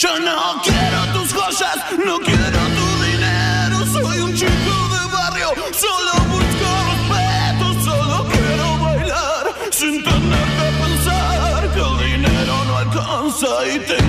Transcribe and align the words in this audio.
Yo 0.00 0.18
no 0.18 0.62
quiero 0.62 1.12
tus 1.12 1.30
joyas, 1.34 1.76
no 2.06 2.18
quiero 2.20 2.58
tu 2.78 2.86
dinero. 3.04 3.84
Soy 3.92 4.18
un 4.20 4.34
chico 4.34 4.48
de 4.94 5.12
barrio, 5.12 5.48
solo 5.74 6.12
busco 6.30 6.68
respeto, 6.88 7.66
solo 7.84 8.26
quiero 8.32 8.78
bailar 8.78 9.54
sin 9.70 10.02
tener 10.02 10.48
que 10.56 10.68
pensar 10.82 11.70
que 11.74 11.80
el 11.80 12.12
dinero 12.12 12.64
no 12.64 12.78
alcanza 12.78 13.50
y 13.66 13.78
tengo 13.80 13.99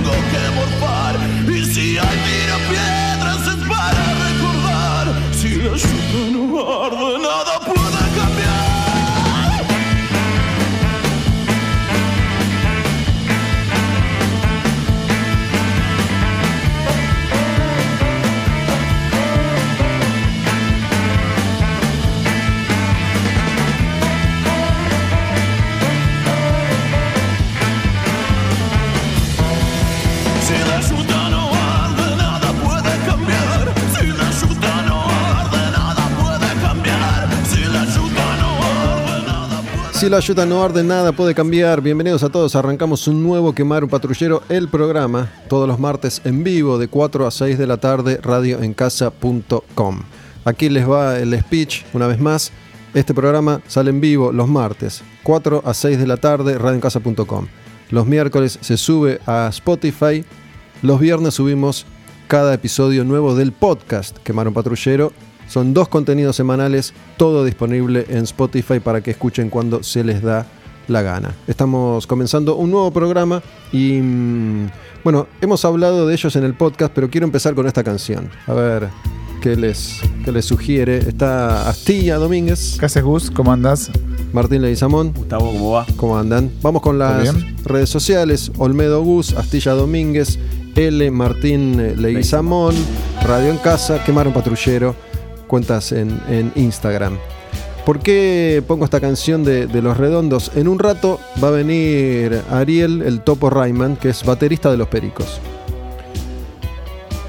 Si 40.02 40.10
la 40.10 40.18
ayuda 40.18 40.48
no 40.48 40.64
arde, 40.64 40.84
nada 40.84 41.12
puede 41.12 41.36
cambiar. 41.36 41.80
Bienvenidos 41.80 42.24
a 42.24 42.30
todos. 42.30 42.56
Arrancamos 42.56 43.08
un 43.08 43.22
nuevo 43.22 43.54
Quemar 43.54 43.84
un 43.84 43.90
Patrullero, 43.92 44.42
el 44.50 44.68
programa, 44.68 45.32
todos 45.48 45.68
los 45.68 45.78
martes 45.78 46.22
en 46.24 46.44
vivo 46.44 46.80
de 46.80 46.88
4 46.88 47.28
a 47.28 47.30
6 47.30 47.60
de 47.60 47.68
la 47.68 47.78
tarde, 47.78 48.18
radioencasa.com. 48.20 50.00
Aquí 50.44 50.70
les 50.70 50.90
va 50.90 51.20
el 51.20 51.40
speech 51.40 51.84
una 51.94 52.08
vez 52.08 52.20
más. 52.20 52.52
Este 52.96 53.14
programa 53.14 53.62
sale 53.68 53.92
en 53.92 54.02
vivo 54.02 54.32
los 54.32 54.48
martes, 54.50 55.04
4 55.22 55.62
a 55.64 55.72
6 55.72 56.00
de 56.00 56.08
la 56.08 56.18
tarde, 56.18 56.58
radioencasa.com. 56.58 57.46
Los 57.92 58.08
miércoles 58.08 58.58
se 58.60 58.78
sube 58.78 59.20
a 59.28 59.50
Spotify. 59.52 60.26
Los 60.82 61.00
viernes 61.00 61.36
subimos 61.36 61.86
cada 62.28 62.56
episodio 62.56 63.04
nuevo 63.04 63.36
del 63.36 63.52
podcast 63.52 64.18
Quemar 64.18 64.48
un 64.48 64.56
Patrullero. 64.56 65.14
Son 65.52 65.74
dos 65.74 65.90
contenidos 65.90 66.38
semanales, 66.38 66.94
todo 67.18 67.44
disponible 67.44 68.06
en 68.08 68.20
Spotify 68.20 68.80
para 68.80 69.02
que 69.02 69.12
escuchen 69.12 69.50
cuando 69.50 69.84
se 69.84 70.02
les 70.02 70.22
da 70.22 70.46
la 70.88 71.02
gana. 71.02 71.36
Estamos 71.46 72.08
comenzando 72.08 72.56
un 72.56 72.72
nuevo 72.72 72.90
programa 72.92 73.44
y 73.74 74.00
mm, 74.02 74.70
bueno, 75.04 75.28
hemos 75.42 75.66
hablado 75.66 76.08
de 76.08 76.14
ellos 76.14 76.38
en 76.38 76.46
el 76.46 76.54
podcast, 76.54 76.94
pero 76.96 77.10
quiero 77.10 77.26
empezar 77.26 77.54
con 77.54 77.68
esta 77.68 77.84
canción. 77.84 78.30
A 78.48 78.54
ver 78.54 78.88
qué 79.42 79.58
les, 79.58 80.00
qué 80.24 80.32
les 80.32 80.46
sugiere. 80.46 81.00
Está 81.00 81.68
Astilla 81.68 82.16
Domínguez, 82.16 82.78
¿Qué 82.80 82.86
haces, 82.86 83.04
Gus? 83.04 83.30
¿Cómo 83.30 83.52
andás? 83.52 83.92
Martín 84.32 84.62
Leguizamón. 84.62 85.12
Gustavo, 85.12 85.52
¿cómo 85.52 85.72
va? 85.72 85.86
¿Cómo 85.98 86.18
andan? 86.18 86.50
Vamos 86.62 86.82
con 86.82 86.98
las 86.98 87.36
redes 87.66 87.90
sociales. 87.90 88.54
Olmedo 88.58 89.04
Gus, 89.04 89.34
Astilla 89.34 89.74
Domínguez, 89.74 90.40
L. 90.76 91.12
Martín 91.12 92.02
Leguizamón, 92.02 92.74
Radio 93.22 93.50
en 93.52 93.58
Casa, 93.58 94.02
Quemaron 94.06 94.32
Patrullero, 94.32 94.96
cuentas 95.52 95.92
en, 95.92 96.54
Instagram. 96.56 97.18
¿Por 97.86 98.00
qué 98.00 98.64
pongo 98.66 98.86
esta 98.86 99.02
canción 99.02 99.44
de, 99.44 99.68
de 99.68 99.82
Los 99.82 99.98
Redondos? 99.98 100.50
En 100.56 100.70
un 100.70 100.80
rato 100.80 101.20
va 101.44 101.50
a 101.50 101.52
venir 101.52 102.42
Ariel, 102.50 103.02
el 103.02 103.20
Topo 103.20 103.50
Rayman, 103.50 103.98
que 103.98 104.08
es 104.08 104.24
baterista 104.24 104.72
de 104.72 104.78
Los 104.78 104.88
Pericos. 104.88 105.42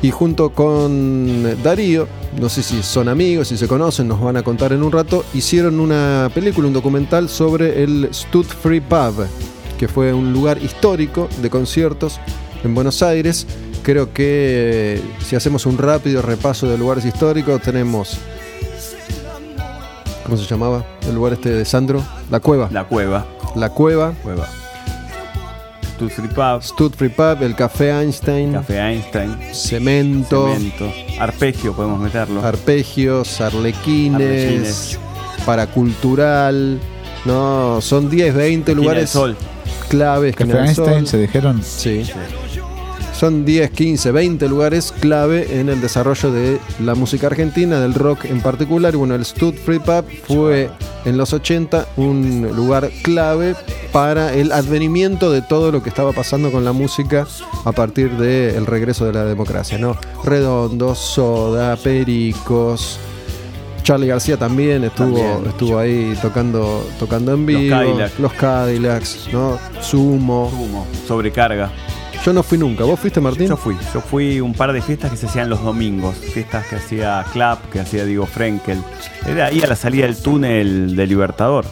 Y 0.02 0.12
junto 0.12 0.50
con 0.50 1.60
Darío, 1.64 2.06
no 2.40 2.48
sé 2.48 2.62
si 2.62 2.84
son 2.84 3.08
amigos, 3.08 3.48
si 3.48 3.56
se 3.56 3.66
conocen, 3.66 4.06
nos 4.06 4.20
van 4.20 4.36
a 4.36 4.44
contar 4.44 4.72
en 4.72 4.84
un 4.84 4.92
rato, 4.92 5.24
hicieron 5.34 5.80
una 5.80 6.30
película, 6.32 6.68
un 6.68 6.74
documental 6.74 7.28
sobre 7.28 7.82
el 7.82 8.08
Stud 8.12 8.46
Free 8.46 8.80
Pub, 8.80 9.26
que 9.80 9.88
fue 9.88 10.12
un 10.12 10.32
lugar 10.32 10.62
histórico 10.62 11.28
de 11.42 11.50
conciertos 11.50 12.20
en 12.62 12.72
Buenos 12.72 13.02
Aires. 13.02 13.48
Creo 13.82 14.12
que 14.12 14.96
eh, 14.98 15.02
si 15.24 15.34
hacemos 15.36 15.66
un 15.66 15.76
rápido 15.78 16.22
repaso 16.22 16.68
de 16.68 16.78
lugares 16.78 17.04
históricos, 17.04 17.60
tenemos... 17.62 18.18
¿Cómo 20.24 20.36
se 20.36 20.44
llamaba? 20.44 20.84
El 21.06 21.14
lugar 21.16 21.32
este 21.32 21.50
de 21.50 21.64
Sandro. 21.64 22.02
La 22.30 22.38
Cueva. 22.40 22.68
La 22.70 22.84
cueva. 22.84 23.26
La 23.56 23.70
Cueva. 23.70 24.12
Cueva. 24.22 24.48
Free 26.08 26.28
Pub, 26.28 26.62
Stud 26.62 26.92
Free 26.94 27.10
Pub, 27.10 27.42
el 27.42 27.54
Café 27.54 27.92
Einstein. 27.92 28.52
Café 28.52 28.80
Einstein, 28.80 29.36
Cemento. 29.52 30.48
Cemento, 30.52 30.92
Arpegio 31.20 31.74
podemos 31.74 32.00
meterlo. 32.00 32.44
arpegios, 32.44 33.40
arlequines, 33.40 34.18
Arlequines. 34.44 34.98
paracultural, 35.46 36.80
no, 37.24 37.80
son 37.80 38.10
10, 38.10 38.34
20 38.34 38.50
Esquina 38.50 38.64
del 38.66 38.76
lugares 38.76 39.10
Sol. 39.10 39.36
claves. 39.88 40.34
¿Café 40.34 40.58
Einstein 40.58 40.74
Sol. 40.74 41.06
se 41.06 41.18
dijeron? 41.18 41.62
Sí. 41.62 42.02
Son 43.22 43.44
10, 43.44 43.70
15, 43.70 44.10
20 44.10 44.48
lugares 44.48 44.92
clave 44.98 45.60
en 45.60 45.68
el 45.68 45.80
desarrollo 45.80 46.32
de 46.32 46.58
la 46.80 46.96
música 46.96 47.28
argentina, 47.28 47.78
del 47.78 47.94
rock 47.94 48.24
en 48.24 48.40
particular. 48.40 48.94
Y 48.94 48.96
bueno, 48.96 49.14
el 49.14 49.24
Stud 49.24 49.54
Free 49.54 49.78
Pub 49.78 50.06
fue 50.26 50.68
en 51.04 51.16
los 51.16 51.32
80 51.32 51.86
un 51.98 52.50
lugar 52.56 52.90
clave 53.04 53.54
para 53.92 54.34
el 54.34 54.50
advenimiento 54.50 55.30
de 55.30 55.40
todo 55.40 55.70
lo 55.70 55.84
que 55.84 55.88
estaba 55.88 56.10
pasando 56.10 56.50
con 56.50 56.64
la 56.64 56.72
música 56.72 57.24
a 57.64 57.70
partir 57.70 58.10
del 58.16 58.66
regreso 58.66 59.04
de 59.04 59.12
la 59.12 59.24
democracia, 59.24 59.78
¿no? 59.78 59.96
Redondos, 60.24 60.98
Soda, 60.98 61.76
Pericos. 61.76 62.98
Charlie 63.84 64.08
García 64.08 64.36
también 64.36 64.82
estuvo, 64.82 65.16
También. 65.16 65.46
estuvo 65.46 65.78
ahí 65.78 66.18
tocando, 66.20 66.84
tocando 66.98 67.34
en 67.34 67.46
vivo. 67.46 67.70
Cadillacs. 67.70 68.18
Los 68.18 68.32
Cadillacs, 68.32 69.28
¿no? 69.32 69.60
Sumo. 69.80 70.48
Humo, 70.48 70.88
sobrecarga. 71.06 71.70
Yo 72.24 72.32
no 72.32 72.42
fui 72.44 72.56
nunca. 72.56 72.84
¿Vos 72.84 73.00
fuiste, 73.00 73.20
Martín? 73.20 73.48
Yo 73.48 73.56
fui, 73.56 73.76
yo 73.92 74.00
fui 74.00 74.40
un 74.40 74.54
par 74.54 74.72
de 74.72 74.80
fiestas 74.80 75.10
que 75.10 75.16
se 75.16 75.26
hacían 75.26 75.50
los 75.50 75.62
domingos, 75.62 76.16
fiestas 76.16 76.66
que 76.68 76.76
hacía 76.76 77.24
Clap, 77.32 77.68
que 77.70 77.80
hacía 77.80 78.04
Diego 78.04 78.26
Frenkel. 78.26 78.78
Era 79.26 79.46
ahí 79.46 79.60
a 79.60 79.66
la 79.66 79.74
salida 79.76 80.06
del 80.06 80.16
túnel 80.16 80.94
de 80.94 81.06
Libertador. 81.08 81.64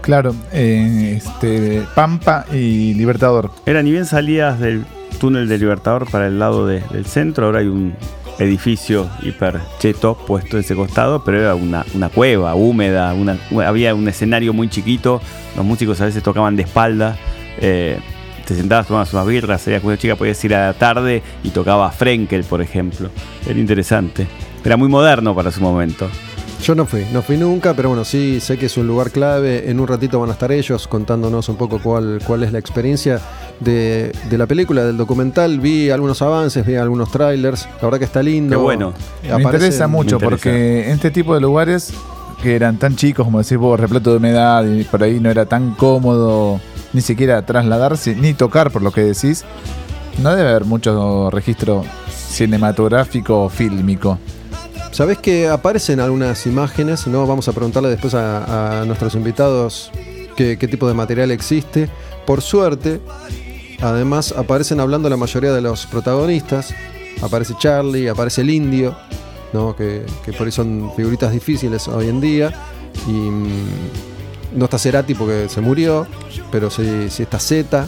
Claro, 0.00 0.34
eh, 0.52 1.14
este, 1.18 1.82
Pampa 1.94 2.46
y 2.52 2.94
Libertador. 2.94 3.50
Era 3.66 3.82
ni 3.82 3.90
bien 3.92 4.06
salías 4.06 4.58
del 4.58 4.84
túnel 5.20 5.46
de 5.46 5.58
Libertador 5.58 6.10
para 6.10 6.26
el 6.26 6.38
lado 6.38 6.66
de- 6.66 6.80
del 6.90 7.04
centro, 7.04 7.46
ahora 7.46 7.60
hay 7.60 7.66
un 7.68 7.94
edificio 8.38 9.08
hiper 9.22 9.60
cheto 9.78 10.16
puesto 10.26 10.56
en 10.56 10.64
ese 10.64 10.74
costado, 10.74 11.22
pero 11.22 11.38
era 11.38 11.54
una, 11.54 11.84
una 11.94 12.08
cueva 12.08 12.54
húmeda, 12.54 13.12
una, 13.14 13.36
había 13.64 13.94
un 13.94 14.08
escenario 14.08 14.52
muy 14.54 14.68
chiquito, 14.70 15.20
los 15.54 15.64
músicos 15.66 16.00
a 16.00 16.06
veces 16.06 16.22
tocaban 16.22 16.56
de 16.56 16.62
espalda, 16.62 17.16
eh, 17.60 18.00
te 18.44 18.54
sentabas, 18.54 18.86
tomabas 18.86 19.12
unas 19.12 19.26
birras, 19.26 19.62
salías 19.62 19.80
con 19.82 19.88
una 19.88 19.98
chica, 19.98 20.16
podías 20.16 20.42
ir 20.44 20.54
a 20.54 20.66
la 20.68 20.74
tarde 20.74 21.22
y 21.42 21.50
tocaba 21.50 21.90
Frenkel, 21.90 22.44
por 22.44 22.60
ejemplo. 22.60 23.10
Era 23.46 23.58
interesante. 23.58 24.26
Era 24.64 24.76
muy 24.76 24.88
moderno 24.88 25.34
para 25.34 25.50
su 25.50 25.60
momento. 25.60 26.08
Yo 26.62 26.76
no 26.76 26.86
fui, 26.86 27.04
no 27.12 27.22
fui 27.22 27.36
nunca, 27.36 27.74
pero 27.74 27.88
bueno, 27.88 28.04
sí 28.04 28.38
sé 28.38 28.56
que 28.56 28.66
es 28.66 28.76
un 28.76 28.86
lugar 28.86 29.10
clave. 29.10 29.68
En 29.68 29.80
un 29.80 29.88
ratito 29.88 30.20
van 30.20 30.30
a 30.30 30.34
estar 30.34 30.52
ellos 30.52 30.86
contándonos 30.86 31.48
un 31.48 31.56
poco 31.56 31.80
cuál, 31.82 32.20
cuál 32.24 32.44
es 32.44 32.52
la 32.52 32.60
experiencia 32.60 33.20
de, 33.58 34.12
de 34.30 34.38
la 34.38 34.46
película, 34.46 34.84
del 34.84 34.96
documental. 34.96 35.58
Vi 35.58 35.90
algunos 35.90 36.22
avances, 36.22 36.64
vi 36.64 36.76
algunos 36.76 37.10
trailers. 37.10 37.66
La 37.80 37.82
verdad 37.82 37.98
que 37.98 38.04
está 38.04 38.22
lindo. 38.22 38.56
Qué 38.56 38.62
bueno. 38.62 38.94
Me 39.24 39.42
interesa 39.42 39.88
mucho 39.88 40.20
me 40.20 40.24
interesa. 40.24 40.30
porque 40.30 40.84
en 40.84 40.92
este 40.92 41.10
tipo 41.10 41.34
de 41.34 41.40
lugares 41.40 41.92
que 42.40 42.54
eran 42.54 42.76
tan 42.76 42.94
chicos, 42.94 43.24
como 43.24 43.38
decís 43.42 43.58
vos, 43.58 43.78
repleto 43.78 44.10
de 44.10 44.18
humedad 44.18 44.64
y 44.64 44.84
por 44.84 45.02
ahí 45.02 45.18
no 45.18 45.30
era 45.30 45.46
tan 45.46 45.74
cómodo 45.74 46.60
ni 46.92 47.00
siquiera 47.00 47.44
trasladarse 47.44 48.14
ni 48.14 48.34
tocar 48.34 48.70
por 48.70 48.82
lo 48.82 48.92
que 48.92 49.02
decís, 49.02 49.44
no 50.18 50.34
debe 50.34 50.50
haber 50.50 50.64
mucho 50.64 51.30
registro 51.30 51.84
cinematográfico 52.10 53.44
o 53.44 53.48
fílmico. 53.48 54.18
Sabés 54.90 55.18
que 55.18 55.48
aparecen 55.48 56.00
algunas 56.00 56.46
imágenes, 56.46 57.06
¿no? 57.06 57.26
Vamos 57.26 57.48
a 57.48 57.52
preguntarle 57.52 57.88
después 57.88 58.14
a, 58.14 58.84
nuestros 58.86 59.14
invitados 59.14 59.90
qué, 60.36 60.58
qué 60.58 60.68
tipo 60.68 60.86
de 60.86 60.92
material 60.92 61.30
existe. 61.30 61.88
Por 62.26 62.42
suerte, 62.42 63.00
además 63.80 64.34
aparecen 64.36 64.80
hablando 64.80 65.08
la 65.08 65.16
mayoría 65.16 65.52
de 65.52 65.62
los 65.62 65.86
protagonistas. 65.86 66.74
Aparece 67.22 67.54
Charlie, 67.58 68.08
aparece 68.08 68.42
el 68.42 68.50
indio, 68.50 68.94
¿no? 69.54 69.74
Que, 69.74 70.04
que 70.26 70.32
por 70.34 70.46
ahí 70.46 70.52
son 70.52 70.92
figuritas 70.94 71.32
difíciles 71.32 71.88
hoy 71.88 72.08
en 72.08 72.20
día. 72.20 72.52
Y 73.06 73.12
mm, 73.12 73.46
no 74.54 74.64
está 74.66 74.78
Cerati 74.78 75.14
porque 75.14 75.48
se 75.48 75.60
murió, 75.60 76.06
pero 76.50 76.70
sí, 76.70 77.08
sí 77.08 77.22
está 77.22 77.38
Z. 77.38 77.86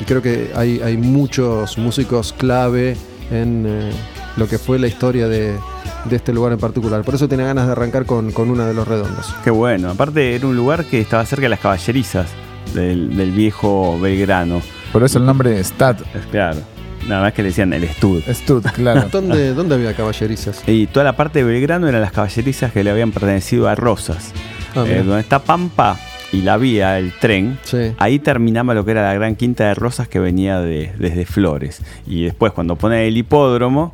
Y 0.00 0.04
creo 0.04 0.22
que 0.22 0.50
hay, 0.54 0.80
hay 0.80 0.96
muchos 0.96 1.78
músicos 1.78 2.32
clave 2.32 2.96
en 3.30 3.64
eh, 3.66 3.90
lo 4.36 4.48
que 4.48 4.58
fue 4.58 4.78
la 4.78 4.86
historia 4.86 5.28
de, 5.28 5.56
de 6.04 6.16
este 6.16 6.32
lugar 6.32 6.52
en 6.52 6.58
particular. 6.58 7.02
Por 7.02 7.14
eso 7.14 7.28
tenía 7.28 7.46
ganas 7.46 7.66
de 7.66 7.72
arrancar 7.72 8.06
con, 8.06 8.32
con 8.32 8.50
una 8.50 8.66
de 8.66 8.74
los 8.74 8.86
redondos. 8.86 9.34
Qué 9.44 9.50
bueno. 9.50 9.90
Aparte 9.90 10.34
era 10.34 10.46
un 10.46 10.56
lugar 10.56 10.84
que 10.84 11.00
estaba 11.00 11.24
cerca 11.26 11.42
de 11.42 11.50
las 11.50 11.60
caballerizas 11.60 12.28
del, 12.74 13.16
del 13.16 13.30
viejo 13.30 13.98
Belgrano. 14.00 14.62
Por 14.92 15.04
eso 15.04 15.18
el 15.18 15.26
nombre 15.26 15.62
Stat. 15.62 16.00
Es 16.14 16.26
claro. 16.30 16.60
nada 17.08 17.22
más 17.22 17.32
que 17.32 17.42
le 17.42 17.48
decían 17.48 17.72
el 17.72 17.88
Stud. 17.88 18.22
Stud, 18.32 18.64
claro. 18.74 19.08
¿Dónde, 19.12 19.54
¿Dónde 19.54 19.74
había 19.74 19.94
caballerizas? 19.94 20.62
Y 20.66 20.86
toda 20.86 21.04
la 21.04 21.16
parte 21.16 21.40
de 21.40 21.44
Belgrano 21.44 21.88
eran 21.88 22.00
las 22.00 22.12
caballerizas 22.12 22.72
que 22.72 22.82
le 22.84 22.90
habían 22.90 23.12
pertenecido 23.12 23.68
a 23.68 23.74
Rosas. 23.74 24.32
Ah, 24.74 24.84
Eh, 24.86 25.02
donde 25.02 25.20
está 25.20 25.38
Pampa 25.40 25.96
y 26.32 26.42
la 26.42 26.56
vía, 26.56 26.98
el 26.98 27.12
tren, 27.18 27.58
Sí. 27.62 27.92
ahí 27.98 28.18
terminaba 28.18 28.74
lo 28.74 28.84
que 28.84 28.92
era 28.92 29.02
la 29.02 29.14
gran 29.14 29.36
quinta 29.36 29.64
de 29.68 29.74
Rosas 29.74 30.08
que 30.08 30.18
venía 30.18 30.60
de- 30.60 30.92
desde 30.98 31.24
Flores. 31.26 31.82
Y 32.06 32.24
después 32.24 32.52
cuando 32.52 32.76
ponen 32.76 33.00
el 33.00 33.16
hipódromo, 33.16 33.92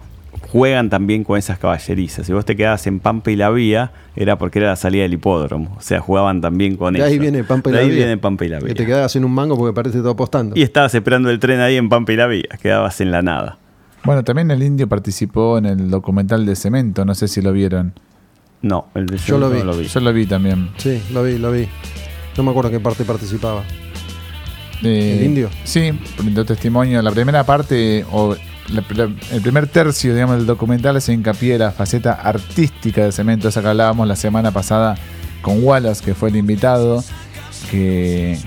juegan 0.53 0.89
también 0.89 1.25
con 1.25 1.37
esas 1.37 1.59
caballerizas. 1.59 2.27
Si 2.27 2.33
vos 2.33 2.45
te 2.45 2.57
quedabas 2.57 2.87
en 2.87 3.01
Pampa 3.01 3.31
y 3.31 3.37
la 3.37 3.51
vía, 3.51 3.91
era 4.17 4.39
porque 4.39 4.61
era 4.61 4.69
la 4.69 4.77
salida 4.77 5.03
del 5.03 5.15
hipódromo. 5.15 5.75
O 5.77 5.81
sea, 5.83 6.01
jugaban 6.01 6.41
también 6.41 6.77
con 6.77 6.95
De 6.95 7.01
eso. 7.01 7.09
ahí 7.09 7.19
viene 7.19 7.45
Pampa 7.45 7.69
y 7.71 7.73
De 7.73 7.79
la 7.79 7.83
ahí 7.85 7.89
Vía. 7.91 7.99
viene 7.99 8.17
Pampa 8.19 8.45
y 8.45 8.49
la 8.49 8.59
Que 8.61 8.65
vía. 8.67 8.75
te 8.75 8.87
quedabas 8.87 9.15
en 9.17 9.25
un 9.25 9.33
mango 9.33 9.57
porque 9.59 9.75
parece 9.75 9.99
todo 9.99 10.11
apostando. 10.11 10.57
Y 10.57 10.63
estabas 10.63 10.95
esperando 10.95 11.29
el 11.31 11.39
tren 11.41 11.61
ahí 11.61 11.77
en 11.77 11.89
Pampa 11.89 12.13
y 12.13 12.17
la 12.17 12.27
vía. 12.29 12.49
Quedabas 12.63 13.01
en 13.01 13.11
la 13.11 13.21
nada. 13.21 13.59
Bueno, 14.05 14.23
también 14.25 14.51
el 14.53 14.63
indio 14.63 14.89
participó 14.89 15.59
en 15.59 15.67
el 15.67 15.91
documental 15.91 16.47
de 16.47 16.55
Cemento, 16.57 17.05
no 17.05 17.15
sé 17.15 17.29
si 17.29 17.43
lo 17.43 17.53
vieron. 17.53 17.93
No, 18.63 18.89
el 18.95 19.07
de 19.07 19.19
Yo 19.19 19.39
lo 19.39 19.51
vi. 19.51 19.63
lo 19.63 19.77
vi. 19.77 19.87
Yo 19.87 20.01
lo 20.01 20.13
vi 20.13 20.27
también. 20.27 20.71
Sí, 20.79 21.01
lo 21.13 21.23
vi, 21.23 21.39
lo 21.39 21.53
vi. 21.53 21.69
No 22.37 22.43
me 22.43 22.51
acuerdo 22.51 22.71
en 22.71 22.77
qué 22.77 22.81
parte 22.81 23.05
participaba. 23.05 23.63
Eh, 24.83 25.17
¿El 25.21 25.27
indio? 25.27 25.51
Sí, 25.65 25.91
brindó 26.19 26.45
testimonio. 26.45 27.03
La 27.03 27.11
primera 27.11 27.45
parte, 27.45 28.05
o 28.13 28.37
la- 28.69 28.85
la- 28.95 29.11
el 29.33 29.41
primer 29.43 29.67
tercio, 29.67 30.13
digamos, 30.15 30.37
del 30.37 30.47
documental 30.47 31.01
se 31.01 31.13
hincapié 31.13 31.55
en 31.55 31.61
la 31.61 31.71
faceta 31.73 32.13
artística 32.13 33.05
de 33.05 33.13
Cemento, 33.13 33.49
esa 33.49 33.61
que 33.63 33.69
hablábamos 33.69 34.07
la 34.07 34.17
semana 34.17 34.51
pasada 34.53 34.97
con 35.43 35.63
Wallace, 35.65 36.05
que 36.05 36.15
fue 36.15 36.29
el 36.31 36.37
invitado, 36.37 37.03
que 37.71 38.39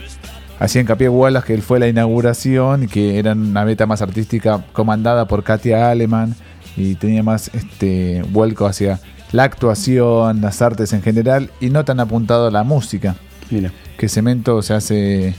hacía 0.59 0.81
hincapié 0.81 1.09
Wallace 1.09 1.47
que 1.47 1.53
él 1.53 1.61
fue 1.61 1.79
la 1.79 1.87
inauguración 1.87 2.83
y 2.83 2.87
que 2.87 3.17
era 3.19 3.33
una 3.33 3.63
beta 3.65 3.85
más 3.85 4.01
artística 4.01 4.63
comandada 4.73 5.25
por 5.27 5.43
Katia 5.43 5.89
Aleman 5.91 6.35
y 6.77 6.95
tenía 6.95 7.23
más 7.23 7.49
este 7.53 8.23
vuelco 8.29 8.65
hacia 8.65 8.99
la 9.31 9.43
actuación, 9.43 10.41
las 10.41 10.61
artes 10.61 10.93
en 10.93 11.01
general 11.01 11.49
y 11.59 11.69
no 11.69 11.85
tan 11.85 11.99
apuntado 11.99 12.47
a 12.47 12.51
la 12.51 12.63
música 12.63 13.15
Mira. 13.49 13.71
que 13.97 14.09
Cemento 14.09 14.61
se 14.61 14.73
hace 14.73 15.35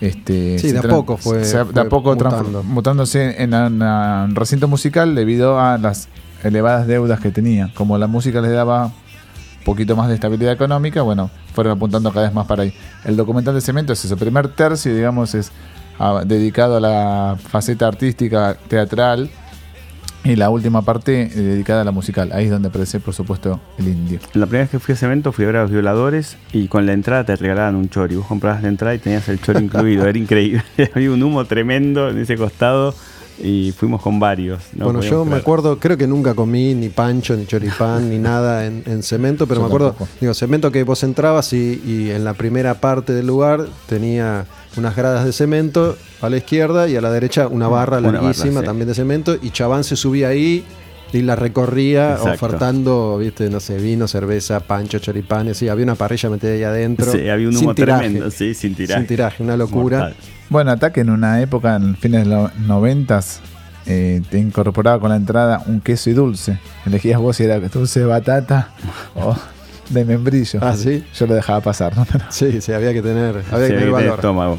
este 0.00 0.58
Sí, 0.58 0.68
se 0.70 0.72
de 0.74 0.78
a 0.80 0.82
poco 0.82 1.16
fue- 1.16 1.44
se- 1.44 1.64
de 1.64 1.80
a 1.80 1.88
poco 1.88 2.14
mutando. 2.14 2.62
mutándose 2.62 3.42
en 3.42 3.54
un 3.54 4.34
recinto 4.34 4.68
musical 4.68 5.14
debido 5.14 5.58
a 5.58 5.78
las 5.78 6.08
elevadas 6.42 6.86
deudas 6.86 7.20
que 7.20 7.30
tenía 7.30 7.70
como 7.74 7.96
la 7.98 8.06
música 8.06 8.40
les 8.40 8.52
daba 8.52 8.86
un 8.86 9.64
poquito 9.64 9.96
más 9.96 10.08
de 10.08 10.14
estabilidad 10.14 10.52
económica 10.52 11.02
bueno 11.02 11.30
fueron 11.54 11.72
apuntando 11.76 12.12
cada 12.12 12.26
vez 12.26 12.34
más 12.34 12.46
para 12.46 12.62
ahí 12.64 12.74
el 13.04 13.16
documental 13.16 13.54
de 13.54 13.60
Cemento 13.62 13.92
es 13.94 14.04
ese 14.04 14.16
primer 14.16 14.48
tercio 14.48 14.94
digamos 14.94 15.34
es 15.34 15.50
ah, 15.98 16.22
dedicado 16.26 16.76
a 16.76 16.80
la 16.80 17.36
faceta 17.48 17.86
artística 17.88 18.56
teatral 18.68 19.30
y 20.26 20.36
la 20.36 20.50
última 20.50 20.82
parte 20.82 21.22
eh, 21.22 21.28
dedicada 21.28 21.82
a 21.82 21.84
la 21.84 21.92
musical 21.92 22.30
ahí 22.32 22.46
es 22.46 22.50
donde 22.50 22.68
aparece 22.68 23.00
por 23.00 23.14
supuesto 23.14 23.60
el 23.78 23.88
indio 23.88 24.18
La 24.34 24.46
primera 24.46 24.64
vez 24.64 24.70
que 24.70 24.78
fui 24.78 24.94
a 24.94 24.96
Cemento 24.96 25.32
fui 25.32 25.44
a 25.44 25.46
ver 25.46 25.56
a 25.56 25.62
los 25.62 25.70
violadores 25.70 26.36
y 26.52 26.68
con 26.68 26.86
la 26.86 26.92
entrada 26.92 27.24
te 27.24 27.36
regalaban 27.36 27.76
un 27.76 27.88
chori. 27.88 28.16
Vos 28.16 28.26
comprabas 28.26 28.62
la 28.62 28.68
entrada 28.68 28.94
y 28.94 28.98
tenías 28.98 29.28
el 29.28 29.40
chori 29.40 29.64
incluido. 29.64 30.06
Era 30.06 30.18
increíble. 30.18 30.62
Había 30.94 31.10
un 31.10 31.22
humo 31.22 31.44
tremendo 31.44 32.10
en 32.10 32.18
ese 32.18 32.36
costado 32.36 32.94
y 33.42 33.72
fuimos 33.72 34.00
con 34.02 34.18
varios. 34.18 34.60
No 34.74 34.86
bueno, 34.86 35.00
yo 35.02 35.24
me 35.24 35.36
acuerdo, 35.36 35.78
creo 35.78 35.96
que 35.96 36.06
nunca 36.06 36.34
comí 36.34 36.74
ni 36.74 36.88
pancho, 36.88 37.36
ni 37.36 37.46
choripán, 37.46 38.08
ni 38.10 38.18
nada 38.18 38.66
en, 38.66 38.82
en 38.86 39.02
cemento, 39.02 39.46
pero 39.46 39.60
Yo 39.60 39.62
me 39.62 39.66
acuerdo, 39.68 39.88
tampoco. 39.90 40.10
digo, 40.20 40.34
cemento 40.34 40.70
que 40.72 40.82
vos 40.84 41.02
entrabas 41.02 41.52
y, 41.52 41.80
y 41.86 42.10
en 42.10 42.24
la 42.24 42.34
primera 42.34 42.74
parte 42.80 43.12
del 43.12 43.26
lugar 43.26 43.66
tenía 43.88 44.46
unas 44.76 44.94
gradas 44.96 45.24
de 45.24 45.32
cemento 45.32 45.96
a 46.20 46.28
la 46.28 46.36
izquierda 46.38 46.88
y 46.88 46.96
a 46.96 47.00
la 47.00 47.10
derecha 47.10 47.48
una 47.48 47.68
barra 47.68 47.98
Una 47.98 48.08
barra, 48.08 48.22
larguísima 48.22 48.60
sí. 48.60 48.66
también 48.66 48.88
de 48.88 48.94
cemento 48.94 49.36
y 49.40 49.50
Chabán 49.50 49.84
se 49.84 49.96
subía 49.96 50.28
ahí 50.28 50.64
y 51.12 51.22
la 51.22 51.36
recorría 51.36 52.12
Exacto. 52.16 52.46
ofertando, 52.46 53.18
viste, 53.18 53.48
no 53.48 53.60
sé, 53.60 53.78
vino, 53.78 54.08
cerveza, 54.08 54.60
pancho, 54.60 54.98
choripanes, 54.98 55.56
sí, 55.56 55.68
había 55.68 55.84
una 55.84 55.94
parrilla 55.94 56.28
metida 56.28 56.50
ahí 56.52 56.62
adentro. 56.64 57.10
Sí, 57.12 57.28
había 57.28 57.46
un 57.48 57.54
sin 57.54 57.64
humo 57.64 57.74
tiraje, 57.74 58.04
tremendo, 58.04 58.30
sí, 58.30 58.54
sin 58.54 58.74
tiraje. 58.74 59.00
Sin 59.00 59.06
tiraje, 59.06 59.42
una 59.42 59.56
locura. 59.56 59.98
Mortal. 59.98 60.16
Bueno, 60.48 60.70
Ataque 60.70 61.00
en 61.00 61.10
una 61.10 61.40
época, 61.40 61.74
en 61.76 61.96
fines 61.96 62.24
de 62.24 62.30
los 62.30 62.54
noventas, 62.60 63.40
eh, 63.86 64.22
te 64.30 64.38
incorporaba 64.38 65.00
con 65.00 65.10
la 65.10 65.16
entrada 65.16 65.62
un 65.66 65.80
queso 65.80 66.08
y 66.10 66.12
dulce. 66.12 66.58
Elegías 66.86 67.20
vos 67.20 67.36
si 67.36 67.44
era 67.44 67.58
dulce 67.60 68.00
de 68.00 68.06
batata 68.06 68.70
o 69.14 69.36
de 69.90 70.04
membrillo. 70.04 70.60
Ah, 70.62 70.76
sí. 70.76 71.04
Yo 71.14 71.26
lo 71.26 71.34
dejaba 71.34 71.60
pasar, 71.60 71.96
¿no? 71.96 72.04
Pero- 72.10 72.24
Sí, 72.30 72.60
sí, 72.60 72.72
había 72.72 72.92
que 72.92 73.02
tener, 73.02 73.42
había 73.50 73.66
Sí, 73.66 73.72
que 73.72 73.78
tener 73.78 73.90
valor. 73.90 74.14
estómago. 74.16 74.58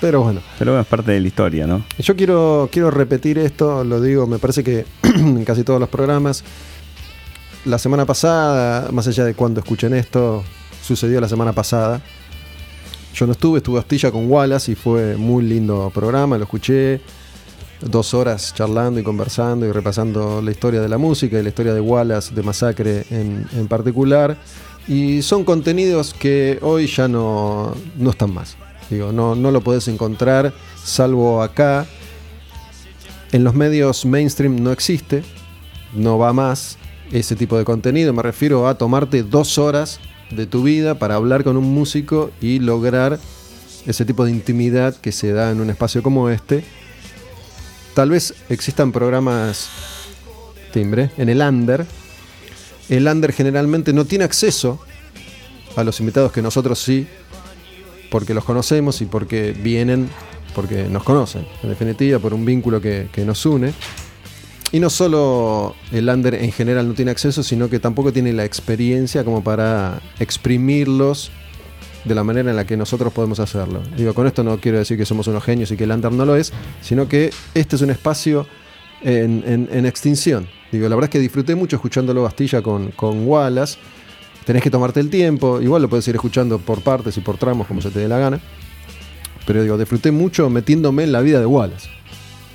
Pero 0.00 0.22
bueno. 0.22 0.40
Pero 0.58 0.72
bueno, 0.72 0.82
es 0.82 0.88
parte 0.88 1.12
de 1.12 1.20
la 1.20 1.28
historia, 1.28 1.66
¿no? 1.66 1.82
Yo 1.98 2.16
quiero, 2.16 2.68
quiero 2.72 2.90
repetir 2.90 3.38
esto, 3.38 3.84
lo 3.84 4.00
digo, 4.00 4.26
me 4.26 4.38
parece 4.38 4.62
que 4.64 4.84
en 5.02 5.44
casi 5.44 5.62
todos 5.64 5.80
los 5.80 5.88
programas. 5.88 6.42
La 7.64 7.78
semana 7.78 8.04
pasada, 8.04 8.90
más 8.90 9.06
allá 9.06 9.24
de 9.24 9.34
cuando 9.34 9.60
escuchen 9.60 9.94
esto, 9.94 10.42
sucedió 10.82 11.20
la 11.20 11.28
semana 11.28 11.52
pasada. 11.52 12.00
Yo 13.14 13.26
no 13.26 13.32
estuve, 13.32 13.58
estuve 13.58 13.78
hostilla 13.78 14.10
con 14.10 14.30
Wallace 14.30 14.72
y 14.72 14.74
fue 14.74 15.16
muy 15.16 15.44
lindo 15.44 15.90
programa, 15.94 16.38
lo 16.38 16.44
escuché. 16.44 17.00
Dos 17.80 18.14
horas 18.14 18.54
charlando 18.54 19.00
y 19.00 19.02
conversando 19.02 19.66
y 19.66 19.72
repasando 19.72 20.40
la 20.40 20.52
historia 20.52 20.80
de 20.80 20.88
la 20.88 20.98
música 20.98 21.38
y 21.38 21.42
la 21.42 21.48
historia 21.48 21.74
de 21.74 21.80
Wallace, 21.80 22.32
de 22.32 22.42
Masacre 22.42 23.04
en, 23.10 23.44
en 23.52 23.66
particular. 23.66 24.38
Y 24.86 25.22
son 25.22 25.44
contenidos 25.44 26.14
que 26.14 26.58
hoy 26.62 26.86
ya 26.86 27.08
no, 27.08 27.74
no 27.98 28.10
están 28.10 28.32
más. 28.32 28.56
Digo, 28.88 29.12
no, 29.12 29.34
no 29.34 29.50
lo 29.50 29.60
podés 29.62 29.88
encontrar, 29.88 30.52
salvo 30.82 31.42
acá. 31.42 31.86
En 33.32 33.44
los 33.44 33.54
medios 33.54 34.04
mainstream 34.04 34.62
no 34.62 34.70
existe, 34.70 35.22
no 35.94 36.18
va 36.18 36.32
más 36.32 36.78
ese 37.10 37.36
tipo 37.36 37.58
de 37.58 37.64
contenido. 37.64 38.12
Me 38.12 38.22
refiero 38.22 38.68
a 38.68 38.76
tomarte 38.76 39.22
dos 39.22 39.58
horas 39.58 40.00
de 40.34 40.46
tu 40.46 40.62
vida 40.62 40.98
para 40.98 41.14
hablar 41.14 41.44
con 41.44 41.56
un 41.56 41.72
músico 41.72 42.30
y 42.40 42.58
lograr 42.58 43.18
ese 43.86 44.04
tipo 44.04 44.24
de 44.24 44.30
intimidad 44.30 44.96
que 44.96 45.12
se 45.12 45.32
da 45.32 45.50
en 45.50 45.60
un 45.60 45.70
espacio 45.70 46.02
como 46.02 46.28
este. 46.30 46.64
Tal 47.94 48.10
vez 48.10 48.34
existan 48.48 48.92
programas 48.92 49.68
timbre 50.72 51.10
en 51.16 51.28
el 51.28 51.40
under. 51.40 51.86
El 52.88 53.06
under 53.06 53.32
generalmente 53.32 53.92
no 53.92 54.04
tiene 54.04 54.24
acceso 54.24 54.80
a 55.76 55.84
los 55.84 56.00
invitados 56.00 56.32
que 56.32 56.42
nosotros 56.42 56.78
sí, 56.78 57.06
porque 58.10 58.34
los 58.34 58.44
conocemos 58.44 59.00
y 59.00 59.06
porque 59.06 59.52
vienen, 59.52 60.08
porque 60.54 60.84
nos 60.84 61.02
conocen, 61.02 61.46
en 61.62 61.68
definitiva, 61.70 62.18
por 62.18 62.34
un 62.34 62.44
vínculo 62.44 62.80
que, 62.80 63.08
que 63.12 63.24
nos 63.24 63.44
une. 63.46 63.72
Y 64.72 64.80
no 64.80 64.88
solo 64.88 65.74
el 65.92 66.08
under 66.08 66.34
en 66.34 66.50
general 66.50 66.88
no 66.88 66.94
tiene 66.94 67.10
acceso, 67.10 67.42
sino 67.42 67.68
que 67.68 67.78
tampoco 67.78 68.10
tiene 68.12 68.32
la 68.32 68.44
experiencia 68.46 69.22
como 69.22 69.44
para 69.44 70.00
exprimirlos 70.18 71.30
de 72.06 72.14
la 72.14 72.24
manera 72.24 72.50
en 72.50 72.56
la 72.56 72.66
que 72.66 72.76
nosotros 72.76 73.12
podemos 73.12 73.38
hacerlo. 73.38 73.82
Digo, 73.96 74.14
con 74.14 74.26
esto 74.26 74.42
no 74.42 74.58
quiero 74.58 74.78
decir 74.78 74.96
que 74.96 75.04
somos 75.04 75.26
unos 75.28 75.44
genios 75.44 75.70
y 75.70 75.76
que 75.76 75.84
el 75.84 75.90
under 75.90 76.10
no 76.10 76.24
lo 76.24 76.36
es, 76.36 76.52
sino 76.80 77.06
que 77.06 77.30
este 77.54 77.76
es 77.76 77.82
un 77.82 77.90
espacio 77.90 78.46
en, 79.02 79.68
en- 79.70 79.86
extinción. 79.86 80.48
Digo, 80.72 80.88
la 80.88 80.94
verdad 80.96 81.10
es 81.10 81.12
que 81.12 81.18
disfruté 81.20 81.54
mucho 81.54 81.76
escuchándolo 81.76 82.22
Bastilla 82.22 82.62
con, 82.62 82.92
con 82.92 83.26
Wallace. 83.28 83.78
Tenés 84.46 84.62
que 84.62 84.70
tomarte 84.70 85.00
el 85.00 85.10
tiempo, 85.10 85.60
igual 85.60 85.82
lo 85.82 85.88
puedes 85.90 86.08
ir 86.08 86.14
escuchando 86.14 86.58
por 86.58 86.80
partes 86.80 87.16
y 87.18 87.20
por 87.20 87.36
tramos 87.36 87.66
como 87.66 87.82
se 87.82 87.90
te 87.90 88.00
dé 88.00 88.08
la 88.08 88.18
gana. 88.18 88.40
Pero 89.46 89.62
digo, 89.62 89.76
disfruté 89.76 90.10
mucho 90.12 90.48
metiéndome 90.48 91.04
en 91.04 91.12
la 91.12 91.20
vida 91.20 91.40
de 91.40 91.46
Wallace, 91.46 91.88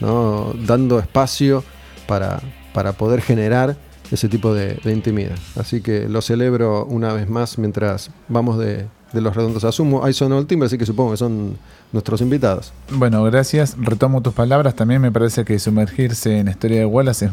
¿no? 0.01 0.53
dando 0.65 0.99
espacio 0.99 1.63
para, 2.07 2.39
para 2.73 2.93
poder 2.93 3.21
generar 3.21 3.75
ese 4.11 4.29
tipo 4.29 4.53
de, 4.53 4.79
de 4.83 4.93
intimidad. 4.93 5.35
Así 5.59 5.81
que 5.81 6.07
lo 6.07 6.21
celebro 6.21 6.85
una 6.85 7.13
vez 7.13 7.29
más 7.29 7.57
mientras 7.57 8.09
vamos 8.29 8.57
de, 8.57 8.85
de 9.13 9.21
los 9.21 9.35
redondos 9.35 9.63
a 9.65 9.71
sumo. 9.71 10.03
Ahí 10.05 10.13
sonó 10.13 10.39
el 10.39 10.45
timbre, 10.47 10.67
así 10.67 10.77
que 10.77 10.85
supongo 10.85 11.11
que 11.11 11.17
son 11.17 11.57
nuestros 11.91 12.21
invitados. 12.21 12.71
Bueno, 12.91 13.23
gracias. 13.25 13.75
Retomo 13.77 14.21
tus 14.21 14.33
palabras. 14.33 14.75
También 14.75 15.01
me 15.01 15.11
parece 15.11 15.43
que 15.45 15.59
sumergirse 15.59 16.39
en 16.39 16.45
la 16.45 16.51
historia 16.51 16.79
de 16.79 16.85
Wallace 16.85 17.25
es 17.25 17.31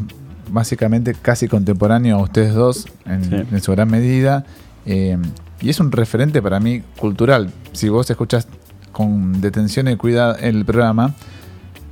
básicamente 0.51 1.15
casi 1.19 1.47
contemporáneo 1.47 2.17
a 2.17 2.21
ustedes 2.21 2.53
dos 2.53 2.85
en, 3.05 3.23
Sí. 3.23 3.35
en 3.51 3.61
su 3.61 3.71
gran 3.71 3.89
medida. 3.89 4.45
Eh, 4.85 5.17
y 5.61 5.69
es 5.69 5.79
un 5.79 5.91
referente 5.91 6.41
para 6.41 6.59
mí 6.59 6.81
cultural. 6.97 7.51
Si 7.71 7.87
vos 7.89 8.09
escuchas 8.09 8.47
con 8.91 9.41
detención 9.41 9.87
y 9.87 9.95
cuidado 9.95 10.35
el 10.39 10.63
programa, 10.65 11.15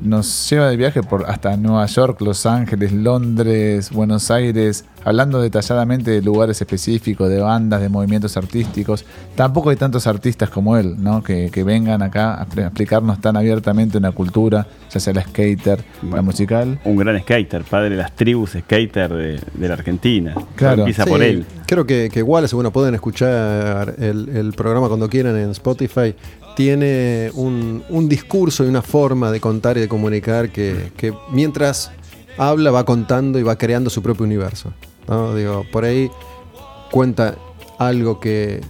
nos 0.01 0.49
lleva 0.49 0.69
de 0.69 0.75
viaje 0.77 1.01
por 1.01 1.29
hasta 1.29 1.55
Nueva 1.55 1.85
York, 1.85 2.19
Los 2.21 2.45
Ángeles, 2.45 2.91
Londres, 2.91 3.89
Buenos 3.91 4.29
Aires, 4.31 4.83
hablando 5.05 5.41
detalladamente 5.41 6.11
de 6.11 6.21
lugares 6.21 6.59
específicos, 6.61 7.29
de 7.29 7.39
bandas, 7.39 7.79
de 7.81 7.87
movimientos 7.89 8.35
artísticos. 8.35 9.05
Tampoco 9.35 9.69
hay 9.69 9.75
tantos 9.77 10.05
artistas 10.07 10.49
como 10.49 10.75
él, 10.77 10.95
¿no? 11.01 11.23
Que, 11.23 11.49
que 11.51 11.63
vengan 11.63 12.01
acá 12.01 12.41
a 12.41 12.45
expli- 12.45 12.63
explicarnos 12.65 13.21
tan 13.21 13.37
abiertamente 13.37 13.97
una 13.97 14.11
cultura, 14.11 14.67
ya 14.91 14.99
sea 14.99 15.13
la 15.13 15.21
skater, 15.23 15.83
la 16.11 16.21
musical. 16.21 16.79
Un 16.83 16.97
gran 16.97 17.19
skater, 17.21 17.63
padre 17.63 17.91
de 17.91 17.95
las 17.97 18.13
tribus 18.13 18.51
skater 18.59 19.13
de, 19.13 19.39
de 19.53 19.67
la 19.67 19.73
Argentina. 19.73 20.35
Claro. 20.55 20.79
Empieza 20.81 21.05
Sí, 21.05 21.09
por 21.09 21.23
él. 21.23 21.45
Creo 21.65 21.85
que, 21.85 22.09
que 22.11 22.21
Wallace, 22.21 22.55
bueno, 22.55 22.71
pueden 22.71 22.93
escuchar 22.93 23.95
el, 23.97 24.29
el 24.29 24.51
programa 24.53 24.87
cuando 24.89 25.07
quieran 25.09 25.37
en 25.37 25.51
Spotify. 25.51 26.13
Tiene 26.55 27.31
un, 27.33 27.83
un 27.89 28.07
discurso 28.09 28.63
y 28.63 28.67
una 28.67 28.81
forma 28.81 29.31
de 29.31 29.39
contar 29.39 29.77
y 29.77 29.81
de 29.81 29.87
comunicar 29.87 30.49
que, 30.51 30.91
que 30.97 31.13
mientras 31.31 31.91
habla 32.37 32.71
va 32.71 32.83
contando 32.85 33.39
y 33.39 33.43
va 33.43 33.57
creando 33.57 33.89
su 33.89 34.01
propio 34.01 34.23
universo. 34.25 34.71
¿no? 35.07 35.35
Digo, 35.35 35.65
por 35.71 35.83
ahí 35.85 36.09
cuenta 36.91 37.35
algo 37.79 38.19
que 38.19 38.61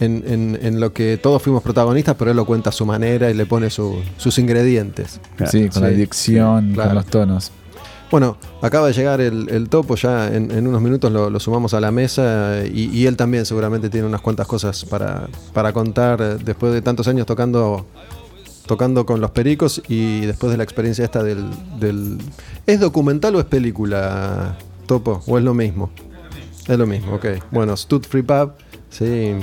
en, 0.00 0.24
en- 0.26 0.58
en 0.60 0.80
lo 0.80 0.92
que 0.92 1.16
todos 1.16 1.40
fuimos 1.42 1.62
protagonistas, 1.62 2.16
pero 2.18 2.32
él 2.32 2.36
lo 2.36 2.44
cuenta 2.44 2.70
a 2.70 2.72
su 2.72 2.84
manera 2.84 3.30
y 3.30 3.34
le 3.34 3.46
pone 3.46 3.70
su- 3.70 4.00
sus 4.16 4.38
ingredientes. 4.38 5.20
Sí, 5.48 5.68
con 5.68 5.82
la 5.82 5.88
dicción, 5.90 6.68
sí, 6.68 6.74
claro. 6.74 6.88
con 6.90 6.94
los 6.96 7.06
tonos. 7.06 7.52
Bueno, 8.12 8.36
acaba 8.60 8.88
de 8.88 8.92
llegar 8.92 9.22
el, 9.22 9.48
el 9.48 9.70
topo, 9.70 9.96
ya 9.96 10.28
en, 10.28 10.50
en 10.50 10.66
unos 10.66 10.82
minutos 10.82 11.10
lo, 11.10 11.40
sumamos 11.40 11.72
a 11.72 11.80
la 11.80 11.90
mesa 11.90 12.62
y, 12.70 12.90
y 12.90 13.06
él 13.06 13.16
también 13.16 13.46
seguramente 13.46 13.88
tiene 13.88 14.06
unas 14.06 14.20
cuantas 14.20 14.46
cosas 14.46 14.84
para, 14.84 15.30
para 15.54 15.72
contar 15.72 16.20
eh, 16.20 16.36
después 16.44 16.74
de 16.74 16.82
tantos 16.82 17.08
años 17.08 17.24
tocando 17.24 17.86
tocando 18.66 19.06
con 19.06 19.22
los 19.22 19.30
pericos 19.30 19.80
y 19.88 20.20
después 20.26 20.50
de 20.50 20.58
la 20.58 20.62
experiencia 20.62 21.06
esta 21.06 21.22
del, 21.22 21.46
del... 21.80 22.18
¿Es 22.66 22.80
documental 22.80 23.34
o 23.34 23.40
es 23.40 23.46
película, 23.46 24.58
Topo? 24.86 25.22
¿O 25.26 25.38
es 25.38 25.44
lo 25.44 25.54
mismo? 25.54 25.90
Es 26.68 26.78
lo 26.78 26.86
mismo, 26.86 27.14
ok. 27.14 27.26
Bueno, 27.50 27.74
Stud 27.78 28.04
Free 28.04 28.22
Pub, 28.22 28.52
sí, 28.90 29.36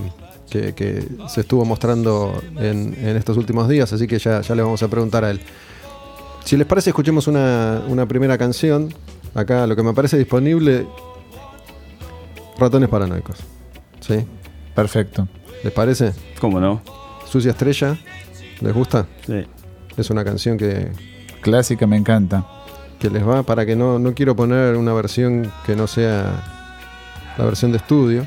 que, 0.48 0.76
que 0.76 1.08
se 1.28 1.42
estuvo 1.42 1.66
mostrando 1.66 2.40
en, 2.56 2.96
en 3.02 3.18
estos 3.18 3.36
últimos 3.36 3.68
días, 3.68 3.92
así 3.92 4.06
que 4.06 4.20
ya, 4.20 4.42
ya 4.42 4.54
le 4.54 4.62
vamos 4.62 4.84
a 4.84 4.88
preguntar 4.88 5.26
a 5.26 5.32
él. 5.32 5.42
Si 6.50 6.58
les 6.58 6.66
parece, 6.66 6.90
escuchemos 6.90 7.28
una, 7.28 7.84
una 7.88 8.08
primera 8.08 8.36
canción. 8.36 8.92
Acá 9.36 9.68
lo 9.68 9.76
que 9.76 9.84
me 9.84 9.94
parece 9.94 10.18
disponible, 10.18 10.88
Ratones 12.58 12.90
Paranoicos. 12.90 13.38
¿Sí? 14.00 14.26
Perfecto. 14.74 15.28
¿Les 15.64 15.72
parece? 15.72 16.12
¿Cómo 16.42 16.60
no? 16.60 16.82
Sucia 17.28 17.52
Estrella, 17.52 18.00
¿les 18.62 18.74
gusta? 18.74 19.06
Sí. 19.28 19.46
Es 19.96 20.10
una 20.10 20.26
canción 20.26 20.58
que, 20.58 20.92
Clásica 21.42 21.86
me 21.86 21.98
encanta. 21.98 22.48
que 22.98 23.12
les 23.12 23.24
va 23.24 23.44
para 23.44 23.64
que 23.64 23.76
no, 23.76 24.00
no 24.00 24.16
quiero 24.16 24.36
poner 24.36 24.76
una 24.76 24.94
versión 24.94 25.52
que 25.68 25.76
no 25.76 25.86
sea 25.86 26.34
la 27.38 27.46
versión 27.46 27.70
de 27.70 27.78
estudio. 27.78 28.26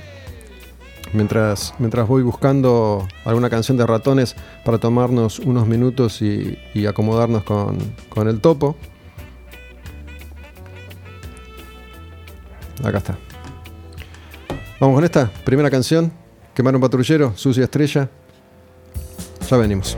Mientras, 1.12 1.74
mientras 1.78 2.08
voy 2.08 2.22
buscando 2.22 3.06
alguna 3.24 3.50
canción 3.50 3.76
de 3.76 3.86
ratones 3.86 4.34
para 4.64 4.78
tomarnos 4.78 5.40
unos 5.40 5.66
minutos 5.66 6.22
y, 6.22 6.58
y 6.72 6.86
acomodarnos 6.86 7.44
con, 7.44 7.78
con 8.08 8.28
el 8.28 8.40
topo. 8.40 8.76
Acá 12.82 12.98
está. 12.98 13.18
Vamos 14.80 14.96
con 14.96 15.04
esta 15.04 15.30
primera 15.44 15.70
canción. 15.70 16.12
Quemar 16.54 16.74
un 16.74 16.80
patrullero, 16.80 17.32
sucia 17.36 17.64
estrella. 17.64 18.08
Ya 19.48 19.56
venimos. 19.56 19.96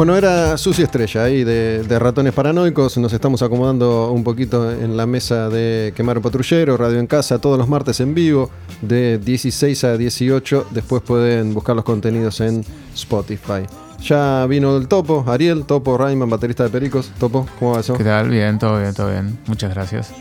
Bueno, 0.00 0.16
era 0.16 0.56
Susi 0.56 0.80
Estrella 0.80 1.24
ahí 1.24 1.44
de, 1.44 1.98
Ratones 1.98 2.32
Paranoicos. 2.32 2.96
Nos 2.96 3.12
estamos 3.12 3.42
acomodando 3.42 4.10
un 4.12 4.24
poquito 4.24 4.72
en 4.72 4.96
la 4.96 5.04
mesa 5.04 5.50
de 5.50 5.92
Quemar 5.94 6.22
Patrullero, 6.22 6.78
Radio 6.78 6.98
en 6.98 7.06
Casa, 7.06 7.38
todos 7.38 7.58
los 7.58 7.68
martes 7.68 8.00
en 8.00 8.14
vivo, 8.14 8.50
de 8.80 9.18
16 9.18 9.84
a 9.84 9.98
18. 9.98 10.68
Después 10.70 11.02
pueden 11.02 11.52
buscar 11.52 11.76
los 11.76 11.84
contenidos 11.84 12.40
en 12.40 12.64
Spotify. 12.94 13.66
Ya 14.02 14.46
vino 14.46 14.74
el 14.78 14.88
Topo, 14.88 15.22
Ariel, 15.28 15.66
Topo 15.66 15.98
Rayman, 15.98 16.30
baterista 16.30 16.62
de 16.62 16.70
Pericos. 16.70 17.12
Topo, 17.18 17.46
¿cómo 17.58 17.74
va 17.74 17.80
eso? 17.80 17.92
¿Qué 17.92 18.04
tal? 18.04 18.30
Bien, 18.30 18.58
todo 18.58 18.80
bien, 18.80 18.94
todo 18.94 19.10
bien. 19.10 19.38
Muchas 19.48 19.74
gracias. 19.74 20.14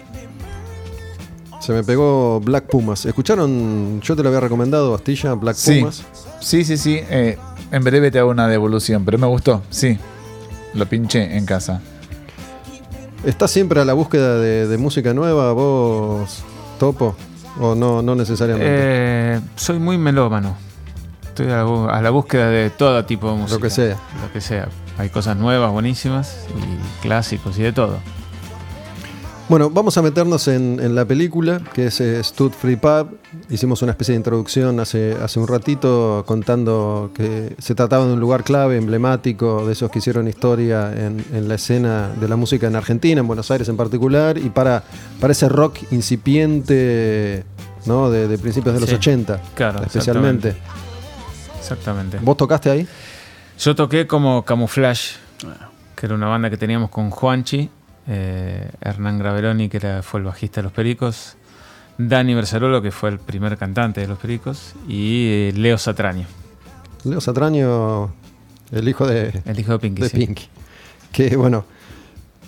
Se 1.59 1.73
me 1.73 1.83
pegó 1.83 2.39
Black 2.39 2.65
Pumas. 2.67 3.05
¿Escucharon? 3.05 3.99
Yo 4.01 4.15
te 4.15 4.23
lo 4.23 4.29
había 4.29 4.39
recomendado, 4.39 4.91
Bastilla, 4.91 5.33
Black 5.33 5.55
Sí. 5.55 5.79
Pumas. 5.79 6.03
Sí, 6.39 6.63
sí, 6.63 6.77
sí. 6.77 6.99
eh, 7.09 7.37
en 7.71 7.83
breve 7.83 8.09
te 8.11 8.19
hago 8.19 8.31
una 8.31 8.47
devolución, 8.47 9.03
pero 9.05 9.17
me 9.17 9.27
gustó, 9.27 9.61
sí. 9.69 9.97
Lo 10.73 10.85
pinché 10.87 11.35
en 11.37 11.45
casa. 11.45 11.81
¿Estás 13.25 13.51
siempre 13.51 13.81
a 13.81 13.85
la 13.85 13.93
búsqueda 13.93 14.37
de, 14.37 14.67
de 14.67 14.77
música 14.77 15.13
nueva, 15.13 15.51
vos, 15.51 16.43
Topo? 16.79 17.15
¿O 17.59 17.75
no, 17.75 18.01
no 18.01 18.15
necesariamente? 18.15 18.67
Eh, 18.71 19.39
soy 19.57 19.79
muy 19.79 19.97
melómano. 19.97 20.55
Estoy 21.27 21.47
a 21.47 21.57
la, 21.57 21.65
bu- 21.65 21.89
a 21.91 22.01
la 22.01 22.09
búsqueda 22.09 22.49
de 22.49 22.69
todo 22.69 23.03
tipo 23.05 23.29
de 23.31 23.37
música. 23.37 23.61
que 23.61 23.69
sea. 23.69 23.97
Lo 24.21 24.31
que 24.31 24.39
sea. 24.39 24.69
Hay 24.97 25.09
cosas 25.09 25.35
nuevas, 25.35 25.71
buenísimas, 25.71 26.45
y 26.57 27.01
clásicos 27.01 27.57
y 27.59 27.63
de 27.63 27.73
todo. 27.73 27.97
Bueno, 29.49 29.71
vamos 29.71 29.97
a 29.97 30.03
meternos 30.03 30.47
en, 30.47 30.79
en 30.79 30.93
la 30.93 31.05
película, 31.05 31.59
que 31.73 31.87
es 31.87 31.99
eh, 32.01 32.23
Stud 32.23 32.51
Free 32.51 32.75
Pub. 32.75 33.17
Hicimos 33.49 33.81
una 33.81 33.93
especie 33.93 34.13
de 34.13 34.17
introducción 34.17 34.79
hace, 34.79 35.17
hace 35.23 35.39
un 35.39 35.47
ratito 35.47 36.23
contando 36.27 37.09
que 37.15 37.55
se 37.57 37.73
trataba 37.73 38.05
de 38.05 38.13
un 38.13 38.19
lugar 38.19 38.43
clave, 38.43 38.77
emblemático, 38.77 39.65
de 39.65 39.73
esos 39.73 39.89
que 39.89 39.97
hicieron 39.97 40.27
historia 40.27 40.91
en, 40.95 41.25
en 41.33 41.47
la 41.47 41.55
escena 41.55 42.09
de 42.21 42.27
la 42.27 42.35
música 42.35 42.67
en 42.67 42.75
Argentina, 42.75 43.21
en 43.21 43.27
Buenos 43.27 43.49
Aires 43.49 43.67
en 43.69 43.75
particular, 43.75 44.37
y 44.37 44.51
para, 44.51 44.83
para 45.19 45.31
ese 45.31 45.49
rock 45.49 45.79
incipiente 45.89 47.43
¿no? 47.87 48.11
de, 48.11 48.27
de 48.27 48.37
principios 48.37 48.75
de 48.75 48.81
los 48.81 48.89
Sí, 48.89 48.97
80, 48.97 49.41
claro, 49.55 49.81
especialmente. 49.81 50.55
Exactamente. 51.57 52.19
¿Vos 52.21 52.37
tocaste 52.37 52.69
ahí? 52.69 52.87
Yo 53.57 53.75
toqué 53.75 54.05
como 54.05 54.45
Camouflage, 54.45 55.15
que 55.95 56.05
era 56.05 56.13
una 56.13 56.27
banda 56.27 56.51
que 56.51 56.57
teníamos 56.57 56.91
con 56.91 57.09
Juanchi, 57.09 57.71
eh, 58.09 58.71
Hernán 58.81 59.19
Graveroni, 59.19 59.69
que 59.69 59.77
era, 59.77 60.01
fue 60.01 60.19
el 60.19 60.25
bajista 60.25 60.61
de 60.61 60.63
Los 60.63 60.71
Pericos, 60.73 61.37
Dani 61.97 62.33
Bersarolo, 62.33 62.81
que 62.81 62.91
fue 62.91 63.09
el 63.09 63.19
primer 63.19 63.55
cantante 63.57 64.01
de 64.01 64.07
Los 64.07 64.17
Pericos, 64.17 64.73
y 64.87 65.27
eh, 65.29 65.53
Leo 65.55 65.77
Satraño, 65.77 66.25
Leo 67.03 67.21
Satraño, 67.21 68.11
el 68.71 68.89
hijo 68.89 69.07
de, 69.07 69.41
el 69.45 69.59
hijo 69.59 69.73
de 69.73 69.79
Pinky. 69.79 70.01
de 70.01 70.09
sí. 70.09 70.17
Pinky. 70.17 70.47
Que 71.11 71.35
bueno, 71.35 71.65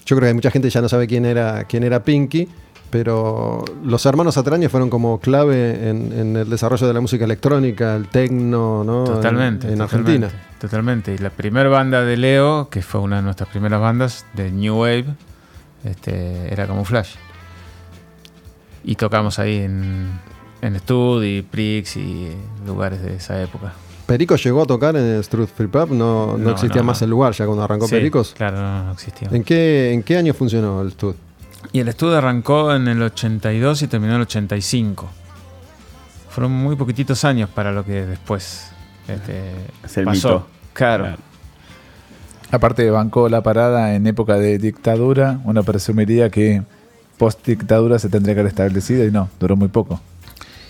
yo 0.06 0.16
creo 0.16 0.30
que 0.30 0.34
mucha 0.34 0.52
gente 0.52 0.70
ya 0.70 0.82
no 0.82 0.90
sabe 0.90 1.08
quién 1.08 1.26
era, 1.26 1.64
quién 1.66 1.84
era 1.84 2.04
Pinky, 2.04 2.48
pero 2.90 3.64
los 3.86 4.06
hermanos 4.06 4.38
Atraña 4.38 4.68
fueron 4.68 4.90
como 4.90 5.20
clave 5.20 5.90
en, 5.90 6.12
en 6.12 6.36
el 6.36 6.50
desarrollo 6.50 6.88
de 6.88 6.94
la 6.94 7.00
música 7.00 7.24
electrónica, 7.26 7.96
el 7.96 8.08
techno, 8.08 8.84
¿no? 8.84 9.04
Totalmente. 9.06 9.68
En, 9.68 9.74
en 9.74 9.80
totalmente, 9.80 10.26
Argentina. 10.26 10.44
Totalmente. 10.60 11.14
Y 11.14 11.18
la 11.20 11.30
primera 11.30 11.70
banda 11.70 12.04
de 12.04 12.18
Leo, 12.18 12.68
que 12.70 12.82
fue 12.82 13.00
una 13.00 13.18
de 13.18 13.22
nuestras 13.22 13.50
primeras 13.50 13.80
bandas 13.80 14.26
de 14.34 14.52
New 14.52 14.76
Wave, 14.76 15.06
este, 15.84 16.52
era 16.52 16.68
Camouflage. 16.68 17.16
Y 18.84 18.96
tocamos 18.96 19.38
ahí 19.40 19.58
en, 19.58 20.20
en 20.62 20.80
Stud 20.80 21.24
y 21.24 21.42
Prix 21.44 21.98
y 21.98 22.32
lugares 22.66 23.02
de 23.04 23.16
esa 23.16 23.42
época. 23.42 23.74
Perico 24.08 24.36
llegó 24.36 24.64
a 24.64 24.66
tocar 24.66 24.96
en 24.96 25.04
el 25.06 25.28
Truth 25.28 25.50
Free 25.56 25.68
Pub, 25.68 25.92
no, 25.92 26.34
no, 26.34 26.38
No, 26.38 26.50
existía 26.52 26.82
no, 26.82 26.88
más 26.88 27.02
no. 27.02 27.06
el 27.06 27.12
lugar 27.12 27.34
ya 27.34 27.46
cuando 27.46 27.64
arrancó 27.64 27.88
Sí, 27.88 27.96
Pericos. 27.96 28.34
Claro, 28.36 28.58
no, 28.58 28.84
no 28.86 28.92
existía. 28.92 29.30
¿En 29.32 29.44
qué, 29.44 29.94
¿En 29.94 30.04
qué 30.04 30.18
año 30.18 30.34
funcionó 30.34 30.82
el 30.82 30.92
Stud? 30.92 31.16
Y 31.72 31.80
el 31.80 31.88
estudio 31.88 32.18
arrancó 32.18 32.74
en 32.74 32.88
el 32.88 33.02
82 33.02 33.84
y 33.84 33.88
terminó 33.88 34.14
en 34.14 34.18
el 34.18 34.24
85. 34.24 35.10
Fueron 36.30 36.52
muy 36.52 36.76
poquititos 36.76 37.24
años 37.24 37.50
para 37.50 37.72
lo 37.72 37.86
que 37.86 38.06
después 38.06 38.72
este, 39.08 39.52
Es 39.84 39.98
el 39.98 40.06
pasó. 40.06 40.28
mito. 40.30 40.48
Claro. 40.74 41.04
Claro. 41.04 41.18
Aparte 42.52 42.90
bancó 42.90 43.30
la 43.30 43.42
parada 43.42 43.96
en 43.96 44.06
época 44.08 44.36
de 44.36 44.58
dictadura, 44.58 45.40
uno 45.46 45.64
presumiría 45.64 46.30
que 46.30 46.64
post 47.18 47.46
dictadura 47.46 47.98
se 47.98 48.10
tendría 48.10 48.36
que 48.36 48.42
haber 48.42 48.50
establecido 48.50 49.06
y 49.06 49.12
no, 49.12 49.30
duró 49.40 49.56
muy 49.56 49.70
poco. 49.70 50.02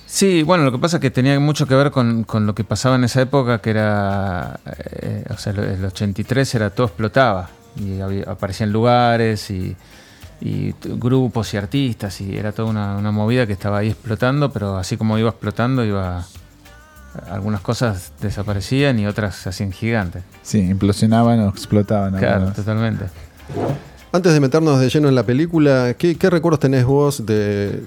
Sí, 0.05 0.43
bueno, 0.43 0.65
lo 0.65 0.71
que 0.71 0.77
pasa 0.77 0.97
es 0.97 1.01
que 1.01 1.09
tenía 1.09 1.39
mucho 1.39 1.65
que 1.65 1.73
ver 1.73 1.89
con, 1.89 2.25
lo 2.45 2.53
que 2.53 2.63
pasaba 2.63 2.97
en 2.97 3.05
esa 3.05 3.21
época, 3.21 3.59
que 3.59 3.69
era, 3.69 4.59
eh, 5.01 5.23
o 5.29 5.37
sea, 5.37 5.53
el 5.53 5.85
83 5.85 6.53
era 6.55 6.69
todo 6.69 6.87
explotaba 6.87 7.49
y 7.77 8.01
había- 8.01 8.25
aparecían 8.29 8.71
lugares 8.71 9.49
y, 9.49 9.75
grupos 10.83 11.53
y 11.53 11.57
artistas 11.57 12.19
y 12.19 12.35
era 12.35 12.51
toda 12.51 12.69
una 12.71 13.11
movida 13.11 13.45
que 13.47 13.53
estaba 13.53 13.77
ahí 13.77 13.89
explotando, 13.89 14.51
pero 14.51 14.75
así 14.77 14.97
como 14.97 15.17
iba 15.17 15.29
explotando, 15.29 15.85
iba 15.85 16.25
algunas 17.29 17.61
cosas 17.61 18.13
desaparecían 18.21 18.99
y 18.99 19.07
otras 19.07 19.35
se 19.35 19.49
hacían 19.49 19.71
gigantes. 19.71 20.23
Sí, 20.41 20.59
implosionaban 20.59 21.39
o 21.41 21.49
explotaban. 21.49 22.17
Claro, 22.17 22.51
totalmente. 22.53 23.05
Antes 24.13 24.33
de 24.33 24.39
meternos 24.39 24.79
de 24.79 24.89
lleno 24.89 25.09
en 25.09 25.15
la 25.15 25.23
película, 25.23 25.95
¿qué, 25.97 26.15
qué 26.17 26.29
recuerdos 26.29 26.59
tenés 26.59 26.85
vos 26.85 27.25
de... 27.25 27.81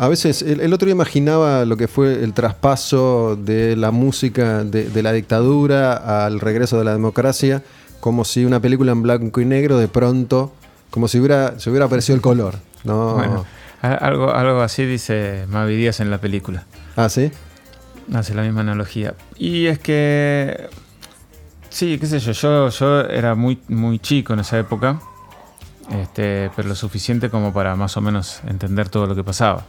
A 0.00 0.08
veces, 0.08 0.42
el, 0.42 0.60
el 0.60 0.72
otro 0.72 0.86
día 0.86 0.94
imaginaba 0.94 1.64
lo 1.64 1.76
que 1.76 1.86
fue 1.86 2.24
el 2.24 2.32
traspaso 2.32 3.36
de 3.36 3.76
la 3.76 3.90
música 3.90 4.64
de, 4.64 4.88
de 4.88 5.02
la 5.02 5.12
dictadura 5.12 6.24
al 6.24 6.40
regreso 6.40 6.78
de 6.78 6.84
la 6.84 6.92
democracia, 6.92 7.62
como 8.00 8.24
si 8.24 8.44
una 8.44 8.60
película 8.60 8.92
en 8.92 9.02
blanco 9.02 9.40
y 9.40 9.44
negro 9.44 9.78
de 9.78 9.86
pronto, 9.86 10.52
como 10.90 11.06
si 11.08 11.18
hubiera, 11.18 11.58
se 11.60 11.70
hubiera 11.70 11.86
aparecido 11.86 12.16
el 12.16 12.22
color. 12.22 12.56
¿no? 12.84 13.14
Bueno, 13.14 13.44
algo, 13.82 14.32
algo 14.32 14.60
así 14.62 14.84
dice 14.84 15.44
Mavi 15.48 15.76
Díaz 15.76 16.00
en 16.00 16.10
la 16.10 16.18
película. 16.18 16.64
Ah, 16.96 17.08
¿sí? 17.08 17.30
Hace 18.12 18.34
la 18.34 18.42
misma 18.42 18.60
analogía. 18.60 19.14
Y 19.38 19.66
es 19.66 19.78
que. 19.78 20.68
Sí, 21.70 21.98
qué 21.98 22.06
sé 22.06 22.18
yo. 22.20 22.32
Yo, 22.32 22.68
yo 22.68 23.00
era 23.02 23.34
muy, 23.34 23.60
muy 23.68 23.98
chico 23.98 24.32
en 24.34 24.40
esa 24.40 24.58
época. 24.58 25.00
Este, 25.90 26.50
pero 26.56 26.68
lo 26.68 26.74
suficiente 26.74 27.28
como 27.30 27.52
para 27.52 27.76
más 27.76 27.96
o 27.96 28.00
menos 28.00 28.40
entender 28.46 28.88
todo 28.88 29.06
lo 29.06 29.14
que 29.14 29.24
pasaba. 29.24 29.64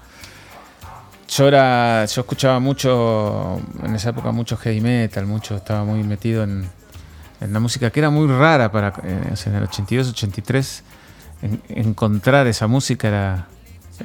Yo 1.29 1.47
era. 1.47 2.05
Yo 2.05 2.21
escuchaba 2.21 2.59
mucho. 2.59 3.59
En 3.83 3.95
esa 3.95 4.09
época 4.09 4.31
mucho 4.31 4.57
heavy 4.57 4.81
metal, 4.81 5.25
mucho. 5.25 5.55
Estaba 5.55 5.83
muy 5.83 6.03
metido 6.03 6.43
en, 6.43 6.69
en 7.41 7.53
la 7.53 7.59
música 7.59 7.89
que 7.89 7.99
era 7.99 8.09
muy 8.09 8.27
rara 8.27 8.71
para. 8.71 8.89
eh, 9.03 9.33
en 9.45 9.55
el 9.55 9.63
82, 9.63 10.09
83. 10.09 10.83
en- 11.41 11.61
encontrar 11.69 12.47
esa 12.47 12.67
música 12.67 13.07
era. 13.07 13.47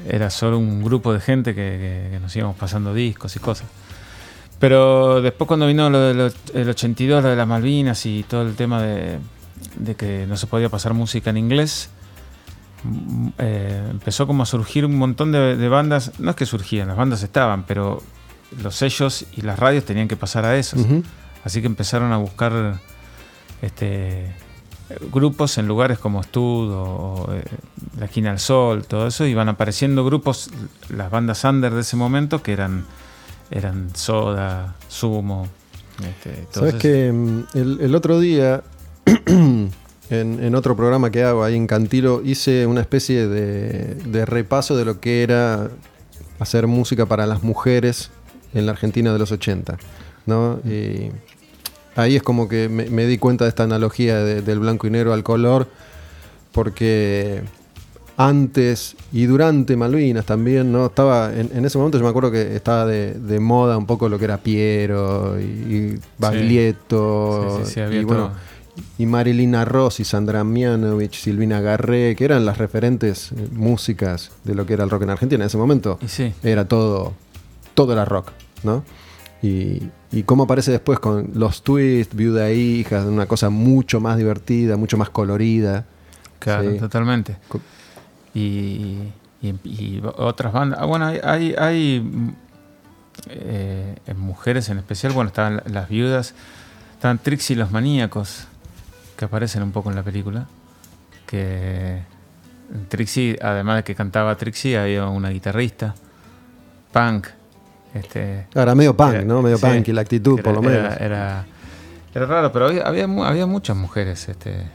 Era 0.09 0.31
solo 0.31 0.57
un 0.59 0.83
grupo 0.85 1.13
de 1.13 1.19
gente 1.21 1.53
que- 1.55 2.09
que 2.13 2.21
nos 2.21 2.35
íbamos 2.37 2.57
pasando 2.57 2.95
discos 2.95 3.35
y 3.37 3.41
cosas. 3.41 3.67
Pero 4.61 5.23
después 5.23 5.49
cuando 5.49 5.67
vino 5.67 5.91
lo 5.91 5.99
del 5.99 6.33
el 6.55 6.69
82, 6.69 7.23
lo 7.23 7.31
de 7.31 7.37
las 7.37 7.49
Malvinas 7.49 8.05
y 8.07 8.23
todo 8.23 8.43
el 8.43 8.55
tema 8.55 8.83
de, 8.83 9.19
de 9.77 9.95
que 9.97 10.27
no 10.29 10.37
se 10.37 10.47
podía 10.47 10.69
pasar 10.69 10.95
música 10.95 11.31
en 11.31 11.39
inglés, 11.39 11.89
mm, 12.85 13.29
eh, 13.39 13.89
empezó 13.91 14.27
como 14.27 14.43
a 14.43 14.47
surgir 14.47 14.85
un 14.85 14.97
montón 14.97 15.33
de, 15.33 15.57
de 15.57 15.69
bandas. 15.69 16.13
No 16.21 16.31
es 16.31 16.37
que 16.37 16.45
surgían, 16.47 16.89
las 16.89 16.97
bandas 16.97 17.23
estaban, 17.23 17.65
pero 17.65 18.03
los 18.63 18.77
sellos 18.77 19.25
y 19.35 19.43
las 19.43 19.59
radios 19.59 19.85
tenían 19.85 20.09
que 20.09 20.17
pasar 20.17 20.45
a 20.45 20.57
esos. 20.57 20.87
Así 21.43 21.61
que 21.61 21.67
empezaron 21.67 22.13
a 22.13 22.19
buscar 22.19 22.79
este, 23.63 24.35
grupos 25.13 25.59
en 25.59 25.69
lugares 25.69 25.99
como 25.99 26.23
Stud 26.23 26.71
o, 26.71 26.83
o, 26.83 27.35
eh, 27.35 27.45
La 27.99 28.07
Esquina 28.07 28.31
del 28.31 28.39
Sol, 28.39 28.85
todo 28.87 29.07
eso, 29.07 29.25
y 29.25 29.35
van 29.35 29.49
apareciendo 29.49 30.05
grupos, 30.05 30.51
las 30.89 31.11
bandas 31.11 31.45
under 31.45 31.73
de 31.73 31.81
ese 31.81 31.97
momento, 31.97 32.43
que 32.43 32.53
eran, 32.53 32.85
eran 33.51 33.95
Soda, 33.95 34.75
Sumo. 34.89 35.49
Este, 36.03 36.47
Sabes 36.51 36.75
que 36.77 37.13
mm, 37.13 37.45
el, 37.55 37.79
el 37.81 37.95
otro 37.95 38.19
día, 38.21 38.63
en, 39.27 39.71
en 40.11 40.55
otro 40.55 40.77
programa 40.77 41.11
que 41.11 41.23
hago 41.25 41.45
ahí 41.45 41.57
en 41.57 41.67
Cantilo, 41.67 42.23
hice 42.25 42.67
una 42.67 42.81
especie 42.81 43.27
de, 43.29 43.95
de 43.97 44.25
repaso 44.27 44.77
de 44.77 44.85
lo 44.85 45.01
que 45.01 45.23
era 45.23 45.69
hacer 46.39 46.67
música 46.67 47.07
para 47.07 47.27
las 47.27 47.43
mujeres 47.43 48.11
en 48.55 48.67
la 48.67 48.73
Argentina 48.73 49.13
de 49.13 49.19
los 49.19 49.31
80. 49.33 49.77
¿no? 50.27 50.61
Y 50.65 51.11
ahí 51.97 52.17
es 52.17 52.23
como 52.23 52.49
que 52.49 52.69
me, 52.69 52.89
me 52.89 53.07
di 53.07 53.19
cuenta 53.19 53.45
de 53.45 53.51
esta 53.51 53.65
analogía 53.65 54.17
de- 54.25 54.43
del 54.43 54.59
blanco 54.61 54.87
y 54.87 54.91
negro 54.91 55.13
al 55.13 55.23
color, 55.23 55.69
porque 56.53 57.43
antes 58.29 58.97
y 59.13 59.25
durante 59.25 59.77
Malvinas 59.77 60.27
también, 60.27 60.71
¿no? 60.73 60.87
Estaba, 60.87 61.33
en, 61.35 61.51
en 61.55 61.65
ese 61.65 61.79
momento 61.79 61.97
yo 61.97 62.05
me 62.05 62.11
acuerdo 62.11 62.31
que 62.31 62.55
estaba 62.55 62.85
de, 62.85 63.15
de 63.15 63.41
moda 63.41 63.79
un 63.79 63.87
poco 63.87 64.09
lo 64.09 64.19
que 64.19 64.27
era 64.27 64.37
Piero 64.39 65.41
y, 65.41 65.43
y 65.43 65.99
Baglietto 66.19 67.63
Sí, 67.65 67.65
sí, 67.73 67.81
sí, 67.89 67.97
y 67.97 68.05
bueno, 68.05 68.33
y 68.99 69.07
Marilina 69.07 69.65
Rossi, 69.65 70.05
Sandra 70.05 70.45
Mianovich, 70.45 71.19
Silvina 71.19 71.61
Garré, 71.61 72.15
que 72.15 72.25
eran 72.25 72.45
las 72.45 72.59
referentes 72.59 73.33
eh, 73.33 73.49
músicas 73.53 74.31
de 74.45 74.55
lo 74.55 74.67
que 74.67 74.75
era 74.75 74.85
el 74.85 74.91
rock 74.91 75.03
en 75.03 75.11
Argentina 75.11 75.43
en 75.45 75.47
ese 75.47 75.57
momento 75.57 75.99
sí, 76.07 76.33
era 76.43 76.67
todo, 76.69 77.15
todo 77.75 77.93
era 77.93 78.05
rock, 78.05 78.33
¿no? 78.63 78.85
Y, 79.43 79.83
y 80.13 80.23
cómo 80.25 80.43
aparece 80.43 80.71
después 80.71 80.99
con 80.99 81.31
los 81.35 81.63
twists, 81.63 82.15
viuda 82.15 82.51
e 82.51 82.57
hijas, 82.57 83.07
una 83.07 83.25
cosa 83.25 83.49
mucho 83.49 83.99
más 83.99 84.19
divertida, 84.19 84.77
mucho 84.77 84.99
más 84.99 85.09
colorida. 85.09 85.87
Claro, 86.39 86.71
totalmente. 86.77 87.37
Co- 87.49 87.61
Y, 88.35 88.99
y- 89.43 89.55
y 89.65 90.03
otras 90.05 90.53
bandas. 90.53 90.79
Ah, 90.81 90.85
bueno, 90.87 91.07
hay, 91.07 91.21
hay, 91.23 91.55
hay, 91.59 92.33
eh, 93.29 93.97
en 94.07 94.19
mujeres 94.19 94.69
en 94.69 94.79
especial, 94.79 95.13
bueno, 95.13 95.29
estaban 95.29 95.57
la- 95.57 95.63
las 95.67 95.89
viudas, 95.89 96.35
estaban 96.95 97.19
Trixie 97.19 97.55
y 97.55 97.59
los 97.59 97.71
maníacos, 97.71 98.47
que 99.17 99.25
aparecen 99.25 99.63
un 99.63 99.73
poco 99.73 99.91
en 99.91 99.97
la 99.97 100.03
película. 100.03 100.47
Que 101.27 102.03
Trixie, 102.89 103.39
además 103.43 103.77
de 103.77 103.85
que 103.85 103.95
cantaba 103.95 104.37
Trixie, 104.37 104.79
había 104.79 105.07
una 105.07 105.31
guitarrista, 105.31 105.95
punk. 106.93 107.27
Este, 107.95 108.47
Ahora 108.55 108.75
medio 108.77 108.97
punk, 108.97 109.15
Era- 109.15 109.25
¿no? 109.25 109.43
Medio 109.43 109.59
sí, 109.59 109.67
punk 109.67 109.89
y 109.89 109.93
la 109.93 110.01
actitud, 110.03 110.39
era- 110.39 110.43
por 110.53 110.63
lo 110.63 110.71
era- 110.71 110.83
menos. 110.83 111.01
Era, 111.01 111.47
era 112.15 112.27
raro, 112.27 112.53
pero 112.53 112.67
había, 112.67 112.83
había, 112.85 113.05
había 113.27 113.47
muchas 113.47 113.77
mujeres 113.77 114.29
este, 114.29 114.69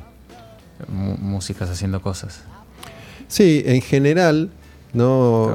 músicas 0.87 1.69
haciendo 1.69 2.01
cosas. 2.01 2.43
Sí, 3.27 3.63
en 3.65 3.81
general, 3.81 4.49
¿no? 4.93 5.47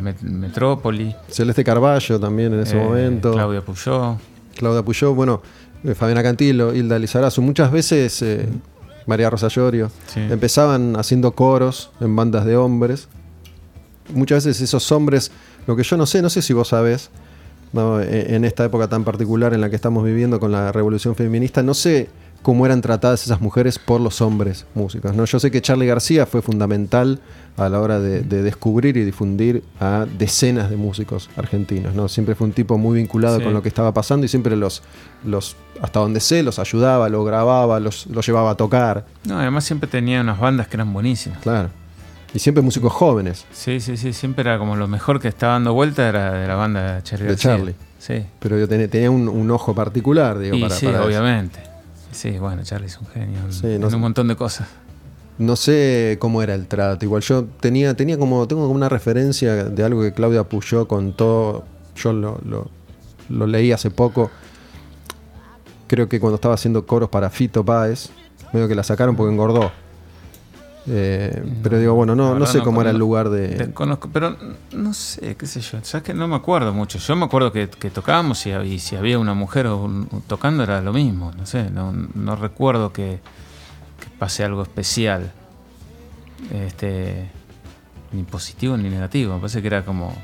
Met- 0.00 0.20
Metrópoli, 0.22 1.14
Celeste 1.28 1.64
Carballo 1.64 2.20
también 2.20 2.54
en 2.54 2.60
ese 2.60 2.76
eh, 2.76 2.82
momento. 2.82 3.32
Claudia 3.32 3.60
Puyó. 3.60 4.16
Claudia 4.56 4.82
Puyó, 4.82 5.14
bueno, 5.14 5.42
eh, 5.84 5.94
Fabiana 5.94 6.22
Cantilo, 6.22 6.74
Hilda 6.74 6.98
Lizarazu, 6.98 7.42
muchas 7.42 7.70
veces 7.70 8.22
eh, 8.22 8.46
María 9.06 9.28
Rosa 9.30 9.48
Llorio, 9.48 9.90
Sí. 10.06 10.20
empezaban 10.20 10.96
haciendo 10.96 11.32
coros 11.32 11.90
en 12.00 12.14
bandas 12.16 12.44
de 12.44 12.56
hombres. 12.56 13.08
Muchas 14.14 14.44
veces 14.46 14.62
esos 14.62 14.90
hombres, 14.92 15.30
lo 15.66 15.74
que 15.76 15.82
yo 15.82 15.96
no 15.96 16.06
sé, 16.06 16.22
no 16.22 16.30
sé 16.30 16.40
si 16.42 16.52
vos 16.52 16.68
sabés, 16.68 17.10
¿no? 17.72 18.00
E- 18.00 18.34
en 18.36 18.44
esta 18.44 18.64
época 18.64 18.88
tan 18.88 19.04
particular 19.04 19.52
en 19.52 19.60
la 19.60 19.68
que 19.68 19.76
estamos 19.76 20.04
viviendo 20.04 20.38
con 20.40 20.52
la 20.52 20.70
revolución 20.72 21.14
feminista, 21.16 21.62
no 21.62 21.74
sé 21.74 22.08
cómo 22.42 22.64
eran 22.66 22.80
tratadas 22.80 23.24
esas 23.24 23.40
mujeres 23.40 23.78
por 23.78 24.00
los 24.00 24.20
hombres 24.20 24.66
músicos. 24.74 25.14
¿no? 25.14 25.24
Yo 25.24 25.40
sé 25.40 25.50
que 25.50 25.60
Charlie 25.62 25.86
García 25.86 26.26
fue 26.26 26.42
fundamental 26.42 27.20
a 27.56 27.68
la 27.68 27.80
hora 27.80 27.98
de, 28.00 28.20
de 28.20 28.42
descubrir 28.42 28.96
y 28.96 29.04
difundir 29.04 29.62
a 29.80 30.06
decenas 30.18 30.68
de 30.70 30.76
músicos 30.76 31.30
argentinos. 31.36 31.94
¿no? 31.94 32.08
Siempre 32.08 32.34
fue 32.34 32.46
un 32.46 32.52
tipo 32.52 32.76
muy 32.78 32.98
vinculado 32.98 33.38
Sí. 33.38 33.44
con 33.44 33.52
lo 33.54 33.62
que 33.62 33.68
estaba 33.68 33.92
pasando 33.92 34.26
y 34.26 34.28
siempre 34.28 34.56
los, 34.56 34.82
los 35.24 35.56
hasta 35.82 36.00
donde 36.00 36.20
sé, 36.20 36.42
los 36.42 36.58
ayudaba, 36.58 37.08
los 37.08 37.24
grababa, 37.26 37.80
los, 37.80 38.06
los 38.06 38.26
llevaba 38.26 38.50
a 38.50 38.54
tocar. 38.56 39.04
No, 39.24 39.38
además 39.38 39.64
siempre 39.64 39.88
tenía 39.88 40.20
unas 40.20 40.38
bandas 40.38 40.68
que 40.68 40.76
eran 40.76 40.92
buenísimas. 40.92 41.38
Claro. 41.40 41.70
Y 42.34 42.38
siempre 42.38 42.62
músicos 42.62 42.92
jóvenes. 42.92 43.46
Sí, 43.52 43.80
sí, 43.80 43.96
sí, 43.96 44.12
siempre 44.12 44.42
era 44.42 44.58
como 44.58 44.76
lo 44.76 44.86
mejor 44.88 45.20
que 45.20 45.28
estaba 45.28 45.54
dando 45.54 45.72
vuelta 45.72 46.06
era 46.08 46.32
de 46.34 46.46
la 46.46 46.54
banda 46.56 46.96
de 46.96 47.02
Charlie. 47.02 47.24
De 47.26 47.32
García. 47.32 47.50
Charlie. 47.56 47.74
Sí. 47.98 48.26
Pero 48.40 48.58
yo 48.58 48.68
tenía, 48.68 48.88
tenía 48.88 49.10
un, 49.10 49.28
un 49.28 49.50
ojo 49.50 49.74
particular, 49.74 50.38
digo, 50.38 50.56
y 50.56 50.60
para, 50.60 50.74
sí, 50.74 50.84
para 50.86 50.98
eso. 50.98 51.06
Sí, 52.12 52.38
bueno, 52.38 52.62
Charlie 52.64 52.86
es 52.86 52.98
un 52.98 53.06
genio 53.08 53.40
en- 53.40 53.52
Sí, 53.52 53.66
en 53.66 53.80
no 53.80 53.90
sé. 53.90 53.96
un 53.96 54.02
montón 54.02 54.28
de 54.28 54.36
cosas. 54.36 54.68
No 55.38 55.54
sé 55.56 56.16
cómo 56.18 56.42
era 56.42 56.54
el 56.54 56.66
trato. 56.66 57.04
Igual 57.04 57.22
yo 57.22 57.44
tenía, 57.60 57.94
tenía 57.94 58.16
como, 58.18 58.48
tengo 58.48 58.62
como 58.62 58.74
una 58.74 58.88
referencia 58.88 59.64
de 59.64 59.84
algo 59.84 60.00
que 60.02 60.12
Claudia 60.12 60.44
Puyó 60.44 60.88
contó. 60.88 61.64
Yo 61.94 62.12
lo, 62.12 62.38
lo- 62.44 62.70
lo 63.28 63.46
leí 63.46 63.70
hace 63.72 63.90
poco. 63.90 64.30
Creo 65.88 66.08
que 66.08 66.18
cuando 66.20 66.36
estaba 66.36 66.54
haciendo 66.54 66.86
coros 66.86 67.08
para 67.10 67.28
Fito 67.30 67.64
Páez, 67.64 68.08
medio 68.52 68.66
que 68.66 68.74
la 68.74 68.82
sacaron 68.82 69.14
porque 69.14 69.32
engordó. 69.32 69.70
Eh, 70.88 71.44
pero 71.64 71.78
digo, 71.80 71.94
bueno, 71.94 72.14
no, 72.14 72.38
no 72.38 72.46
sé 72.46 72.58
no 72.58 72.64
cómo 72.64 72.80
era 72.80 72.90
el 72.90 72.98
lugar 72.98 73.28
de. 73.28 73.48
Desconozco, 73.48 74.08
pero 74.12 74.36
no 74.72 74.94
sé, 74.94 75.34
qué 75.36 75.46
sé 75.46 75.60
yo. 75.60 75.78
Sabes 75.82 76.04
que 76.04 76.14
no 76.14 76.28
me 76.28 76.36
acuerdo 76.36 76.72
mucho. 76.72 76.98
Yo 76.98 77.16
me 77.16 77.24
acuerdo 77.24 77.50
que, 77.52 77.68
que 77.68 77.90
tocábamos 77.90 78.46
y, 78.46 78.78
si 78.78 78.94
había 78.94 79.18
una 79.18 79.34
mujer 79.34 79.66
un- 79.66 80.08
tocando 80.28 80.62
era 80.62 80.80
lo 80.80 80.92
mismo. 80.92 81.32
No 81.36 81.44
sé, 81.44 81.70
no, 81.70 81.92
no 82.14 82.36
recuerdo 82.36 82.92
que, 82.92 83.18
que 84.00 84.06
pase 84.18 84.44
algo 84.44 84.62
especial. 84.62 85.32
Este, 86.52 87.28
ni 88.12 88.22
positivo 88.22 88.76
ni 88.76 88.88
negativo. 88.88 89.34
Me 89.34 89.40
parece 89.40 89.60
que 89.60 89.66
era 89.68 89.84
como. 89.84 90.14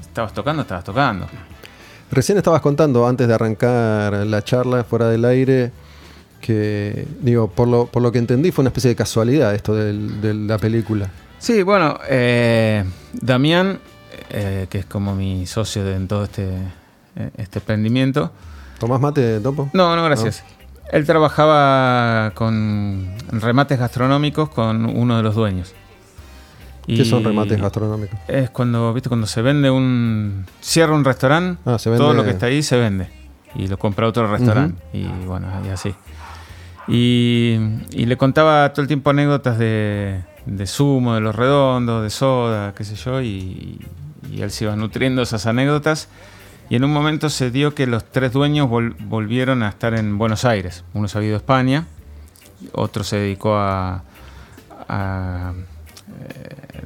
Estabas 0.00 0.32
tocando, 0.32 0.62
estabas 0.62 0.84
tocando. 0.84 1.26
Recién 2.10 2.38
estabas 2.38 2.60
contando, 2.60 3.06
antes 3.06 3.26
de 3.28 3.34
arrancar 3.34 4.12
la 4.26 4.42
charla 4.42 4.84
fuera 4.84 5.08
del 5.08 5.24
aire, 5.24 5.72
que, 6.40 7.06
digo, 7.20 7.48
por 7.48 7.68
lo, 7.68 7.86
por 7.86 8.02
lo 8.02 8.12
que 8.12 8.18
entendí, 8.18 8.50
fue 8.52 8.62
una 8.62 8.68
especie 8.68 8.88
de 8.90 8.96
casualidad 8.96 9.54
esto 9.54 9.74
del- 9.74 10.20
de 10.20 10.34
la 10.34 10.58
película. 10.58 11.10
Sí, 11.38 11.62
bueno, 11.62 11.98
eh, 12.08 12.84
Damián, 13.12 13.78
eh, 14.30 14.66
que 14.70 14.78
es 14.78 14.86
como 14.86 15.14
mi 15.14 15.46
socio 15.46 15.84
de- 15.84 15.94
en 15.96 16.08
todo 16.08 16.24
este, 16.24 16.48
eh, 17.16 17.30
este 17.36 17.58
emprendimiento. 17.58 18.32
¿Tomás 18.78 19.00
mate, 19.00 19.40
Topo? 19.40 19.70
No, 19.72 19.96
no, 19.96 20.04
gracias. 20.04 20.44
Él 20.92 21.04
trabajaba 21.04 22.30
con 22.34 23.08
remates 23.32 23.78
gastronómicos 23.78 24.48
con 24.50 24.84
uno 24.86 25.16
de 25.16 25.22
los 25.22 25.34
dueños. 25.34 25.74
¿Qué 26.86 27.04
son 27.04 27.24
remates 27.24 27.60
gastronómicos? 27.60 28.16
Es 28.28 28.50
cuando, 28.50 28.94
viste, 28.94 29.08
cuando 29.08 29.26
se 29.26 29.42
vende 29.42 29.68
un. 29.70 30.46
Cierra 30.60 30.94
un 30.94 31.04
restaurante, 31.04 31.60
Ah, 31.64 31.78
se 31.80 31.90
todo 31.96 32.14
lo 32.14 32.22
que 32.22 32.30
está 32.30 32.46
ahí 32.46 32.62
se 32.62 32.76
vende. 32.78 33.08
Y 33.56 33.66
lo 33.66 33.76
compra 33.78 34.06
otro 34.06 34.30
restaurante. 34.30 34.80
Y 34.92 35.04
bueno, 35.26 35.48
y 35.66 35.68
así. 35.70 35.92
Y, 36.88 37.58
le 37.90 38.16
contaba 38.16 38.72
todo 38.72 38.82
el 38.82 38.86
tiempo 38.86 39.10
anécdotas 39.10 39.58
de, 39.58 40.22
de 40.46 40.66
zumo, 40.66 41.14
de 41.14 41.20
los 41.20 41.34
redondos, 41.34 42.02
de 42.02 42.10
soda, 42.10 42.74
qué 42.74 42.84
sé 42.84 42.94
yo. 42.94 43.20
Y, 43.22 43.80
él 44.36 44.50
se 44.50 44.64
iba 44.64 44.76
nutriendo 44.76 45.22
esas 45.22 45.46
anécdotas. 45.46 46.08
Y 46.68 46.76
en 46.76 46.84
un 46.84 46.92
momento 46.92 47.30
se 47.30 47.50
dio 47.50 47.74
que 47.74 47.86
los 47.86 48.04
tres 48.04 48.32
dueños 48.32 48.68
vol- 48.68 48.96
volvieron 49.00 49.62
a 49.62 49.68
estar 49.68 49.94
en 49.94 50.18
Buenos 50.18 50.44
Aires. 50.44 50.84
Uno 50.94 51.08
se 51.08 51.18
había 51.18 51.28
ido 51.28 51.36
a 51.36 51.38
España, 51.38 51.86
otro 52.72 53.04
se 53.04 53.16
dedicó 53.16 53.56
a, 53.56 54.02
eh, 54.88 55.52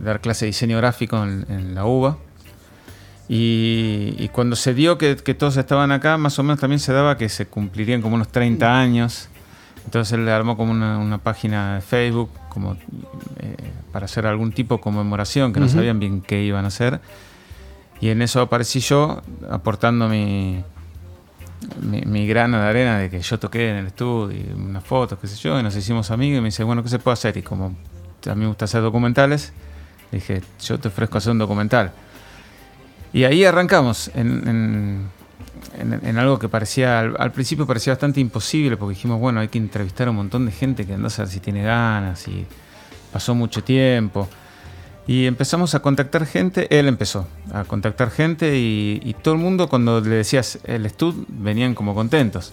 dar 0.01 0.21
clase 0.21 0.45
de 0.45 0.49
diseño 0.49 0.77
gráfico 0.77 1.23
en, 1.25 1.75
la 1.75 1.87
UBA. 1.87 2.19
Y, 3.27 4.29
cuando 4.33 4.55
se 4.55 4.75
dio 4.75 4.99
que 4.99 5.15
todos 5.15 5.57
estaban 5.57 5.93
acá, 5.93 6.19
más 6.19 6.39
o 6.39 6.43
menos 6.43 6.61
también 6.61 6.81
se 6.81 6.93
daba 6.93 7.17
que 7.17 7.29
se 7.29 7.47
cumplirían 7.47 8.03
como 8.03 8.17
unos 8.17 8.29
30 8.29 8.79
años. 8.79 9.30
Entonces 9.91 10.13
él 10.13 10.25
le 10.25 10.31
armó 10.31 10.57
como 10.57 10.71
una, 10.71 10.99
una 10.99 11.19
página 11.19 11.75
de 11.75 11.81
Facebook 11.81 12.31
como, 12.49 12.75
eh, 13.41 13.57
para 13.91 14.05
hacer 14.05 14.25
algún 14.25 14.53
tipo 14.53 14.77
de 14.77 14.81
conmemoración, 14.81 15.53
que 15.53 15.59
no 15.59 15.67
sabían 15.69 15.99
bien 15.99 16.21
qué 16.21 16.45
iban 16.45 16.65
a 16.65 16.69
hacer. 16.69 17.01
Y 18.01 18.11
en 18.11 18.23
eso 18.23 18.41
aparecí 18.41 18.79
yo 18.79 19.21
aportando 19.51 20.09
mi, 20.09 20.63
mi, 21.83 22.03
mi 22.03 22.25
grano 22.29 22.59
de 22.61 22.69
arena 22.69 22.99
de 22.99 23.11
que 23.11 23.21
yo 23.21 23.41
toqué 23.41 23.71
en 23.71 23.77
el 23.79 23.87
estudio, 23.89 24.39
unas 24.57 24.85
fotos, 24.85 25.19
qué 25.21 25.27
sé 25.27 25.35
yo, 25.37 25.59
y 25.59 25.63
nos 25.65 25.75
hicimos 25.75 26.13
amigos 26.13 26.39
y 26.39 26.41
me 26.41 26.47
dice, 26.51 26.63
bueno, 26.63 26.85
¿qué 26.85 26.89
se 26.89 27.01
puede 27.01 27.15
hacer? 27.15 27.37
Y 27.37 27.43
como 27.43 27.75
a 28.27 28.35
mí 28.37 28.43
me 28.43 28.47
gusta 28.47 28.67
hacer 28.67 28.83
documentales, 28.83 29.53
le 30.13 30.19
dije, 30.21 30.41
yo 30.63 30.79
te 30.79 30.87
ofrezco 30.87 31.19
hacer 31.19 31.33
un 31.33 31.39
documental. 31.39 31.91
Y 33.13 33.25
ahí 33.25 33.45
arrancamos 33.45 34.09
en, 34.15 34.49
en- 34.49 35.20
en- 35.81 36.19
algo 36.19 36.39
que 36.39 36.49
parecía, 36.49 37.01
al, 37.01 37.33
principio 37.33 37.67
parecía 37.67 37.93
bastante 37.93 38.21
imposible, 38.21 38.77
porque 38.77 38.95
dijimos, 38.95 39.19
bueno, 39.21 39.41
hay 39.41 39.49
que 39.49 39.59
entrevistar 39.59 40.09
a 40.09 40.11
un 40.11 40.17
montón 40.17 40.47
de 40.47 40.53
gente 40.53 40.87
que 40.87 40.95
anda 40.95 41.09
a 41.09 41.11
saber 41.11 41.31
si 41.31 41.41
tiene 41.41 41.63
ganas, 41.63 42.27
y 42.29 42.47
pasó 43.13 43.35
mucho 43.35 43.63
tiempo. 43.65 44.29
Y 45.07 45.27
empezamos 45.27 45.75
a 45.75 45.81
contactar 45.81 46.27
gente, 46.27 46.69
él 46.79 46.87
empezó 46.87 47.27
a 47.53 47.65
contactar 47.65 48.11
gente 48.11 48.57
y, 48.59 49.01
y 49.03 49.15
todo 49.15 49.35
el 49.35 49.41
mundo 49.41 49.69
cuando 49.69 50.01
le 50.01 50.17
decías 50.17 50.59
el 50.65 50.87
estudio 50.87 51.25
venían 51.29 51.75
como 51.75 51.95
contentos. 51.95 52.53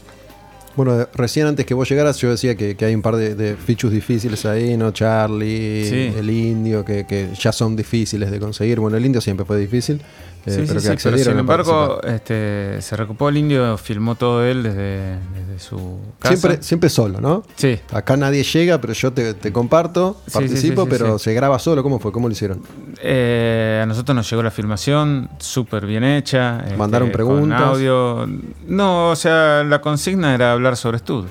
Bueno, 0.78 0.96
de- 0.96 1.08
recién 1.14 1.48
antes 1.48 1.66
que 1.66 1.74
vos 1.74 1.90
llegaras, 1.90 2.18
yo 2.20 2.30
decía 2.30 2.56
que, 2.56 2.78
que 2.78 2.86
hay 2.86 2.96
un 2.96 3.02
par 3.02 3.18
de, 3.18 3.36
de 3.36 3.56
fichus 3.58 3.92
difíciles 3.92 4.46
ahí, 4.46 4.78
¿no? 4.78 4.92
Charlie, 4.92 5.86
Sí. 5.90 6.14
el 6.18 6.30
indio, 6.30 6.86
que, 6.86 7.06
que 7.06 7.30
ya 7.38 7.52
son 7.52 7.76
difíciles 7.76 8.32
de 8.32 8.40
conseguir. 8.40 8.80
Bueno, 8.80 8.96
el 8.96 9.06
indio 9.06 9.20
siempre 9.20 9.46
fue 9.46 9.58
difícil, 9.60 9.98
eh, 10.46 10.52
Sí, 10.52 10.52
sí, 10.52 10.58
pero 10.62 10.74
que 10.76 10.80
sí, 10.80 10.86
pero 10.86 10.94
accedieron 10.94 11.34
sin 11.34 11.40
embargo 11.40 12.02
este, 12.04 12.82
se 12.82 12.96
recupó 12.96 13.28
el 13.30 13.38
indio, 13.38 13.78
filmó 13.78 14.16
todo 14.16 14.46
él 14.46 14.64
desde, 14.64 15.18
desde 15.36 15.60
su 15.60 16.00
casa. 16.20 16.36
Siempre, 16.38 16.64
siempre 16.64 16.90
solo, 16.90 17.20
¿no? 17.20 17.44
Sí, 17.56 17.80
Acá 17.92 18.16
nadie 18.16 18.44
llega, 18.44 18.80
pero 18.80 18.94
yo 18.94 19.12
te, 19.12 19.34
te 19.34 19.52
comparto, 19.52 20.22
participo, 20.32 20.88
pero 20.88 21.18
se 21.20 21.34
graba 21.34 21.60
solo. 21.60 21.84
¿Cómo 21.84 22.00
fue? 22.00 22.12
¿Cómo 22.12 22.28
lo 22.28 22.32
hicieron? 22.34 22.62
Eh, 23.02 23.80
a 23.82 23.86
nosotros 23.86 24.16
nos 24.16 24.30
llegó 24.30 24.44
la 24.44 24.52
filmación 24.52 25.30
súper 25.40 25.86
bien 25.86 26.04
hecha. 26.04 26.60
este, 26.66 26.78
¿Mandaron 26.78 27.08
con 27.10 27.14
preguntas? 27.14 27.62
audio. 27.62 28.28
No, 28.68 29.10
o 29.12 29.16
sea, 29.16 29.64
la 29.64 29.82
consigna 29.82 30.34
era 30.36 30.52
hablar 30.54 30.67
sobre 30.76 30.98
estudio. 30.98 31.30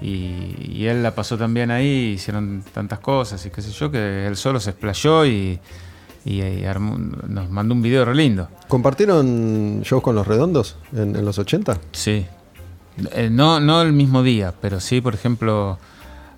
Y, 0.00 0.56
y 0.72 0.86
él 0.86 1.02
la 1.02 1.14
pasó 1.14 1.38
también 1.38 1.70
ahí, 1.70 2.12
hicieron 2.16 2.64
tantas 2.72 2.98
cosas 2.98 3.44
y 3.46 3.50
qué 3.50 3.62
sé 3.62 3.70
yo, 3.70 3.90
que 3.90 4.26
él 4.26 4.36
solo 4.36 4.58
se 4.58 4.70
explayó 4.70 5.24
y, 5.26 5.60
y- 6.24 6.42
y 6.42 6.64
armó- 6.64 6.98
nos 6.98 7.50
mandó 7.50 7.74
un 7.74 7.82
video 7.82 8.04
re 8.04 8.14
lindo. 8.14 8.48
¿Compartieron 8.68 9.82
shows 9.82 10.02
con 10.02 10.14
los 10.16 10.26
redondos 10.26 10.76
en, 10.92 11.14
en 11.14 11.24
los 11.24 11.38
80? 11.38 11.78
Sí. 11.92 12.26
Eh, 13.12 13.28
no, 13.30 13.60
no 13.60 13.80
el 13.82 13.92
mismo 13.92 14.22
día, 14.22 14.52
pero 14.60 14.80
sí, 14.80 15.00
por 15.00 15.14
ejemplo, 15.14 15.78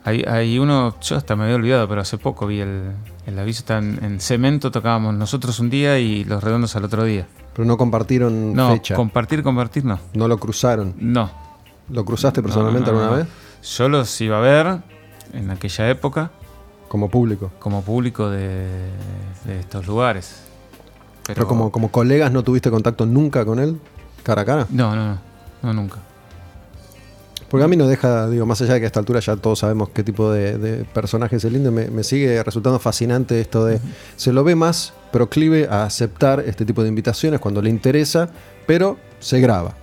hay, 0.04 0.22
hay 0.28 0.58
uno, 0.58 0.94
yo 1.00 1.16
hasta 1.16 1.34
me 1.34 1.44
había 1.44 1.56
olvidado, 1.56 1.88
pero 1.88 2.02
hace 2.02 2.18
poco 2.18 2.46
vi 2.46 2.60
el, 2.60 2.92
el 3.26 3.38
aviso, 3.38 3.60
está 3.60 3.78
en, 3.78 3.98
en 4.04 4.20
Cemento 4.20 4.70
tocábamos 4.70 5.14
nosotros 5.14 5.58
un 5.58 5.70
día 5.70 5.98
y 5.98 6.24
los 6.24 6.44
redondos 6.44 6.76
al 6.76 6.84
otro 6.84 7.02
día. 7.04 7.26
Pero 7.54 7.66
no 7.66 7.76
compartieron 7.78 8.52
No, 8.52 8.72
fecha. 8.74 8.94
compartir, 8.94 9.42
compartir 9.42 9.84
no. 9.86 9.98
no 10.12 10.28
lo 10.28 10.38
cruzaron. 10.38 10.94
No. 10.98 11.30
¿Lo 11.90 12.04
cruzaste 12.04 12.42
personalmente 12.42 12.90
No, 12.90 12.96
no, 12.96 12.98
no, 12.98 13.04
alguna 13.06 13.24
vez? 13.24 13.32
Yo 13.76 13.88
los 13.88 14.20
iba 14.20 14.38
a 14.38 14.40
ver 14.40 14.78
en 15.32 15.50
aquella 15.50 15.88
época 15.90 16.30
Como 16.88 17.08
público. 17.10 17.50
como 17.58 17.82
público 17.82 18.30
de, 18.30 18.66
de 19.44 19.60
estos 19.60 19.86
lugares. 19.86 20.42
Pero, 21.26 21.34
Pero, 21.36 21.48
como, 21.48 21.72
como 21.72 21.90
colegas 21.90 22.30
no 22.32 22.42
tuviste 22.42 22.70
contacto 22.70 23.06
nunca 23.06 23.44
con 23.44 23.58
él, 23.58 23.80
cara 24.22 24.42
a 24.42 24.44
cara. 24.44 24.66
No, 24.70 24.94
no, 24.94 25.06
no, 25.06 25.18
no, 25.62 25.72
nunca. 25.72 25.98
Porque 27.48 27.64
a 27.64 27.68
mí 27.68 27.76
no 27.76 27.86
deja, 27.86 28.28
digo, 28.28 28.46
más 28.46 28.60
allá 28.62 28.74
de 28.74 28.80
que 28.80 28.86
a 28.86 28.88
esta 28.88 29.00
altura 29.00 29.20
ya 29.20 29.36
todos 29.36 29.60
sabemos 29.60 29.90
qué 29.90 30.02
tipo 30.02 30.30
de, 30.32 30.58
de 30.58 30.84
personaje 30.84 31.36
es 31.36 31.44
el 31.44 31.54
indio, 31.56 31.70
me, 31.72 31.86
me 31.88 32.02
sigue 32.02 32.42
resultando 32.42 32.78
fascinante 32.78 33.40
esto 33.40 33.64
de. 33.64 33.80
Se 34.16 34.32
lo 34.32 34.42
ve 34.44 34.54
más 34.54 34.92
proclive 35.12 35.68
a 35.70 35.84
aceptar 35.84 36.40
este 36.40 36.64
tipo 36.64 36.82
de 36.82 36.88
invitaciones 36.88 37.40
cuando 37.40 37.62
le 37.62 37.70
interesa, 37.70 38.28
pero 38.66 38.98
se 39.20 39.40
graba. 39.40 39.74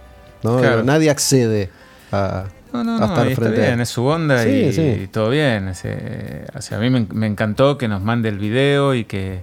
¿no? 0.43 0.57
Claro. 0.57 0.83
Nadie 0.83 1.09
accede 1.09 1.69
a, 2.11 2.45
No, 2.73 2.83
no, 2.83 2.97
no, 2.99 3.05
estar 3.05 3.27
está 3.27 3.41
frente 3.41 3.61
a 3.63 3.67
bien, 3.67 3.81
es 3.81 3.89
su 3.89 4.05
onda 4.05 4.43
Sí, 4.43 4.49
y, 4.49 4.73
sí. 4.73 4.81
y 5.03 5.07
todo 5.07 5.29
bien. 5.29 5.67
o 5.69 5.73
sea, 5.73 6.77
a 6.77 6.79
mí 6.79 6.89
me, 6.89 7.05
me 7.13 7.27
encantó 7.27 7.77
que 7.77 7.87
nos 7.87 8.01
mande 8.01 8.29
el 8.29 8.37
video 8.39 8.93
y 8.95 9.05
que 9.05 9.41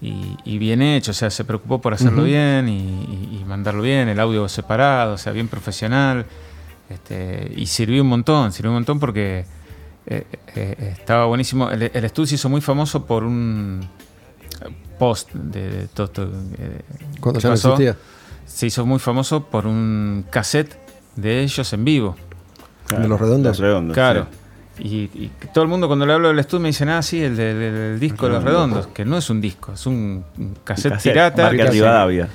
y, 0.00 0.36
y 0.44 0.58
bien 0.58 0.80
hecho, 0.80 1.10
o 1.10 1.14
sea, 1.14 1.28
se 1.28 1.44
preocupó 1.44 1.80
por 1.80 1.92
hacerlo 1.92 2.22
bien 2.22 2.68
y, 2.68 3.42
mandarlo 3.46 3.82
bien, 3.82 4.08
el 4.08 4.20
audio 4.20 4.48
separado, 4.48 5.14
o 5.14 5.18
sea, 5.18 5.32
bien 5.32 5.48
profesional. 5.48 6.24
Este, 6.88 7.52
y 7.56 7.66
sirvió 7.66 8.02
un 8.02 8.08
montón, 8.08 8.52
sirvió 8.52 8.70
un 8.70 8.76
montón 8.76 9.00
porque 9.00 9.44
eh, 10.06 10.24
eh, 10.54 10.94
estaba 10.98 11.26
buenísimo. 11.26 11.68
El, 11.70 11.90
el 11.92 12.04
estudio 12.04 12.28
se 12.28 12.36
hizo 12.36 12.48
muy 12.48 12.60
famoso 12.60 13.06
por 13.06 13.24
un 13.24 13.88
post 14.98 15.32
de, 15.32 15.68
de 15.70 15.88
todo 15.88 16.06
esto. 16.06 16.30
eh, 16.58 16.80
Cuando 17.20 17.40
ya 17.40 17.48
no 17.48 17.54
existía. 17.56 17.96
Se 18.46 18.66
hizo 18.66 18.86
muy 18.86 18.98
famoso 18.98 19.44
por 19.46 19.66
un 19.66 20.24
cassette 20.30 20.76
de 21.20 21.42
ellos 21.42 21.72
en 21.72 21.84
vivo. 21.84 22.16
¿De 22.90 23.08
los 23.08 23.20
redondos? 23.20 23.58
Los 23.58 23.58
redondos, 23.58 23.94
Claro. 23.94 24.26
sí. 24.78 25.10
Y, 25.14 25.30
todo 25.52 25.64
el 25.64 25.68
mundo 25.68 25.88
cuando 25.88 26.06
le 26.06 26.12
hablo 26.12 26.28
del 26.28 26.38
estudio 26.38 26.62
me 26.62 26.68
dicen, 26.68 26.88
ah, 26.88 27.02
sí, 27.02 27.20
el, 27.22 27.36
del- 27.36 27.98
disco 27.98 28.26
de 28.26 28.34
los 28.34 28.44
redondos, 28.44 28.86
que 28.88 29.04
no 29.04 29.18
es 29.18 29.28
un 29.28 29.40
disco, 29.40 29.72
es 29.72 29.86
un, 29.86 30.24
cassette, 30.62 30.92
Cassette, 30.92 31.12
pirata. 31.12 31.42
Marca 31.44 31.64
Rivadavia. 31.70 32.28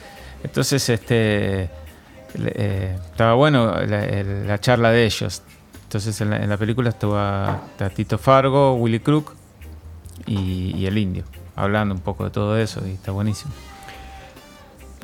Entonces, 0.44 0.90
este, 0.90 1.70
eh, 2.36 2.98
estaba 3.12 3.36
bueno 3.36 3.74
la, 3.86 4.60
charla 4.60 4.92
de 4.92 5.06
ellos. 5.06 5.42
Entonces, 5.84 6.20
en 6.20 6.32
la, 6.32 6.44
en 6.44 6.50
la 6.50 6.58
película 6.58 6.90
estaba 6.90 7.62
Tito 7.96 8.18
Fargo, 8.18 8.76
Willy 8.76 9.00
Crook 9.00 9.34
y, 10.26 10.76
y 10.76 10.86
el 10.86 10.98
indio, 10.98 11.24
hablando 11.56 11.96
un 11.96 12.02
poco 12.02 12.26
de 12.26 12.32
todo 12.32 12.58
eso, 12.58 12.82
y 12.86 12.92
está 12.92 13.12
buenísimo. 13.14 13.54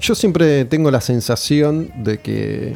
Yo 0.02 0.14
siempre 0.14 0.66
tengo 0.66 0.92
la 0.92 1.02
sensación 1.02 1.92
de 2.04 2.20
que 2.20 2.76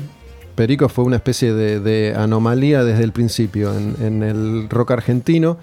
Perico 0.54 0.90
fue 0.90 1.04
una 1.04 1.16
especie 1.18 1.54
de, 1.54 1.80
de 1.80 2.16
anomalía 2.16 2.84
desde 2.84 3.04
el 3.04 3.12
principio 3.12 3.74
en, 3.78 3.96
en 4.02 4.24
el 4.24 4.70
rock 4.70 4.92
argentino, 4.92 5.58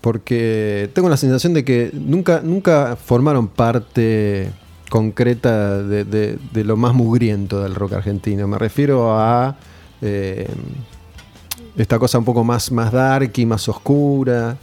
porque 0.00 0.90
tengo 0.94 1.08
la 1.08 1.16
sensación 1.16 1.54
de 1.54 1.64
que 1.64 1.90
nunca, 1.94 2.40
nunca 2.42 2.96
formaron 2.96 3.48
parte 3.48 4.50
concreta 4.90 5.78
de, 5.82 6.04
de- 6.04 6.38
de 6.52 6.64
lo 6.64 6.76
más 6.76 6.92
mugriento 6.94 7.62
del 7.62 7.74
rock 7.74 7.94
argentino. 7.94 8.46
Me 8.48 8.58
refiero 8.58 9.18
a 9.18 9.56
eh, 10.02 10.48
esta 11.76 11.98
cosa 11.98 12.18
un 12.18 12.24
poco 12.24 12.44
más, 12.44 12.70
más 12.72 12.92
dark 12.92 13.32
y 13.36 13.46
más 13.46 13.68
oscura. 13.68 14.56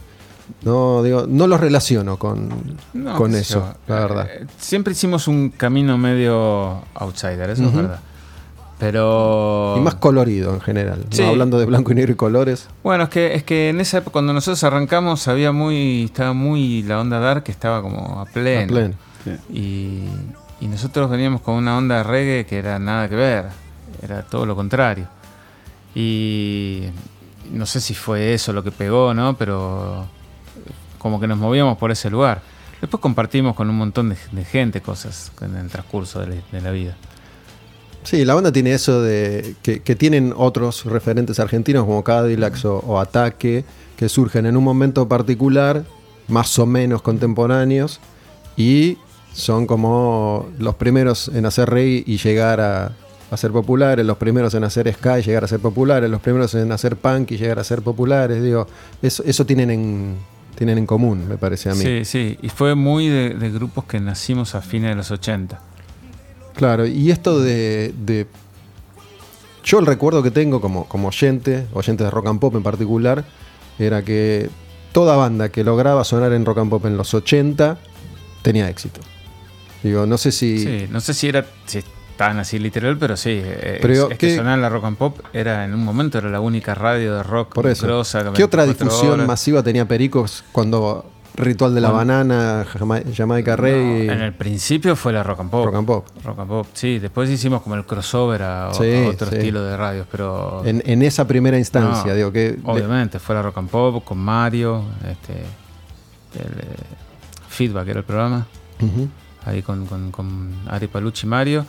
No, 0.64 1.02
digo, 1.02 1.26
no 1.28 1.46
los 1.46 1.60
relaciono 1.60 2.16
con, 2.18 2.48
No, 2.92 3.14
con 3.16 3.34
eso, 3.34 3.60
yo. 3.88 3.94
la 3.94 4.00
verdad. 4.00 4.28
Eh, 4.30 4.46
siempre 4.58 4.92
hicimos 4.92 5.26
un 5.28 5.50
camino 5.50 5.96
medio 5.96 6.82
outsider, 6.94 7.50
eso 7.50 7.64
es 7.66 7.74
verdad. 7.74 8.00
Pero. 8.80 9.74
Y 9.76 9.80
más 9.80 9.94
colorido 9.96 10.54
en 10.54 10.60
general. 10.62 11.04
Hablando 11.24 11.58
de 11.58 11.66
blanco 11.66 11.92
y 11.92 11.94
negro 11.94 12.12
y 12.12 12.16
colores. 12.16 12.66
Bueno, 12.82 13.04
es 13.04 13.10
que, 13.10 13.34
es 13.34 13.44
que 13.44 13.68
en 13.68 13.78
esa 13.78 13.98
época, 13.98 14.14
cuando 14.14 14.32
nosotros 14.32 14.64
arrancamos, 14.64 15.28
había 15.28 15.52
muy. 15.52 16.04
Estaba 16.04 16.32
muy. 16.32 16.82
La 16.82 16.98
onda 16.98 17.20
dark 17.20 17.44
estaba 17.48 17.82
como 17.82 18.20
a 18.20 18.24
pleno. 18.24 18.64
a 18.64 18.66
pleno. 18.66 18.94
Y, 19.52 20.04
y 20.62 20.66
nosotros 20.66 21.10
veníamos 21.10 21.42
con 21.42 21.56
una 21.56 21.76
onda 21.76 22.02
reggae 22.02 22.46
que 22.46 22.58
era 22.58 22.78
nada 22.78 23.06
que 23.10 23.16
ver. 23.16 23.44
Era 24.02 24.22
todo 24.22 24.46
lo 24.46 24.56
contrario. 24.56 25.06
Y 25.94 26.84
no 27.52 27.66
sé 27.66 27.82
si 27.82 27.92
fue 27.92 28.32
eso 28.32 28.54
lo 28.54 28.64
que 28.64 28.70
pegó, 28.72 29.12
¿no? 29.12 29.36
Pero 29.36 30.06
como 30.98 31.20
que 31.20 31.26
nos 31.26 31.36
movíamos 31.36 31.76
por 31.76 31.90
ese 31.90 32.08
lugar. 32.08 32.40
Después 32.80 33.02
compartimos 33.02 33.54
con 33.54 33.68
un 33.68 33.76
montón 33.76 34.08
de, 34.08 34.16
de 34.32 34.44
gente 34.46 34.80
cosas 34.80 35.32
en 35.42 35.54
el 35.54 35.68
transcurso 35.68 36.20
de 36.20 36.28
la, 36.28 36.36
de 36.50 36.60
la 36.62 36.70
vida. 36.70 36.96
Sí, 38.02 38.24
la 38.24 38.34
banda 38.34 38.50
tiene 38.50 38.72
eso 38.72 39.02
de 39.02 39.54
que, 39.62 39.94
tienen 39.94 40.32
otros 40.36 40.84
referentes 40.86 41.38
argentinos 41.38 41.84
como 41.84 42.02
Cadillacs 42.02 42.64
o, 42.64 42.78
o 42.78 42.98
Ataque, 42.98 43.64
que 43.96 44.08
surgen 44.08 44.46
en 44.46 44.56
un 44.56 44.64
momento 44.64 45.06
particular, 45.06 45.84
más 46.28 46.58
o 46.58 46.66
menos 46.66 47.02
contemporáneos, 47.02 48.00
y 48.56 48.96
son 49.32 49.66
como 49.66 50.48
los 50.58 50.74
primeros 50.74 51.28
en 51.28 51.46
hacer 51.46 51.70
rey 51.70 52.02
y 52.06 52.18
llegar 52.18 52.60
a, 52.60 52.92
ser 53.36 53.52
populares, 53.52 54.04
los 54.04 54.16
primeros 54.16 54.54
en 54.54 54.64
hacer 54.64 54.92
ska 54.92 55.20
y 55.20 55.22
llegar 55.22 55.44
a 55.44 55.48
ser 55.48 55.60
populares, 55.60 56.10
los 56.10 56.20
primeros 56.20 56.54
en 56.54 56.72
hacer 56.72 56.96
punk 56.96 57.30
y 57.32 57.36
llegar 57.36 57.58
a 57.58 57.64
ser 57.64 57.82
populares. 57.82 58.42
Digo, 58.42 58.66
eso, 59.02 59.22
eso 59.24 59.46
tienen 59.46 59.70
en, 59.70 60.16
tienen 60.56 60.78
en 60.78 60.86
común, 60.86 61.28
me 61.28 61.36
parece 61.36 61.70
a 61.70 61.74
mí. 61.74 61.82
Sí, 61.82 62.04
sí. 62.04 62.38
Y 62.42 62.48
fue 62.48 62.74
muy 62.74 63.08
de, 63.08 63.30
de 63.34 63.50
grupos 63.50 63.84
que 63.84 64.00
nacimos 64.00 64.54
a 64.54 64.62
fines 64.62 64.90
de 64.90 64.96
los 64.96 65.10
80. 65.10 65.60
Claro, 66.60 66.84
y 66.86 67.10
esto 67.10 67.40
de, 67.40 67.94
de- 67.96 68.26
Yo 69.64 69.78
el 69.78 69.86
recuerdo 69.86 70.22
que 70.22 70.30
tengo 70.30 70.60
como, 70.60 70.86
como 70.88 71.08
oyente, 71.08 71.66
oyente 71.72 72.04
de 72.04 72.10
rock 72.10 72.26
and 72.26 72.38
pop 72.38 72.54
en 72.54 72.62
particular, 72.62 73.24
era 73.78 74.02
que 74.04 74.50
toda 74.92 75.16
banda 75.16 75.48
que 75.48 75.64
lograba 75.64 76.04
sonar 76.04 76.34
en 76.34 76.44
rock 76.44 76.58
and 76.58 76.68
pop 76.68 76.84
en 76.84 76.98
los 76.98 77.14
80 77.14 77.78
tenía 78.42 78.68
éxito. 78.68 79.00
Digo, 79.82 80.04
no 80.04 80.18
sé 80.18 80.32
si... 80.32 80.58
Sí, 80.58 80.86
no 80.90 81.00
sé 81.00 81.14
si 81.14 81.28
era 81.28 81.46
si 81.64 81.82
tan 82.18 82.38
así 82.38 82.58
literal, 82.58 82.98
pero 82.98 83.16
sí. 83.16 83.40
eh, 83.42 83.78
Pero, 83.80 83.94
es, 83.94 84.00
es 84.12 84.18
que 84.18 84.28
¿qué- 84.28 84.36
sonar 84.36 84.56
en 84.56 84.60
la 84.60 84.68
rock 84.68 84.84
and 84.84 84.98
pop 84.98 85.18
era 85.32 85.64
en 85.64 85.72
un 85.72 85.82
momento 85.82 86.18
era 86.18 86.28
la 86.28 86.40
única 86.40 86.74
radio 86.74 87.16
de 87.16 87.22
rock 87.22 87.54
Por 87.54 87.66
eso. 87.68 87.86
grosa, 87.86 88.18
¿Qué 88.34 88.44
otra 88.44 88.64
24 88.64 88.84
difusión 88.84 89.12
horas. 89.14 89.26
masiva 89.26 89.62
tenía 89.62 89.88
Pericos 89.88 90.44
cuando 90.52 91.10
Ritual 91.40 91.74
de 91.74 91.80
la 91.80 91.90
Bueno. 91.90 92.12
Banana, 92.12 92.64
Jama- 92.72 93.02
Jamaica 93.14 93.56
Rey, 93.56 94.06
No, 94.06 94.12
en 94.12 94.20
el 94.22 94.32
principio 94.34 94.94
fue 94.96 95.12
la 95.12 95.22
rock 95.22 95.40
and 95.40 95.50
pop. 95.50 95.64
rock 95.66 95.74
and 95.74 95.86
pop? 95.86 96.06
Rock 96.24 96.38
and 96.38 96.48
pop, 96.48 96.66
sí. 96.72 96.98
Después 96.98 97.28
hicimos 97.30 97.62
como 97.62 97.74
el 97.74 97.84
crossover 97.86 98.42
a, 98.42 98.68
o- 98.68 98.74
Sí, 98.74 99.04
a 99.06 99.08
otro 99.08 99.28
sí. 99.28 99.36
estilo 99.36 99.62
de 99.64 99.76
radios, 99.76 100.06
pero 100.10 100.62
En, 100.64 100.82
en 100.86 101.02
esa 101.02 101.26
primera 101.26 101.58
instancia, 101.58 102.10
No, 102.12 102.16
digo 102.16 102.32
que... 102.32 102.58
obviamente 102.64 103.18
fue 103.18 103.34
la 103.34 103.42
rock 103.42 103.58
and 103.58 103.68
pop 103.70 104.04
con 104.04 104.18
Mario, 104.18 104.84
este, 105.08 105.32
el, 106.38 106.60
eh, 106.60 106.76
Feedback 107.48 107.88
era 107.88 107.98
el 108.00 108.04
programa, 108.04 108.46
ahí 109.44 109.62
con, 109.62 109.86
con, 109.86 110.10
con 110.12 110.52
Ari 110.68 110.86
Palucci 110.86 111.26
y 111.26 111.28
Mario, 111.28 111.64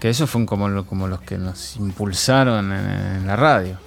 que 0.00 0.10
esos 0.10 0.28
fueron 0.28 0.46
como, 0.46 0.68
lo- 0.68 0.84
como 0.86 1.06
los 1.06 1.20
que 1.20 1.38
nos 1.38 1.76
impulsaron 1.76 2.72
en, 2.72 2.90
en 3.20 3.26
la 3.26 3.36
radio. 3.36 3.78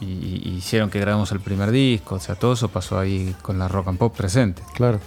Y, 0.00 0.04
y 0.48 0.54
hicieron 0.58 0.90
que 0.90 0.98
grabemos 1.00 1.30
el 1.32 1.40
primer 1.40 1.70
disco, 1.70 2.16
o 2.16 2.20
sea, 2.20 2.34
todo 2.34 2.54
eso 2.54 2.68
pasó 2.68 2.98
ahí 2.98 3.34
con 3.42 3.58
la 3.58 3.68
rock 3.68 3.88
and 3.88 3.98
pop 3.98 4.14
presente. 4.16 4.62
Claro. 4.74 4.98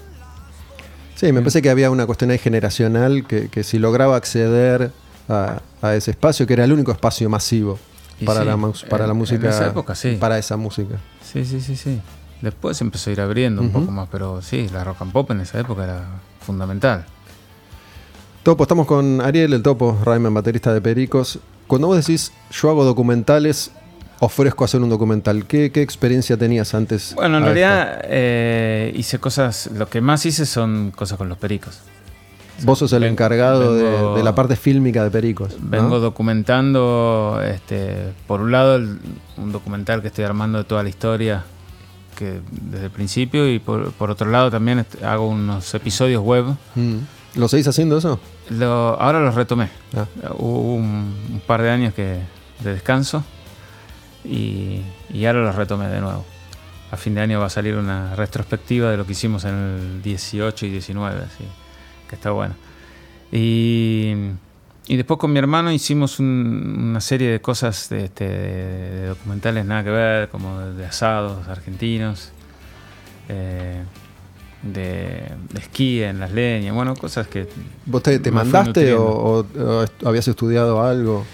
Sí, 1.15 1.31
me 1.31 1.41
parece 1.41 1.61
que 1.61 1.69
había 1.69 1.89
una 1.91 2.05
cuestión 2.05 2.31
ahí 2.31 2.37
generacional 2.37 3.25
que, 3.27 3.49
que 3.49 3.63
si 3.63 3.79
lograba 3.79 4.15
acceder 4.15 4.91
a, 5.27 5.61
a 5.81 5.95
ese 5.95 6.11
espacio, 6.11 6.45
que 6.47 6.53
era 6.53 6.63
el 6.63 6.71
único 6.71 6.91
espacio 6.91 7.29
masivo 7.29 7.79
para, 8.25 8.41
sí, 8.41 8.45
la, 8.45 8.57
para 8.89 9.03
en- 9.03 9.07
la 9.09 9.13
en 9.13 9.17
música. 9.17 9.49
esa 9.49 9.67
época, 9.67 9.95
sí. 9.95 10.17
Para 10.19 10.37
esa 10.37 10.57
música. 10.57 10.95
Sí, 11.23 11.43
sí, 11.43 11.59
sí, 11.59 11.75
sí. 11.75 11.99
Después 12.41 12.79
empezó 12.81 13.09
a 13.09 13.13
ir 13.13 13.21
abriendo 13.21 13.61
un 13.63 13.71
poco 13.71 13.91
más, 13.91 14.07
pero 14.11 14.41
sí, 14.43 14.69
la 14.71 14.83
rock 14.83 15.01
and 15.01 15.11
pop 15.11 15.31
en 15.31 15.41
esa 15.41 15.59
época 15.59 15.83
era 15.85 16.05
fundamental. 16.39 17.03
Topo, 18.43 18.63
estamos 18.63 18.85
con 18.85 19.19
Ariel, 19.21 19.53
el 19.53 19.63
Topo, 19.63 19.99
Rayman, 20.05 20.33
baterista 20.33 20.71
de 20.73 20.79
Pericos. 20.79 21.39
Cuando 21.65 21.87
vos 21.87 21.97
decís, 21.97 22.31
yo 22.51 22.69
hago 22.69 22.85
documentales, 22.85 23.71
ofrezco 24.19 24.63
hacer 24.65 24.81
un 24.81 24.89
documental, 24.89 25.45
¿qué, 25.45 25.71
qué 25.71 25.81
experiencia 25.81 26.37
tenías 26.37 26.73
antes? 26.73 27.13
Bueno, 27.15 27.37
en 27.37 27.43
a 27.43 27.45
realidad 27.45 28.01
eh, 28.05 28.91
hice 28.95 29.19
cosas, 29.19 29.69
lo 29.75 29.87
que 29.89 30.01
más 30.01 30.25
hice 30.25 30.45
son 30.45 30.91
cosas 30.95 31.17
con 31.17 31.29
los 31.29 31.37
pericos. 31.37 31.79
Vos 32.63 32.79
sos 32.79 32.91
el 32.93 33.03
encargado 33.03 33.75
de- 33.75 33.83
vengo- 33.83 34.15
de, 34.17 34.23
la 34.23 34.33
parte 34.33 34.55
fílmica 34.55 35.03
de 35.03 35.11
Pericos. 35.11 35.53
¿no? 35.59 35.69
Vengo 35.69 35.99
documentando, 35.99 37.39
este, 37.45 38.13
por 38.25 38.41
un 38.41 38.51
lado, 38.51 38.77
el- 38.77 38.97
un 39.37 39.51
documental 39.51 40.01
que 40.01 40.07
estoy 40.07 40.25
armando 40.25 40.57
de 40.57 40.63
toda 40.63 40.81
la 40.81 40.89
historia 40.89 41.43
que 42.15 42.41
desde 42.49 42.85
el 42.85 42.89
principio 42.91 43.47
y 43.47 43.59
por, 43.59 43.91
por 43.91 44.09
otro 44.09 44.31
lado 44.31 44.49
también 44.49 44.83
hago 45.05 45.27
unos 45.29 45.71
episodios 45.75 46.23
web. 46.23 46.45
Mm. 46.73 46.95
¿Lo 47.35 47.47
seguís 47.47 47.67
haciendo 47.67 47.99
eso? 47.99 48.19
Lo- 48.49 48.99
ahora 48.99 49.19
los 49.19 49.35
retomé. 49.35 49.69
Ah. 49.95 50.05
Hubo 50.39 50.73
un, 50.73 51.13
un 51.33 51.41
par 51.45 51.61
de 51.61 51.69
años 51.69 51.93
que, 51.93 52.17
de 52.63 52.73
descanso 52.73 53.23
y, 54.29 54.81
y 55.13 55.25
ahora 55.25 55.41
los 55.43 55.55
retomé 55.55 55.87
de 55.87 56.01
nuevo. 56.01 56.25
A 56.91 56.97
fin 56.97 57.15
de 57.15 57.21
año 57.21 57.39
va 57.39 57.47
a 57.47 57.49
salir 57.49 57.75
una 57.75 58.15
retrospectiva 58.15 58.89
de 58.91 58.97
lo 58.97 59.05
que 59.05 59.11
hicimos 59.13 59.43
en 59.45 59.53
el 59.55 60.01
18 60.03 60.65
y 60.65 60.69
19, 60.71 61.21
así 61.21 61.43
que 62.09 62.15
está 62.15 62.31
bueno. 62.31 62.55
Y, 63.31 64.13
y 64.87 64.95
después 64.95 65.19
con 65.19 65.33
mi 65.33 65.39
hermano 65.39 65.71
hicimos 65.71 66.19
un- 66.19 66.89
una 66.91 67.01
serie 67.01 67.29
de 67.29 67.41
cosas, 67.41 67.89
de, 67.89 68.05
este, 68.05 68.27
de 68.29 69.05
documentales 69.07 69.65
nada 69.65 69.83
que 69.83 69.89
ver, 69.89 70.29
como 70.29 70.59
de 70.61 70.85
asados 70.85 71.47
argentinos, 71.49 72.31
eh, 73.29 73.83
de, 74.63 75.29
de 75.53 75.59
esquí 75.59 76.01
en 76.01 76.19
las 76.19 76.31
leñas, 76.31 76.73
bueno, 76.73 76.95
cosas 76.95 77.27
que 77.27 77.47
¿Vos 77.85 78.01
te, 78.01 78.19
mandaste 78.31 78.93
o, 78.93 79.05
o- 79.05 79.45
o 79.61 79.83
est- 79.83 80.05
habías 80.05 80.27
estudiado 80.27 80.81
algo? 80.81 81.25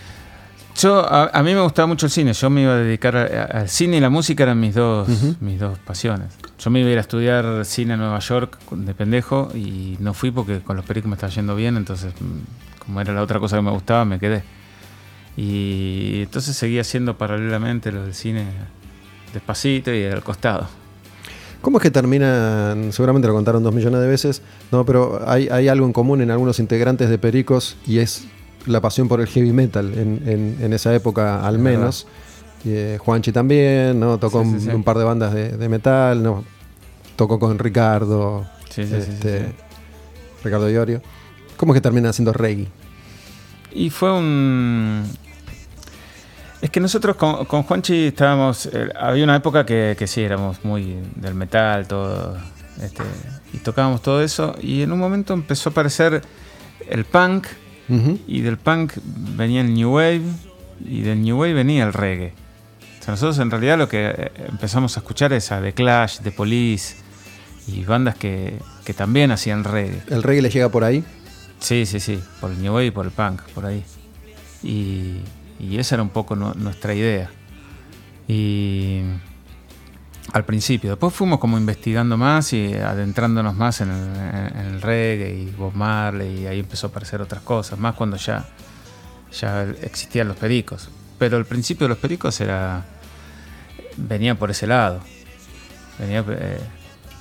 Yo, 0.78 1.00
a, 1.00 1.28
a 1.28 1.44
mí 1.44 1.54
me 1.54 1.62
gustaba 1.62 1.86
mucho 1.88 2.08
el 2.08 2.12
cine. 2.12 2.34
Yo 2.34 2.50
me 2.50 2.64
iba 2.64 2.74
a 2.74 2.78
dedicar 2.78 3.16
al 3.16 3.70
cine 3.70 3.98
y 3.98 4.00
la 4.00 4.10
música 4.10 4.44
eran 4.44 4.60
mis 4.60 4.74
dos, 4.74 5.08
mis 5.40 5.60
dos 5.60 5.78
pasiones. 5.80 6.34
Yo 6.58 6.70
me 6.72 6.80
iba 6.80 6.90
a 6.90 6.92
ir 6.94 6.98
a 6.98 7.02
estudiar 7.02 7.66
cine 7.66 7.94
en 7.94 8.00
Nueva 8.00 8.20
York 8.20 8.58
de 8.72 8.94
pendejo 8.94 9.50
y 9.54 9.98
no 10.00 10.14
fui 10.14 10.32
porque 10.32 10.60
con 10.62 10.76
los 10.76 10.86
pericos 10.86 11.10
me 11.10 11.16
estaba 11.16 11.32
yendo 11.32 11.56
bien. 11.56 11.78
Entonces, 11.78 12.14
mm, 12.20 12.84
como 12.86 13.02
era 13.02 13.14
la 13.14 13.22
otra 13.22 13.40
cosa 13.40 13.58
que 13.58 13.62
me 13.62 13.72
gustaba, 13.72 14.04
me 14.06 14.20
quedé. 14.20 14.44
Y 15.38 16.22
entonces 16.24 16.56
seguía 16.56 16.82
haciendo 16.82 17.18
paralelamente 17.18 17.92
lo 17.92 18.04
del 18.04 18.14
cine 18.14 18.46
despacito 19.34 19.94
y 19.94 20.06
al 20.06 20.24
costado. 20.24 20.68
¿Cómo 21.62 21.78
es 21.78 21.82
que 21.82 21.92
terminan? 21.92 22.92
Seguramente 22.92 23.28
lo 23.28 23.34
contaron 23.34 23.64
dos 23.64 23.74
millones 23.74 24.02
de 24.02 24.08
veces, 24.08 24.42
no, 24.72 24.86
pero 24.86 25.22
hay, 25.26 25.48
hay 25.48 25.70
algo 25.70 25.86
en 25.86 25.94
común 25.94 26.22
en 26.22 26.30
algunos 26.30 26.60
integrantes 26.60 27.10
de 27.10 27.18
Pericos 27.18 27.78
y 27.88 28.00
es 28.00 28.26
la 28.66 28.82
pasión 28.82 29.08
por 29.08 29.20
el 29.22 29.28
heavy 29.28 29.52
metal 29.54 29.94
en, 29.98 30.22
en- 30.26 30.58
en 30.62 30.74
esa 30.74 30.94
época 30.96 31.46
al 31.46 31.60
menos. 31.60 32.08
Eh, 32.66 32.98
Juanchi 33.02 33.32
también, 33.34 34.00
¿no? 34.00 34.18
Tocó 34.20 34.42
Sí, 34.44 34.50
sí, 34.50 34.56
un, 34.56 34.62
sí. 34.62 34.70
un 34.70 34.84
par 34.84 34.98
de 34.98 35.04
bandas 35.04 35.34
de, 35.34 35.58
de 35.58 35.70
metal, 35.70 36.24
¿no? 36.24 36.46
Tocó 37.18 37.38
con 37.38 37.60
Ricardo, 37.60 38.46
este. 38.76 39.54
Ricardo 40.44 40.70
Iorio. 40.70 41.02
¿Cómo 41.58 41.74
es 41.74 41.78
que 41.78 41.82
terminan 41.82 42.10
haciendo 42.10 42.32
reggae? 42.34 42.68
Y 43.74 43.90
fue 43.90 44.12
un... 44.18 45.04
Es 46.62 46.70
que 46.70 46.80
nosotros 46.80 47.18
con, 47.18 47.46
con 47.46 47.64
Juanchi 47.64 48.08
estábamos... 48.08 48.68
eh, 48.68 48.90
había 49.00 49.26
una 49.26 49.36
época 49.36 49.66
que, 49.66 49.96
que 50.00 50.08
sí, 50.08 50.22
éramos 50.22 50.64
muy 50.64 50.98
del 51.16 51.36
metal, 51.36 51.86
todo. 51.88 52.38
este, 52.82 53.04
y 53.52 53.58
tocábamos 53.58 54.02
todo 54.02 54.22
eso. 54.22 54.56
Y 54.62 54.82
en 54.82 54.92
un 54.94 55.00
momento 55.00 55.34
empezó 55.34 55.70
a 55.70 55.72
aparecer 55.72 56.22
el 56.90 57.04
punk. 57.06 57.48
Y 58.28 58.42
del 58.42 58.58
punk 58.58 58.94
venía 59.38 59.62
el 59.62 59.74
New 59.74 59.94
Wave. 59.96 60.22
Y 60.86 61.02
del 61.02 61.22
New 61.22 61.40
Wave 61.40 61.54
venía 61.54 61.84
el 61.84 61.94
reggae. 61.94 62.34
O 63.00 63.04
sea, 63.04 63.12
nosotros 63.14 63.38
en 63.40 63.52
realidad 63.52 63.78
lo 63.78 63.90
que 63.90 64.08
eh, 64.10 64.32
empezamos 64.50 64.96
a 64.98 65.02
escuchar 65.02 65.34
es 65.34 65.52
a 65.52 65.62
The 65.62 65.74
Clash, 65.74 66.20
The 66.20 66.32
Police. 66.32 66.96
Y 67.68 67.84
bandas 67.84 68.16
que, 68.16 68.58
que 68.84 68.94
también 68.94 69.32
hacían 69.32 69.64
reggae. 69.64 70.02
¿El 70.10 70.24
reggae 70.24 70.42
le 70.42 70.50
llega 70.50 70.70
por 70.70 70.84
ahí? 70.84 71.04
Sí, 71.60 71.86
sí, 71.86 72.00
sí, 72.02 72.20
por 72.42 72.52
el 72.52 72.62
New 72.62 72.74
Wave 72.74 72.88
y 72.88 72.92
por 72.92 73.06
el 73.06 73.12
punk, 73.12 73.42
por 73.54 73.66
ahí. 73.66 73.84
Y, 74.64 75.20
y 75.60 75.78
esa 75.78 75.96
era 75.96 76.04
un 76.04 76.10
poco 76.10 76.36
nu- 76.36 76.54
nuestra 76.56 76.94
idea. 76.94 77.30
Y 78.28 79.02
al 80.32 80.46
principio, 80.46 80.92
después 80.92 81.14
fuimos 81.14 81.40
como 81.40 81.58
investigando 81.58 82.18
más 82.18 82.54
y 82.54 82.74
adentrándonos 82.74 83.56
más 83.56 83.82
en 83.82 83.90
el, 83.92 84.16
en- 84.16 84.58
el 84.74 84.82
reggae 84.82 85.36
y 85.36 85.52
Bob 85.52 85.74
Marley 85.76 86.42
y 86.44 86.48
ahí 86.48 86.60
empezó 86.60 86.88
a 86.88 86.90
aparecer 86.90 87.22
otras 87.22 87.42
cosas, 87.42 87.78
más 87.78 87.94
cuando 87.96 88.16
ya, 88.18 88.46
ya 89.38 89.64
existían 89.82 90.28
los 90.30 90.38
pericos. 90.38 90.90
Pero 91.20 91.38
al 91.38 91.46
principio 91.46 91.86
de 91.86 91.90
los 91.90 91.98
pericos 91.98 92.40
era 92.42 92.86
venía 93.98 94.36
por 94.36 94.50
ese 94.50 94.66
lado. 94.66 95.02
Venía, 96.00 96.24
eh, 96.28 96.60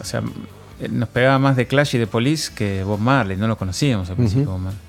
o 0.01 0.05
sea, 0.05 0.23
nos 0.91 1.09
pegaba 1.11 1.39
más 1.39 1.57
de 1.57 1.67
Clash 1.67 1.97
y 1.97 1.99
de 1.99 2.07
Police 2.07 2.53
que 2.55 2.83
Bob 2.85 2.99
Marley, 3.01 3.37
no 3.37 3.47
lo 3.47 3.57
conocíamos 3.59 4.09
al 4.11 4.17
principio. 4.17 4.47
Bob 4.53 4.61
Marley. 4.61 4.81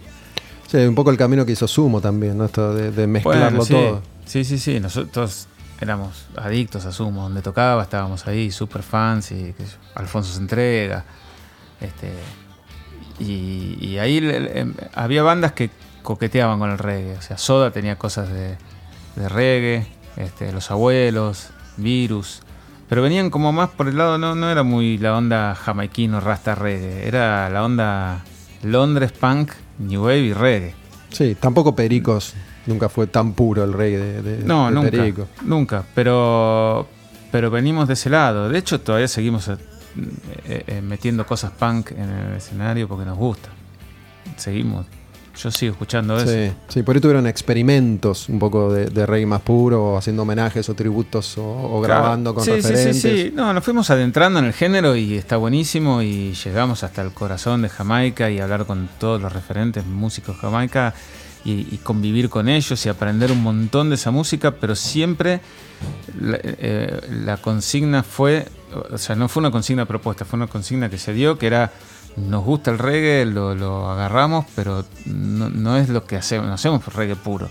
Sí, 0.68 0.78
un 0.78 0.96
poco 0.96 1.12
el 1.12 1.18
camino 1.18 1.46
que 1.46 1.52
hizo 1.52 1.68
Sumo 1.68 2.00
también, 2.02 2.38
¿no? 2.38 2.46
Esto 2.46 2.74
de, 2.74 2.92
de 2.92 3.06
mezclarlo 3.08 3.60
Bueno, 3.60 3.66
sí. 3.66 3.74
todo. 3.74 4.02
Sí, 4.26 4.44
sí, 4.44 4.58
sí. 4.58 4.80
Nosotros 4.80 5.48
éramos 5.84 6.26
adictos 6.36 6.86
a 6.86 6.92
Sumo. 6.92 7.24
Donde 7.24 7.42
tocaba 7.42 7.84
estábamos 7.84 8.28
ahí, 8.28 8.52
super 8.52 8.84
fans. 8.84 9.32
Y, 9.32 9.54
qué 9.54 9.66
Alfonso 9.96 10.34
se 10.34 10.40
entrega. 10.40 11.06
Este, 11.80 12.12
y, 13.20 13.98
ahí 13.98 14.20
em, 14.22 14.74
había 14.94 15.24
bandas 15.24 15.52
que 15.52 15.70
coqueteaban 16.02 16.60
con 16.60 16.72
el 16.72 16.78
reggae. 16.78 17.18
O 17.18 17.22
sea, 17.22 17.38
Soda 17.38 17.72
tenía 17.72 17.98
cosas 17.98 18.30
de, 18.30 18.58
de 19.16 19.30
reggae. 19.30 19.88
Este, 20.18 20.52
Los 20.52 20.72
Abuelos, 20.72 21.50
Virus. 21.78 22.42
Pero 22.90 23.02
venían 23.02 23.30
como 23.30 23.52
más 23.52 23.70
por 23.70 23.88
el 23.88 23.98
lado, 23.98 24.18
no, 24.18 24.36
no 24.36 24.52
era 24.52 24.64
muy 24.64 24.98
la 24.98 25.18
onda 25.18 25.56
jamaiquino, 25.56 26.20
rasta 26.20 26.56
reggae. 26.56 27.08
Era 27.08 27.50
la 27.50 27.64
onda 27.64 28.24
Londres, 28.62 29.12
punk, 29.12 29.52
New 29.80 30.04
Wave 30.04 30.20
y 30.20 30.34
reggae. 30.34 30.76
Sí, 31.10 31.36
tampoco 31.36 31.76
Pericos. 31.76 32.34
Nunca 32.66 32.88
fue 32.90 33.08
tan 33.08 33.34
puro 33.34 33.64
el 33.64 33.74
reggae 33.74 33.98
de, 33.98 34.22
de- 34.22 34.44
No, 34.46 34.68
de 34.70 34.72
nunca. 34.76 34.92
Perico. 34.92 35.28
Nunca. 35.44 35.84
Pero, 35.94 36.88
pero 37.32 37.52
venimos 37.52 37.88
de 37.88 37.94
ese 37.96 38.10
lado. 38.10 38.50
De 38.50 38.58
hecho, 38.58 38.80
todavía 38.82 39.08
seguimos 39.08 39.48
eh, 39.50 39.58
eh, 40.68 40.82
metiendo 40.82 41.26
cosas 41.26 41.52
punk 41.52 41.92
en 41.92 42.10
el 42.10 42.38
escenario 42.38 42.88
porque 42.88 43.06
nos 43.06 43.18
gusta. 43.18 43.50
Seguimos. 44.38 44.86
Yo 45.36 45.50
sigo 45.50 45.72
escuchando 45.72 46.16
eso. 46.16 46.28
Sí, 46.32 46.52
sí, 46.68 46.84
por 46.84 46.96
ahí 46.96 47.02
tuvieron 47.02 47.26
experimentos 47.26 48.30
un 48.30 48.38
poco 48.38 48.72
de, 48.72 48.86
de 48.86 49.06
reggae 49.08 49.26
más 49.26 49.42
puro, 49.42 49.98
haciendo 49.98 50.22
homenajes 50.22 50.70
o 50.70 50.76
tributos 50.76 51.40
o, 51.40 51.42
o 51.44 51.82
Claro. 51.82 52.02
grabando 52.04 52.36
con 52.36 52.44
sí, 52.46 52.52
referentes. 52.52 53.02
Sí, 53.02 53.10
sí, 53.10 53.22
sí. 53.30 53.32
No, 53.36 53.52
nos 53.52 53.64
fuimos 53.64 53.90
adentrando 53.90 54.38
en 54.38 54.46
el 54.46 54.54
género 54.54 54.96
y 54.96 55.16
está 55.16 55.38
buenísimo 55.38 56.04
y 56.04 56.34
llegamos 56.34 56.84
hasta 56.84 57.02
el 57.02 57.12
corazón 57.14 57.64
de 57.64 57.70
Jamaica 57.70 58.30
y 58.30 58.40
hablar 58.40 58.68
con 58.68 58.88
todos 59.00 59.20
los 59.20 59.34
referentes 59.34 59.84
músicos 59.88 60.36
de 60.36 60.42
Jamaica 60.42 60.94
y, 61.46 61.68
y 61.74 61.80
convivir 61.84 62.30
con 62.30 62.50
ellos 62.50 62.86
y 62.86 62.90
aprender 62.90 63.32
un 63.32 63.44
montón 63.44 63.90
de 63.90 63.96
esa 63.96 64.12
música, 64.12 64.52
pero 64.52 64.76
siempre 64.76 65.42
la, 66.20 66.40
eh, 66.42 67.02
la 67.26 67.38
consigna 67.38 68.04
fue, 68.04 68.48
o 68.92 68.98
sea, 68.98 69.16
no 69.16 69.28
fue 69.28 69.42
una 69.42 69.52
consigna 69.52 69.86
propuesta, 69.86 70.26
fue 70.26 70.38
una 70.38 70.48
consigna 70.48 70.90
que 70.90 70.98
se 70.98 71.14
dio, 71.14 71.38
que 71.38 71.48
era, 71.48 71.72
nos 72.16 72.44
gusta 72.44 72.72
el 72.72 72.80
reggae, 72.80 73.26
lo, 73.26 73.90
agarramos, 73.90 74.46
pero 74.56 74.86
no, 75.06 75.78
es 75.78 75.90
lo 75.90 76.06
que 76.06 76.16
hacemos, 76.16 76.48
no 76.48 76.54
hacemos 76.54 76.86
reggae 76.94 77.16
puro. 77.16 77.50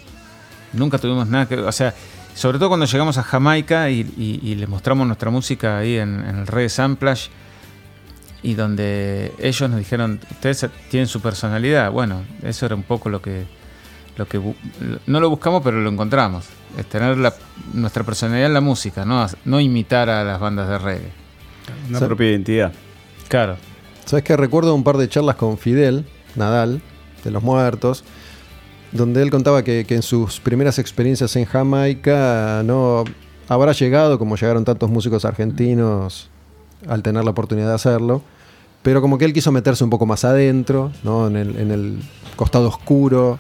Nunca 0.73 0.99
tuvimos 0.99 1.29
nada 1.29 1.47
que 1.47 1.59
o 1.59 1.73
sea, 1.73 1.95
sobre 2.35 2.59
todo 2.59 2.69
cuando 2.69 2.87
llegamos 2.87 3.19
a 3.19 3.23
Jamaica 3.23 3.91
y, 3.91 4.05
les 4.55 4.69
mostramos 4.69 5.07
nuestra 5.07 5.31
música 5.31 5.79
ahí 5.79 5.99
en, 5.99 6.21
el 6.21 6.47
Reggae 6.47 6.71
Samplage 6.71 7.31
y 8.43 8.55
donde 8.55 9.33
ellos 9.39 9.69
nos 9.69 9.79
dijeron, 9.79 10.19
ustedes 10.31 10.67
tienen 10.91 11.07
su 11.07 11.21
personalidad. 11.21 11.91
Bueno, 11.93 12.23
eso 12.43 12.67
era 12.67 12.75
un 12.75 12.83
poco 12.83 13.11
lo 13.11 13.21
que, 13.21 13.45
lo 14.17 14.27
que 14.27 14.41
no 15.07 15.21
lo 15.21 15.31
buscamos, 15.31 15.63
pero 15.63 15.81
lo 15.81 15.91
encontramos. 15.91 16.47
Es 16.79 16.87
tener 16.87 17.17
la- 17.19 17.35
nuestra 17.73 18.03
personalidad 18.05 18.47
en 18.47 18.55
la 18.55 18.61
música, 18.61 19.05
no, 19.05 19.27
no 19.45 19.61
imitar 19.61 20.09
a 20.11 20.25
las 20.25 20.41
bandas 20.41 20.69
de 20.69 20.79
reggae. 20.79 21.11
Una 21.89 22.01
propia 22.01 22.31
identidad. 22.31 22.73
Claro. 23.29 23.57
Sabes 24.05 24.25
que 24.25 24.37
recuerdo 24.37 24.75
un 24.75 24.83
par 24.85 24.97
de 24.97 25.09
charlas 25.09 25.37
con 25.37 25.59
Fidel 25.59 26.05
Nadal, 26.35 26.83
de 27.25 27.31
los 27.31 27.43
muertos, 27.43 28.05
donde 28.91 29.23
él 29.23 29.31
contaba 29.31 29.63
que, 29.63 29.85
que 29.87 29.95
en 29.95 30.03
sus 30.03 30.41
primeras 30.41 30.79
experiencias 30.79 31.35
en 31.37 31.45
Jamaica 31.45 32.63
no 32.65 33.05
habrá 33.49 33.73
llegado, 33.73 34.19
como 34.19 34.37
llegaron 34.37 34.65
tantos 34.65 34.91
músicos 34.91 35.25
argentinos 35.25 36.29
al 36.89 37.03
tener 37.03 37.25
la 37.25 37.31
oportunidad 37.31 37.69
de 37.69 37.75
hacerlo, 37.75 38.23
pero 38.83 39.01
como 39.01 39.17
que 39.19 39.25
él 39.25 39.33
quiso 39.33 39.53
meterse 39.53 39.85
un 39.85 39.91
poco 39.91 40.05
más 40.05 40.25
adentro, 40.25 40.91
¿no? 41.05 41.29
en, 41.29 41.37
el, 41.37 41.57
en 41.57 41.71
el 41.71 41.99
costado 42.37 42.69
oscuro 42.69 43.39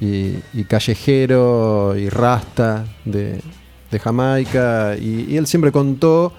y, 0.00 0.34
y 0.52 0.64
callejero 0.64 1.94
y 1.96 2.08
rasta 2.08 2.84
de, 3.04 3.40
de 3.90 3.98
Jamaica, 3.98 4.96
y- 5.00 5.26
y 5.32 5.36
él 5.36 5.46
siempre 5.46 5.72
contó 5.72 6.32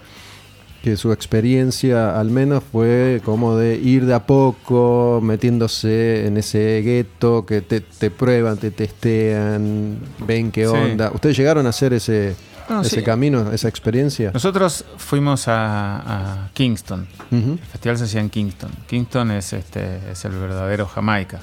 que 0.84 0.98
su 0.98 1.12
experiencia 1.12 2.20
al 2.20 2.30
menos 2.30 2.63
fue 2.72 3.20
como 3.26 3.56
de 3.56 3.76
ir 3.76 4.06
de 4.06 4.13
a 4.13 4.28
poco 4.28 5.20
metiéndose 5.24 6.28
en 6.28 6.38
ese 6.38 6.82
gueto 6.86 7.44
que 7.44 7.62
te, 7.62 7.82
te 7.82 8.12
prueban, 8.12 8.58
te 8.58 8.70
testean, 8.70 9.98
ven 10.28 10.52
qué 10.52 10.68
Sí. 10.68 10.72
onda. 10.74 11.10
¿Ustedes 11.12 11.38
llegaron 11.38 11.65
a 11.65 11.70
hacer 11.70 11.94
ese, 11.94 12.36
No, 12.70 12.82
ese 12.82 12.98
sí. 12.98 13.04
camino, 13.04 13.52
esa 13.52 13.68
experiencia? 13.68 14.30
Nosotros 14.32 14.86
fuimos 14.98 15.48
a, 15.48 16.44
a 16.46 16.50
Kingston. 16.54 17.08
El 17.32 17.58
festival 17.58 17.98
se 17.98 18.04
hacía 18.04 18.22
en 18.22 18.30
Kingston. 18.30 18.70
Kingston 18.88 19.32
es, 19.32 19.54
este, 19.54 20.12
es 20.12 20.24
el 20.26 20.34
verdadero 20.34 20.86
Jamaica. 20.86 21.39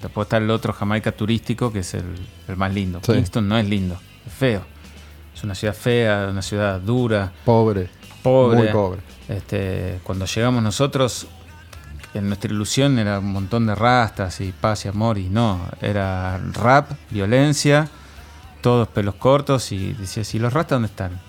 Después 0.00 0.26
está 0.26 0.36
el 0.38 0.50
otro 0.50 0.72
Jamaica 0.72 1.12
turístico, 1.12 1.72
que 1.72 1.80
es 1.80 1.94
el, 1.94 2.04
el 2.48 2.56
más 2.56 2.72
lindo. 2.72 3.00
Sí. 3.04 3.12
Kingston 3.12 3.48
no 3.48 3.56
es 3.58 3.66
lindo, 3.68 3.98
es 4.26 4.32
feo. 4.32 4.62
Es 5.34 5.42
una 5.44 5.54
ciudad 5.54 5.74
fea, 5.74 6.28
una 6.30 6.42
ciudad 6.42 6.80
dura, 6.80 7.32
Pobre, 7.44 7.88
pobre. 8.22 8.58
muy 8.58 8.68
pobre. 8.68 9.00
Este, 9.28 10.00
cuando 10.04 10.26
llegamos 10.26 10.62
nosotros, 10.62 11.26
en 12.14 12.28
nuestra 12.28 12.50
ilusión 12.52 12.98
era 12.98 13.18
un 13.18 13.32
montón 13.32 13.66
de 13.66 13.74
rastas 13.74 14.40
y 14.40 14.52
paz 14.52 14.84
y 14.84 14.88
amor, 14.88 15.18
y 15.18 15.28
no, 15.28 15.60
era 15.80 16.38
rap, 16.52 16.90
violencia, 17.10 17.88
todos 18.60 18.86
pelos 18.88 19.16
cortos, 19.16 19.72
y 19.72 19.92
decías, 19.94 20.32
¿y 20.34 20.38
los 20.38 20.52
rastas 20.52 20.76
dónde 20.76 20.86
están? 20.88 21.20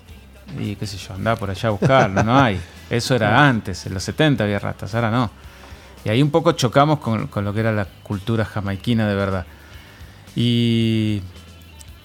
Y 0.59 0.75
qué 0.75 0.85
sé 0.85 0.97
yo, 0.97 1.13
andaba 1.15 1.37
por 1.37 1.49
allá 1.49 1.69
a 1.69 1.71
buscarlo, 1.71 2.23
no 2.23 2.37
hay. 2.43 2.61
Eso 2.89 3.15
era 3.15 3.47
antes, 3.47 3.85
en 3.87 3.95
los 3.95 4.03
70 4.03 4.43
había 4.43 4.59
rastas, 4.59 4.93
ahora 4.93 5.09
no. 5.09 5.31
Y 6.05 6.09
ahí 6.09 6.21
un 6.21 6.29
poco 6.31 6.51
chocamos 6.53 6.99
con, 6.99 7.27
con 7.27 7.43
lo 7.43 7.53
que 7.53 7.59
era 7.61 7.71
la 7.73 7.85
cultura 8.03 8.45
jamaiquina 8.45 9.07
de 9.09 9.15
verdad. 9.15 9.45
Y 10.35 11.21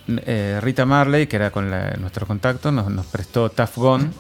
eh, 0.09 0.59
Rita 0.63 0.87
Marley, 0.87 1.27
que 1.27 1.37
era 1.37 1.51
con 1.51 1.71
la- 1.71 1.91
nuestro 1.99 2.27
contacto, 2.27 2.73
nos, 2.73 2.89
nos 2.91 3.07
prestó 3.07 3.51
Tough 3.51 3.75
Gone 3.77 4.11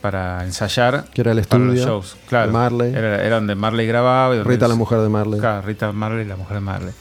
para 0.00 0.42
ensayar. 0.44 1.04
Que 1.12 1.20
era 1.20 1.32
el 1.32 1.42
para 1.42 1.64
los 1.64 1.74
estudio 1.74 1.86
shows. 1.94 2.16
Claro, 2.28 2.46
de 2.46 2.52
Marley. 2.54 2.94
Era, 2.94 3.22
era 3.22 3.36
donde 3.36 3.54
Marley 3.54 3.86
grababa. 3.86 4.34
y 4.34 4.38
donde 4.38 4.52
Rita, 4.54 4.66
la 4.68 4.74
mujer 4.74 5.00
de 5.00 5.08
Marley. 5.10 5.38
Claro, 5.40 5.62
Rita 5.62 5.92
Marley, 5.92 6.24
la 6.24 6.36
mujer 6.36 6.54
de 6.54 6.60
Marley. 6.60 6.94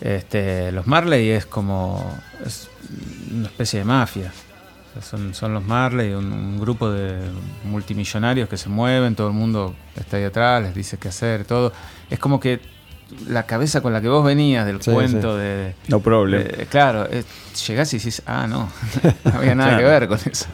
Este, 0.00 0.72
los 0.72 0.86
Marley 0.86 1.28
es 1.30 1.46
como 1.46 2.18
es 2.44 2.68
una 3.32 3.46
especie 3.48 3.80
de 3.80 3.84
mafia. 3.84 4.32
Son, 5.00 5.32
son 5.34 5.54
los 5.54 5.64
Marley, 5.64 6.12
un, 6.12 6.30
un 6.32 6.60
grupo 6.60 6.90
de 6.90 7.18
multimillonarios 7.64 8.48
que 8.48 8.56
se 8.56 8.68
mueven, 8.68 9.14
todo 9.14 9.28
el 9.28 9.32
mundo 9.34 9.74
está 9.96 10.16
ahí 10.18 10.24
atrás, 10.24 10.62
les 10.62 10.74
dice 10.74 10.98
qué 10.98 11.08
hacer, 11.08 11.44
todo. 11.44 11.72
Es 12.10 12.18
como 12.18 12.38
que 12.38 12.60
la 13.28 13.44
cabeza 13.44 13.80
con 13.80 13.92
la 13.92 14.00
que 14.00 14.08
vos 14.08 14.24
venías 14.24 14.64
del 14.66 14.82
Sí, 14.82 14.90
cuento 14.90 15.36
de, 15.36 15.74
No 15.88 16.00
problem. 16.00 16.46
claro, 16.68 17.06
eh, 17.10 17.24
llegás 17.66 17.92
y 17.94 17.98
decís, 17.98 18.22
ah, 18.26 18.46
no, 18.46 18.68
no 19.24 19.32
había 19.38 19.54
nada 19.54 19.76
que 19.78 19.84
ver 19.84 20.08
con 20.08 20.18
eso. 20.30 20.46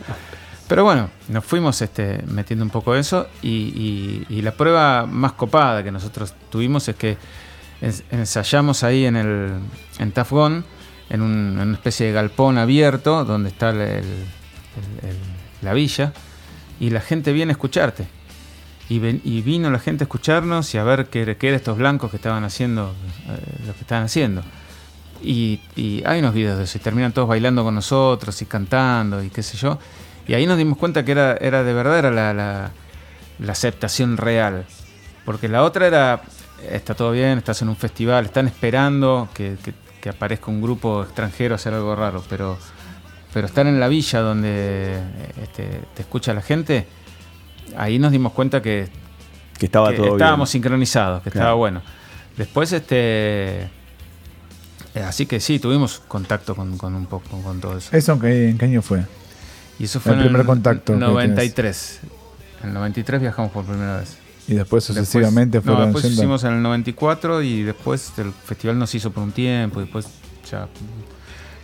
Pero 0.69 0.85
bueno, 0.85 1.09
nos 1.29 1.45
fuimos 1.45 1.81
este, 1.83 2.23
metiendo 2.27 2.65
un 2.65 2.71
poco 2.71 2.95
eso 2.95 3.27
y, 3.43 3.49
y- 3.49 4.27
y 4.29 4.43
la 4.43 4.53
prueba 4.53 5.07
más 5.07 5.33
copada 5.33 5.83
que 5.83 5.91
nosotros 5.91 6.35
tuvimos 6.51 6.87
es 6.89 6.95
que 6.97 7.17
ens- 7.81 8.03
ensayamos 8.11 8.83
ahí 8.85 9.07
en 9.07 9.17
el 9.17 9.53
en 9.99 10.13
Tafgón, 10.13 10.65
en, 11.11 11.23
un- 11.23 11.53
en 11.61 11.69
una 11.69 11.75
especie 11.75 12.07
de 12.07 12.13
galpón 12.13 12.59
abierto 12.59 13.25
donde 13.25 13.49
está 13.51 13.71
el- 13.71 13.81
el- 13.81 14.03
el- 15.03 15.17
la 15.63 15.73
villa 15.73 16.13
y 16.81 16.91
la 16.91 17.01
gente 17.01 17.33
viene 17.33 17.51
a 17.51 17.55
escucharte. 17.55 18.07
Y, 18.91 19.01
ven- 19.01 19.21
y 19.25 19.43
vino 19.43 19.71
la 19.71 19.79
gente 19.79 20.05
a 20.05 20.07
escucharnos 20.07 20.75
y 20.75 20.79
a 20.79 20.85
ver 20.85 21.07
qué, 21.07 21.37
qué 21.37 21.49
eran 21.49 21.57
estos 21.59 21.77
blancos 21.77 22.11
que 22.11 22.17
estaban 22.17 22.45
haciendo 22.45 22.95
eh, 23.29 23.65
lo 23.67 23.75
que 23.75 23.81
estaban 23.81 24.05
haciendo. 24.05 24.43
Y, 25.23 25.61
y 25.77 26.03
hay 26.07 26.21
unos 26.21 26.33
videos 26.33 26.57
de 26.59 26.65
eso, 26.65 26.79
y 26.79 26.81
terminan 26.81 27.13
todos 27.13 27.29
bailando 27.29 27.65
con 27.65 27.75
nosotros 27.75 28.41
y 28.41 28.47
cantando 28.47 29.23
y 29.23 29.31
qué 29.31 29.43
sé 29.43 29.57
yo. 29.57 29.79
Y 30.27 30.35
ahí 30.35 30.47
nos 30.47 30.57
dimos 30.57 30.79
cuenta 30.79 31.05
que 31.05 31.13
era, 31.13 31.37
era 31.37 31.65
de 31.65 31.73
verdad 31.73 31.99
era 31.99 32.11
la, 32.11 32.33
la- 32.33 32.71
la 33.41 33.53
aceptación 33.53 34.17
real. 34.17 34.65
Porque 35.25 35.49
la 35.49 35.65
otra 35.65 35.87
era, 35.87 36.23
está 36.71 36.95
todo 36.95 37.11
bien, 37.13 37.37
estás 37.39 37.61
en 37.63 37.69
un 37.69 37.77
festival, 37.77 38.25
están 38.27 38.47
esperando 38.47 39.29
que, 39.35 39.57
que- 39.63 39.75
que 40.01 40.09
aparezca 40.11 40.51
un 40.51 40.61
grupo 40.63 41.03
extranjero 41.03 41.55
a 41.55 41.57
hacer 41.57 41.75
algo 41.75 41.95
raro, 41.97 42.23
pero, 42.29 42.59
pero 43.33 43.47
estar 43.47 43.67
en 43.67 43.81
la 43.81 43.89
villa 43.89 44.21
donde 44.21 44.99
este, 45.43 45.81
te 45.95 46.03
escucha 46.03 46.33
la 46.35 46.43
gente, 46.43 46.87
ahí 47.77 47.99
nos 47.99 48.13
dimos 48.13 48.33
cuenta 48.33 48.63
que, 48.63 48.89
Que 49.59 49.67
estaba 49.67 49.91
que 49.91 49.97
todo 49.97 50.13
estábamos 50.13 50.49
bien. 50.49 50.63
sincronizados, 50.63 51.23
que 51.23 51.31
Claro. 51.31 51.45
estaba 51.47 51.55
bueno. 51.57 51.83
Después, 52.37 52.73
este. 52.73 53.63
eh, 53.63 53.69
Así 55.07 55.27
que 55.27 55.41
sí, 55.41 55.59
tuvimos 55.59 56.01
contacto 56.07 56.55
con, 56.55 56.79
con 56.79 56.95
un 56.95 57.07
poco 57.07 57.41
con 57.43 57.61
todo 57.61 57.77
eso. 57.77 57.95
¿Eso 57.97 58.13
en 58.13 58.21
qué, 58.21 58.49
en 58.51 58.59
qué 58.59 58.65
año 58.67 58.83
fue? 58.83 59.05
Y 59.81 59.85
eso 59.85 59.99
fue 60.01 60.13
el 60.13 60.19
en 60.21 60.25
primer 60.27 60.47
contacto 60.47 60.93
que 60.93 60.99
93. 61.01 62.01
En 62.63 62.69
el 62.69 62.75
93 62.75 63.21
viajamos 63.21 63.51
por 63.53 63.65
primera 63.65 63.99
vez. 63.99 64.17
Y 64.49 64.55
después 64.55 64.87
Después- 64.87 65.07
sucesivamente 65.09 65.59
no, 65.59 65.63
fueron 65.63 65.85
después 65.87 66.05
yendo. 66.05 66.23
hicimos 66.23 66.45
en 66.45 66.55
el 66.55 66.63
94 66.63 67.43
y 67.43 67.63
después 67.65 68.13
el 68.19 68.33
festival 68.33 68.79
nos 68.79 68.95
hizo 68.95 69.11
por 69.13 69.23
un 69.23 69.33
tiempo 69.33 69.81
y 69.81 69.83
después 69.85 70.07
ya... 70.51 70.67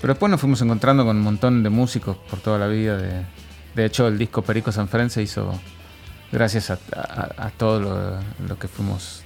Pero 0.00 0.12
después 0.12 0.30
nos 0.30 0.38
fuimos 0.40 0.60
encontrando 0.60 1.04
con 1.06 1.16
un 1.16 1.22
montón 1.22 1.62
de 1.62 1.70
músicos 1.70 2.16
por 2.28 2.40
toda 2.40 2.58
la 2.58 2.66
vida. 2.66 2.98
De, 2.98 3.22
de 3.74 3.84
hecho, 3.86 4.06
el 4.06 4.18
disco 4.18 4.42
Perico 4.42 4.70
Sanfren 4.70 5.08
se 5.08 5.22
hizo 5.22 5.58
gracias 6.30 6.70
a, 6.70 6.78
a- 6.94 7.46
a 7.46 7.50
todo 7.50 7.80
lo, 7.80 8.18
lo 8.46 8.58
que 8.58 8.68
fuimos 8.68 9.22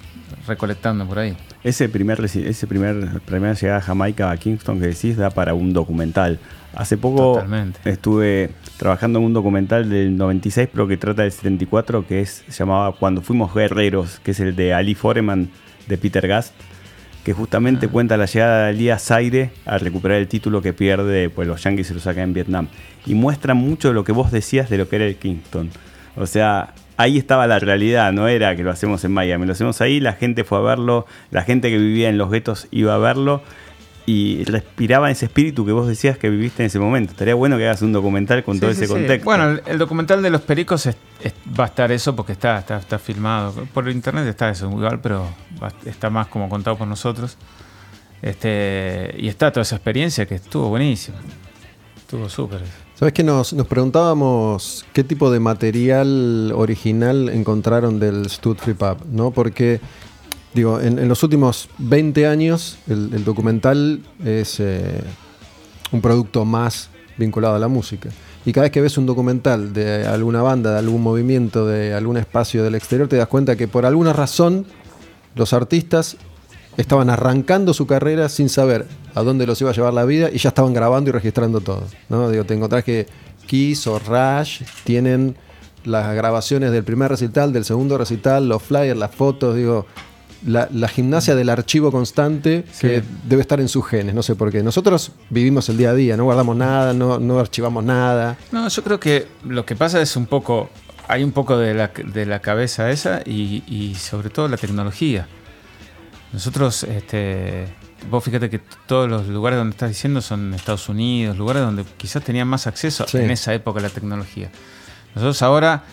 recolectando 0.46 1.04
por 1.06 1.18
ahí. 1.18 1.36
Ese 1.64 1.88
primer, 1.88 2.20
ese 2.24 2.66
primer 2.68 3.20
primera 3.22 3.54
llegada 3.54 3.78
a 3.78 3.82
Jamaica 3.82 4.30
a 4.30 4.36
Kingston 4.36 4.78
que 4.78 4.86
decís 4.86 5.16
da 5.16 5.30
para 5.30 5.54
un 5.54 5.72
documental. 5.72 6.38
Hace 6.76 6.96
poco 6.96 7.32
Totalmente. 7.34 7.80
estuve 7.90 8.52
trabajando 8.78 9.18
en 9.18 9.26
un 9.26 9.32
documental 9.34 9.90
del 9.90 10.16
96, 10.16 10.68
pero 10.72 10.88
que 10.88 10.96
trata 10.96 11.22
del 11.22 11.32
74, 11.32 12.06
que 12.06 12.20
es 12.20 12.44
se 12.48 12.52
llamaba 12.52 12.92
Cuando 12.92 13.20
fuimos 13.20 13.52
guerreros, 13.52 14.20
que 14.20 14.30
es 14.30 14.40
el 14.40 14.56
de 14.56 14.72
Ali 14.72 14.94
Foreman 14.94 15.50
de 15.88 15.98
Peter 15.98 16.26
Gast, 16.26 16.54
que 17.24 17.32
justamente 17.32 17.86
Ah. 17.86 17.88
cuenta 17.90 18.16
la 18.16 18.26
llegada 18.26 18.64
de 18.64 18.68
Ali 18.70 18.90
a 18.90 18.98
Zaire 18.98 19.50
a 19.66 19.78
recuperar 19.78 20.18
el 20.18 20.28
título 20.28 20.62
que 20.62 20.72
pierde, 20.72 21.28
pues 21.28 21.46
los 21.46 21.62
Yankees 21.62 21.88
se 21.88 21.94
lo 21.94 22.00
sacan 22.00 22.24
en 22.24 22.32
Vietnam. 22.34 22.68
Y 23.04 23.14
muestra 23.14 23.52
mucho 23.52 23.88
de 23.88 23.94
lo 23.94 24.04
que 24.04 24.12
vos 24.12 24.30
decías 24.30 24.70
de 24.70 24.78
lo 24.78 24.88
que 24.88 24.96
era 24.96 25.06
el 25.06 25.16
Kingston. 25.16 25.70
O 26.16 26.26
sea, 26.26 26.72
ahí 26.96 27.18
estaba 27.18 27.46
la 27.46 27.58
realidad, 27.58 28.12
no 28.12 28.28
era 28.28 28.54
que 28.56 28.62
lo 28.62 28.70
hacemos 28.70 29.04
en 29.04 29.12
Miami, 29.12 29.44
lo 29.44 29.52
hacemos 29.52 29.80
ahí, 29.80 29.98
la 29.98 30.12
gente 30.12 30.44
fue 30.44 30.58
a 30.58 30.62
verlo, 30.62 31.04
la 31.30 31.42
gente 31.42 31.68
que 31.68 31.78
vivía 31.78 32.08
en 32.08 32.16
los 32.16 32.30
guetos 32.30 32.68
iba 32.70 32.94
a 32.94 32.98
verlo 32.98 33.42
y 34.10 34.42
respiraba 34.44 35.10
ese 35.10 35.26
espíritu 35.26 35.66
que 35.66 35.72
vos 35.72 35.86
decías 35.86 36.16
que 36.16 36.30
viviste 36.30 36.62
en 36.62 36.68
ese 36.68 36.78
momento. 36.78 37.10
Estaría 37.12 37.34
bueno 37.34 37.58
que 37.58 37.66
hagas 37.66 37.82
un 37.82 37.92
documental 37.92 38.42
con 38.42 38.54
Sí, 38.54 38.60
todo 38.60 38.70
sí, 38.72 38.76
ese 38.78 38.86
sí. 38.86 38.92
contexto. 38.92 39.24
Bueno, 39.26 39.50
el, 39.50 39.62
el 39.66 39.76
documental 39.78 40.22
de 40.22 40.30
los 40.30 40.40
pericos 40.40 40.86
es- 40.86 40.96
es- 41.22 41.34
va 41.58 41.64
a 41.64 41.66
estar 41.66 41.92
eso 41.92 42.16
porque 42.16 42.32
está, 42.32 42.58
está, 42.58 42.78
está 42.78 42.98
filmado. 42.98 43.52
Por 43.74 43.88
internet 43.90 44.26
está 44.26 44.48
eso 44.48 44.70
igual, 44.70 45.00
pero 45.00 45.28
va- 45.62 45.72
está 45.84 46.08
más 46.08 46.28
como 46.28 46.48
contado 46.48 46.78
por 46.78 46.88
nosotros. 46.88 47.36
Este, 48.22 49.14
y 49.18 49.28
está 49.28 49.52
toda 49.52 49.62
esa 49.62 49.76
experiencia 49.76 50.26
que 50.26 50.36
estuvo 50.36 50.68
buenísima. 50.68 51.18
Estuvo 51.98 52.28
súper. 52.28 52.62
¿Sabes 52.94 53.14
que 53.14 53.22
nos, 53.22 53.52
nos 53.52 53.66
preguntábamos 53.66 54.84
qué 54.92 55.04
tipo 55.04 55.30
de 55.30 55.38
material 55.38 56.50
original 56.54 57.28
encontraron 57.28 58.00
del 58.00 58.28
Stud 58.28 58.56
Free 58.56 58.74
Pub? 58.74 59.04
¿no? 59.10 59.30
Porque, 59.30 59.80
digo, 60.54 60.80
en, 60.80 61.08
los 61.08 61.22
últimos 61.22 61.68
20 61.78 62.26
años 62.26 62.78
el, 62.88 63.10
el 63.14 63.24
documental 63.24 64.00
es 64.24 64.60
eh, 64.60 65.00
un 65.92 66.00
producto 66.00 66.44
más 66.44 66.90
vinculado 67.16 67.56
a 67.56 67.58
la 67.58 67.68
música. 67.68 68.10
Y 68.44 68.52
cada 68.52 68.64
vez 68.64 68.72
que 68.72 68.80
ves 68.80 68.96
un 68.96 69.06
documental 69.06 69.72
de 69.72 70.06
alguna 70.06 70.42
banda, 70.42 70.72
de 70.72 70.78
algún 70.78 71.02
movimiento, 71.02 71.66
de 71.66 71.92
algún 71.92 72.16
espacio 72.16 72.64
del 72.64 72.76
exterior, 72.76 73.08
te 73.08 73.16
das 73.16 73.28
cuenta 73.28 73.56
que 73.56 73.68
por 73.68 73.84
alguna 73.84 74.12
razón 74.12 74.64
los 75.34 75.52
artistas 75.52 76.16
estaban 76.78 77.10
arrancando 77.10 77.74
su 77.74 77.86
carrera 77.86 78.28
sin 78.28 78.48
saber 78.48 78.86
a 79.14 79.22
dónde 79.22 79.46
los 79.46 79.60
iba 79.60 79.70
a 79.70 79.74
llevar 79.74 79.92
la 79.92 80.04
vida 80.04 80.30
y 80.32 80.38
ya 80.38 80.50
estaban 80.50 80.72
grabando 80.72 81.10
y 81.10 81.12
registrando 81.12 81.60
todo. 81.60 81.82
¿no? 82.08 82.30
Digo, 82.30 82.44
te 82.44 82.54
encontrás 82.54 82.84
que 82.84 83.06
Kiss 83.46 83.86
o 83.86 83.98
Rush 83.98 84.62
tienen 84.84 85.36
las 85.84 86.14
grabaciones 86.14 86.70
del 86.70 86.84
primer 86.84 87.10
recital, 87.10 87.52
del 87.52 87.64
segundo 87.64 87.98
recital, 87.98 88.48
los 88.48 88.62
flyers, 88.62 88.98
las 88.98 89.14
fotos, 89.14 89.56
digo, 89.56 89.86
la, 90.46 90.68
la 90.72 90.88
gimnasia 90.88 91.34
del 91.34 91.48
archivo 91.48 91.90
constante 91.90 92.64
que 92.80 93.02
debe 93.24 93.42
estar 93.42 93.60
en 93.60 93.68
sus 93.68 93.86
genes, 93.86 94.14
no 94.14 94.22
sé 94.22 94.34
por 94.36 94.50
qué. 94.52 94.62
Nosotros 94.62 95.12
vivimos 95.30 95.68
el 95.68 95.76
día 95.76 95.90
a 95.90 95.94
día, 95.94 96.16
no 96.16 96.24
guardamos 96.24 96.56
nada, 96.56 96.92
no, 96.92 97.18
no 97.18 97.38
archivamos 97.38 97.82
nada. 97.84 98.36
No, 98.52 98.68
yo 98.68 98.82
creo 98.84 99.00
que 99.00 99.26
lo 99.44 99.64
que 99.66 99.74
pasa 99.76 100.00
es 100.00 100.16
un 100.16 100.26
poco. 100.26 100.70
Hay 101.08 101.24
un 101.24 101.32
poco 101.32 101.56
de 101.56 101.72
la, 101.74 101.88
de 101.88 102.26
la 102.26 102.40
cabeza 102.40 102.90
esa 102.90 103.22
y, 103.24 103.62
y 103.66 103.94
sobre 103.94 104.28
todo 104.30 104.46
la 104.48 104.58
tecnología. 104.58 105.26
Nosotros, 106.32 106.84
este, 106.84 107.66
vos 108.10 108.22
fíjate 108.22 108.50
que 108.50 108.60
todos 108.86 109.08
los 109.08 109.26
lugares 109.28 109.58
donde 109.58 109.70
estás 109.72 109.88
diciendo 109.88 110.20
son 110.20 110.52
Estados 110.52 110.88
Unidos, 110.90 111.38
lugares 111.38 111.62
donde 111.62 111.84
quizás 111.96 112.22
tenían 112.22 112.46
más 112.48 112.66
acceso 112.66 113.06
Sí. 113.08 113.16
en 113.18 113.30
esa 113.30 113.54
época 113.54 113.80
a 113.80 113.82
la 113.82 113.88
tecnología. 113.88 114.50
Nosotros 115.14 115.40
ahora 115.42 115.84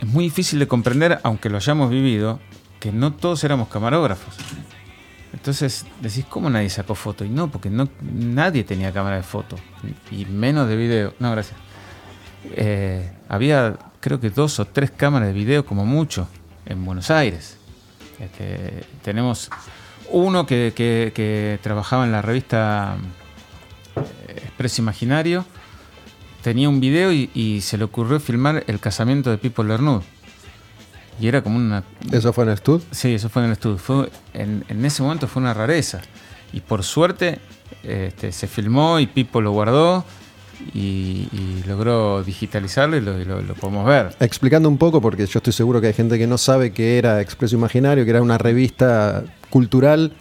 es 0.00 0.08
muy 0.08 0.24
difícil 0.24 0.58
de 0.58 0.66
comprender, 0.66 1.20
aunque 1.22 1.48
lo 1.48 1.56
hayamos 1.56 1.88
vivido, 1.90 2.40
que 2.84 2.92
no 2.92 3.14
todos 3.14 3.42
éramos 3.44 3.68
camarógrafos. 3.68 4.34
Entonces 5.32 5.86
decís, 6.02 6.26
¿cómo 6.28 6.50
nadie 6.50 6.68
sacó 6.68 6.94
foto? 6.94 7.24
Y 7.24 7.30
no, 7.30 7.50
porque 7.50 7.70
no, 7.70 7.88
nadie 8.02 8.62
tenía 8.62 8.92
cámara 8.92 9.16
de 9.16 9.22
foto, 9.22 9.56
y 10.10 10.26
menos 10.26 10.68
de 10.68 10.76
video. 10.76 11.14
No, 11.18 11.30
gracias. 11.30 11.58
Eh, 12.52 13.10
había, 13.26 13.78
creo 14.00 14.20
que 14.20 14.28
dos 14.28 14.60
o 14.60 14.66
tres 14.66 14.90
cámaras 14.90 15.28
de 15.28 15.32
video 15.32 15.64
como 15.64 15.86
mucho 15.86 16.28
en 16.66 16.84
Buenos 16.84 17.10
Aires. 17.10 17.56
Este, 18.20 18.84
tenemos 19.02 19.48
uno 20.10 20.44
que, 20.44 21.58
trabajaba 21.62 22.04
en 22.04 22.12
la 22.12 22.20
revista 22.20 22.98
eh, 23.96 24.42
Expreso 24.44 24.82
Imaginario. 24.82 25.46
Tenía 26.42 26.68
un 26.68 26.80
video 26.80 27.14
y, 27.14 27.30
y 27.32 27.62
se 27.62 27.78
le 27.78 27.84
ocurrió 27.84 28.20
filmar 28.20 28.62
el 28.66 28.78
casamiento 28.78 29.30
de 29.30 29.38
Pipo 29.38 29.64
Lernud. 29.64 30.02
Y 31.20 31.28
era 31.28 31.42
como 31.42 31.56
una, 31.56 31.84
Eso 32.10 32.32
fue 32.32 32.44
en 32.44 32.50
el 32.50 32.56
Stud. 32.58 32.82
Sí, 32.90 33.14
eso 33.14 33.28
fue 33.28 33.42
en 33.42 33.46
el 33.46 33.52
estudio. 33.52 33.78
Fue, 33.78 34.10
en, 34.32 34.64
en 34.68 34.84
ese 34.84 35.02
momento 35.02 35.26
fue 35.28 35.40
una 35.42 35.54
rareza. 35.54 36.00
Y 36.52 36.60
por 36.60 36.82
suerte 36.82 37.38
este, 37.82 38.32
se 38.32 38.46
filmó 38.46 38.98
y 39.00 39.06
Pipo 39.06 39.40
lo 39.40 39.52
guardó 39.52 40.04
y, 40.74 41.28
y 41.32 41.62
logró 41.66 42.22
digitalizarlo 42.22 42.96
y 42.96 43.00
lo, 43.00 43.20
y 43.20 43.24
lo- 43.24 43.42
lo 43.42 43.54
podemos 43.54 43.86
ver. 43.86 44.14
Explicando 44.20 44.68
un 44.68 44.78
poco, 44.78 45.00
porque 45.00 45.26
yo 45.26 45.38
estoy 45.38 45.52
seguro 45.52 45.80
que 45.80 45.88
hay 45.88 45.92
gente 45.92 46.18
que 46.18 46.26
no 46.26 46.38
sabe 46.38 46.72
que 46.72 46.98
era 46.98 47.20
Expreso 47.20 47.54
Imaginario, 47.56 48.04
que 48.04 48.10
era 48.10 48.22
una 48.22 48.38
revista 48.38 49.24
cultural 49.50 50.12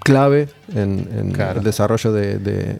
clave 0.00 0.48
en, 0.74 1.08
en 1.16 1.32
Claro. 1.32 1.60
el 1.60 1.64
desarrollo 1.64 2.12
de, 2.12 2.38
de 2.38 2.78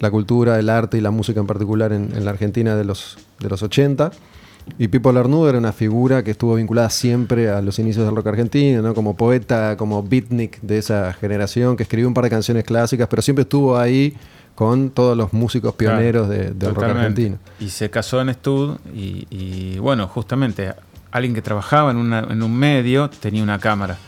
la 0.00 0.10
cultura, 0.10 0.58
el 0.58 0.68
arte 0.70 0.98
y 0.98 1.00
la 1.00 1.10
música 1.10 1.40
en 1.40 1.46
particular 1.46 1.92
en, 1.92 2.12
en 2.16 2.24
la 2.24 2.30
Argentina 2.30 2.74
de 2.76 2.84
los, 2.84 3.16
de 3.40 3.48
los 3.48 3.62
80. 3.62 4.10
Y 4.78 4.88
Pipo 4.88 5.12
Larnudo 5.12 5.48
era 5.48 5.58
una 5.58 5.72
figura 5.72 6.22
que 6.24 6.30
estuvo 6.32 6.54
vinculada 6.54 6.90
siempre 6.90 7.50
a 7.50 7.60
los 7.60 7.78
inicios 7.78 8.06
del 8.06 8.16
rock 8.16 8.28
argentino, 8.28 8.82
¿no? 8.82 8.94
Como 8.94 9.16
poeta, 9.16 9.76
como 9.76 10.02
beatnik 10.02 10.60
de 10.62 10.78
esa 10.78 11.12
generación, 11.12 11.76
que 11.76 11.82
escribió 11.84 12.08
un 12.08 12.14
par 12.14 12.24
de 12.24 12.30
canciones 12.30 12.64
clásicas, 12.64 13.06
pero 13.08 13.22
siempre 13.22 13.42
estuvo 13.42 13.76
ahí 13.78 14.14
con 14.54 14.90
todos 14.90 15.16
los 15.16 15.32
músicos 15.32 15.74
pioneros 15.74 16.28
de- 16.28 16.50
del 16.52 16.74
rock 16.74 16.84
argentino. 16.98 17.38
Y 17.60 17.68
se 17.70 17.90
casó 17.90 18.20
en 18.20 18.32
Stud 18.34 18.76
y, 18.94 19.26
y, 19.30 19.78
bueno, 19.78 20.06
justamente 20.08 20.72
alguien 21.10 21.34
que 21.34 21.42
trabajaba 21.42 21.90
en, 21.90 21.96
una- 21.98 22.20
en 22.30 22.42
un 22.42 22.56
medio 22.56 23.10
tenía 23.10 23.42
una 23.42 23.58
cámara. 23.58 23.98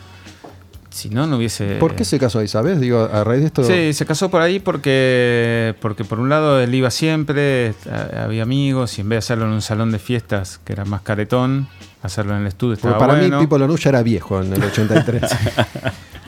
Si 0.97 1.09
no, 1.09 1.27
no 1.27 1.37
hubiese... 1.37 1.75
¿Por 1.75 1.93
qué 1.95 2.03
se 2.03 2.17
casó 2.17 2.39
ahí, 2.39 2.47
sabes? 2.47 2.79
Digo, 2.79 3.07
a 3.13 3.23
raíz 3.23 3.41
de 3.41 3.45
esto. 3.47 3.63
Sí, 3.63 3.93
se 3.93 4.05
casó 4.07 4.29
por 4.31 4.41
ahí 4.41 4.59
porque, 4.59 5.75
porque 5.79 6.03
por 6.03 6.19
un 6.19 6.27
lado 6.29 6.59
él 6.59 6.73
iba 6.73 6.89
siempre, 6.89 7.75
había 8.19 8.41
amigos 8.41 8.97
y 8.97 9.01
en 9.01 9.09
vez 9.09 9.15
de 9.17 9.19
hacerlo 9.19 9.45
en 9.45 9.51
un 9.51 9.61
salón 9.61 9.91
de 9.91 9.99
fiestas 9.99 10.59
que 10.65 10.73
era 10.73 10.85
más 10.85 11.01
caretón, 11.01 11.67
hacerlo 12.01 12.33
en 12.35 12.41
el 12.41 12.47
estudio 12.47 12.77
porque 12.77 12.87
estaba 12.87 13.07
para 13.07 13.19
bueno. 13.19 13.37
mí 13.39 13.45
Pipo 13.45 13.59
Larnudo 13.59 13.77
ya 13.77 13.89
era 13.91 14.01
viejo 14.01 14.41
en 14.41 14.53
el 14.53 14.63
83. 14.63 15.21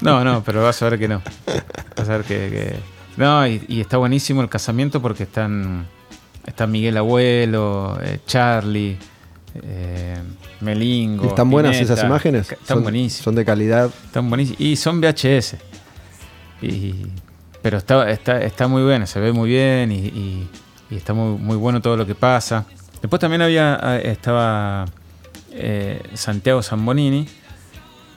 No, 0.02 0.24
no, 0.24 0.42
pero 0.46 0.64
vas 0.64 0.82
a 0.82 0.90
ver 0.90 0.98
que 0.98 1.10
no. 1.10 1.22
Vas 1.98 2.08
a 2.08 2.18
ver 2.18 2.24
que. 2.26 2.36
que- 2.50 2.76
No, 3.18 3.46
y, 3.46 3.62
y 3.68 3.82
está 3.82 3.98
buenísimo 3.98 4.42
el 4.42 4.48
casamiento 4.48 5.02
porque 5.02 5.24
están. 5.24 5.88
Está 6.46 6.68
Miguel 6.68 6.96
Abuelo, 6.96 7.98
eh, 8.02 8.20
Charlie, 8.26 8.98
eh, 9.56 10.18
Melingo. 10.62 11.28
¿Están 11.28 11.50
buenas 11.50 11.72
Spinetta. 11.74 11.94
esas 11.94 12.06
imágenes? 12.06 12.52
Están 12.52 12.66
Son- 12.68 12.84
buenísimas. 12.84 13.24
Son 13.24 13.36
de 13.36 13.46
calidad. 13.46 13.90
Están 14.06 14.30
buenísimas. 14.30 14.62
Y 14.62 14.76
son 14.76 15.00
VHS. 15.02 15.58
Y, 16.62 16.96
pero 17.62 17.78
está, 17.78 18.10
está, 18.10 18.42
está 18.42 18.68
muy 18.68 18.84
bueno, 18.84 19.06
se 19.08 19.20
ve 19.20 19.32
muy 19.32 19.50
bien 19.50 19.92
y, 19.92 19.96
y- 20.08 20.50
y 20.92 20.96
está 20.96 21.14
muy, 21.14 21.38
muy 21.38 21.56
bueno 21.58 21.82
todo 21.82 21.96
lo 21.98 22.06
que 22.06 22.16
pasa. 22.16 22.66
Después 23.02 23.20
también 23.20 23.42
había 23.42 23.80
eh, 23.84 24.12
estaba 24.12 24.86
eh, 25.52 26.02
Santiago 26.16 26.62
Zambonini, 26.64 27.28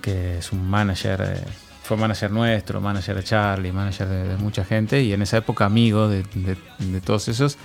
que 0.00 0.38
es 0.38 0.52
un 0.52 0.68
manager, 0.68 1.20
eh, 1.22 1.44
fue 1.84 1.96
manager 1.96 2.30
nuestro, 2.30 2.80
manager 2.80 3.16
de 3.16 3.22
Charlie, 3.24 3.70
manager 3.72 4.08
de, 4.08 4.28
de 4.28 4.36
mucha 4.38 4.64
gente, 4.64 5.02
y 5.02 5.12
en 5.12 5.22
esa 5.22 5.36
época 5.36 5.64
amigo 5.66 6.08
de, 6.08 6.22
de- 6.34 6.56
de 6.78 7.00
todos 7.00 7.28
esos. 7.28 7.58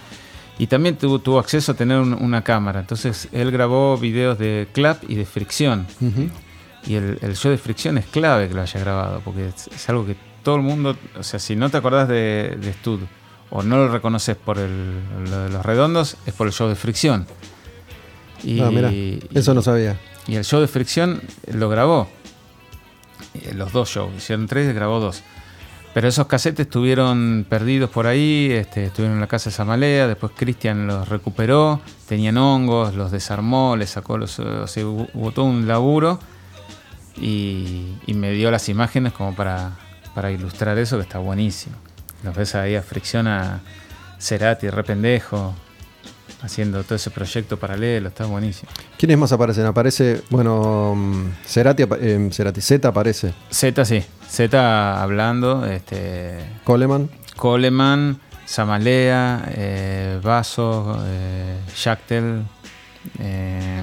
Y 0.60 0.68
también 0.68 0.98
tuvo, 0.98 1.20
tuvo 1.20 1.40
acceso 1.40 1.72
a 1.72 1.76
tener 1.76 2.00
un- 2.00 2.14
una 2.14 2.44
cámara. 2.44 2.80
Entonces 2.80 3.28
él 3.32 3.52
grabó 3.52 3.98
videos 3.98 4.38
de 4.40 4.68
clap 4.74 5.04
y 5.10 5.16
de 5.16 5.26
fricción. 5.26 5.86
Y 6.86 6.96
el, 6.96 7.20
el 7.22 7.36
show 7.36 7.52
de 7.52 7.58
fricción 7.58 7.98
es 7.98 8.06
clave 8.06 8.48
que 8.48 8.54
lo 8.56 8.62
haya 8.62 8.80
grabado, 8.80 9.22
porque 9.24 9.48
es, 9.50 9.68
es 9.68 9.90
algo 9.90 10.06
que 10.06 10.16
todo 10.44 10.56
el 10.56 10.62
mundo, 10.62 10.96
o 11.20 11.24
sea, 11.24 11.40
si 11.40 11.56
no 11.56 11.70
te 11.70 11.78
acordás 11.78 12.08
de, 12.08 12.58
de 12.60 12.74
Stud 12.74 13.02
o 13.50 13.62
no 13.62 13.78
lo 13.78 13.90
reconoces 13.90 14.36
por 14.38 14.58
el, 14.58 15.00
lo 15.30 15.40
de 15.44 15.50
los 15.50 15.66
redondos, 15.66 16.18
es 16.26 16.34
por 16.34 16.48
el 16.48 16.54
show 16.54 16.68
de 16.70 16.76
fricción. 16.76 17.28
Y, 18.44 18.60
Ah, 18.62 18.70
mira, 18.72 18.92
y- 18.92 19.22
eso 19.34 19.54
no 19.54 19.62
sabía. 19.62 20.00
y 20.28 20.36
el 20.36 20.46
show 20.46 20.62
de 20.62 20.68
fricción 20.68 21.22
lo 21.54 21.70
grabó. 21.70 22.10
Eh, 23.34 23.54
Los 23.54 23.72
dos 23.74 23.90
shows, 23.90 24.12
hicieron 24.16 24.48
tres 24.48 24.70
y 24.70 24.74
grabó 24.74 25.00
dos. 25.00 25.24
Pero 25.98 26.10
esos 26.10 26.28
casetes 26.28 26.68
estuvieron 26.68 27.44
perdidos 27.50 27.90
por 27.90 28.06
ahí, 28.06 28.50
este, 28.52 28.86
estuvieron 28.86 29.16
en 29.16 29.20
la 29.20 29.26
casa 29.26 29.50
de 29.50 29.56
Samalea, 29.56 30.08
después 30.08 30.32
Cristian 30.36 30.86
los 30.86 31.10
recuperó, 31.10 31.82
tenían 32.08 32.38
hongos, 32.38 32.94
los 32.94 33.10
desarmó, 33.10 33.76
les 33.76 33.90
sacó 33.90 34.20
los... 34.20 34.38
O 34.38 34.68
sea, 34.68 34.86
hubo 34.86 35.44
un 35.44 35.68
laburo 35.68 36.20
y, 37.20 37.96
me 38.14 38.30
dio 38.30 38.52
las 38.52 38.70
imágenes 38.70 39.12
como 39.12 39.36
para, 39.36 39.72
para 40.14 40.30
ilustrar 40.30 40.78
eso, 40.78 40.98
que 40.98 41.02
está 41.02 41.18
buenísimo. 41.18 41.76
Los 42.22 42.36
ves 42.36 42.54
ahí 42.54 42.76
a 42.76 42.84
fricción 42.84 43.28
a 43.28 43.62
Cerati, 44.20 44.70
re 44.70 44.84
pendejo, 44.84 45.56
haciendo 46.42 46.84
todo 46.84 46.96
ese 46.96 47.10
proyecto 47.12 47.58
paralelo, 47.58 48.10
está 48.10 48.26
buenísimo. 48.26 48.72
¿Quiénes 48.98 49.18
más 49.18 49.32
aparecen? 49.32 49.66
Aparece, 49.66 50.22
bueno, 50.30 50.96
Cerati, 51.46 51.84
eh, 52.00 52.30
Cerati 52.32 52.62
Z 52.62 52.88
aparece. 52.88 53.34
Z 53.50 53.86
sí, 53.86 54.04
Z 54.30 55.02
hablando, 55.02 55.66
este, 55.66 56.38
Coleman. 56.64 57.10
Coleman, 57.36 58.20
Samalea, 58.46 59.46
eh, 59.50 60.20
Vaso, 60.24 60.98
eh, 61.06 61.58
Schachtel, 61.76 62.44
eh, 63.20 63.82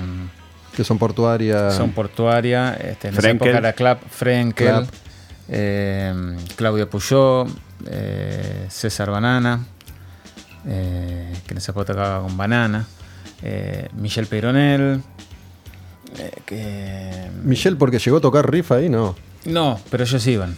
que 0.74 0.84
son 0.84 0.99
portuaria. 0.99 1.70
Son 1.70 1.92
Portuaria, 1.92 2.74
este, 2.74 3.09
en 3.09 3.14
esa 3.14 3.22
Frenkel. 3.22 3.49
época 3.49 3.59
era 3.59 3.72
Clap, 3.74 4.03
Frenkel, 4.09 4.66
Clap. 4.66 4.88
eh, 5.49 6.36
Claudia 6.57 6.90
Puyó, 6.90 7.45
eh, 7.86 8.66
César 8.70 9.11
Banana, 9.11 9.61
eh, 10.66 11.32
que 11.46 11.52
en 11.54 11.58
esa 11.58 11.72
época 11.72 11.86
tocaba 11.92 12.20
con 12.22 12.36
Banana, 12.36 12.86
eh, 13.42 13.88
Michel 13.94 14.26
Peyronel, 14.26 15.02
eh, 16.18 16.30
que... 16.46 17.30
Michelle, 17.42 17.76
porque 17.76 17.98
llegó 17.98 18.18
a 18.18 18.20
tocar 18.20 18.50
riff 18.50 18.72
ahí, 18.72 18.88
no. 18.88 19.14
No, 19.44 19.78
pero 19.90 20.04
ellos 20.04 20.26
iban. 20.26 20.56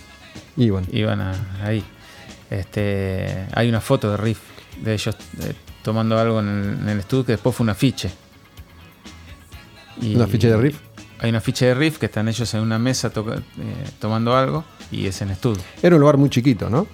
Iban. 0.57 0.85
iban 0.93 1.21
a- 1.21 1.35
ahí. 1.65 1.83
Este, 2.51 3.47
hay 3.53 3.69
una 3.69 3.81
foto 3.81 4.11
de 4.13 4.17
Riff 4.17 4.39
de 4.81 4.95
ellos 4.95 5.17
eh, 5.41 5.53
tomando 5.83 6.17
algo 6.19 6.39
en 6.41 6.49
el, 6.49 6.65
en 6.83 6.89
el 6.91 6.99
estudio 7.01 7.27
que 7.27 7.33
después 7.33 7.57
fue 7.57 7.65
un 7.65 7.71
afiche. 7.71 8.11
Y- 10.01 10.15
¿Un 10.15 10.23
afiche 10.23 10.49
de 10.49 10.57
Riff? 10.57 10.79
Hay 11.19 11.31
un 11.31 11.37
afiche 11.37 11.67
de 11.67 11.75
Riff 11.75 11.99
que 11.99 12.07
están 12.07 12.29
ellos 12.29 12.53
en 12.55 12.61
una 12.61 12.79
mesa 12.79 13.09
eh, 13.17 13.43
tomando 13.99 14.37
algo 14.37 14.65
y 14.93 15.07
es 15.07 15.21
en 15.23 15.31
estudio. 15.31 15.63
Era 15.83 15.97
un 15.97 16.01
lugar 16.01 16.19
muy 16.19 16.29
chiquito, 16.31 16.69
¿no? 16.71 16.87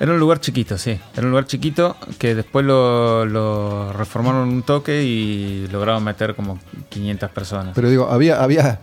Era 0.00 0.12
un 0.12 0.18
lugar 0.18 0.40
chiquito, 0.40 0.76
sí. 0.76 0.98
Era 1.14 1.22
un 1.24 1.30
lugar 1.30 1.46
chiquito 1.46 1.96
que 2.18 2.34
después 2.34 2.66
lo, 2.66 3.24
lo 3.26 3.92
reformaron 3.92 4.48
un 4.48 4.62
toque 4.62 5.02
y 5.04 5.66
lograron 5.70 6.02
meter 6.02 6.34
como 6.34 6.58
500 6.88 7.30
personas. 7.30 7.72
Pero 7.74 7.88
digo, 7.88 8.08
había, 8.10 8.42
había, 8.42 8.80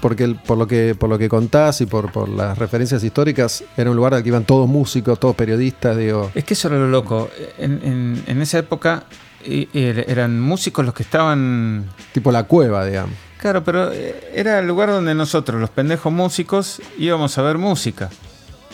porque 0.00 0.24
el- 0.24 0.36
por 0.36 0.58
lo 0.58 0.66
que, 0.66 0.94
por 0.94 1.08
lo 1.08 1.18
que 1.18 1.28
contás 1.28 1.80
y 1.80 1.86
por, 1.86 2.12
por 2.12 2.28
las 2.28 2.58
referencias 2.58 3.02
históricas, 3.02 3.64
era 3.76 3.90
un 3.90 3.96
lugar 3.96 4.12
al 4.14 4.22
que 4.22 4.28
iban 4.28 4.44
todos 4.44 4.68
músicos, 4.68 5.18
todos 5.18 5.34
periodistas, 5.34 5.96
digo. 5.96 6.30
Es 6.34 6.44
que 6.44 6.54
eso 6.54 6.68
era 6.68 6.76
lo 6.78 6.88
loco. 6.88 7.30
En, 7.58 7.80
en- 7.82 8.24
en 8.26 8.42
esa 8.42 8.58
época 8.58 9.04
eh, 9.42 9.66
er- 9.72 10.04
eran 10.08 10.38
músicos 10.40 10.84
los 10.84 10.92
que 10.94 11.02
estaban 11.02 11.86
Tipo 12.12 12.30
la 12.30 12.42
cueva, 12.44 12.84
digamos. 12.84 13.14
Claro, 13.38 13.64
pero 13.64 13.90
eh, 13.90 14.30
era 14.34 14.58
el 14.58 14.66
lugar 14.68 14.90
donde 14.90 15.14
nosotros, 15.14 15.58
los 15.58 15.70
pendejos 15.70 16.12
músicos, 16.12 16.82
íbamos 16.98 17.38
a 17.38 17.42
ver 17.42 17.56
música. 17.56 18.10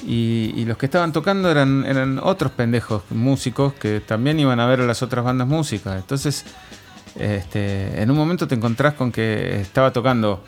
Y, 0.05 0.65
los 0.67 0.77
que 0.77 0.87
estaban 0.87 1.13
tocando 1.13 1.51
eran, 1.51 1.85
eran 1.87 2.21
otros 2.23 2.53
pendejos 2.53 3.03
músicos 3.11 3.73
que 3.75 4.01
también 4.01 4.39
iban 4.39 4.61
a 4.61 4.67
ver 4.67 4.81
a 4.81 4.85
las 4.85 5.03
otras 5.03 5.25
bandas 5.25 5.49
músicas. 5.49 5.97
Entonces, 5.97 6.45
este, 7.19 8.03
en 8.03 8.11
un 8.11 8.17
momento 8.17 8.47
te 8.47 8.55
encontrás 8.55 8.95
con 8.95 9.11
que 9.11 9.61
estaba 9.61 9.93
tocando, 9.93 10.45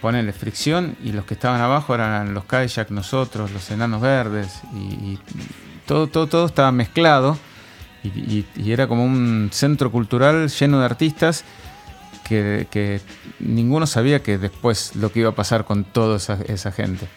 ponele 0.00 0.32
fricción, 0.32 0.96
y 1.02 1.12
los 1.12 1.24
que 1.24 1.34
estaban 1.34 1.60
abajo 1.60 1.94
eran 1.94 2.32
los 2.32 2.44
Kayak, 2.44 2.90
nosotros, 2.90 3.50
los 3.50 3.70
enanos 3.70 4.00
verdes, 4.00 4.60
y, 4.74 5.18
todo, 5.86 6.06
todo, 6.06 6.26
todo 6.28 6.46
estaba 6.46 6.70
mezclado. 6.72 7.36
Y, 8.04 8.44
era 8.70 8.86
como 8.86 9.04
un 9.04 9.50
centro 9.52 9.90
cultural 9.92 10.48
lleno 10.48 10.78
de 10.80 10.84
artistas 10.84 11.44
que, 12.24 12.66
que 12.70 13.00
ninguno 13.40 13.86
sabía 13.86 14.22
que 14.22 14.38
después 14.38 14.96
lo 14.96 15.12
que 15.12 15.20
iba 15.20 15.30
a 15.30 15.34
pasar 15.34 15.64
con 15.64 15.84
toda 15.84 16.16
esa, 16.16 16.38
esa 16.46 16.72
gente. 16.72 17.08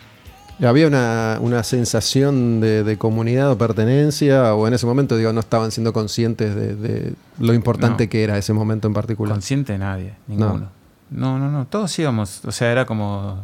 Había 0.63 0.87
una, 0.87 1.37
una 1.41 1.63
sensación 1.63 2.61
de, 2.61 2.83
de 2.83 2.97
comunidad 2.97 3.51
o 3.51 3.57
pertenencia, 3.57 4.53
o 4.55 4.67
en 4.67 4.73
ese 4.73 4.85
momento, 4.85 5.17
digo, 5.17 5.33
no 5.33 5.41
estaban 5.41 5.71
siendo 5.71 5.91
conscientes 5.91 6.55
de, 6.55 6.75
de 6.75 7.13
lo 7.39 7.53
importante 7.53 8.05
No. 8.05 8.09
que 8.09 8.23
era 8.23 8.37
ese 8.37 8.53
momento 8.53 8.87
en 8.87 8.93
particular. 8.93 9.33
Consciente 9.33 9.73
de 9.73 9.79
nadie, 9.79 10.13
ninguno. 10.27 10.69
No. 11.09 11.37
no, 11.39 11.51
no, 11.51 11.65
todos 11.67 11.97
íbamos. 11.99 12.45
O 12.45 12.51
sea, 12.53 12.71
era 12.71 12.85
como, 12.85 13.41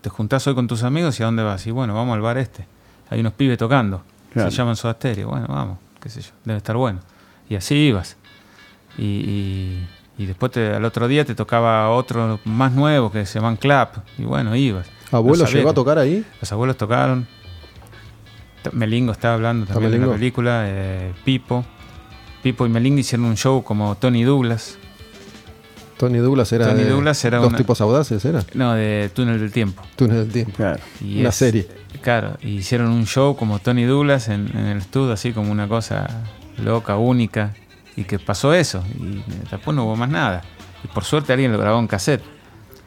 te 0.00 0.08
juntás 0.08 0.46
hoy 0.46 0.54
con 0.54 0.68
tus 0.68 0.84
amigos 0.84 1.18
y 1.18 1.22
a 1.24 1.26
dónde 1.26 1.42
vas. 1.42 1.66
Y 1.66 1.72
bueno, 1.72 1.94
vamos 1.94 2.14
al 2.14 2.20
bar 2.20 2.38
este. 2.38 2.64
Hay 3.10 3.20
unos 3.20 3.32
pibes 3.32 3.58
tocando. 3.58 4.02
Claro. 4.32 4.50
Se 4.50 4.56
llaman 4.56 4.76
Soda 4.76 4.94
Stereo. 4.94 5.28
Bueno, 5.28 5.46
vamos, 5.48 5.78
qué 6.00 6.08
sé 6.08 6.20
yo, 6.22 6.30
debe 6.44 6.58
estar 6.58 6.76
bueno. 6.76 7.00
Y 7.48 7.56
así 7.56 7.74
ibas. 7.74 8.16
Y, 8.96 9.02
y- 9.04 9.88
y 10.18 10.26
después 10.26 10.52
te- 10.52 10.74
al 10.74 10.84
otro 10.84 11.08
día 11.08 11.24
te 11.24 11.34
tocaba 11.34 11.90
otro 11.90 12.38
más 12.44 12.70
nuevo 12.72 13.10
que 13.10 13.26
se 13.26 13.40
llaman 13.40 13.56
Clap. 13.56 13.96
Y 14.18 14.22
bueno, 14.24 14.54
ibas. 14.54 14.86
¿Abuelo 15.12 15.46
llegó 15.46 15.70
a 15.70 15.74
tocar 15.74 15.98
ahí? 15.98 16.24
Los 16.40 16.50
abuelos 16.52 16.76
tocaron. 16.76 17.26
Melingo 18.72 19.12
estaba 19.12 19.34
hablando 19.34 19.66
también 19.66 19.92
de 19.92 19.98
la 20.06 20.12
película. 20.12 20.64
eh, 20.66 21.12
Pipo. 21.24 21.64
Pipo 22.42 22.66
y 22.66 22.68
Melingo 22.68 22.98
hicieron 23.00 23.26
un 23.26 23.36
show 23.36 23.62
como 23.62 23.94
Tony 23.96 24.24
Douglas. 24.24 24.78
Tony 25.98 26.18
Douglas 26.18 26.52
era. 26.52 26.66
Tony 26.68 26.82
de 26.82 26.90
Douglas 26.90 27.24
era 27.24 27.38
Dos 27.38 27.48
una- 27.48 27.58
tipos 27.58 27.80
audaces, 27.80 28.24
¿era? 28.24 28.42
No, 28.54 28.74
de 28.74 29.10
Túnel 29.14 29.38
del 29.38 29.52
Tiempo. 29.52 29.82
Túnel 29.94 30.18
del 30.24 30.32
tiempo. 30.32 30.52
Claro. 30.56 30.80
Y 31.00 31.20
Una 31.20 31.28
es- 31.28 31.34
serie. 31.36 31.68
Claro, 32.00 32.36
y 32.42 32.48
hicieron 32.56 32.90
un 32.90 33.06
show 33.06 33.36
como 33.36 33.58
Tony 33.60 33.84
Douglas 33.84 34.28
en, 34.28 34.48
en 34.56 34.66
el 34.66 34.78
estudio, 34.78 35.12
así 35.12 35.32
como 35.32 35.52
una 35.52 35.68
cosa 35.68 36.08
loca, 36.58 36.96
única. 36.96 37.54
Y 37.94 38.04
que 38.04 38.18
pasó 38.18 38.54
eso. 38.54 38.82
Y 38.98 39.22
después 39.50 39.76
no 39.76 39.84
hubo 39.84 39.94
más 39.96 40.08
nada. 40.08 40.42
Y 40.82 40.88
por 40.88 41.04
suerte 41.04 41.32
alguien 41.32 41.52
lo 41.52 41.58
grabó 41.58 41.78
en 41.78 41.86
cassette. 41.86 42.22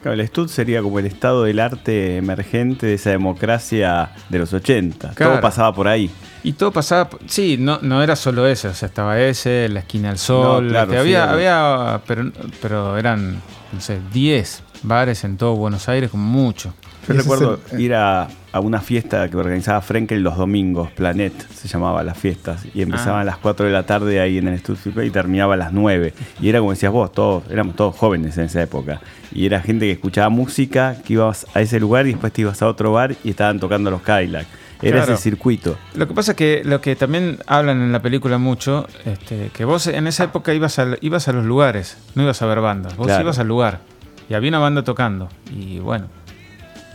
Claro, 0.02 0.20
el 0.20 0.28
Stud 0.28 0.48
sería 0.48 0.82
como 0.82 0.98
el 0.98 1.06
estado 1.06 1.44
del 1.44 1.58
arte 1.58 2.16
emergente 2.18 2.86
de 2.86 2.94
esa 2.94 3.10
democracia 3.10 4.10
de 4.28 4.38
los 4.38 4.52
80. 4.52 5.10
Claro. 5.14 5.32
Todo 5.32 5.40
pasaba 5.40 5.74
por 5.74 5.88
ahí. 5.88 6.10
Y 6.44 6.52
todo 6.52 6.70
pasaba, 6.70 7.08
sí, 7.26 7.56
no, 7.58 7.80
no 7.82 8.02
era 8.02 8.14
solo 8.14 8.46
ese, 8.46 8.68
o 8.68 8.74
sea, 8.74 8.86
estaba 8.86 9.18
ese, 9.20 9.68
la 9.68 9.80
esquina 9.80 10.10
del 10.10 10.18
sol, 10.18 10.64
No, 10.66 10.70
claro, 10.70 10.92
este, 10.92 11.04
sí, 11.08 11.14
había, 11.16 11.30
había, 11.32 12.00
pero, 12.06 12.30
pero 12.62 12.96
eran, 12.96 13.40
no 13.72 13.80
sé, 13.80 13.98
10 14.12 14.62
bares 14.84 15.24
en 15.24 15.36
todo 15.38 15.56
Buenos 15.56 15.88
Aires, 15.88 16.08
como 16.10 16.24
mucho. 16.24 16.72
Yo 17.08 17.14
recuerdo 17.14 17.58
el- 17.72 17.80
ir 17.80 17.94
a, 17.94 18.28
a 18.56 18.60
una 18.60 18.80
fiesta 18.80 19.28
que 19.28 19.36
organizaba 19.36 19.80
Frenkel 19.80 20.22
los 20.22 20.36
domingos, 20.36 20.90
Planet 20.92 21.32
se 21.54 21.68
llamaba 21.68 22.02
las 22.02 22.18
fiestas, 22.18 22.64
y 22.74 22.82
empezaban 22.82 23.18
Ah. 23.18 23.22
a 23.22 23.24
las 23.24 23.38
4 23.38 23.66
de 23.66 23.72
la 23.72 23.84
tarde 23.84 24.20
ahí 24.20 24.38
en 24.38 24.48
el 24.48 24.54
estudio 24.54 25.02
y 25.02 25.10
terminaba 25.10 25.54
a 25.54 25.56
las 25.56 25.72
9. 25.72 26.12
Y 26.40 26.48
era 26.48 26.58
como 26.58 26.72
decías 26.72 26.92
vos, 26.92 27.12
todos, 27.12 27.44
éramos 27.50 27.76
todos 27.76 27.94
jóvenes 27.96 28.36
en 28.38 28.44
esa 28.44 28.62
época. 28.62 29.00
Y 29.32 29.46
era 29.46 29.60
gente 29.60 29.86
que 29.86 29.92
escuchaba 29.92 30.28
música, 30.30 30.96
que 31.04 31.12
ibas 31.14 31.46
a 31.54 31.60
ese 31.60 31.78
lugar 31.80 32.06
y 32.06 32.10
después 32.12 32.32
te 32.32 32.40
ibas 32.42 32.60
a 32.62 32.66
otro 32.68 32.92
bar 32.92 33.14
y 33.22 33.30
estaban 33.30 33.60
tocando 33.60 33.90
los 33.90 34.02
Cadillac. 34.02 34.46
Era 34.82 34.98
Claro. 34.98 35.14
ese 35.14 35.22
circuito. 35.22 35.78
Lo 35.94 36.06
que 36.06 36.12
pasa 36.12 36.32
es 36.32 36.36
que 36.36 36.62
lo 36.64 36.82
que 36.82 36.96
también 36.96 37.38
hablan 37.46 37.80
en 37.80 37.92
la 37.92 38.02
película 38.02 38.36
mucho, 38.36 38.86
este, 39.06 39.50
que 39.54 39.64
vos 39.64 39.86
en 39.86 40.06
esa 40.06 40.24
época 40.24 40.52
ibas 40.52 40.78
a, 40.78 40.88
ibas 41.00 41.28
a 41.28 41.32
los 41.32 41.46
lugares, 41.46 41.96
no 42.14 42.22
ibas 42.24 42.42
a 42.42 42.46
ver 42.46 42.60
bandas, 42.60 42.94
vos 42.94 43.06
Claro. 43.06 43.22
ibas 43.22 43.38
al 43.38 43.48
lugar 43.48 43.80
y 44.28 44.34
había 44.34 44.50
una 44.50 44.58
banda 44.58 44.82
tocando 44.84 45.30
y 45.50 45.78
bueno, 45.78 46.08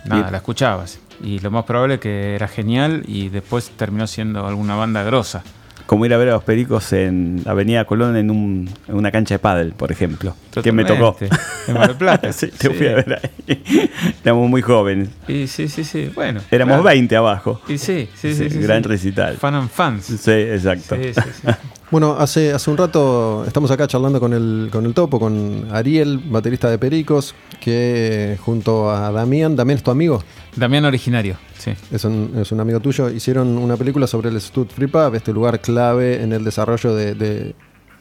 nada, 0.06 0.28
Y- 0.28 0.32
la 0.32 0.38
escuchabas. 0.38 1.00
Y 1.24 1.40
lo 1.40 1.52
más 1.52 1.66
probable 1.66 2.00
que 2.00 2.36
era 2.36 2.48
genial 2.48 3.04
y 3.08 3.30
después 3.30 3.70
terminó 3.72 4.08
siendo 4.08 4.46
alguna 4.48 4.76
banda 4.76 5.04
grosa. 5.04 5.44
Como 5.86 6.06
ir 6.06 6.14
a 6.14 6.18
ver 6.18 6.30
a 6.30 6.34
los 6.34 6.44
Pericos 6.44 6.94
en 6.94 7.42
Avenida 7.46 7.84
Colón 7.84 8.16
en, 8.16 8.32
un- 8.32 8.70
en 8.88 8.96
una 8.96 9.12
cancha 9.12 9.36
de 9.36 9.40
pádel, 9.40 9.74
por 9.74 9.92
ejemplo. 9.92 10.36
Que 10.64 10.72
me 10.72 10.86
tocó. 10.86 11.14
Totalmente. 11.14 11.38
En 11.68 11.74
Mar 11.74 11.88
del 11.90 11.98
Plata. 11.98 12.32
sí, 12.34 12.48
te 12.48 12.70
Sí. 12.70 12.74
fui 12.74 12.88
a 12.88 12.96
ver 12.96 13.20
ahí. 13.48 13.90
Éramos 14.24 14.50
muy 14.50 14.62
jóvenes. 14.62 15.10
Y 15.28 15.48
sí, 15.48 15.68
sí, 15.68 15.84
sí. 15.84 16.10
Bueno. 16.16 16.40
Éramos 16.50 16.76
claro. 16.76 16.84
20 16.84 17.16
abajo. 17.18 17.62
Y 17.68 17.78
sí, 17.78 18.08
sí, 18.16 18.34
sí. 18.34 18.50
Sí, 18.50 18.60
gran 18.60 18.84
recital. 18.84 19.36
Fan 19.36 19.56
and 19.56 19.70
fans. 19.70 20.06
Sí, 20.06 20.32
exacto. 20.32 20.96
Sí, 20.96 21.14
sí, 21.14 21.22
sí. 21.42 21.48
Bueno, 21.92 22.16
hace, 22.18 22.54
hace 22.54 22.72
un 22.72 22.78
rato 22.78 23.44
estamos 23.46 23.70
acá 23.70 23.86
charlando 23.86 24.22
con 24.22 24.32
el, 24.32 24.70
con 24.72 24.86
el 24.86 24.94
topo, 24.94 25.20
con 25.20 25.68
Ariel, 25.74 26.20
baterista 26.20 26.70
de 26.70 26.78
Pericos, 26.78 27.36
que 27.60 28.38
junto 28.42 28.90
a 28.90 29.12
Damián, 29.12 29.58
Damián 29.58 29.78
es 29.78 29.84
tu 29.84 29.92
amigo, 29.92 30.24
Damián 30.56 30.86
originario, 30.86 31.36
sí. 31.58 31.72
es 31.92 32.06
un, 32.06 32.32
es 32.40 32.50
un 32.54 32.62
amigo 32.62 32.80
tuyo, 32.80 33.10
hicieron 33.10 33.58
una 33.58 33.76
película 33.76 34.08
sobre 34.08 34.30
el 34.30 34.40
Stud 34.40 34.68
Free 34.68 34.88
Pub, 34.88 35.16
este 35.16 35.34
lugar 35.34 35.60
clave 35.60 36.24
en 36.24 36.32
el 36.32 36.46
desarrollo 36.46 36.96
de, 36.96 37.14
de- 37.14 37.56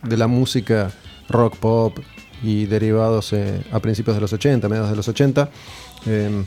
de 0.05 0.17
la 0.17 0.29
música 0.29 0.91
rock, 1.29 1.57
pop 1.57 1.99
y 2.43 2.65
derivados 2.67 3.33
eh, 3.35 3.61
a 3.71 3.81
principios 3.81 4.17
de 4.17 4.21
los 4.23 4.33
80, 4.33 4.67
mediados 4.69 4.89
de 4.91 4.97
los 4.97 5.07
80. 5.09 5.51
Eh, 6.07 6.45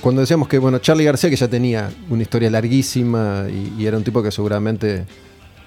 cuando 0.00 0.22
decíamos 0.22 0.48
que, 0.48 0.56
bueno, 0.58 0.78
Charlie 0.78 1.04
García, 1.04 1.28
que 1.28 1.36
ya 1.36 1.48
tenía 1.48 1.90
una 2.08 2.22
historia 2.22 2.48
larguísima 2.48 3.44
y, 3.50 3.82
y 3.82 3.86
era 3.86 3.98
un 3.98 4.04
tipo 4.04 4.22
que 4.22 4.30
seguramente 4.30 5.04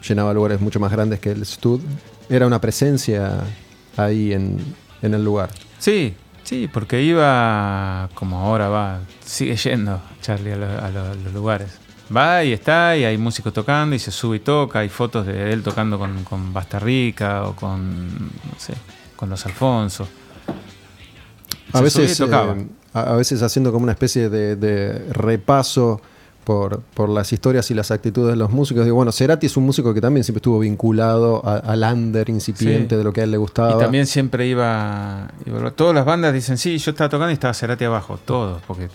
llenaba 0.07 0.33
lugares 0.33 0.59
mucho 0.59 0.79
más 0.79 0.91
grandes 0.91 1.19
que 1.19 1.31
el 1.31 1.45
Stud, 1.45 1.81
era 2.29 2.45
una 2.47 2.59
presencia 2.59 3.39
ahí 3.95 4.33
en, 4.33 4.57
en 5.01 5.13
el 5.13 5.23
lugar. 5.23 5.49
Sí, 5.79 6.13
sí, 6.43 6.69
porque 6.71 7.01
iba 7.03 8.09
como 8.13 8.39
ahora 8.39 8.67
va, 8.69 8.99
sigue 9.25 9.55
yendo 9.55 10.01
Charlie 10.21 10.53
a, 10.53 10.57
lo- 10.57 10.65
a 10.85 10.89
lo- 10.89 11.05
a 11.11 11.13
los 11.15 11.33
lugares. 11.33 11.69
Va 12.15 12.43
y 12.43 12.53
está, 12.53 12.95
y 12.95 13.03
hay 13.03 13.17
músicos 13.17 13.51
tocando, 13.53 13.95
y 13.95 13.99
se 13.99 14.11
sube 14.11 14.37
y 14.37 14.39
toca, 14.39 14.79
hay 14.79 14.89
fotos 14.89 15.25
de 15.25 15.51
él 15.51 15.61
tocando 15.61 15.99
con, 15.99 16.23
con 16.23 16.53
Basta 16.53 16.79
Rica 16.79 17.43
o 17.43 17.55
con, 17.55 18.07
no 18.17 18.59
sé, 18.59 18.73
con 19.15 19.29
los 19.29 19.45
Alfonso. 19.45 20.07
A 21.73 21.81
veces, 21.81 22.17
eh, 22.21 22.23
a, 22.93 23.01
a 23.01 23.15
veces 23.17 23.41
haciendo 23.41 23.71
como 23.73 23.83
una 23.83 23.91
especie 23.91 24.29
de, 24.29 24.55
de 24.55 25.05
repaso 25.11 26.01
por, 26.47 26.79
por 26.93 27.09
las 27.09 27.33
historias 27.33 27.69
y 27.71 27.73
las 27.73 27.91
actitudes 27.91 28.29
de 28.31 28.37
los 28.37 28.49
músicos. 28.51 28.85
Digo, 28.85 28.95
bueno, 28.95 29.11
Cerati 29.11 29.47
es 29.47 29.57
un 29.57 29.65
músico 29.65 29.93
que 29.93 29.99
también 29.99 30.23
siempre 30.23 30.37
estuvo 30.37 30.59
vinculado 30.59 31.41
al 31.45 31.83
under 31.83 32.29
incipiente 32.29 32.95
Sí. 32.95 32.97
de 32.97 33.03
lo 33.03 33.11
que 33.11 33.19
a 33.19 33.23
él 33.25 33.31
le 33.31 33.37
gustaba. 33.37 33.75
Y 33.75 33.77
también 33.77 34.07
siempre 34.07 34.47
iba, 34.47 35.27
iba- 35.45 35.71
Todas 35.71 35.93
las 35.93 36.05
bandas 36.05 36.33
dicen, 36.33 36.57
sí, 36.57 36.77
yo 36.77 36.91
estaba 36.91 37.09
tocando 37.09 37.31
y 37.31 37.33
estaba 37.33 37.53
Cerati 37.53 37.83
abajo, 37.83 38.17
todos, 38.23 38.61
porque 38.65 38.87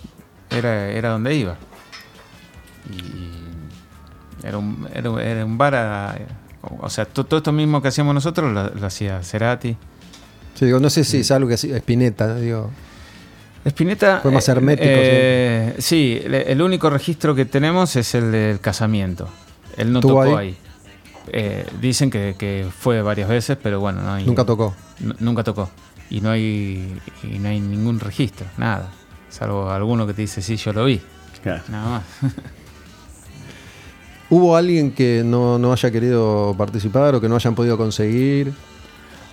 era, 0.48 0.88
era 0.88 1.10
donde 1.10 1.34
iba. 1.34 1.56
Y 2.90 4.46
era 4.46 4.56
un, 4.56 4.88
era, 4.94 5.10
un- 5.10 5.20
era 5.20 5.44
un 5.44 5.58
bar 5.58 5.74
a- 5.74 6.18
O 6.80 6.88
sea, 6.88 7.04
to- 7.04 7.24
todo 7.24 7.36
esto 7.38 7.52
mismo 7.52 7.82
que 7.82 7.88
hacíamos 7.88 8.14
nosotros 8.14 8.50
lo, 8.50 8.70
lo 8.70 8.86
hacía 8.86 9.22
Cerati. 9.22 9.76
Sí, 10.54 10.64
digo, 10.64 10.80
no 10.80 10.88
sé 10.90 11.04
si 11.04 11.18
es 11.18 11.30
algo 11.30 11.48
que 11.48 11.54
hacía 11.54 11.76
Spinetta, 11.76 12.34
digo. 12.36 12.70
Spinetta. 13.64 14.20
Fue 14.20 14.30
más 14.30 14.48
hermético, 14.48 14.88
eh, 14.88 15.74
sí, 15.78 16.20
el 16.24 16.60
único 16.60 16.90
registro 16.90 17.34
que 17.34 17.44
tenemos 17.44 17.94
es 17.96 18.14
el 18.14 18.32
del 18.32 18.60
casamiento. 18.60 19.28
Él 19.76 19.92
no 19.92 20.00
¿Estuvo 20.00 20.24
tocó 20.24 20.36
ahí? 20.36 20.48
ahí. 20.48 20.56
Eh, 21.28 21.66
dicen 21.80 22.10
que, 22.10 22.34
que 22.36 22.66
fue 22.76 23.00
varias 23.02 23.28
veces, 23.28 23.56
pero 23.62 23.78
bueno, 23.78 24.02
no 24.02 24.14
hay. 24.14 24.24
Nunca 24.26 24.44
tocó. 24.44 24.74
Nunca 25.20 25.44
tocó. 25.44 25.70
Y 26.10 26.20
no 26.20 26.30
hay 26.30 27.00
y 27.22 27.38
no 27.38 27.48
hay 27.48 27.60
ningún 27.60 28.00
registro, 28.00 28.46
nada. 28.58 28.90
Salvo 29.28 29.70
alguno 29.70 30.06
que 30.06 30.12
te 30.14 30.22
dice, 30.22 30.42
sí, 30.42 30.56
yo 30.56 30.72
lo 30.72 30.84
vi. 30.84 31.00
Claro. 31.42 31.62
Nada 31.68 31.88
más. 31.88 32.02
¿Hubo 34.30 34.56
alguien 34.56 34.92
que 34.92 35.22
no, 35.24 35.58
no 35.58 35.72
haya 35.72 35.90
querido 35.90 36.54
participar 36.58 37.14
o 37.14 37.20
que 37.20 37.28
no 37.28 37.36
hayan 37.36 37.54
podido 37.54 37.76
conseguir? 37.76 38.52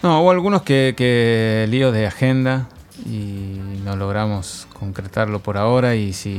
No, 0.03 0.21
hubo 0.21 0.31
algunos 0.31 0.61
que, 0.61 0.93
que 0.95 1.67
líos 1.69 1.93
de 1.93 2.05
agenda 2.05 2.67
y 3.05 3.81
no 3.83 3.95
logramos 3.95 4.67
concretarlo 4.77 5.39
por 5.39 5.57
ahora 5.57 5.95
y 5.95 6.13
si, 6.13 6.29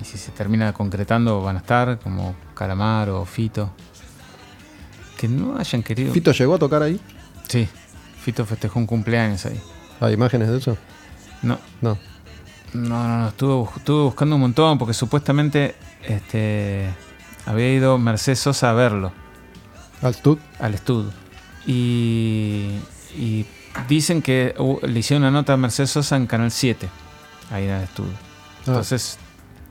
y 0.00 0.04
si 0.04 0.18
se 0.18 0.32
termina 0.32 0.72
concretando 0.72 1.42
van 1.42 1.56
a 1.56 1.60
estar, 1.60 1.98
como 2.00 2.34
Calamar 2.54 3.10
o 3.10 3.24
Fito. 3.24 3.70
Que 5.16 5.28
no 5.28 5.56
hayan 5.56 5.82
querido... 5.82 6.12
¿Fito 6.12 6.32
llegó 6.32 6.54
a 6.54 6.58
tocar 6.58 6.82
ahí? 6.82 7.00
Sí, 7.48 7.68
Fito 8.20 8.44
festejó 8.44 8.78
un 8.78 8.86
cumpleaños 8.86 9.46
ahí. 9.46 9.60
¿Hay 10.00 10.14
imágenes 10.14 10.48
de 10.48 10.58
eso? 10.58 10.76
No, 11.42 11.58
No. 11.80 11.98
No, 12.72 13.06
no, 13.06 13.18
no, 13.18 13.28
estuve, 13.28 13.70
estuve 13.76 14.02
buscando 14.02 14.34
un 14.34 14.40
montón 14.40 14.78
porque 14.78 14.94
supuestamente 14.94 15.76
este, 16.02 16.88
había 17.46 17.72
ido 17.72 17.98
Mercedes 17.98 18.40
Sosa 18.40 18.70
a 18.70 18.72
verlo 18.72 19.12
¿Al 20.02 20.14
Stud? 20.14 20.38
al 20.58 20.74
estudio. 20.74 21.12
Y, 21.66 22.72
y 23.16 23.46
dicen 23.88 24.22
que 24.22 24.54
hu- 24.58 24.80
le 24.82 24.98
hicieron 25.00 25.22
una 25.22 25.30
nota 25.30 25.52
a 25.54 25.56
Mercedes 25.56 25.90
Sosa 25.90 26.16
en 26.16 26.26
Canal 26.26 26.50
7, 26.50 26.88
ahí 27.50 27.64
en 27.64 27.70
el 27.70 27.82
estudio. 27.84 28.12
Ah. 28.14 28.62
Entonces 28.68 29.18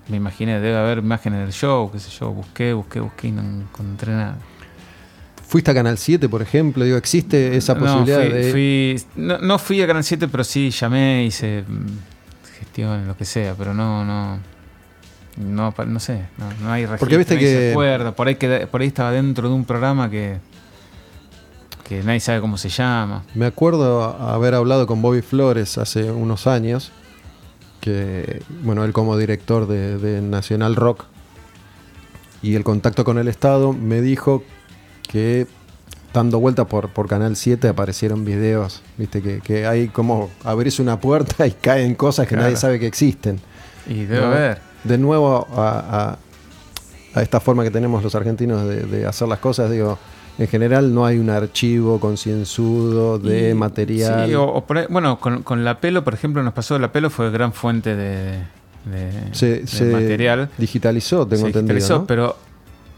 me 0.09 0.17
imaginé, 0.17 0.59
debe 0.59 0.77
haber 0.77 0.99
imágenes 0.99 1.39
del 1.39 1.53
show, 1.53 1.91
qué 1.91 1.99
sé 1.99 2.09
yo, 2.11 2.31
busqué, 2.31 2.73
busqué, 2.73 2.99
busqué 2.99 3.27
y 3.29 3.31
no 3.31 3.41
encontré 3.41 4.11
nada. 4.13 4.37
¿Fuiste 5.47 5.69
a 5.71 5.73
Canal 5.73 5.97
7, 5.97 6.27
por 6.29 6.41
ejemplo? 6.41 6.83
Digo, 6.83 6.97
¿existe 6.97 7.55
esa 7.55 7.73
No, 7.75 7.81
posibilidad 7.81 8.19
fui- 8.21 8.29
de...? 8.33 8.51
fui- 8.51 9.05
no, 9.15 9.37
no 9.37 9.59
fui 9.59 9.81
a 9.81 9.87
Canal 9.87 10.03
7, 10.03 10.27
pero 10.27 10.43
sí 10.43 10.71
llamé, 10.71 11.25
hice 11.25 11.63
mm, 11.67 12.57
gestión, 12.59 13.07
lo 13.07 13.15
que 13.15 13.23
sea, 13.25 13.53
pero 13.55 13.73
no, 13.73 14.03
no, 14.03 14.39
no, 15.37 15.73
no 15.85 15.99
sé, 15.99 16.23
no, 16.37 16.49
no 16.61 16.71
hay 16.71 16.83
registro, 16.85 16.99
Porque 16.99 17.17
viste 17.17 17.37
que- 17.37 17.71
por 18.15 18.27
ahí, 18.27 18.35
queda- 18.35 18.65
por 18.67 18.81
ahí 18.81 18.87
estaba 18.87 19.11
dentro 19.11 19.47
de 19.47 19.53
un 19.53 19.63
programa 19.65 20.09
que, 20.09 20.37
que 21.99 22.03
nadie 22.03 22.19
sabe 22.19 22.41
cómo 22.41 22.57
se 22.57 22.69
llama. 22.69 23.23
Me 23.35 23.45
acuerdo 23.45 24.03
haber 24.03 24.53
hablado 24.55 24.87
con 24.87 25.01
Bobby 25.01 25.21
Flores 25.21 25.77
hace 25.77 26.11
unos 26.11 26.47
años, 26.47 26.91
que, 27.81 28.41
bueno, 28.63 28.83
él 28.85 28.93
como 28.93 29.17
director 29.17 29.67
de, 29.67 29.97
de 29.97 30.21
Nacional 30.21 30.75
Rock 30.75 31.05
y 32.41 32.55
el 32.55 32.63
contacto 32.63 33.03
con 33.03 33.17
el 33.17 33.27
Estado, 33.27 33.73
me 33.73 34.01
dijo 34.01 34.43
que 35.07 35.47
dando 36.13 36.39
vuelta 36.39 36.65
por, 36.65 36.89
por 36.89 37.07
Canal 37.07 37.35
7 37.35 37.67
aparecieron 37.67 38.23
videos, 38.25 38.81
viste, 38.97 39.21
que, 39.21 39.39
que 39.41 39.65
hay 39.65 39.87
como 39.87 40.29
abrirse 40.43 40.81
una 40.81 40.99
puerta 40.99 41.45
y 41.47 41.51
caen 41.51 41.95
cosas 41.95 42.25
que 42.27 42.35
Claro. 42.35 42.43
nadie 42.43 42.57
sabe 42.57 42.79
que 42.79 42.87
existen. 42.87 43.39
Y 43.87 44.05
debe 44.05 44.21
¿no? 44.21 44.27
haber. 44.27 44.59
De 44.83 44.97
nuevo 44.97 45.47
a, 45.55 45.79
a- 46.11 46.17
a 47.15 47.21
esta 47.21 47.39
forma 47.39 47.63
que 47.63 47.69
tenemos 47.69 48.01
los 48.03 48.15
argentinos 48.15 48.67
de, 48.67 48.85
de 48.87 49.05
hacer 49.05 49.27
las 49.27 49.37
cosas, 49.39 49.69
digo, 49.69 49.99
en 50.39 50.47
general 50.47 50.93
no 50.93 51.05
hay 51.05 51.17
un 51.19 51.29
archivo 51.29 51.99
concienzudo 51.99 53.19
de 53.19 53.51
Y- 53.51 53.53
material. 53.53 54.27
Sí, 54.27 54.33
o, 54.35 54.43
o 54.45 54.65
por 54.65 54.77
ahí- 54.79 54.87
bueno, 54.89 55.19
con, 55.19 55.43
con 55.43 55.63
la 55.63 55.79
pelo, 55.79 56.03
por 56.03 56.13
ejemplo, 56.13 56.41
nos 56.43 56.53
pasó, 56.53 56.77
la 56.79 56.91
pelo 56.91 57.09
fue 57.09 57.29
gran 57.31 57.53
fuente 57.53 57.95
de, 57.95 58.39
de- 58.85 59.11
se, 59.33 59.59
de 59.61 59.67
se 59.67 59.85
material. 59.85 60.49
digitalizó, 60.57 61.25
tengo 61.27 61.41
se 61.43 61.47
entendido. 61.47 61.75
digitalizó, 61.75 61.99
¿no? 61.99 62.05
pero 62.07 62.35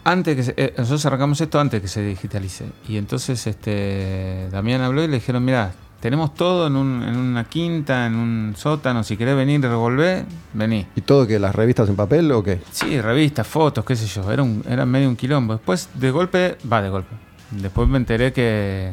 antes 0.04 0.36
que 0.36 0.44
se- 0.44 0.54
eh, 0.58 0.74
nosotros 0.78 1.06
arrancamos 1.06 1.42
esto 1.42 1.60
antes 1.60 1.82
que 1.82 1.88
se 1.88 2.02
digitalice. 2.04 2.66
Y 2.88 2.98
entonces 2.98 3.46
este 3.48 4.48
Damián 4.52 4.82
habló 4.82 5.04
y 5.04 5.08
le 5.08 5.16
dijeron, 5.16 5.44
mira, 5.44 5.74
tenemos 6.06 6.36
todo 6.36 6.68
en, 6.68 6.76
un- 6.76 7.02
en 7.02 7.18
una 7.18 7.46
quinta, 7.46 8.06
en 8.06 8.14
un 8.14 8.54
sótano, 8.56 9.04
si 9.04 9.18
querés 9.18 9.36
venir 9.36 9.60
y 9.60 9.64
revolver, 9.64 10.24
vení. 10.54 10.86
¿Y 10.96 11.02
todo 11.02 11.26
que 11.26 11.40
las 11.40 11.56
revistas 11.56 11.90
en 11.90 11.96
papel 11.96 12.32
o 12.32 12.44
qué? 12.44 12.62
Sí, 12.72 13.02
revistas, 13.02 13.48
fotos, 13.48 13.84
qué 13.84 13.96
sé 13.96 14.06
yo, 14.06 14.32
era, 14.32 14.44
un, 14.44 14.64
era 14.70 14.86
medio 14.86 15.10
un 15.10 15.16
quilombo. 15.16 15.54
Después, 15.54 15.90
de 15.96 16.12
golpe, 16.12 16.58
va 16.72 16.84
de 16.84 16.90
golpe. 16.90 17.16
Después 17.50 17.90
me 17.90 17.98
enteré 17.98 18.32
que 18.34 18.92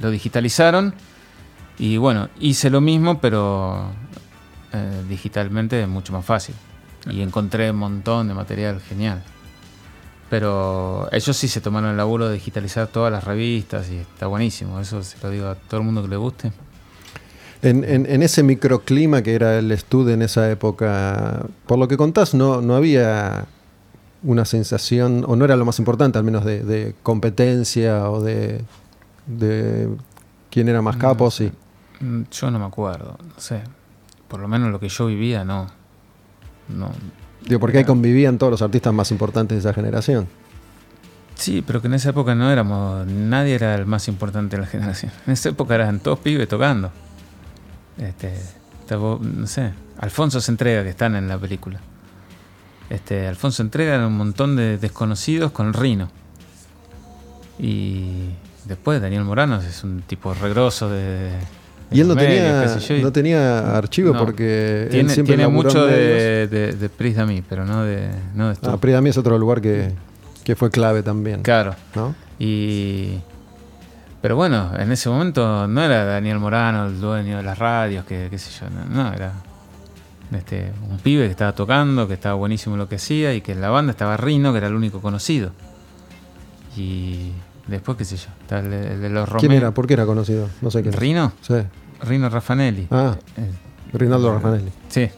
lo 0.00 0.10
digitalizaron 0.10 0.94
y 1.78 1.98
bueno, 1.98 2.30
hice 2.40 2.70
lo 2.70 2.80
mismo, 2.80 3.20
pero 3.20 3.90
eh, 4.72 5.02
digitalmente 5.06 5.82
es 5.82 5.88
mucho 5.88 6.14
más 6.14 6.24
fácil. 6.24 6.54
Y 7.10 7.20
encontré 7.20 7.70
un 7.72 7.76
montón 7.76 8.26
de 8.28 8.32
material 8.32 8.80
genial. 8.80 9.22
Pero 10.30 11.08
ellos 11.12 11.36
sí 11.36 11.48
se 11.48 11.60
tomaron 11.60 11.90
el 11.90 11.96
laburo 11.96 12.28
de 12.28 12.34
digitalizar 12.34 12.86
todas 12.88 13.10
las 13.10 13.24
revistas 13.24 13.88
y 13.90 13.96
está 13.96 14.26
buenísimo. 14.26 14.78
Eso 14.80 15.02
se 15.02 15.16
lo 15.22 15.30
digo 15.30 15.46
a 15.48 15.54
todo 15.54 15.80
el 15.80 15.86
mundo 15.86 16.02
que 16.02 16.08
le 16.08 16.16
guste. 16.16 16.52
En, 17.62 17.82
en- 17.84 18.06
en 18.06 18.22
ese 18.22 18.42
microclima 18.42 19.22
que 19.22 19.34
era 19.34 19.58
el 19.58 19.72
estudio 19.72 20.14
en 20.14 20.22
esa 20.22 20.50
época, 20.50 21.46
por 21.66 21.78
lo 21.78 21.88
que 21.88 21.96
contás, 21.96 22.34
no, 22.34 22.60
no 22.60 22.76
había 22.76 23.46
una 24.22 24.44
sensación, 24.44 25.24
o 25.26 25.34
no 25.34 25.44
era 25.44 25.56
lo 25.56 25.64
más 25.64 25.78
importante, 25.78 26.18
al 26.18 26.24
menos 26.24 26.44
de, 26.44 26.62
de 26.62 26.94
competencia 27.02 28.10
o 28.10 28.20
de, 28.22 28.62
de 29.26 29.88
quién 30.50 30.68
era 30.68 30.82
más 30.82 30.96
capo, 30.98 31.30
sí. 31.30 31.50
Mm, 32.00 32.22
Yo 32.30 32.50
no 32.50 32.58
me 32.58 32.66
acuerdo, 32.66 33.16
no 33.20 33.40
sé. 33.40 33.62
Por 34.28 34.40
lo 34.40 34.46
menos 34.48 34.70
lo 34.70 34.78
que 34.78 34.88
yo 34.88 35.06
vivía, 35.06 35.44
no. 35.44 35.66
No. 36.68 36.90
Digo, 37.46 37.60
porque 37.60 37.78
ahí 37.78 37.84
convivían 37.84 38.38
todos 38.38 38.50
los 38.50 38.62
artistas 38.62 38.92
más 38.92 39.10
importantes 39.10 39.56
de 39.56 39.60
esa 39.60 39.74
generación. 39.74 40.28
Sí, 41.34 41.62
pero 41.64 41.80
que 41.80 41.86
en 41.86 41.94
esa 41.94 42.10
época 42.10 42.34
no 42.34 42.50
éramos. 42.50 43.06
Nadie 43.06 43.54
era 43.54 43.74
el 43.74 43.86
más 43.86 44.08
importante 44.08 44.56
de 44.56 44.62
la 44.62 44.68
generación. 44.70 45.12
En 45.26 45.32
esa 45.32 45.50
época 45.50 45.74
eran 45.74 46.00
todos 46.00 46.18
pibes 46.18 46.48
tocando. 46.48 46.90
Este. 47.96 48.34
No 48.90 49.46
sé. 49.46 49.72
Alfonso 49.98 50.40
se 50.40 50.50
entrega, 50.50 50.82
que 50.82 50.90
están 50.90 51.14
en 51.14 51.28
la 51.28 51.38
película. 51.38 51.80
Este, 52.90 53.28
Alfonso 53.28 53.62
entrega 53.62 53.94
era 53.94 54.06
un 54.06 54.16
montón 54.16 54.56
de 54.56 54.78
desconocidos 54.78 55.52
con 55.52 55.74
Rino. 55.74 56.08
Y 57.58 58.30
después 58.64 59.00
Daniel 59.00 59.24
Morano 59.24 59.60
es 59.60 59.84
un 59.84 60.02
tipo 60.02 60.34
regroso 60.34 60.88
de. 60.88 61.30
Y 61.90 62.00
él 62.00 62.08
no 62.08 62.16
tenía, 62.16 62.76
no 63.00 63.12
tenía 63.12 63.76
archivo 63.76 64.12
No. 64.12 64.18
porque 64.24 64.82
él 64.84 64.88
tiene, 64.90 65.10
siempre 65.14 65.36
tiene 65.36 65.50
mucho 65.50 65.86
de, 65.86 66.46
de, 66.46 66.72
de 66.72 66.88
Pris 66.88 67.16
Dami, 67.16 67.42
pero 67.48 67.64
no 67.64 67.82
de, 67.84 68.10
no 68.34 68.48
de 68.48 68.52
esto. 68.54 68.70
Ah, 68.70 68.76
Prida 68.78 69.00
Mí 69.00 69.08
es 69.10 69.16
otro 69.16 69.38
lugar 69.38 69.60
que, 69.60 69.92
que 70.44 70.54
fue 70.54 70.70
clave 70.70 71.02
también. 71.02 71.42
claro. 71.42 71.74
¿no? 71.94 72.14
Y. 72.38 73.18
Pero 74.20 74.34
bueno, 74.36 74.72
en 74.76 74.90
ese 74.92 75.08
momento 75.08 75.66
no 75.68 75.82
era 75.82 76.04
Daniel 76.04 76.38
Morano 76.40 76.86
el 76.86 77.00
dueño 77.00 77.36
de 77.36 77.42
las 77.44 77.56
radios, 77.58 78.04
que 78.04 78.26
qué 78.28 78.36
sé 78.38 78.50
yo, 78.60 78.66
no, 78.68 78.84
no, 79.04 79.12
era 79.12 79.32
este, 80.32 80.72
un 80.90 80.98
pibe 80.98 81.24
que 81.26 81.30
estaba 81.30 81.52
tocando, 81.52 82.08
que 82.08 82.14
estaba 82.14 82.34
buenísimo 82.34 82.74
en 82.74 82.80
lo 82.80 82.88
que 82.88 82.96
hacía 82.96 83.32
y 83.32 83.40
que 83.40 83.52
en 83.52 83.60
la 83.60 83.70
banda 83.70 83.92
estaba 83.92 84.16
Rino, 84.16 84.50
que 84.52 84.58
era 84.58 84.66
el 84.66 84.74
único 84.74 85.00
conocido. 85.00 85.52
Y 86.76 87.30
después, 87.68 87.96
qué 87.96 88.04
sé 88.04 88.16
yo, 88.16 88.28
está 88.42 88.58
el, 88.60 88.72
el 88.72 89.00
de 89.00 89.08
los 89.10 89.28
¿Quién 89.38 89.52
era? 89.52 89.70
¿Por 89.72 89.86
qué 89.86 89.94
era 89.94 90.04
conocido? 90.06 90.48
No 90.60 90.70
sé 90.70 90.82
quién. 90.82 90.92
¿Rino? 90.94 91.32
Sí. 91.42 91.54
Rino 92.02 92.28
Raffanelli. 92.28 92.88
Ah, 92.90 93.16
Eh, 93.36 93.50
Rinaldo 93.92 94.32
Raffanelli. 94.34 94.70
Sí. 94.88 95.08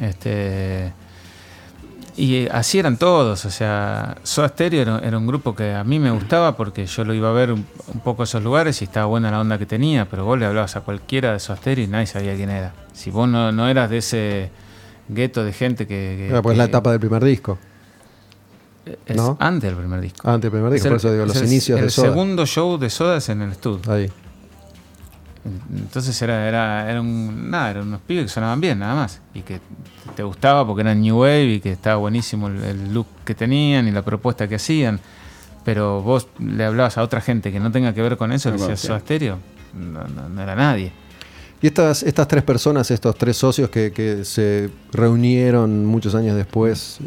Este. 0.00 0.92
Y 2.18 2.48
así 2.48 2.78
eran 2.78 2.96
todos, 2.96 3.44
o 3.44 3.50
sea, 3.50 4.16
Soda 4.22 4.48
Stereo 4.48 4.80
era, 4.80 4.98
era 5.00 5.18
un 5.18 5.26
grupo 5.26 5.54
que 5.54 5.74
a 5.74 5.84
mí 5.84 5.98
me 5.98 6.10
gustaba 6.10 6.56
porque 6.56 6.86
yo 6.86 7.04
lo 7.04 7.12
iba 7.12 7.28
a 7.28 7.32
ver 7.32 7.52
un, 7.52 7.66
un 7.92 8.00
poco 8.00 8.22
esos 8.22 8.42
lugares 8.42 8.80
y 8.80 8.84
estaba 8.84 9.04
buena 9.04 9.30
la 9.30 9.38
onda 9.38 9.58
que 9.58 9.66
tenía, 9.66 10.06
pero 10.08 10.24
vos 10.24 10.38
le 10.38 10.46
hablabas 10.46 10.76
a 10.76 10.80
cualquiera 10.80 11.34
de 11.34 11.40
Soda 11.40 11.58
Stereo 11.58 11.84
y 11.84 11.88
nadie 11.88 12.06
sabía 12.06 12.34
quién 12.34 12.48
era. 12.48 12.72
Si 12.94 13.10
vos 13.10 13.28
no, 13.28 13.52
no 13.52 13.68
eras 13.68 13.90
de 13.90 13.98
ese 13.98 14.50
gueto 15.08 15.44
de 15.44 15.52
gente 15.52 15.86
que... 15.86 16.28
que- 16.30 16.34
Ah, 16.34 16.40
pues 16.40 16.54
es 16.54 16.58
la 16.58 16.64
etapa 16.64 16.90
del 16.90 17.00
primer 17.00 17.22
disco. 17.22 17.58
Es 19.06 19.16
¿no? 19.16 19.36
antes 19.40 19.68
del 19.70 19.76
primer 19.78 20.00
disco. 20.00 20.28
Antes 20.28 20.42
del 20.42 20.50
primer 20.60 20.68
Es 20.68 20.74
disco, 20.82 20.88
el- 20.88 20.92
por 20.92 20.98
eso 20.98 21.10
digo, 21.12 21.22
es 21.24 21.28
los 21.28 21.36
el- 21.38 21.46
inicios 21.48 21.78
el 21.80 21.86
de 21.86 21.90
Soda. 21.90 22.08
segundo 22.08 22.46
show 22.46 22.78
de 22.78 22.88
Soda 22.90 23.16
es 23.16 23.28
en 23.28 23.42
el 23.42 23.52
estudio. 23.52 23.80
Ahí. 23.92 24.10
Entonces 25.76 26.20
era, 26.22 26.48
era, 26.48 26.90
era 26.90 27.00
un, 27.00 27.50
nada, 27.50 27.70
eran 27.70 27.86
unos 27.86 28.00
pibes 28.00 28.24
que 28.24 28.28
sonaban 28.30 28.60
bien, 28.60 28.80
nada 28.80 28.94
más. 28.96 29.20
Y 29.32 29.42
que 29.42 29.60
te 30.16 30.22
gustaba 30.24 30.66
porque 30.66 30.80
eran 30.80 31.00
New 31.00 31.20
Wave 31.20 31.44
y 31.54 31.60
que 31.60 31.70
estaba 31.72 31.96
buenísimo 31.96 32.48
el, 32.48 32.62
el 32.64 32.92
look 32.94 33.06
que 33.24 33.34
tenían 33.34 33.86
y 33.86 33.92
la 33.92 34.02
propuesta 34.02 34.48
que 34.48 34.56
hacían. 34.56 34.98
Pero 35.64 36.02
vos 36.02 36.28
le 36.40 36.64
hablabas 36.64 36.98
a 36.98 37.02
otra 37.02 37.20
gente 37.20 37.52
que 37.52 37.60
no 37.60 37.70
tenga 37.70 37.92
que 37.94 38.02
ver 38.02 38.16
con 38.16 38.32
eso, 38.32 38.50
le 38.50 38.56
decías. 38.56 38.80
Soda 38.80 39.00
Stereo, 39.00 39.38
no, 39.74 40.02
no- 40.08 40.28
no 40.28 40.42
era 40.42 40.54
nadie. 40.56 40.92
Y 41.62 41.68
estas, 41.68 42.02
estas 42.02 42.26
tres 42.28 42.42
personas, 42.42 42.90
estos 42.90 43.16
tres 43.16 43.36
socios 43.36 43.70
que, 43.70 43.90
que 43.92 44.24
se 44.24 44.68
reunieron 44.92 45.86
muchos 45.86 46.14
años 46.14 46.36
después, 46.36 46.98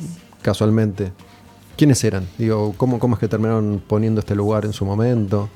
casualmente, 0.41 1.11
¿quiénes 1.79 2.03
eran? 2.03 2.27
Digo, 2.37 2.73
¿cómo, 2.77 2.99
¿cómo 2.99 3.15
es 3.15 3.19
que 3.21 3.27
terminaron 3.29 3.81
poniendo 3.87 4.19
este 4.19 4.35
lugar 4.35 4.65
en 4.65 4.73
su 4.73 4.85
momento? 4.85 5.49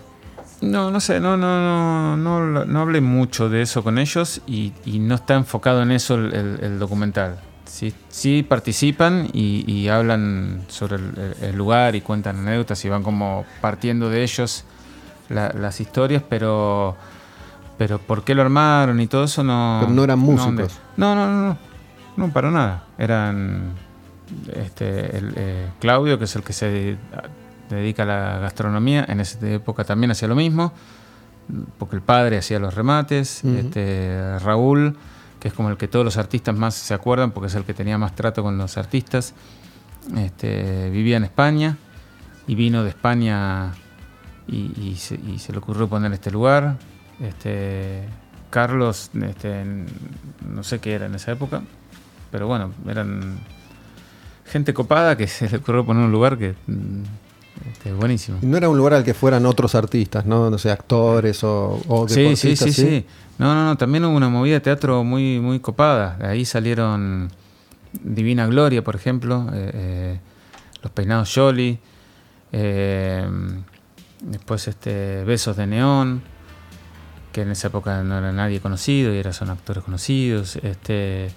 No, 0.62 0.90
no 0.90 1.00
sé, 1.02 1.20
no, 1.20 1.36
no, 1.36 2.16
no, 2.16 2.46
no, 2.48 2.66
no 2.66 2.80
hablé 2.80 3.02
mucho 3.02 3.50
de 3.50 3.62
eso 3.62 3.84
con 3.84 3.98
ellos 3.98 4.42
y, 4.48 4.72
y 4.86 5.00
no 5.00 5.16
está 5.16 5.34
enfocado 5.36 5.82
en 5.84 5.92
eso 5.92 6.16
el, 6.16 6.34
el- 6.34 6.60
el 6.64 6.80
documental. 6.80 7.36
Sí, 7.66 7.94
sí 8.08 8.44
participan 8.48 9.28
y, 9.34 9.70
y 9.70 9.90
hablan 9.90 10.62
sobre 10.70 10.96
el, 11.42 11.56
lugar 11.56 11.96
y 11.96 12.02
cuentan 12.02 12.38
anécdotas 12.40 12.84
y 12.86 12.90
van 12.90 13.04
como 13.04 13.44
partiendo 13.62 14.10
de 14.10 14.24
ellos 14.24 14.64
la- 15.30 15.50
las 15.52 15.82
historias, 15.82 16.24
pero 16.30 16.96
pero 17.78 17.98
por 18.00 18.24
qué 18.24 18.36
lo 18.36 18.44
armaron 18.44 19.02
y 19.02 19.08
todo 19.08 19.24
eso 19.26 19.44
no. 19.44 19.80
Pero 19.82 19.92
no 19.94 20.04
eran 20.04 20.20
músicos. 20.20 20.80
No, 20.96 21.16
no, 21.16 21.26
no, 21.28 21.48
no, 21.48 21.58
no, 22.16 22.32
para 22.32 22.52
nada. 22.52 22.84
Eran 22.98 23.74
este, 24.54 25.18
el, 25.18 25.34
eh, 25.36 25.68
Claudio, 25.80 26.18
que 26.18 26.26
es 26.26 26.36
el 26.36 26.44
que 26.44 26.54
se 26.54 26.98
dedica 27.70 28.04
a 28.04 28.06
la 28.06 28.40
gastronomía, 28.40 29.06
en 29.08 29.20
esa 29.20 29.48
época 29.50 29.84
también 29.84 30.12
hacía 30.12 30.28
lo 30.28 30.36
mismo, 30.36 30.74
porque 31.78 31.96
el 31.96 32.02
padre 32.02 32.38
hacía 32.38 32.60
los 32.60 32.74
remates, 32.74 33.44
este, 33.44 34.40
Raúl, 34.40 34.96
que 35.40 35.50
es 35.50 35.54
como 35.54 35.70
el 35.70 35.78
que 35.78 35.88
todos 35.88 36.06
los 36.06 36.18
artistas 36.18 36.56
más 36.56 36.76
se 36.76 36.94
acuerdan, 36.94 37.32
porque 37.32 37.48
es 37.48 37.56
el 37.56 37.66
que 37.66 37.74
tenía 37.74 37.98
más 37.98 38.16
trato 38.16 38.44
con 38.44 38.58
los 38.58 38.78
artistas, 38.78 39.34
este, 40.18 40.90
vivía 40.90 41.18
en 41.18 41.24
España 41.24 41.78
y 42.48 42.56
vino 42.56 42.84
de 42.84 42.90
España 42.90 43.74
y, 44.48 44.72
y 44.80 44.96
se, 44.96 45.16
y 45.16 45.40
se 45.40 45.52
le 45.52 45.58
ocurrió 45.58 45.88
poner 45.88 46.12
este 46.14 46.32
lugar. 46.32 46.78
Este, 47.20 48.04
Carlos, 48.50 49.10
este, 49.14 49.66
no 50.48 50.64
sé 50.64 50.80
qué 50.80 50.94
era 50.94 51.08
en 51.08 51.16
esa 51.16 51.32
época, 51.32 51.64
pero 52.32 52.48
bueno, 52.48 52.72
eran 52.88 53.40
gente 54.46 54.74
copada 54.74 55.16
que 55.18 55.28
se 55.28 55.50
le 55.50 55.58
ocurrió 55.58 55.86
poner 55.86 56.04
un 56.06 56.12
lugar 56.12 56.38
que 56.38 56.56
mm, 56.68 57.04
este, 57.72 57.94
buenísimo. 57.94 58.40
No 58.42 58.58
era 58.58 58.70
un 58.70 58.78
lugar 58.78 58.94
al 58.96 59.04
que 59.04 59.14
fueran 59.14 59.46
otros 59.46 59.76
artistas, 59.76 60.26
¿no? 60.26 60.50
No 60.50 60.58
sé, 60.58 60.72
actores 60.72 61.44
o, 61.44 61.82
o 61.88 62.08
Sí, 62.08 62.36
sí, 62.36 62.50
deportistas. 62.50 62.74
sí, 62.74 62.74
sí. 62.74 63.06
No, 63.38 63.54
no, 63.56 63.66
no, 63.66 63.78
también 63.78 64.06
hubo 64.06 64.16
una 64.16 64.30
movida 64.30 64.56
de 64.56 64.60
teatro 64.62 65.04
muy, 65.04 65.40
muy 65.40 65.60
copada. 65.60 66.18
De 66.18 66.28
ahí 66.28 66.46
salieron 66.46 67.32
Divina 67.94 68.46
Gloria, 68.48 68.84
por 68.84 68.96
ejemplo, 68.96 69.48
eh, 69.54 69.72
eh, 69.74 70.20
Los 70.82 70.92
Peinados 70.92 71.32
Jolly, 71.34 71.80
eh, 72.52 73.28
después 74.22 74.68
este 74.68 75.24
Besos 75.24 75.58
de 75.58 75.68
Neón, 75.68 76.22
que 77.32 77.42
en 77.42 77.52
esa 77.52 77.68
época 77.68 78.04
no 78.04 78.18
era 78.18 78.32
nadie 78.32 78.60
conocido 78.60 79.14
y 79.14 79.18
ahora 79.18 79.34
son 79.34 79.50
actores 79.50 79.84
conocidos. 79.84 80.58
Este 80.58 81.32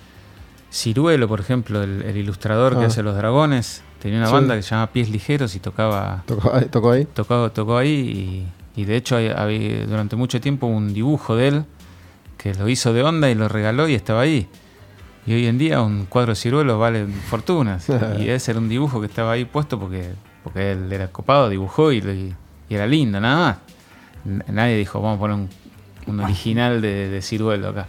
Ciruelo, 0.71 1.29
por 1.29 1.41
ejemplo, 1.41 1.83
el, 1.83 2.03
el 2.03 2.17
ilustrador 2.17 2.77
que 2.79 2.85
Ah. 2.85 2.89
hace 2.89 3.03
Los 3.03 3.17
Dragones, 3.17 3.83
tenía 4.01 4.19
una 4.19 4.27
Sí. 4.27 4.33
banda 4.33 4.57
que 4.57 4.63
se 4.63 4.71
llama 4.71 4.89
Pies 4.89 5.09
Ligeros 5.11 5.55
y 5.55 5.61
tocaba 5.61 6.23
¿Tocó, 6.27 6.55
ahí- 6.55 6.67
tocó 6.67 6.91
ahí? 6.91 7.05
tocó, 7.07 7.51
tocó 7.53 7.77
ahí 7.79 8.47
y, 8.77 8.81
y 8.83 8.85
de 8.85 8.97
hecho 8.97 9.17
hay- 9.17 9.85
durante 9.89 10.17
mucho 10.17 10.41
tiempo 10.41 10.67
un 10.67 10.93
dibujo 10.93 11.37
de 11.37 11.49
él 11.49 11.65
que 12.37 12.55
lo 12.55 12.69
hizo 12.69 12.93
de 12.93 13.03
onda 13.03 13.31
y 13.31 13.35
lo 13.35 13.49
regaló 13.49 13.89
y 13.89 13.95
estaba 13.95 14.21
ahí. 14.23 14.49
Y 15.27 15.33
hoy 15.35 15.47
en 15.47 15.59
día 15.59 15.81
un 15.83 16.07
cuadro 16.07 16.33
de 16.33 16.37
ciruelos 16.37 16.79
vale 16.79 17.07
fortunas. 17.07 17.87
y 18.21 18.29
ese 18.29 18.51
era 18.51 18.61
un 18.61 18.69
dibujo 18.69 19.01
que 19.01 19.07
estaba 19.07 19.33
ahí 19.33 19.45
puesto 19.45 19.79
porque, 19.81 20.11
porque 20.45 20.73
él 20.73 20.93
era 20.93 21.09
copado, 21.09 21.49
dibujó 21.49 21.91
y, 21.93 22.01
lo- 22.03 22.13
y- 22.13 22.35
y 22.69 22.75
era 22.75 22.87
lindo, 22.87 23.21
nada 23.21 23.59
más. 24.25 24.43
Nadie 24.49 24.77
dijo, 24.77 25.01
vamos 25.01 25.17
a 25.17 25.21
poner 25.21 25.37
un, 25.37 25.49
un 26.09 26.21
original 26.21 26.83
de, 26.83 27.09
de 27.09 27.23
ciruelo 27.23 27.69
acá. 27.69 27.87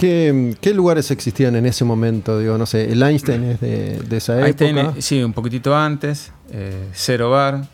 ¿Qué, 0.00 0.56
qué 0.62 0.72
lugares 0.72 1.10
existían 1.10 1.56
en 1.56 1.66
ese 1.66 1.84
momento? 1.84 2.38
Digo, 2.38 2.56
no 2.56 2.64
sé, 2.64 2.90
el 2.90 3.02
Einstein 3.02 3.44
es 3.44 3.60
de, 3.60 3.98
de 4.00 4.16
esa 4.16 4.32
Ahí 4.42 4.50
época. 4.58 4.94
sí, 4.98 5.22
un 5.22 5.34
poquitito 5.34 5.76
antes, 5.76 6.32
eh, 6.50 6.88
Cero 6.92 7.28
Bar, 7.30 7.66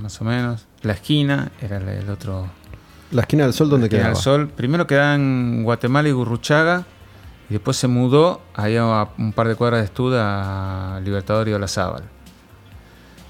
más 0.00 0.18
o 0.20 0.24
menos. 0.24 0.66
La 0.80 0.94
esquina 0.94 1.52
era 1.60 1.76
el- 1.76 1.88
el 1.88 2.08
otro 2.08 2.48
La 3.10 3.20
esquina 3.20 3.44
del 3.44 3.52
sol, 3.52 3.68
¿dónde 3.68 3.86
Esquina 3.86 4.00
quedaba? 4.04 4.14
del 4.14 4.22
Sol. 4.22 4.48
Primero 4.48 4.86
quedaba 4.86 5.14
en 5.14 5.62
Guatemala 5.62 6.08
y 6.08 6.12
Gurruchaga. 6.12 6.86
Y 7.50 7.52
después 7.52 7.76
se 7.76 7.86
mudó 7.86 8.40
ahí 8.54 8.76
a 8.78 9.08
un 9.18 9.32
par 9.34 9.46
de 9.48 9.54
cuadras 9.54 9.80
de 9.80 9.84
estuda 9.84 10.96
a 10.96 11.00
Libertador 11.00 11.46
y 11.48 11.52
Olazábal. 11.52 12.04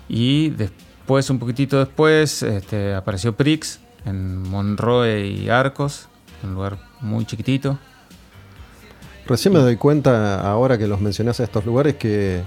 Y 0.09 0.51
después, 0.51 1.29
un 1.31 1.39
poquitito 1.41 1.79
después, 1.81 2.43
este, 2.45 2.95
apareció 2.95 3.35
Prix 3.35 3.81
en 4.07 4.43
Monroe 4.49 5.27
y 5.27 5.49
Arcos, 5.49 6.09
un 6.45 6.55
lugar 6.55 6.79
muy 7.01 7.25
chiquitito. 7.27 7.79
Recién 9.27 9.55
me 9.55 9.61
doy 9.61 9.77
cuenta, 9.77 10.41
ahora 10.41 10.77
que 10.77 10.87
los 10.87 11.01
mencionás 11.01 11.41
a 11.41 11.45
estos 11.45 11.65
lugares, 11.65 11.95
que, 11.95 12.43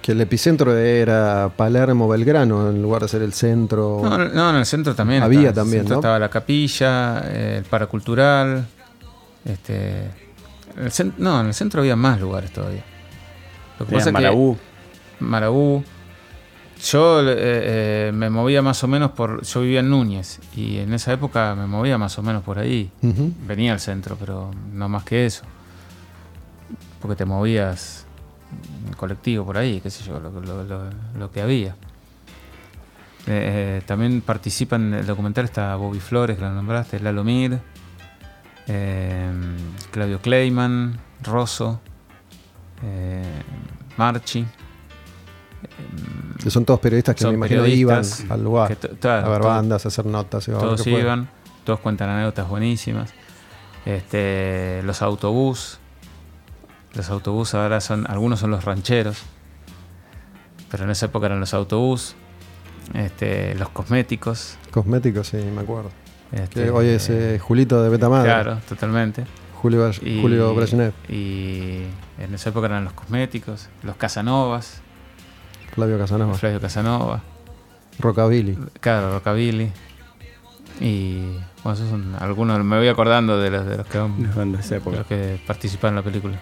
que 0.00 0.12
el 0.12 0.20
epicentro 0.20 0.76
era 0.76 1.50
Palermo, 1.56 2.08
Belgrano, 2.08 2.70
en 2.70 2.80
lugar 2.80 3.02
de 3.02 3.08
ser 3.08 3.22
el 3.22 3.32
centro. 3.32 4.00
No, 4.02 4.16
no, 4.16 4.28
no, 4.28 4.50
en 4.50 4.56
el 4.56 4.66
centro 4.66 4.94
también. 4.94 5.22
Había 5.22 5.48
estaba. 5.48 5.50
El 5.50 5.54
también, 5.56 5.80
centro 5.82 5.96
¿no? 5.96 6.00
Estaba 6.00 6.18
la 6.18 6.30
capilla, 6.30 7.22
eh, 7.24 7.56
el 7.58 7.64
paracultural, 7.64 8.66
este, 9.44 10.10
el 10.76 11.12
no, 11.18 11.40
en 11.40 11.48
el 11.48 11.54
centro 11.54 11.80
había 11.80 11.96
más 11.96 12.20
lugares 12.20 12.52
todavía. 12.52 12.84
Lo 13.78 13.86
que 13.86 13.94
pasa 13.94 14.06
que 14.06 14.12
Marabú. 14.12 14.56
Marabú. 15.20 15.84
Yo 16.80 17.28
eh, 17.28 17.34
eh, 17.36 18.12
me 18.14 18.30
movía 18.30 18.62
más 18.62 18.84
o 18.84 18.88
menos 18.88 19.10
por. 19.10 19.42
Yo 19.42 19.62
vivía 19.62 19.80
en 19.80 19.90
Núñez 19.90 20.38
y 20.54 20.78
en 20.78 20.94
esa 20.94 21.12
época 21.12 21.56
me 21.56 21.66
movía 21.66 21.98
más 21.98 22.16
o 22.18 22.22
menos 22.22 22.44
por 22.44 22.60
ahí. 22.60 22.90
Venía 23.46 23.72
al 23.72 23.80
centro, 23.80 24.16
pero 24.18 24.52
no 24.72 24.88
más 24.88 25.02
que 25.02 25.26
eso. 25.26 25.42
Porque 27.00 27.16
te 27.16 27.24
movías 27.24 28.04
en 28.86 28.92
colectivo 28.94 29.44
por 29.44 29.56
ahí, 29.58 29.80
qué 29.80 29.90
sé 29.90 30.04
yo, 30.04 30.18
lo, 30.20 30.30
lo- 30.40 30.64
lo- 30.64 30.90
lo 31.18 31.30
que 31.30 31.40
había. 31.42 31.76
Eh, 33.26 33.78
eh, 33.80 33.82
también 33.86 34.20
participan 34.22 34.88
en 34.92 34.94
el 35.00 35.06
documental 35.06 35.44
está 35.44 35.76
Bobby 35.76 36.00
Flores, 36.00 36.36
que 36.36 36.42
la 36.42 36.50
nombraste, 36.52 36.98
Lalo 37.00 37.24
Mir, 37.24 37.58
eh, 38.66 39.30
Claudio 39.90 40.20
Kleiman, 40.20 40.98
Rosso, 41.22 41.80
eh, 42.82 43.22
Marchi. 43.96 44.46
Que 46.42 46.50
son 46.50 46.64
todos 46.64 46.80
periodistas 46.80 47.14
que 47.16 47.26
me 47.26 47.34
imagino 47.34 47.66
iban 47.66 48.04
al 48.30 48.44
lugar. 48.44 48.68
que 48.68 48.76
to- 48.76 48.96
claro, 48.98 49.26
a 49.26 49.30
ver 49.30 49.40
todo- 49.40 49.48
bandas, 49.50 49.84
a 49.84 49.88
hacer 49.88 50.06
notas. 50.06 50.46
y 50.48 50.52
todos 50.52 50.86
iban, 50.86 51.28
todos 51.64 51.80
cuentan 51.80 52.08
anécdotas 52.08 52.48
buenísimas. 52.48 53.12
Este, 53.84 54.82
los 54.84 55.02
autobús, 55.02 55.78
los 56.98 57.10
autobús 57.10 57.54
ahora 57.54 57.80
son, 57.80 58.06
algunos 58.10 58.40
son 58.40 58.50
los 58.50 58.64
rancheros, 58.64 59.22
pero 60.70 60.84
en 60.84 60.90
esa 60.90 61.06
época 61.06 61.26
eran 61.26 61.40
los 61.40 61.54
autobús, 61.54 62.14
este, 62.94 63.54
los 63.54 63.68
cosméticos. 63.70 64.56
Cosméticos, 64.70 65.28
sí, 65.28 65.36
me 65.38 65.62
acuerdo. 65.62 65.90
este, 66.32 66.64
Que 66.64 66.70
hoy 66.70 66.88
es 66.88 67.08
eh, 67.08 67.38
Julito 67.40 67.82
de 67.82 67.88
Beta 67.88 68.08
Madre. 68.08 68.28
Claro, 68.28 68.58
totalmente. 68.68 69.24
Julio, 69.54 69.90
Y, 70.02 70.20
Julio 70.20 70.54
Brezhnev, 70.54 70.92
y 71.08 71.82
en 72.18 72.34
esa 72.34 72.50
época 72.50 72.66
eran 72.66 72.84
los 72.84 72.92
cosméticos, 72.92 73.68
los 73.82 73.96
Casanovas, 73.96 74.82
Flavio 75.74 75.98
Casanova, 75.98 76.34
Flavio 76.34 76.60
Casanova, 76.60 77.22
Rockabilly. 77.98 78.56
claro, 78.80 79.12
Rockabilly. 79.14 79.72
Y 80.80 81.32
bueno, 81.64 81.72
esos 81.74 81.90
son 81.90 82.14
algunos, 82.20 82.62
me 82.64 82.78
voy 82.78 82.86
acordando 82.86 83.36
de 83.40 83.50
los, 83.50 83.66
de 83.66 83.78
los 83.78 83.86
que 83.88 83.98
de 83.98 84.60
esa 84.60 84.76
época. 84.76 84.98
los 84.98 85.06
que 85.06 85.40
participan 85.44 85.90
en 85.90 85.96
la 85.96 86.02
película. 86.02 86.38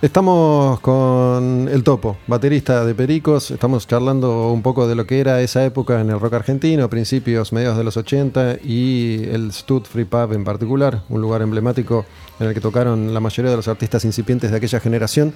Estamos 0.00 0.78
con 0.78 1.68
el 1.68 1.82
Topo, 1.82 2.18
baterista 2.28 2.84
de 2.84 2.94
Pericos. 2.94 3.50
Estamos 3.50 3.84
charlando 3.88 4.52
un 4.52 4.62
poco 4.62 4.86
de 4.86 4.94
lo 4.94 5.08
que 5.08 5.18
era 5.18 5.40
esa 5.40 5.64
época 5.64 6.00
en 6.00 6.08
el 6.10 6.20
rock 6.20 6.34
argentino, 6.34 6.88
principios, 6.88 7.52
mediados 7.52 7.76
de 7.76 7.82
los 7.82 7.96
80 7.96 8.58
y 8.62 9.24
el 9.24 9.52
Stud 9.52 9.82
Free 9.82 10.04
Pub 10.04 10.34
en 10.34 10.44
particular, 10.44 11.02
un 11.08 11.20
lugar 11.20 11.42
emblemático 11.42 12.06
en 12.38 12.46
el 12.46 12.54
que 12.54 12.60
tocaron 12.60 13.12
la 13.12 13.18
mayoría 13.18 13.50
de 13.50 13.56
los 13.56 13.66
artistas 13.66 14.04
incipientes 14.04 14.52
de 14.52 14.56
aquella 14.56 14.78
generación. 14.78 15.34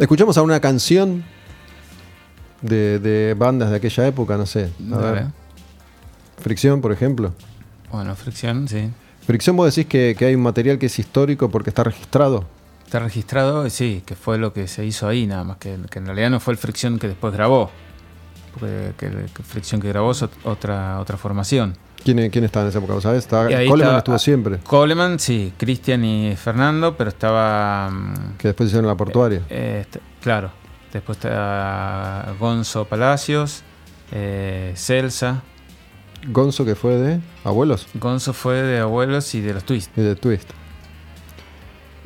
Escuchamos 0.00 0.36
a 0.38 0.42
una 0.42 0.58
canción 0.58 1.22
de, 2.62 2.98
de 2.98 3.34
bandas 3.34 3.70
de 3.70 3.76
aquella 3.76 4.08
época, 4.08 4.36
no 4.36 4.46
sé. 4.46 4.70
A 4.92 4.96
ver, 4.96 5.26
Fricción, 6.38 6.80
por 6.80 6.90
ejemplo. 6.90 7.32
Bueno, 7.92 8.16
Fricción, 8.16 8.66
sí. 8.66 8.90
Fricción, 9.24 9.56
vos 9.56 9.72
decís 9.72 9.88
que, 9.88 10.16
que 10.18 10.24
hay 10.24 10.34
un 10.34 10.42
material 10.42 10.80
que 10.80 10.86
es 10.86 10.98
histórico 10.98 11.48
porque 11.48 11.70
está 11.70 11.84
registrado. 11.84 12.57
Está 12.88 13.00
registrado, 13.00 13.68
sí, 13.68 14.02
que 14.06 14.14
fue 14.16 14.38
lo 14.38 14.54
que 14.54 14.66
se 14.66 14.82
hizo 14.86 15.06
ahí, 15.06 15.26
nada 15.26 15.44
más 15.44 15.58
que, 15.58 15.76
que 15.90 15.98
en 15.98 16.06
realidad 16.06 16.30
no 16.30 16.40
fue 16.40 16.54
el 16.54 16.58
Fricción 16.58 16.98
que 16.98 17.06
después 17.08 17.34
grabó. 17.34 17.70
Porque 18.54 18.92
que, 18.96 19.10
que 19.34 19.42
Fricción 19.42 19.78
que 19.78 19.88
grabó 19.88 20.12
es 20.12 20.22
ot- 20.22 20.30
otra, 20.44 20.98
otra 20.98 21.18
formación. 21.18 21.76
¿Quién, 22.02 22.30
quién 22.30 22.44
estaba 22.44 22.62
en 22.64 22.70
esa 22.70 22.78
época? 22.78 22.94
¿Vos 22.94 23.02
¿Sabés? 23.02 23.18
Estaba, 23.18 23.44
Coleman 23.44 23.66
estaba- 23.80 23.98
estuvo 23.98 24.18
siempre, 24.18 24.58
Coleman, 24.60 25.18
sí, 25.18 25.52
Cristian 25.58 26.02
y 26.02 26.34
Fernando, 26.36 26.96
pero 26.96 27.10
estaba. 27.10 27.90
mm, 27.90 28.36
que 28.38 28.48
después 28.48 28.68
hicieron 28.68 28.86
la 28.86 28.94
portuaria. 28.96 29.42
eh, 29.50 29.80
este- 29.82 30.00
claro, 30.22 30.50
después 30.90 31.18
está 31.18 32.32
Gonzo 32.40 32.86
Palacios, 32.86 33.64
eh, 34.12 34.72
Celsa. 34.76 35.42
Gonzo, 36.28 36.64
que 36.64 36.74
fue 36.74 36.94
de 36.96 37.20
Abuelos 37.44 37.86
Gonzo 37.94 38.32
fue 38.32 38.62
de 38.62 38.78
Abuelos 38.80 39.34
y 39.34 39.42
de 39.42 39.52
los 39.52 39.64
Twist. 39.64 39.90
y 39.98 40.00
de 40.00 40.16
Twist. 40.16 40.48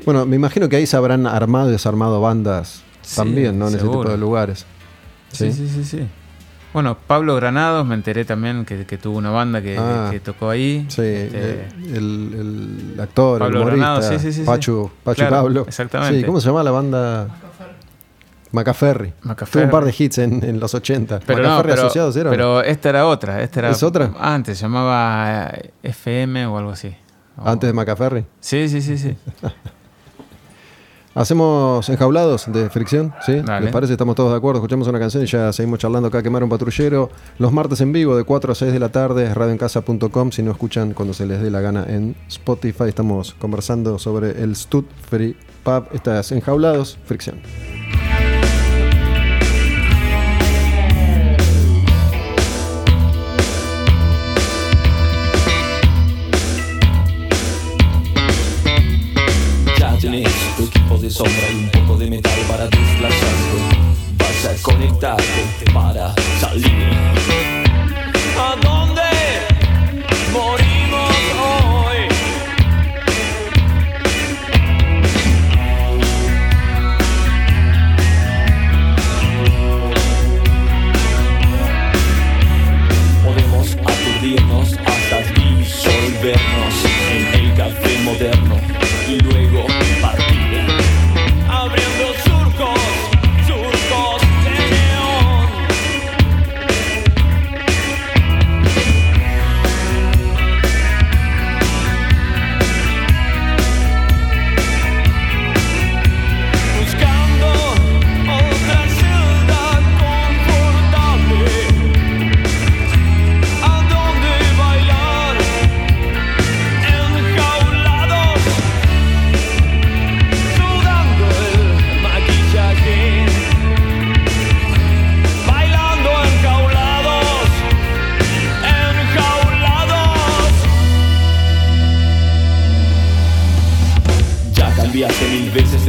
Bueno, 0.05 0.27
me 0.27 0.37
imagino 0.37 0.69
que 0.69 0.77
ahí 0.77 0.87
se 0.87 0.97
habrán 0.97 1.27
armado 1.27 1.69
y 1.69 1.73
desarmado 1.73 2.21
bandas 2.21 2.83
Sí, 3.03 3.17
también, 3.17 3.59
¿no? 3.59 3.69
En 3.69 3.75
ese 3.75 3.83
tipo 3.85 4.05
de 4.05 4.17
lugares. 4.17 4.65
Sí, 5.33 5.53
sí, 5.53 5.69
sí, 5.69 5.85
sí. 5.85 6.07
Bueno, 6.73 6.97
Pablo 7.07 7.35
Granados, 7.37 7.87
me 7.87 7.95
enteré 7.95 8.25
también 8.25 8.65
que, 8.65 8.87
que 8.87 8.97
tuvo 8.97 9.19
una 9.19 9.31
banda 9.31 9.61
que, 9.61 9.77
Ah. 9.79 10.09
que 10.11 10.21
tocó 10.21 10.49
ahí. 10.49 10.87
Sí, 10.89 11.03
Este, 11.03 11.69
el, 11.93 12.93
el 12.95 13.01
actor, 13.01 13.41
Pablo 13.41 13.59
el 13.59 13.63
humorista, 13.63 13.87
Granado, 13.99 14.19
sí, 14.19 14.19
sí, 14.19 14.33
sí. 14.33 14.43
Pachu, 14.43 14.91
Pachu 15.05 15.17
Claro, 15.19 15.37
Pablo. 15.37 15.65
exactamente. 15.69 16.21
Sí, 16.21 16.25
¿cómo 16.25 16.41
se 16.41 16.47
llama 16.49 16.63
la 16.63 16.71
banda? 16.71 17.29
Macaferri. 18.53 19.13
Macaferri. 19.23 19.53
Tuvo 19.53 19.65
un 19.65 19.71
par 19.71 19.85
de 19.85 19.95
hits 19.99 20.19
en, 20.19 20.45
en 20.45 20.61
los 20.61 20.75
80. 20.75 21.21
pero 21.27 21.43
no, 21.43 21.49
Macaferri 21.49 21.71
pero, 21.73 21.83
asociados 21.83 22.17
eran. 22.17 22.31
pero 22.31 22.63
esta 22.63 22.89
era 22.91 23.07
otra. 23.07 23.43
Esta 23.43 23.61
era, 23.61 23.71
¿Es 23.71 23.83
otra? 23.83 24.13
Antes, 24.19 24.59
se 24.59 24.63
llamaba 24.63 25.51
FM 25.83 26.47
o 26.47 26.59
algo 26.59 26.71
así. 26.71 26.95
O- 27.37 27.49
Antes 27.49 27.69
de 27.69 27.73
Macaferri. 27.75 28.25
Sí, 28.41 28.69
sí, 28.69 28.81
sí, 28.83 28.99
sí. 28.99 29.17
Hacemos 31.15 31.89
enjaulados 31.91 32.51
de 32.51 32.71
fricción, 32.71 33.13
¿sí? 33.25 33.41
Dale. 33.41 33.67
¿Les 33.67 33.73
parece? 33.73 33.93
Estamos 33.93 34.15
todos 34.15 34.31
de 34.31 34.39
acuerdo. 34.39 34.61
Escuchamos 34.61 34.89
una 34.89 34.99
canción 34.99 35.23
y 35.23 35.27
ya 35.27 35.53
seguimos 35.53 35.79
charlando 35.79 36.09
acá. 36.09 36.23
Quemar 36.23 36.43
un 36.43 36.49
patrullero. 36.49 37.11
Los 37.39 37.53
martes 37.53 37.81
en 37.83 37.93
vivo 37.93 38.17
de 38.17 38.25
4 38.25 38.53
a 38.53 38.55
6 38.55 38.73
de 38.73 38.79
la 38.79 38.89
tarde. 38.89 39.33
Radioencasa.com. 39.33 40.33
Si 40.33 40.43
no 40.43 40.53
escuchan 40.53 40.95
cuando 40.95 41.13
se 41.13 41.27
les 41.27 41.43
dé 41.43 41.51
la 41.51 41.61
gana 41.61 41.85
en 41.87 42.17
Spotify. 42.29 42.85
Estamos 42.89 43.35
conversando 43.35 43.99
sobre 43.99 44.43
el 44.43 44.57
Stud 44.57 44.85
Free 45.11 45.37
Pub. 45.63 45.85
Estas 45.93 46.33
enjaulados, 46.33 46.99
fricción. 47.05 47.41
Tenés 60.03 60.42
equipo 60.93 60.99
de 60.99 61.11
sombra 61.11 61.51
y 61.53 61.65
un 61.65 61.71
poco 61.71 61.99
de 61.99 62.11
metal 62.11 62.39
para 62.49 62.65
desplazarte. 62.67 63.93
Vas 64.19 64.47
a 64.47 64.63
conectarte 64.63 65.73
para 65.73 66.15
salir. 66.41 66.83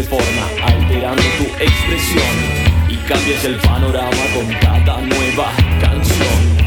De 0.03 0.09
forma, 0.09 0.49
alterando 0.65 1.21
tu 1.37 1.43
expresión 1.63 2.35
y 2.89 2.95
cambias 3.07 3.45
el 3.45 3.55
panorama 3.57 4.23
con 4.33 4.47
cada 4.59 5.01
nueva 5.01 5.51
canción. 5.79 6.63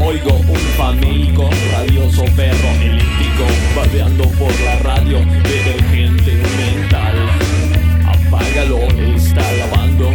Oigo 0.00 0.32
un 0.32 0.56
famélico, 0.76 1.48
radioso 1.70 2.24
perro 2.36 2.68
eléctrico 2.82 3.46
Babeando 3.76 4.24
por 4.30 4.52
la 4.60 4.76
radio, 4.80 5.18
detergente 5.20 6.32
mental 6.32 7.30
Apágalo, 8.06 8.78
está 9.14 9.52
lavando 9.52 10.12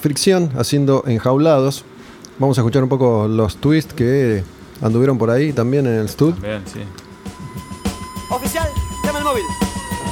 Fricción 0.00 0.50
haciendo 0.56 1.04
Enjaulados. 1.06 1.84
Vamos 2.38 2.56
a 2.56 2.62
escuchar 2.62 2.82
un 2.82 2.88
poco 2.88 3.28
los 3.28 3.56
twists 3.56 3.92
que 3.92 4.42
anduvieron 4.80 5.18
por 5.18 5.28
ahí 5.30 5.52
también 5.52 5.86
en 5.86 5.94
el 5.94 6.08
stud. 6.08 6.32
También, 6.32 6.62
sí. 6.72 6.80
Oficial, 8.30 8.66
llama 9.04 9.18
el 9.18 9.24
móvil. 9.24 9.42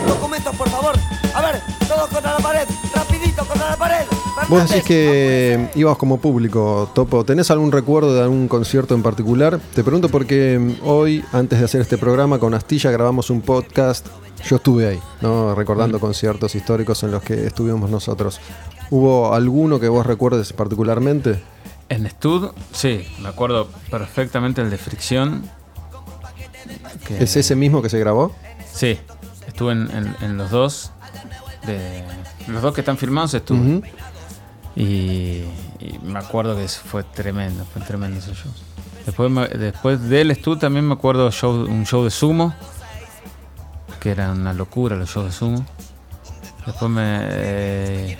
Documentos, 0.06 0.54
por 0.56 0.68
favor. 0.68 0.94
A 1.34 1.40
ver, 1.40 1.62
todos 1.88 2.08
contra 2.08 2.32
la 2.32 2.38
pared. 2.38 2.68
Rapidito, 2.94 3.46
contra 3.46 3.70
la 3.70 3.76
pared. 3.76 4.06
Vos 4.48 4.68
decís 4.68 4.84
que 4.84 5.70
ibas 5.74 5.96
como 5.96 6.18
público, 6.18 6.90
Topo. 6.94 7.24
¿Tenés 7.24 7.50
algún 7.50 7.72
recuerdo 7.72 8.14
de 8.14 8.22
algún 8.22 8.48
concierto 8.48 8.94
en 8.94 9.02
particular? 9.02 9.58
Te 9.74 9.82
pregunto 9.82 10.10
porque 10.10 10.76
hoy, 10.84 11.24
antes 11.32 11.58
de 11.58 11.64
hacer 11.64 11.80
este 11.80 11.96
programa 11.96 12.38
con 12.38 12.52
Astilla, 12.52 12.90
grabamos 12.90 13.30
un 13.30 13.40
podcast. 13.40 14.06
Yo 14.44 14.56
estuve 14.56 14.86
ahí, 14.86 15.00
¿no? 15.22 15.54
Recordando 15.54 15.98
conciertos 15.98 16.54
históricos 16.54 17.02
en 17.02 17.12
los 17.12 17.22
que 17.22 17.46
estuvimos 17.46 17.88
nosotros. 17.88 18.38
¿Hubo 18.90 19.34
alguno 19.34 19.80
que 19.80 19.88
vos 19.88 20.06
recuerdes 20.06 20.52
particularmente? 20.52 21.40
En 21.88 22.08
Stud, 22.10 22.50
sí, 22.72 23.06
me 23.20 23.28
acuerdo 23.28 23.68
perfectamente 23.90 24.60
el 24.62 24.70
de 24.70 24.78
Fricción. 24.78 25.48
que- 27.06 27.22
¿Es 27.22 27.36
ese 27.36 27.54
mismo 27.54 27.80
que 27.82 27.88
se 27.88 27.98
grabó? 27.98 28.34
Sí, 28.72 28.98
estuve 29.46 29.72
en, 29.72 29.90
en- 29.90 30.16
en 30.20 30.36
los 30.36 30.50
dos. 30.50 30.90
De, 31.66 32.04
los 32.48 32.62
dos 32.62 32.74
que 32.74 32.80
están 32.80 32.96
filmados 32.98 33.34
estuve. 33.34 33.58
Ujú. 33.78 33.82
y, 34.76 35.42
y 35.80 35.98
me 36.02 36.18
acuerdo 36.18 36.54
que 36.56 36.64
eso 36.64 36.80
fue 36.84 37.02
tremendo, 37.02 37.64
fue 37.72 37.82
tremendo 37.82 38.18
ese 38.18 38.34
show. 38.34 38.52
Después, 39.04 39.30
me- 39.30 39.48
después 39.48 40.02
del 40.08 40.34
Stud 40.34 40.58
también 40.58 40.86
me 40.86 40.94
acuerdo 40.94 41.30
show, 41.30 41.52
un 41.64 41.86
show 41.86 42.02
de 42.04 42.10
sumo, 42.10 42.54
que 44.00 44.10
era 44.10 44.32
una 44.32 44.52
locura 44.52 44.96
los 44.96 45.08
shows 45.10 45.26
de 45.26 45.32
sumo. 45.32 45.64
Después 46.66 46.90
me... 46.90 47.18
eh, 47.22 48.18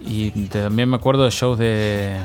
y 0.00 0.30
también 0.48 0.88
me 0.88 0.96
acuerdo 0.96 1.24
de 1.24 1.30
shows 1.30 1.58
de... 1.58 2.16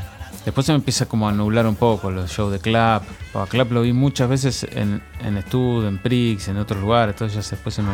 Después 0.45 0.65
se 0.65 0.71
me 0.73 0.77
empieza 0.77 1.07
como 1.07 1.27
a 1.27 1.31
nublar 1.31 1.65
un 1.65 1.75
poco 1.75 2.11
los 2.11 2.29
shows 2.31 2.51
de 2.51 2.59
Clap. 2.59 3.03
A 3.33 3.45
Clap 3.47 3.71
lo 3.71 3.81
vi 3.81 3.93
muchas 3.93 4.29
veces 4.29 4.63
en, 4.71 5.01
en 5.23 5.41
Stud, 5.41 5.85
en 5.87 5.97
Prix, 5.97 6.47
en 6.47 6.57
otros 6.57 6.79
lugares, 6.79 7.15
entonces 7.15 7.43
ya 7.43 7.49
después 7.49 7.73
se 7.73 7.81
me, 7.81 7.89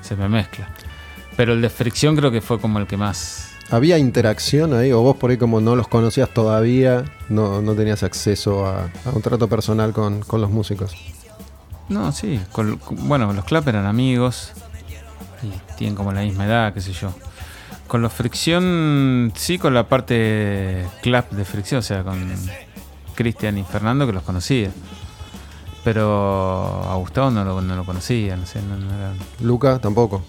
se 0.00 0.16
me 0.16 0.28
mezcla. 0.28 0.68
Pero 1.36 1.52
el 1.52 1.60
de 1.60 1.68
Fricción 1.68 2.16
creo 2.16 2.30
que 2.30 2.40
fue 2.40 2.58
como 2.58 2.78
el 2.78 2.86
que 2.86 2.96
más... 2.96 3.50
¿Había 3.70 3.98
interacción 3.98 4.72
ahí? 4.72 4.92
¿O 4.92 5.02
vos 5.02 5.16
por 5.18 5.30
ahí 5.30 5.36
como 5.36 5.60
no 5.60 5.76
los 5.76 5.88
conocías 5.88 6.30
todavía, 6.32 7.04
no, 7.28 7.60
no 7.60 7.74
tenías 7.74 8.02
acceso 8.02 8.64
a, 8.66 8.84
a 9.04 9.10
un 9.12 9.20
trato 9.20 9.46
personal 9.46 9.92
con, 9.92 10.20
con 10.20 10.40
los 10.40 10.50
músicos? 10.50 10.94
No, 11.90 12.10
sí. 12.12 12.40
con- 12.50 12.78
con- 12.78 13.06
bueno, 13.08 13.30
los 13.34 13.44
Clap 13.44 13.68
eran 13.68 13.84
amigos 13.84 14.52
y 15.42 15.76
tienen 15.76 15.94
como 15.94 16.12
la 16.12 16.22
misma 16.22 16.46
edad, 16.46 16.72
qué 16.72 16.80
sé 16.80 16.92
yo. 16.94 17.12
Con 17.88 18.02
los 18.02 18.12
Fricción, 18.12 19.32
sí, 19.34 19.58
con 19.58 19.72
la 19.74 19.88
parte 19.88 20.86
Clap 21.02 21.30
de 21.32 21.44
Fricción, 21.44 21.78
o 21.80 21.82
sea, 21.82 22.04
con 22.04 22.30
Cristian 23.14 23.56
y 23.58 23.64
Fernando 23.64 24.06
que 24.06 24.12
los 24.12 24.22
conocía. 24.22 24.70
Pero 25.84 26.82
a 26.86 26.94
Gustavo 26.96 27.30
no 27.30 27.44
lo, 27.44 27.62
no 27.62 27.76
lo 27.76 27.84
conocía, 27.84 28.36
no 28.36 28.44
sé, 28.46 28.60
no, 28.62 28.76
no 28.76 28.94
era- 28.94 29.12
Luca 29.40 29.78
tampoco. 29.78 30.22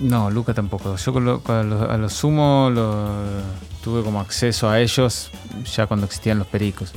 No, 0.00 0.30
Luca 0.30 0.54
tampoco. 0.54 0.96
Yo 0.96 1.12
con 1.12 1.24
lo- 1.26 1.40
con 1.42 1.68
los- 1.68 1.90
a 1.90 1.98
los 1.98 2.12
sumo 2.14 2.70
lo- 2.72 3.42
tuve 3.82 4.02
como 4.02 4.20
acceso 4.20 4.70
a 4.70 4.80
ellos 4.80 5.30
ya 5.76 5.86
cuando 5.86 6.06
existían 6.06 6.38
los 6.38 6.46
pericos. 6.46 6.92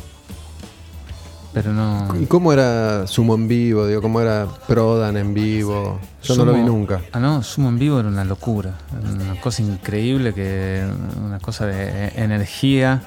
Pero 1.53 1.73
no. 1.73 2.07
¿Y 2.19 2.25
cómo 2.25 2.53
era 2.53 3.07
Sumo 3.07 3.35
en 3.35 3.47
vivo? 3.47 3.87
Digo, 3.87 4.01
¿Cómo 4.01 4.21
era 4.21 4.47
Prodan 4.67 5.17
en 5.17 5.33
vivo? 5.33 5.99
Yo 6.23 6.35
no 6.35 6.45
lo 6.45 6.53
vi 6.53 6.61
nunca. 6.61 7.01
Ah, 7.11 7.19
no, 7.19 7.41
Sumo 7.43 7.69
en 7.69 7.79
vivo 7.79 7.99
era 7.99 8.09
una 8.09 8.25
locura. 8.25 8.73
Era 8.91 9.09
Una 9.09 9.41
cosa 9.41 9.61
increíble, 9.61 10.33
que 10.33 10.85
una 11.23 11.39
cosa 11.39 11.65
de 11.65 12.09
energía, 12.15 13.01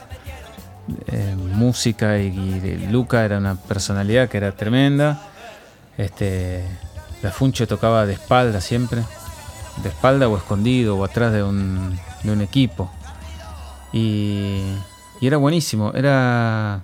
eh, 1.06 1.36
música 1.36 2.18
y, 2.18 2.88
Luca 2.90 3.24
era 3.24 3.38
una 3.38 3.54
personalidad 3.54 4.28
que 4.28 4.38
era 4.38 4.52
tremenda. 4.52 5.22
Este, 5.96 6.64
la 7.22 7.30
Funcho 7.30 7.68
tocaba 7.68 8.06
de 8.06 8.14
espalda 8.14 8.60
siempre, 8.60 9.02
de 9.82 9.88
espalda 9.90 10.28
o 10.28 10.36
escondido 10.36 10.96
o 10.96 11.04
atrás 11.04 11.32
de 11.32 11.42
un, 11.42 11.98
de 12.22 12.32
un 12.32 12.40
equipo. 12.40 12.90
Y, 13.92 14.62
y 15.20 15.26
era 15.26 15.36
buenísimo, 15.36 15.92
era... 15.94 16.82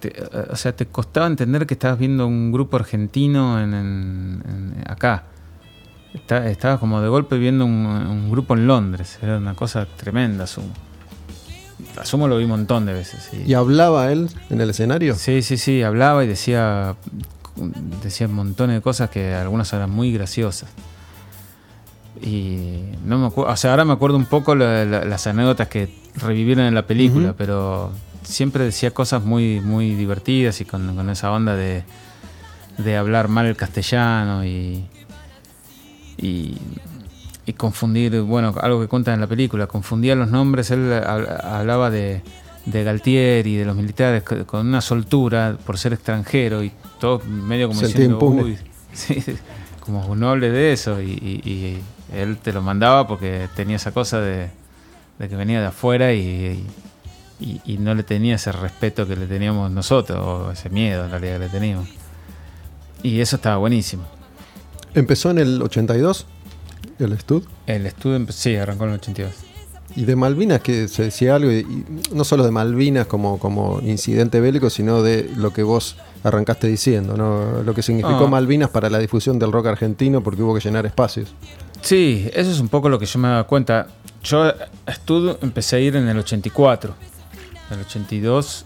te- 0.00 0.14
o 0.50 0.56
sea, 0.56 0.74
te 0.74 0.86
costaba 0.86 1.26
entender 1.26 1.66
que 1.66 1.74
estabas 1.74 1.98
viendo 1.98 2.26
un 2.26 2.52
grupo 2.52 2.76
argentino 2.76 3.60
en, 3.60 3.74
en- 3.74 4.42
en- 4.76 4.84
acá. 4.90 5.24
Está- 6.14 6.48
estaba 6.48 6.78
como 6.80 7.00
de 7.02 7.08
golpe 7.08 7.36
viendo 7.38 7.64
un, 7.66 7.84
un 7.86 8.30
grupo 8.30 8.54
en 8.54 8.66
Londres. 8.66 9.18
Era 9.22 9.36
una 9.38 9.54
cosa 9.54 9.86
tremenda, 9.96 10.46
Sumo. 10.46 10.72
A 12.00 12.04
Sumo 12.06 12.26
lo 12.28 12.38
vi 12.38 12.44
un 12.44 12.50
montón 12.50 12.86
de 12.86 12.92
veces. 12.94 13.30
y- 13.34 13.50
¿Y 13.50 13.54
hablaba 13.54 14.10
él 14.12 14.30
en 14.50 14.60
el 14.60 14.70
escenario? 14.70 15.14
Sí, 15.14 15.42
sí, 15.42 15.56
sí, 15.58 15.82
hablaba 15.82 16.24
y 16.24 16.26
decía, 16.26 16.96
decía 18.02 18.28
montones 18.28 18.76
de 18.76 18.82
cosas 18.82 19.10
que 19.10 19.34
algunas 19.34 19.70
eran 19.72 19.90
muy 19.90 20.10
graciosas. 20.12 20.70
Y 22.22 22.80
no 23.04 23.18
me 23.18 23.26
acuerdo, 23.26 23.52
o 23.52 23.56
sea, 23.56 23.72
ahora 23.72 23.84
me 23.84 23.92
acuerdo 23.92 24.16
un 24.16 24.24
poco 24.24 24.54
la- 24.54 24.86
la- 24.86 25.04
las 25.04 25.26
anécdotas 25.26 25.68
que 25.68 25.90
revivieron 26.16 26.64
en 26.64 26.74
la 26.74 26.86
película, 26.86 27.34
pero 27.36 27.92
siempre 28.26 28.64
decía 28.64 28.92
cosas 28.92 29.24
muy, 29.24 29.60
muy 29.60 29.94
divertidas 29.94 30.60
y 30.60 30.64
con, 30.64 30.94
con 30.96 31.08
esa 31.10 31.30
onda 31.32 31.54
de, 31.56 31.84
de 32.78 32.96
hablar 32.96 33.28
mal 33.28 33.46
el 33.46 33.56
castellano 33.56 34.44
y, 34.44 34.84
y, 36.18 36.56
y 37.46 37.52
confundir, 37.54 38.20
bueno, 38.22 38.54
algo 38.60 38.80
que 38.80 38.88
cuentan 38.88 39.14
en 39.14 39.20
la 39.20 39.26
película, 39.26 39.66
confundía 39.66 40.14
los 40.14 40.30
nombres, 40.30 40.70
él 40.70 40.90
hab- 40.92 41.44
hablaba 41.44 41.90
de, 41.90 42.22
de 42.64 42.84
Galtier 42.84 43.46
y 43.46 43.56
de 43.56 43.64
los 43.64 43.76
militares 43.76 44.22
co- 44.22 44.44
con 44.46 44.66
una 44.66 44.80
soltura 44.80 45.56
por 45.64 45.78
ser 45.78 45.92
extranjero 45.92 46.62
y 46.62 46.72
todo 47.00 47.20
medio 47.26 47.68
como 47.68 47.80
diciendo. 47.88 48.18
"Uy", 48.44 48.58
sí, 48.92 49.22
como 49.80 50.16
no 50.16 50.30
hable 50.30 50.50
de 50.50 50.72
eso 50.72 51.00
y, 51.00 51.10
y- 51.12 51.48
y 51.48 51.78
él 52.14 52.38
te 52.38 52.52
lo 52.52 52.62
mandaba 52.62 53.06
porque 53.06 53.48
tenía 53.54 53.76
esa 53.76 53.92
cosa 53.92 54.20
de, 54.20 54.48
de 55.18 55.28
que 55.28 55.36
venía 55.36 55.60
de 55.60 55.66
afuera 55.66 56.12
y, 56.12 56.64
y- 57.40 57.60
y 57.64 57.78
no 57.78 57.94
le 57.94 58.02
tenía 58.02 58.36
ese 58.36 58.52
respeto 58.52 59.06
que 59.06 59.16
le 59.16 59.26
teníamos 59.26 59.70
nosotros, 59.70 60.18
o 60.20 60.50
ese 60.52 60.70
miedo 60.70 61.04
en 61.04 61.10
realidad 61.10 61.34
que 61.34 61.38
le 61.40 61.48
teníamos. 61.48 61.88
Y 63.02 63.20
eso 63.20 63.36
estaba 63.36 63.56
buenísimo. 63.56 64.04
¿Empezó 64.94 65.30
en 65.30 65.38
el 65.38 65.62
82? 65.62 66.26
¿El 66.98 67.12
estudio? 67.12 67.46
El 67.66 67.86
estudio, 67.86 68.26
sí, 68.30 68.56
arrancó 68.56 68.84
en 68.84 68.90
el 68.90 68.96
82. 68.96 69.30
Y 69.94 70.04
de 70.04 70.16
Malvinas 70.16 70.60
que 70.60 70.88
se 70.88 71.04
decía 71.04 71.36
algo, 71.36 71.50
y, 71.50 71.58
y 71.58 71.84
no 72.12 72.24
solo 72.24 72.44
de 72.44 72.50
Malvinas 72.50 73.06
como, 73.06 73.38
como 73.38 73.80
incidente 73.82 74.40
bélico, 74.40 74.68
sino 74.68 75.02
de 75.02 75.30
lo 75.36 75.52
que 75.52 75.62
vos 75.62 75.96
arrancaste 76.24 76.66
diciendo, 76.66 77.16
¿no? 77.16 77.62
lo 77.62 77.74
que 77.74 77.82
significó 77.82 78.24
Ah. 78.24 78.28
Malvinas 78.28 78.70
para 78.70 78.90
la 78.90 78.98
difusión 78.98 79.38
del 79.38 79.52
rock 79.52 79.66
argentino 79.66 80.22
porque 80.22 80.42
hubo 80.42 80.54
que 80.54 80.60
llenar 80.60 80.84
espacios. 80.86 81.34
Sí, 81.82 82.28
eso 82.34 82.50
es 82.50 82.58
un 82.60 82.68
poco 82.68 82.88
lo 82.88 82.98
que 82.98 83.06
yo 83.06 83.18
me 83.20 83.28
daba 83.28 83.44
cuenta. 83.44 83.86
Yo 84.24 84.42
a 84.42 84.54
estudio 84.86 85.38
empecé 85.40 85.76
a 85.76 85.78
ir 85.78 85.94
en 85.96 86.08
el 86.08 86.18
84, 86.18 86.94
en 87.70 87.78
el 87.78 87.84
82 87.84 88.64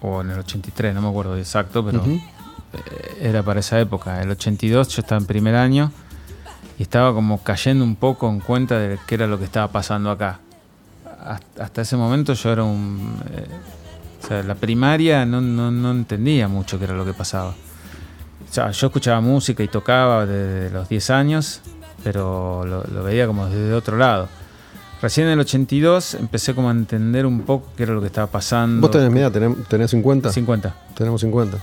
o 0.00 0.20
en 0.20 0.30
el 0.30 0.38
83, 0.40 0.94
no 0.94 1.02
me 1.02 1.08
acuerdo 1.08 1.36
exacto, 1.36 1.84
pero 1.84 2.02
eh, 2.04 2.18
era 3.20 3.42
para 3.42 3.60
esa 3.60 3.78
época. 3.80 4.20
El 4.22 4.30
82 4.30 4.88
yo 4.88 5.02
estaba 5.02 5.20
en 5.20 5.26
primer 5.26 5.54
año 5.54 5.92
y 6.78 6.82
estaba 6.82 7.12
como 7.14 7.42
cayendo 7.42 7.84
un 7.84 7.96
poco 7.96 8.28
en 8.28 8.40
cuenta 8.40 8.78
de 8.78 8.98
qué 9.06 9.14
era 9.14 9.26
lo 9.26 9.38
que 9.38 9.44
estaba 9.44 9.68
pasando 9.68 10.10
acá. 10.10 10.40
Hasta, 11.24 11.64
hasta 11.64 11.82
ese 11.82 11.96
momento 11.96 12.32
yo 12.34 12.52
era 12.52 12.64
un... 12.64 13.16
eh, 13.30 13.46
o 14.22 14.26
sea, 14.26 14.42
la 14.42 14.54
primaria 14.54 15.26
no, 15.26 15.40
no, 15.40 15.70
no 15.70 15.90
entendía 15.90 16.46
mucho 16.48 16.78
qué 16.78 16.84
era 16.84 16.94
lo 16.94 17.04
que 17.04 17.12
pasaba. 17.12 17.50
O 17.50 18.52
sea, 18.52 18.70
yo 18.70 18.86
escuchaba 18.88 19.20
música 19.20 19.62
y 19.62 19.68
tocaba 19.68 20.26
desde 20.26 20.70
los 20.70 20.88
10 20.88 21.10
años, 21.10 21.60
pero 22.04 22.64
lo, 22.66 22.84
lo 22.84 23.02
veía 23.02 23.26
como 23.26 23.46
desde 23.46 23.72
otro 23.74 23.96
lado. 23.96 24.28
Recién 25.02 25.26
en 25.26 25.32
el 25.34 25.40
82 25.40 26.14
empecé 26.14 26.54
como 26.54 26.68
a 26.68 26.72
entender 26.72 27.26
un 27.26 27.40
poco 27.40 27.68
qué 27.76 27.82
era 27.82 27.92
lo 27.92 28.00
que 28.00 28.06
estaba 28.06 28.28
pasando. 28.28 28.80
¿Vos 28.80 28.90
tenés 28.92 29.10
media? 29.10 29.30
¿Tenés, 29.30 29.56
tenés 29.68 29.90
50? 29.90 30.32
50. 30.32 30.74
Tenemos 30.96 31.20
50. 31.20 31.58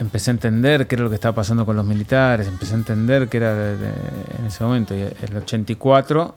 Empecé 0.00 0.30
a 0.30 0.32
entender 0.32 0.86
qué 0.86 0.96
era 0.96 1.04
lo 1.04 1.08
que 1.08 1.14
estaba 1.14 1.34
pasando 1.34 1.64
con 1.64 1.76
los 1.76 1.86
militares, 1.86 2.46
empecé 2.48 2.74
a 2.74 2.76
entender 2.78 3.28
qué 3.28 3.36
era 3.38 3.54
de- 3.54 3.76
de- 3.78 3.92
en 4.40 4.46
ese 4.46 4.64
momento. 4.64 4.94
Y 4.94 5.00
el 5.02 5.36
84 5.36 6.34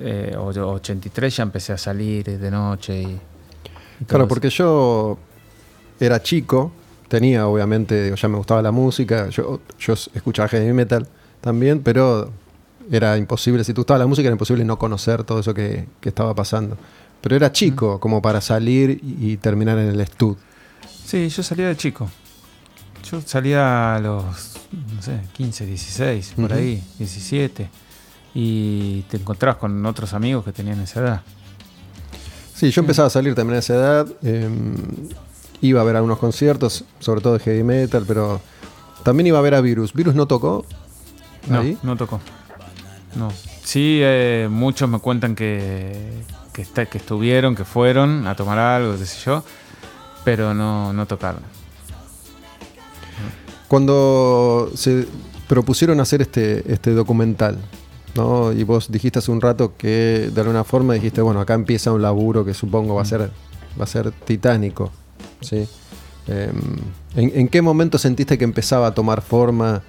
eh, 0.00 0.36
o 0.38 0.44
83 0.48 1.36
ya 1.36 1.42
empecé 1.42 1.72
a 1.72 1.78
salir 1.78 2.38
de 2.38 2.50
noche 2.50 3.00
y... 3.02 3.20
Claro, 4.06 4.24
eso. 4.24 4.28
porque 4.28 4.50
yo 4.50 5.16
era 5.98 6.22
chico, 6.22 6.70
tenía 7.08 7.46
obviamente, 7.46 8.12
ya 8.14 8.28
me 8.28 8.36
gustaba 8.36 8.60
la 8.60 8.72
música, 8.72 9.28
yo, 9.30 9.60
yo 9.78 9.92
escuchaba 9.94 10.48
heavy 10.48 10.72
metal 10.74 11.06
también, 11.40 11.80
pero 11.80 12.30
era 12.90 13.16
imposible, 13.16 13.64
si 13.64 13.72
te 13.72 13.80
gustaba 13.80 13.98
la 13.98 14.06
música 14.06 14.28
era 14.28 14.34
imposible 14.34 14.64
no 14.64 14.78
conocer 14.78 15.24
todo 15.24 15.40
eso 15.40 15.54
que, 15.54 15.86
que 16.00 16.08
estaba 16.08 16.34
pasando. 16.34 16.76
Pero 17.20 17.36
era 17.36 17.50
chico 17.50 17.98
como 17.98 18.22
para 18.22 18.40
salir 18.40 19.00
y, 19.02 19.36
terminar 19.38 19.78
en 19.78 19.88
el 19.88 20.00
estudio. 20.00 20.36
Sí, 21.04 21.28
yo 21.28 21.42
salía 21.42 21.68
de 21.68 21.76
chico. 21.76 22.08
Yo 23.10 23.20
salía 23.20 23.96
a 23.96 24.00
los, 24.00 24.24
no 24.94 25.02
sé, 25.02 25.20
15, 25.32 25.66
16, 25.66 26.34
por 26.36 26.52
ahí, 26.52 26.82
17. 26.98 27.68
Y 28.34 29.02
te 29.02 29.16
encontrabas 29.16 29.58
con 29.58 29.84
otros 29.86 30.12
amigos 30.12 30.44
que 30.44 30.52
tenían 30.52 30.80
esa 30.80 31.00
edad. 31.00 31.22
Sí, 32.54 32.70
yo 32.70 32.80
empezaba 32.80 33.08
a 33.08 33.10
salir 33.10 33.34
también 33.34 33.56
a 33.56 33.58
esa 33.60 33.74
edad. 33.74 34.06
eh, 34.22 34.48
iba 35.60 35.80
a 35.80 35.84
ver 35.84 35.96
algunos 35.96 36.18
conciertos, 36.18 36.84
sobre 36.98 37.20
todo 37.20 37.34
de 37.34 37.40
heavy 37.40 37.62
metal, 37.62 38.04
pero 38.06 38.40
también 39.02 39.28
iba 39.28 39.38
a 39.38 39.42
ver 39.42 39.54
a 39.54 39.60
Virus. 39.60 39.92
¿Virus 39.92 40.14
no 40.14 40.26
tocó? 40.26 40.64
No, 41.48 41.60
Ahí. 41.60 41.78
no 41.82 41.96
tocó. 41.96 42.20
No. 43.16 43.30
Sí, 43.64 44.00
eh, 44.02 44.48
muchos 44.50 44.88
me 44.88 44.98
cuentan 44.98 45.34
que, 45.34 45.92
que, 46.52 46.62
está- 46.62 46.86
que 46.86 46.98
estuvieron, 46.98 47.54
que 47.56 47.64
fueron 47.64 48.26
a 48.26 48.34
tomar 48.36 48.58
algo, 48.58 48.96
qué 48.98 49.06
sé 49.06 49.18
yo, 49.24 49.42
pero 50.24 50.52
no, 50.54 50.92
no 50.92 51.06
tocaron. 51.06 51.40
Cuando 53.68 54.70
se 54.74 55.06
propusieron 55.48 55.98
hacer 56.00 56.22
este, 56.22 56.70
este 56.72 56.92
documental, 56.92 57.58
¿no? 58.14 58.52
Y 58.52 58.62
vos 58.62 58.90
dijiste 58.90 59.18
hace 59.18 59.30
un 59.32 59.40
rato 59.40 59.74
que 59.76 60.30
de 60.32 60.40
alguna 60.40 60.62
forma 60.64 60.94
dijiste, 60.94 61.20
bueno, 61.20 61.40
acá 61.40 61.54
empieza 61.54 61.92
un 61.92 62.02
laburo 62.02 62.44
que 62.44 62.54
supongo 62.54 62.94
va 62.94 63.02
a 63.02 63.06
ser, 63.06 63.30
va 63.78 63.84
a 63.84 63.88
ser 63.88 64.12
titánico. 64.12 64.92
¿sí? 65.40 65.66
Eh, 66.28 66.52
¿en, 67.16 67.32
en 67.34 67.48
qué 67.48 67.60
momento 67.62 67.98
sentiste 67.98 68.38
que 68.38 68.44
empezaba 68.44 68.88
a 68.88 68.94
tomar 68.94 69.20
forma? 69.22 69.82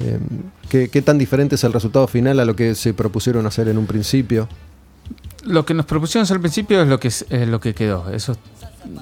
Eh, 0.00 0.88
¿qué, 0.90 1.02
tan 1.02 1.18
diferente 1.18 1.54
es 1.54 1.64
el 1.64 1.72
resultado 1.72 2.06
final 2.06 2.40
a 2.40 2.44
lo 2.44 2.56
que 2.56 2.74
se 2.74 2.94
propusieron 2.94 3.46
hacer 3.46 3.68
en 3.68 3.78
un 3.78 3.86
principio? 3.86 4.48
Lo 5.44 5.64
que 5.64 5.74
nos 5.74 5.86
propusieron 5.86 6.30
al 6.30 6.40
principio 6.40 6.80
es 6.82 6.88
lo 6.88 6.98
que, 6.98 7.08
es, 7.08 7.26
lo 7.30 7.60
que 7.60 7.74
quedó. 7.74 8.10
Eso 8.10 8.36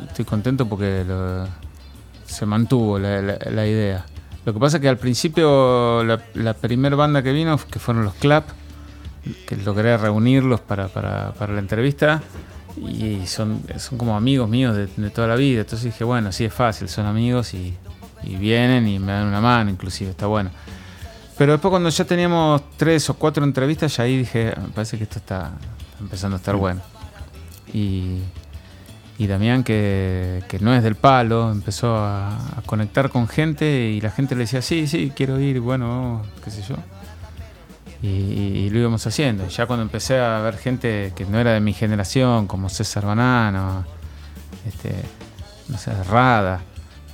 estoy 0.09 0.25
contento 0.25 0.69
porque 0.69 1.05
lo- 1.07 1.47
se 2.27 2.47
mantuvo 2.47 2.99
la, 2.99 3.67
idea. 3.67 4.05
Lo 4.45 4.53
que 4.53 4.59
pasa 4.59 4.79
es 4.79 4.81
que 4.81 4.89
al 4.89 4.99
principio 4.99 6.03
la, 6.05 6.21
la 6.35 6.55
primera 6.55 6.97
banda 6.97 7.23
que 7.23 7.33
vino, 7.33 7.59
que 7.71 7.79
fueron 7.79 8.05
los 8.05 8.15
Clap, 8.15 8.49
que 9.47 9.57
logré 9.57 9.97
reunirlos 9.97 10.61
para, 10.61 10.89
para- 10.89 11.33
para 11.35 11.53
la 11.53 11.61
entrevista, 11.61 12.23
y 12.77 13.27
son, 13.27 13.63
son 13.77 13.99
como 13.99 14.17
amigos 14.17 14.49
míos 14.49 14.75
de, 14.75 14.89
de 14.97 15.11
toda 15.11 15.29
la 15.29 15.37
vida. 15.37 15.61
Entonces 15.61 15.85
dije, 15.85 16.05
bueno, 16.05 16.33
sí 16.33 16.45
es 16.45 16.53
fácil, 16.53 16.89
son 16.89 17.07
amigos 17.07 17.55
y 17.55 17.77
vienen 18.25 18.89
y 18.89 18.99
me 18.99 19.13
dan 19.13 19.27
una 19.27 19.41
mano, 19.41 19.71
inclusive, 19.71 20.11
está 20.11 20.27
bueno. 20.27 20.51
Pero 21.43 21.55
después 21.55 21.71
cuando 21.71 21.89
ya 21.89 22.05
teníamos 22.05 22.63
tres 22.77 23.11
o 23.11 23.15
cuatro 23.15 23.43
entrevistas, 23.43 23.97
ya 23.97 24.05
ahí 24.05 24.19
dije, 24.19 24.55
me 24.63 24.69
parece 24.69 24.97
que 24.97 25.03
esto 25.03 25.19
está 25.19 25.51
empezando 25.99 26.37
a 26.37 26.39
estar 26.39 26.55
bueno. 26.55 26.81
Y, 27.75 28.19
y 29.19 29.27
Damián, 29.27 29.65
que, 29.65 30.45
que 30.47 30.61
no 30.61 30.73
es 30.73 30.85
del 30.85 30.95
palo, 30.95 31.51
empezó 31.51 31.97
a, 31.97 32.29
a 32.29 32.63
conectar 32.65 33.11
con 33.11 33.27
gente 33.27 33.91
y 33.91 34.01
la 34.01 34.13
gente 34.13 34.37
le 34.37 34.43
decía, 34.43 34.63
sí, 34.63 34.87
sí, 34.87 35.13
quiero 35.17 35.41
ir, 35.41 35.59
bueno, 35.59 36.23
qué 36.45 36.53
sé 36.53 36.63
yo. 36.63 36.77
Y, 38.03 38.07
y 38.07 38.71
lo 38.71 38.79
íbamos 38.79 39.05
haciendo. 39.05 39.49
Ya 39.49 39.67
cuando 39.67 39.83
empecé 39.83 40.21
a 40.21 40.39
ver 40.43 40.57
gente 40.59 41.13
que 41.17 41.25
no 41.25 41.41
era 41.41 41.55
de 41.55 41.61
mi 41.61 41.73
generación, 41.73 42.47
como 42.47 42.69
César 42.69 43.05
Banano, 43.05 43.85
este, 44.65 44.95
no 45.67 45.77
sé, 45.77 45.91
Rada, 46.05 46.61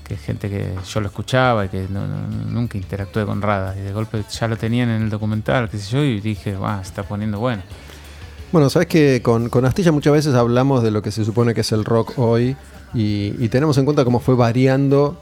que 0.09 0.17
gente 0.17 0.49
que 0.49 0.73
yo 0.91 1.01
lo 1.01 1.09
escuchaba 1.09 1.67
y 1.67 1.69
que 1.69 1.87
nunca 1.89 2.79
interactué 2.79 3.27
con 3.27 3.43
Rada. 3.43 3.77
Y 3.79 3.83
de 3.83 3.93
golpe 3.93 4.25
ya 4.31 4.49
lo 4.49 4.57
tenían 4.57 4.89
en 4.89 5.03
el 5.03 5.11
documental, 5.11 5.69
qué 5.69 5.79
sé 5.79 5.91
yo, 5.91 6.03
y 6.03 6.21
dije, 6.21 6.57
va, 6.57 6.83
se 6.83 6.89
está 6.89 7.03
poniendo 7.03 7.39
bueno. 7.39 7.63
Bueno, 8.51 8.71
sabes 8.71 8.89
que 8.89 9.21
con, 9.23 9.51
con 9.51 9.67
Astilla 9.67 9.93
muchas 9.93 10.15
veces 10.15 10.35
hablamos 10.35 10.83
de 10.83 10.91
lo 10.91 11.03
que 11.03 11.11
se 11.11 11.25
supone 11.25 11.53
que 11.53 11.61
es 11.61 11.73
el 11.73 11.85
rock 11.85 12.19
hoy 12.19 12.57
y, 12.95 13.35
y 13.39 13.49
tenemos 13.51 13.77
en 13.77 13.85
cuenta 13.85 14.05
cómo 14.05 14.21
fue 14.21 14.35
variando 14.35 15.19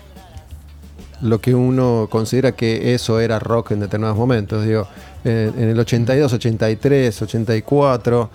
lo 1.21 1.41
que 1.41 1.55
uno 1.55 2.09
considera 2.11 2.53
que 2.53 2.95
eso 2.95 3.21
era 3.21 3.39
rock 3.39 3.73
en 3.73 3.81
determinados 3.81 4.17
momentos. 4.17 4.65
Digo, 4.65 4.87
en 5.25 5.69
el 5.69 5.79
82, 5.79 6.33
83, 6.33 7.23
84, 7.23 8.31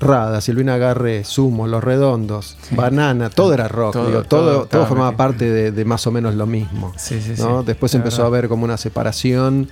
Rada, 0.00 0.40
Silvina 0.40 0.76
Garre, 0.76 1.24
Sumo, 1.24 1.66
Los 1.66 1.82
Redondos, 1.82 2.56
Banana, 2.72 3.30
todo 3.30 3.54
era 3.54 3.68
rock. 3.68 3.92
Todo- 3.94 4.06
digo, 4.06 4.22
todo 4.24 4.40
todo, 4.40 4.52
todo, 4.52 4.62
estaba 4.64 4.86
formaba 4.86 5.16
parte 5.16 5.50
de, 5.50 5.72
de 5.72 5.84
más 5.84 6.06
o 6.06 6.10
menos 6.10 6.34
lo 6.34 6.46
mismo. 6.46 6.92
Sí, 6.96 7.20
sí, 7.22 7.34
¿no? 7.38 7.60
sí. 7.60 7.66
Después 7.66 7.94
empezó 7.94 8.22
a 8.24 8.26
haber 8.26 8.48
como 8.48 8.64
una 8.64 8.76
separación 8.76 9.68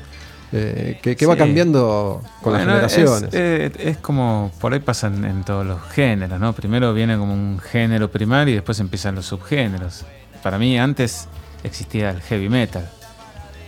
eh, 0.52 0.98
que, 1.02 1.16
que 1.16 1.26
va 1.26 1.36
cambiando 1.36 2.22
con 2.40 2.52
Bueno, 2.54 2.72
las 2.74 2.92
generaciones. 2.94 3.34
Es, 3.34 3.40
eh, 3.40 3.72
es 3.78 3.96
como, 3.98 4.50
por 4.60 4.72
ahí 4.72 4.80
pasan 4.80 5.24
en 5.24 5.44
todos 5.44 5.66
los 5.66 5.82
géneros, 5.90 6.38
¿no? 6.40 6.52
Primero 6.54 6.94
viene 6.94 7.18
como 7.18 7.34
un 7.34 7.58
género 7.58 8.10
primario 8.10 8.52
y 8.52 8.54
después 8.56 8.78
empiezan 8.80 9.14
los 9.16 9.26
subgéneros. 9.26 10.04
Para 10.42 10.58
mí 10.58 10.78
antes 10.78 11.28
existía 11.64 12.10
el 12.10 12.20
heavy 12.22 12.48
metal. 12.48 12.88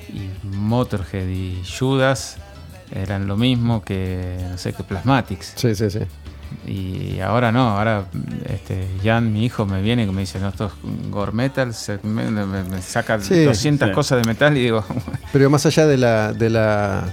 Y 0.09 0.31
Motorhead 0.47 1.27
y 1.29 1.63
Judas 1.79 2.37
eran 2.91 3.27
lo 3.27 3.37
mismo 3.37 3.83
que, 3.85 4.39
no 4.51 4.57
sé, 4.57 4.73
que 4.73 4.83
Plasmatics. 4.83 5.53
Sí, 5.57 5.75
sí, 5.75 5.91
sí. 5.91 5.99
Y 6.67 7.21
ahora 7.21 7.51
no, 7.53 7.77
ahora 7.79 8.07
este, 8.47 8.87
Jan, 9.03 9.33
mi 9.33 9.45
hijo, 9.45 9.65
me 9.67 9.81
viene 9.83 10.03
y 10.05 10.07
me 10.07 10.21
dice, 10.23 10.39
no, 10.39 10.49
esto 10.49 10.67
es 10.67 11.11
gore 11.11 11.33
metal, 11.33 11.73
se- 11.75 11.99
me, 12.03 12.31
me- 12.31 12.47
me 12.65 12.83
saca 12.83 13.19
Sí, 13.21 13.45
200 13.45 13.89
sí. 13.89 13.95
cosas 13.95 14.23
de 14.23 14.29
metal 14.29 14.57
y 14.57 14.63
digo, 14.65 14.85
Pero 15.33 15.49
más 15.51 15.65
allá 15.67 15.87
de 15.87 15.97
la, 15.97 16.33
de 16.33 16.51
la 16.51 17.05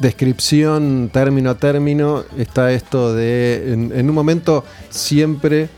descripción 0.00 1.10
término 1.12 1.50
a 1.50 1.54
término, 1.56 2.24
está 2.36 2.72
esto 2.72 3.14
de, 3.14 3.72
en, 3.72 3.92
en 3.94 4.08
un 4.08 4.14
momento 4.14 4.64
siempre 4.90 5.68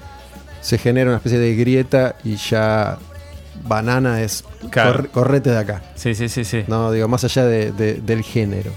se 0.61 0.79
genera 0.79 1.11
una 1.11 1.17
especie 1.19 1.39
de 1.39 1.55
grieta 1.57 2.17
y 2.25 2.37
ya 2.37 2.99
banana 3.67 4.23
es 4.23 4.45
Claro. 4.71 5.11
correte 5.13 5.51
de 5.51 5.59
acá. 5.59 5.83
sí, 5.95 6.15
sí, 6.15 6.29
sí, 6.29 6.45
sí. 6.45 6.65
No, 6.69 6.91
digo, 6.91 7.07
más 7.09 7.25
allá 7.25 7.45
de- 7.45 7.73
de- 7.73 7.95
del 7.95 8.23
género. 8.23 8.71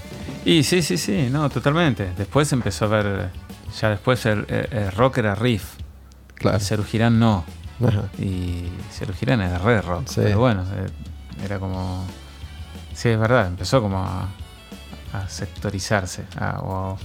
Y 0.44 0.62
sí, 0.62 0.82
sí, 0.82 0.96
sí, 0.98 1.28
no, 1.30 1.48
totalmente. 1.50 2.08
Después 2.16 2.52
empezó 2.52 2.84
a 2.84 2.88
ver, 2.88 3.30
ya 3.80 3.90
después 3.90 4.24
el, 4.26 4.44
el- 4.48 4.68
el 4.78 4.92
rock 4.92 5.18
era 5.18 5.34
riff, 5.34 5.74
Claro. 6.34 6.58
Girán 6.84 7.18
no. 7.18 7.44
Ajá. 7.84 8.04
Y 8.18 8.68
Girán 9.18 9.40
era 9.40 9.58
re 9.58 9.80
rock. 9.82 10.06
Sí. 10.06 10.20
Pero 10.22 10.38
bueno, 10.38 10.64
eh, 10.74 10.86
era 11.44 11.58
como. 11.58 12.04
Sí, 12.94 13.08
es 13.08 13.18
verdad, 13.18 13.46
empezó 13.46 13.80
como 13.80 13.98
a, 14.04 14.28
a 15.12 15.28
sectorizarse. 15.28 16.24
a- 16.38 16.60
o 16.60 16.98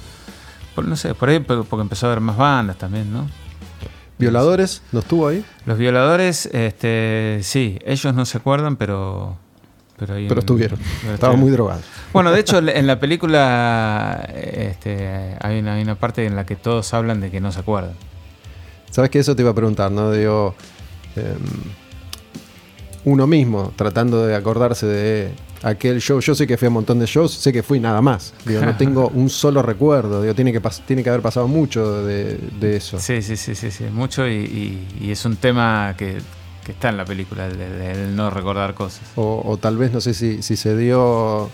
a- 0.75 0.81
no 0.81 0.95
sé, 0.95 1.13
por 1.15 1.29
ahí 1.29 1.39
por- 1.39 1.65
porque 1.65 1.81
empezó 1.81 2.07
a 2.07 2.11
haber 2.11 2.21
más 2.21 2.37
bandas 2.37 2.77
también, 2.77 3.11
¿no? 3.13 3.27
¿Violadores? 4.17 4.81
¿No 4.91 4.99
estuvo 4.99 5.27
ahí? 5.27 5.43
Los 5.65 5.77
violadores, 5.77 6.45
este, 6.47 7.39
sí, 7.43 7.79
ellos 7.85 8.13
no 8.13 8.25
se 8.25 8.37
acuerdan, 8.37 8.75
pero. 8.77 9.37
Pero, 9.97 10.15
ahí 10.15 10.23
Pero 10.27 10.39
en- 10.39 10.43
estuvieron. 10.43 10.79
pero 11.01 11.13
Estaban 11.13 11.39
muy 11.39 11.51
drogados. 11.51 11.83
Bueno, 12.11 12.31
de 12.31 12.39
hecho, 12.39 12.57
en 12.59 12.87
la 12.87 12.99
película 12.99 14.27
este, 14.33 15.35
hay, 15.39 15.59
una, 15.59 15.75
hay 15.75 15.83
una 15.83 15.95
parte 15.95 16.25
en 16.25 16.35
la 16.35 16.45
que 16.45 16.55
todos 16.55 16.93
hablan 16.93 17.21
de 17.21 17.29
que 17.29 17.39
no 17.39 17.51
se 17.51 17.59
acuerdan. 17.59 17.93
¿Sabes 18.89 19.09
que 19.11 19.19
Eso 19.19 19.35
te 19.35 19.41
iba 19.43 19.51
a 19.51 19.55
preguntar, 19.55 19.91
¿no? 19.91 20.11
Digo, 20.11 20.55
em, 21.15 21.37
uno 23.05 23.27
mismo 23.27 23.73
tratando 23.75 24.25
de 24.25 24.35
acordarse 24.35 24.85
de 24.85 25.31
aquel 25.61 25.99
show. 26.01 26.19
Yo 26.21 26.35
sé 26.35 26.47
que 26.47 26.57
fui 26.57 26.67
a 26.67 26.69
un 26.69 26.75
montón 26.75 26.99
de 26.99 27.05
shows, 27.05 27.33
sé 27.33 27.51
que 27.51 27.63
fui 27.63 27.79
nada 27.79 28.01
más. 28.01 28.33
Digo, 28.45 28.61
no 28.61 28.75
tengo 28.77 29.09
un 29.09 29.29
solo 29.29 29.61
recuerdo. 29.61 30.21
Digo, 30.21 30.33
tiene 30.35 30.51
que, 30.53 30.61
tiene 30.85 31.03
que 31.03 31.09
haber 31.09 31.21
pasado 31.21 31.47
mucho 31.47 32.03
de, 32.05 32.37
de 32.59 32.77
eso. 32.77 32.99
Sí, 32.99 33.21
sí, 33.21 33.35
sí, 33.35 33.55
sí, 33.55 33.71
sí, 33.71 33.85
mucho 33.91 34.27
y, 34.27 34.33
y- 34.35 34.87
y 35.07 35.11
es 35.11 35.25
un 35.25 35.35
tema 35.35 35.95
que, 35.97 36.17
que 36.65 36.71
está 36.71 36.89
en 36.89 36.97
la 36.97 37.05
película, 37.05 37.45
el, 37.47 37.59
el- 37.59 37.81
el 37.81 38.15
no 38.15 38.29
recordar 38.29 38.73
cosas. 38.73 39.01
O, 39.15 39.41
o 39.45 39.57
tal 39.57 39.77
vez, 39.77 39.91
no 39.91 40.01
sé 40.01 40.13
si, 40.13 40.41
si 40.41 40.55
se 40.55 40.75
dio 40.77 41.47
eh, 41.47 41.49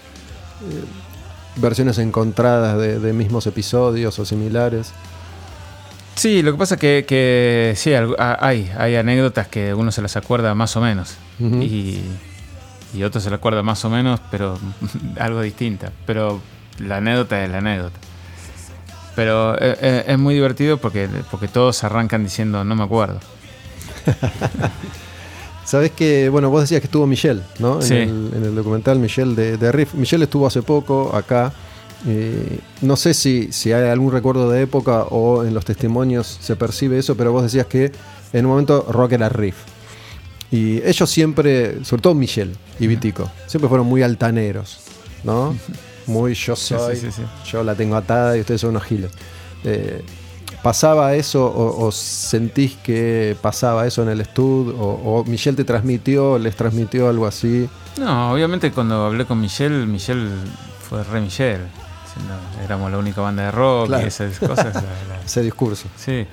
versiones 1.55 1.97
encontradas 1.97 2.77
de, 2.77 2.99
de 2.99 3.13
mismos 3.13 3.47
episodios 3.47 4.17
o 4.19 4.25
similares. 4.25 4.91
Sí, 6.15 6.41
lo 6.43 6.51
que 6.51 6.57
pasa 6.57 6.75
es 6.75 6.81
que, 6.81 7.05
que 7.07 7.73
sí, 7.77 7.91
hay, 7.93 8.71
hay 8.77 8.95
anécdotas 8.97 9.47
que 9.47 9.73
uno 9.73 9.89
se 9.91 10.01
las 10.01 10.17
acuerda 10.17 10.53
más 10.53 10.75
o 10.75 10.81
menos 10.81 11.15
y, 11.39 12.01
y 12.93 13.03
otro 13.03 13.21
se 13.21 13.29
las 13.29 13.37
acuerda 13.39 13.63
más 13.63 13.85
o 13.85 13.89
menos, 13.89 14.19
pero 14.29 14.59
algo 15.19 15.41
distinta. 15.41 15.91
Pero 16.05 16.41
la 16.79 16.97
anécdota 16.97 17.41
es 17.43 17.49
la 17.49 17.59
anécdota. 17.59 17.97
Pero 19.15 19.55
eh, 19.55 19.77
eh, 19.81 20.03
es 20.07 20.19
muy 20.19 20.33
divertido 20.33 20.77
porque, 20.77 21.07
porque 21.31 21.47
todos 21.47 21.83
arrancan 21.85 22.23
diciendo 22.23 22.63
no 22.65 22.75
me 22.75 22.83
acuerdo. 22.83 23.19
Sabes 25.65 25.91
que, 25.91 26.29
bueno, 26.29 26.49
vos 26.49 26.61
decías 26.61 26.81
que 26.81 26.87
estuvo 26.87 27.05
Michelle, 27.05 27.41
¿no? 27.59 27.75
En, 27.75 27.81
Sí. 27.83 27.93
el, 27.93 28.31
en 28.35 28.43
el 28.43 28.55
documental 28.55 28.97
Michelle 28.97 29.35
de, 29.35 29.57
de 29.57 29.71
Riff. 29.71 29.93
Michelle 29.93 30.23
estuvo 30.23 30.47
hace 30.47 30.61
poco 30.63 31.15
acá. 31.15 31.53
Eh, 32.07 32.59
no 32.81 32.95
sé 32.95 33.13
si, 33.13 33.51
si 33.51 33.71
hay 33.71 33.87
algún 33.89 34.11
recuerdo 34.11 34.49
de 34.49 34.61
época 34.63 35.03
o 35.03 35.43
en 35.43 35.53
los 35.53 35.65
testimonios 35.65 36.37
se 36.41 36.55
percibe 36.55 36.97
eso, 36.97 37.15
pero 37.15 37.31
vos 37.33 37.43
decías 37.43 37.67
que 37.67 37.91
en 38.33 38.45
un 38.45 38.51
momento 38.51 38.85
rock 38.89 39.11
era 39.13 39.29
Riff. 39.29 39.57
Y 40.51 40.81
ellos 40.83 41.07
siempre, 41.09 41.83
sobre 41.85 42.01
todo 42.01 42.15
Michelle 42.15 42.53
y 42.79 42.87
Vitico, 42.87 43.29
siempre 43.45 43.69
fueron 43.69 43.85
muy 43.85 44.01
altaneros, 44.01 44.79
¿no? 45.23 45.55
Muy 46.07 46.33
yo 46.33 46.55
soy, 46.55 46.95
sí, 46.95 47.01
sí, 47.01 47.11
sí. 47.17 47.51
yo 47.51 47.63
la 47.63 47.75
tengo 47.75 47.95
atada 47.95 48.35
y 48.35 48.39
ustedes 48.39 48.61
son 48.61 48.71
unos 48.71 48.81
giles. 48.85 49.11
Eh, 49.63 50.01
¿Pasaba 50.63 51.15
eso 51.15 51.45
o, 51.45 51.85
o 51.87 51.91
sentís 51.91 52.75
que 52.83 53.37
pasaba 53.41 53.87
eso 53.87 54.03
en 54.03 54.09
el 54.09 54.19
estudio? 54.21 54.75
O, 54.77 55.19
o 55.19 55.23
Michelle 55.25 55.55
te 55.55 55.63
transmitió, 55.63 56.37
les 56.37 56.55
transmitió 56.55 57.07
algo 57.07 57.25
así? 57.27 57.69
No, 57.97 58.31
obviamente 58.33 58.71
cuando 58.71 59.05
hablé 59.05 59.25
con 59.25 59.39
Michelle, 59.39 59.85
Michelle 59.85 60.29
fue 60.89 61.03
re 61.03 61.21
Michelle. 61.21 61.63
Éramos 62.63 62.91
la 62.91 62.97
única 62.97 63.21
banda 63.21 63.43
de 63.43 63.51
rock 63.51 63.87
Claro. 63.87 64.03
y 64.03 64.07
esas 64.07 64.37
cosas. 64.39 64.73
la- 64.75 64.81
la- 64.81 65.21
Ese 65.25 65.41
discurso. 65.43 65.87
sí. 65.95 66.25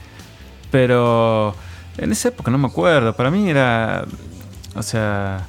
Pero 0.70 1.55
en 1.97 2.12
esa 2.12 2.28
época 2.28 2.51
no 2.51 2.59
me 2.59 2.66
acuerdo. 2.66 3.12
Para 3.15 3.31
mí 3.31 3.48
era. 3.48 4.05
O 4.74 4.82
sea. 4.82 5.47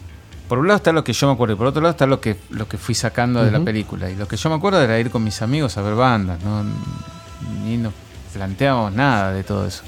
Por 0.48 0.60
un 0.60 0.68
lado 0.68 0.78
está 0.78 0.94
lo 0.94 1.04
que 1.04 1.12
yo 1.12 1.28
me 1.28 1.34
acuerdo 1.34 1.56
y 1.56 1.58
por 1.58 1.68
otro 1.68 1.82
lado 1.82 1.91
está 1.91 2.06
lo 2.06 2.22
que, 2.22 2.38
lo 2.52 2.70
que 2.70 2.78
fui 2.78 2.95
sacando 2.95 3.44
de 3.44 3.52
la 3.52 3.60
película. 3.60 4.10
Y 4.10 4.16
lo 4.16 4.30
que 4.30 4.38
yo 4.38 4.49
me 4.49 4.56
acuerdo 4.56 4.82
era 4.82 4.98
ir 4.98 5.12
con 5.12 5.22
mis 5.22 5.41
amigos 5.41 5.78
a 5.78 5.82
ver 5.82 5.94
bandas. 5.95 6.41
No, 6.41 6.64
ni 7.66 7.76
nos 7.76 7.91
planteamos 8.38 8.93
nada 8.93 9.34
de 9.34 9.43
todo 9.43 9.65
eso. 9.65 9.84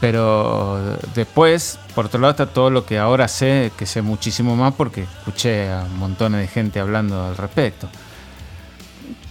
Pero 0.00 0.98
después, 1.14 1.78
por 1.94 2.06
otro 2.06 2.20
lado, 2.20 2.32
está 2.32 2.46
todo 2.46 2.70
lo 2.70 2.84
que 2.84 2.98
ahora 2.98 3.26
sé, 3.26 3.72
que 3.76 3.86
sé 3.86 4.02
muchísimo 4.02 4.54
más 4.54 4.74
porque 4.74 5.02
escuché 5.02 5.72
a 5.72 5.84
montones 5.84 6.40
de 6.40 6.46
gente 6.46 6.78
hablando 6.78 7.24
al 7.26 7.36
respecto. 7.36 7.88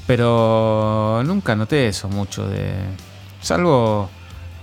Pero 0.05 1.21
nunca 1.25 1.55
noté 1.55 1.88
eso 1.88 2.09
mucho 2.09 2.47
de. 2.47 2.73
Salvo, 3.41 4.09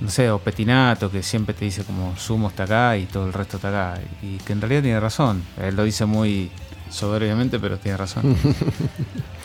no 0.00 0.10
sé, 0.10 0.30
o 0.30 0.38
Petinato, 0.38 1.10
que 1.10 1.22
siempre 1.22 1.54
te 1.54 1.64
dice 1.64 1.84
como 1.84 2.16
Sumo 2.16 2.48
está 2.48 2.64
acá 2.64 2.96
y 2.96 3.06
todo 3.06 3.26
el 3.26 3.32
resto 3.32 3.56
está 3.56 3.68
acá. 3.68 4.00
Y 4.22 4.36
que 4.38 4.52
en 4.52 4.60
realidad 4.60 4.82
tiene 4.82 5.00
razón. 5.00 5.42
Él 5.58 5.76
lo 5.76 5.84
dice 5.84 6.04
muy 6.04 6.50
soberbiamente, 6.90 7.58
pero 7.58 7.78
tiene 7.78 7.96
razón. 7.96 8.36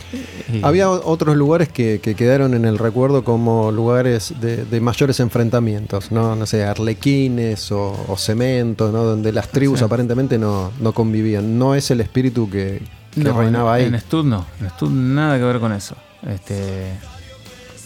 Y- 0.53 0.61
Había 0.63 0.89
otros 0.89 1.35
lugares 1.35 1.69
que, 1.69 1.99
que 1.99 2.15
quedaron 2.15 2.53
en 2.53 2.65
el 2.65 2.77
recuerdo 2.77 3.23
como 3.23 3.71
lugares 3.71 4.33
de, 4.39 4.63
de 4.65 4.79
mayores 4.81 5.19
enfrentamientos, 5.19 6.11
¿no? 6.11 6.35
No 6.35 6.45
sé, 6.45 6.63
arlequines 6.63 7.71
o, 7.71 8.05
o 8.07 8.17
cemento, 8.17 8.91
¿no? 8.91 9.03
Donde 9.03 9.31
las 9.31 9.49
tribus 9.49 9.79
Sí. 9.79 9.85
aparentemente 9.85 10.37
no, 10.37 10.71
no 10.79 10.93
convivían. 10.93 11.57
No 11.57 11.75
es 11.75 11.89
el 11.91 12.01
espíritu 12.01 12.49
que, 12.49 12.81
que 13.11 13.21
No, 13.23 13.37
reinaba 13.39 13.79
en, 13.79 13.85
ahí. 13.87 13.93
En 13.93 13.99
Stud 13.99 14.25
no, 14.25 14.45
en 14.61 14.69
Stud 14.69 14.89
nada 14.91 15.37
que 15.37 15.43
ver 15.43 15.59
con 15.59 15.73
eso. 15.73 15.95
Este, 16.29 16.93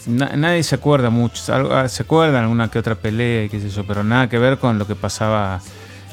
na- 0.06 0.34
nadie 0.36 0.62
se 0.62 0.74
acuerda 0.74 1.10
mucho, 1.10 1.42
ah, 1.72 1.88
se 1.88 2.02
acuerdan 2.02 2.42
alguna 2.44 2.70
que 2.70 2.78
otra 2.78 2.94
pelea 2.94 3.44
y 3.44 3.48
qué 3.48 3.60
sé 3.60 3.68
yo, 3.70 3.84
pero 3.86 4.02
nada 4.04 4.28
que 4.28 4.38
ver 4.38 4.58
con 4.58 4.78
lo 4.78 4.86
que 4.86 4.94
pasaba 4.94 5.60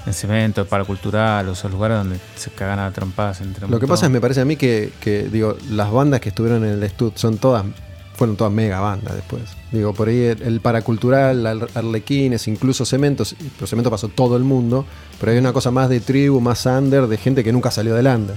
en 0.08 0.14
Cemento, 0.14 0.66
Paracultural, 0.66 1.48
o 1.50 1.52
esos 1.52 1.70
lugares 1.72 1.98
donde 1.98 2.18
se 2.36 2.50
cagan 2.50 2.80
a 2.80 2.90
trompadas 2.92 3.42
entre 3.42 3.68
Lo 3.68 3.80
que 3.80 3.88
pasa 3.88 4.06
es, 4.06 4.12
me 4.12 4.22
parece 4.22 4.42
a 4.42 4.46
mí 4.46 4.56
que, 4.56 4.92
que, 5.02 5.24
digo, 5.24 5.56
las 5.70 5.92
bandas 5.92 6.20
que 6.22 6.30
estuvieron 6.30 6.64
en 6.66 6.82
el 6.82 6.90
Stud 6.90 7.12
son 7.16 7.38
todas, 7.38 7.66
fueron 8.16 8.36
todas 8.38 8.52
mega 8.54 8.80
bandas 8.80 9.14
después. 9.16 9.44
Digo, 9.72 9.94
por 9.94 10.08
ahí 10.08 10.24
el, 10.24 10.42
el 10.42 10.62
paracultural, 10.62 11.46
Ar- 11.46 11.68
arlequines, 11.76 12.48
incluso 12.48 12.86
cementos, 12.86 13.36
pero 13.58 13.68
cemento 13.68 13.92
pasó 13.92 14.08
todo 14.08 14.38
el 14.38 14.44
mundo, 14.44 14.86
pero 15.20 15.34
hay 15.34 15.38
una 15.38 15.52
cosa 15.54 15.72
más 15.72 15.90
de 15.90 16.00
tribu, 16.00 16.40
más 16.40 16.66
under, 16.66 17.06
de 17.08 17.18
gente 17.18 17.44
que 17.44 17.52
nunca 17.52 17.70
salió 17.70 17.94
adelante. 17.94 18.34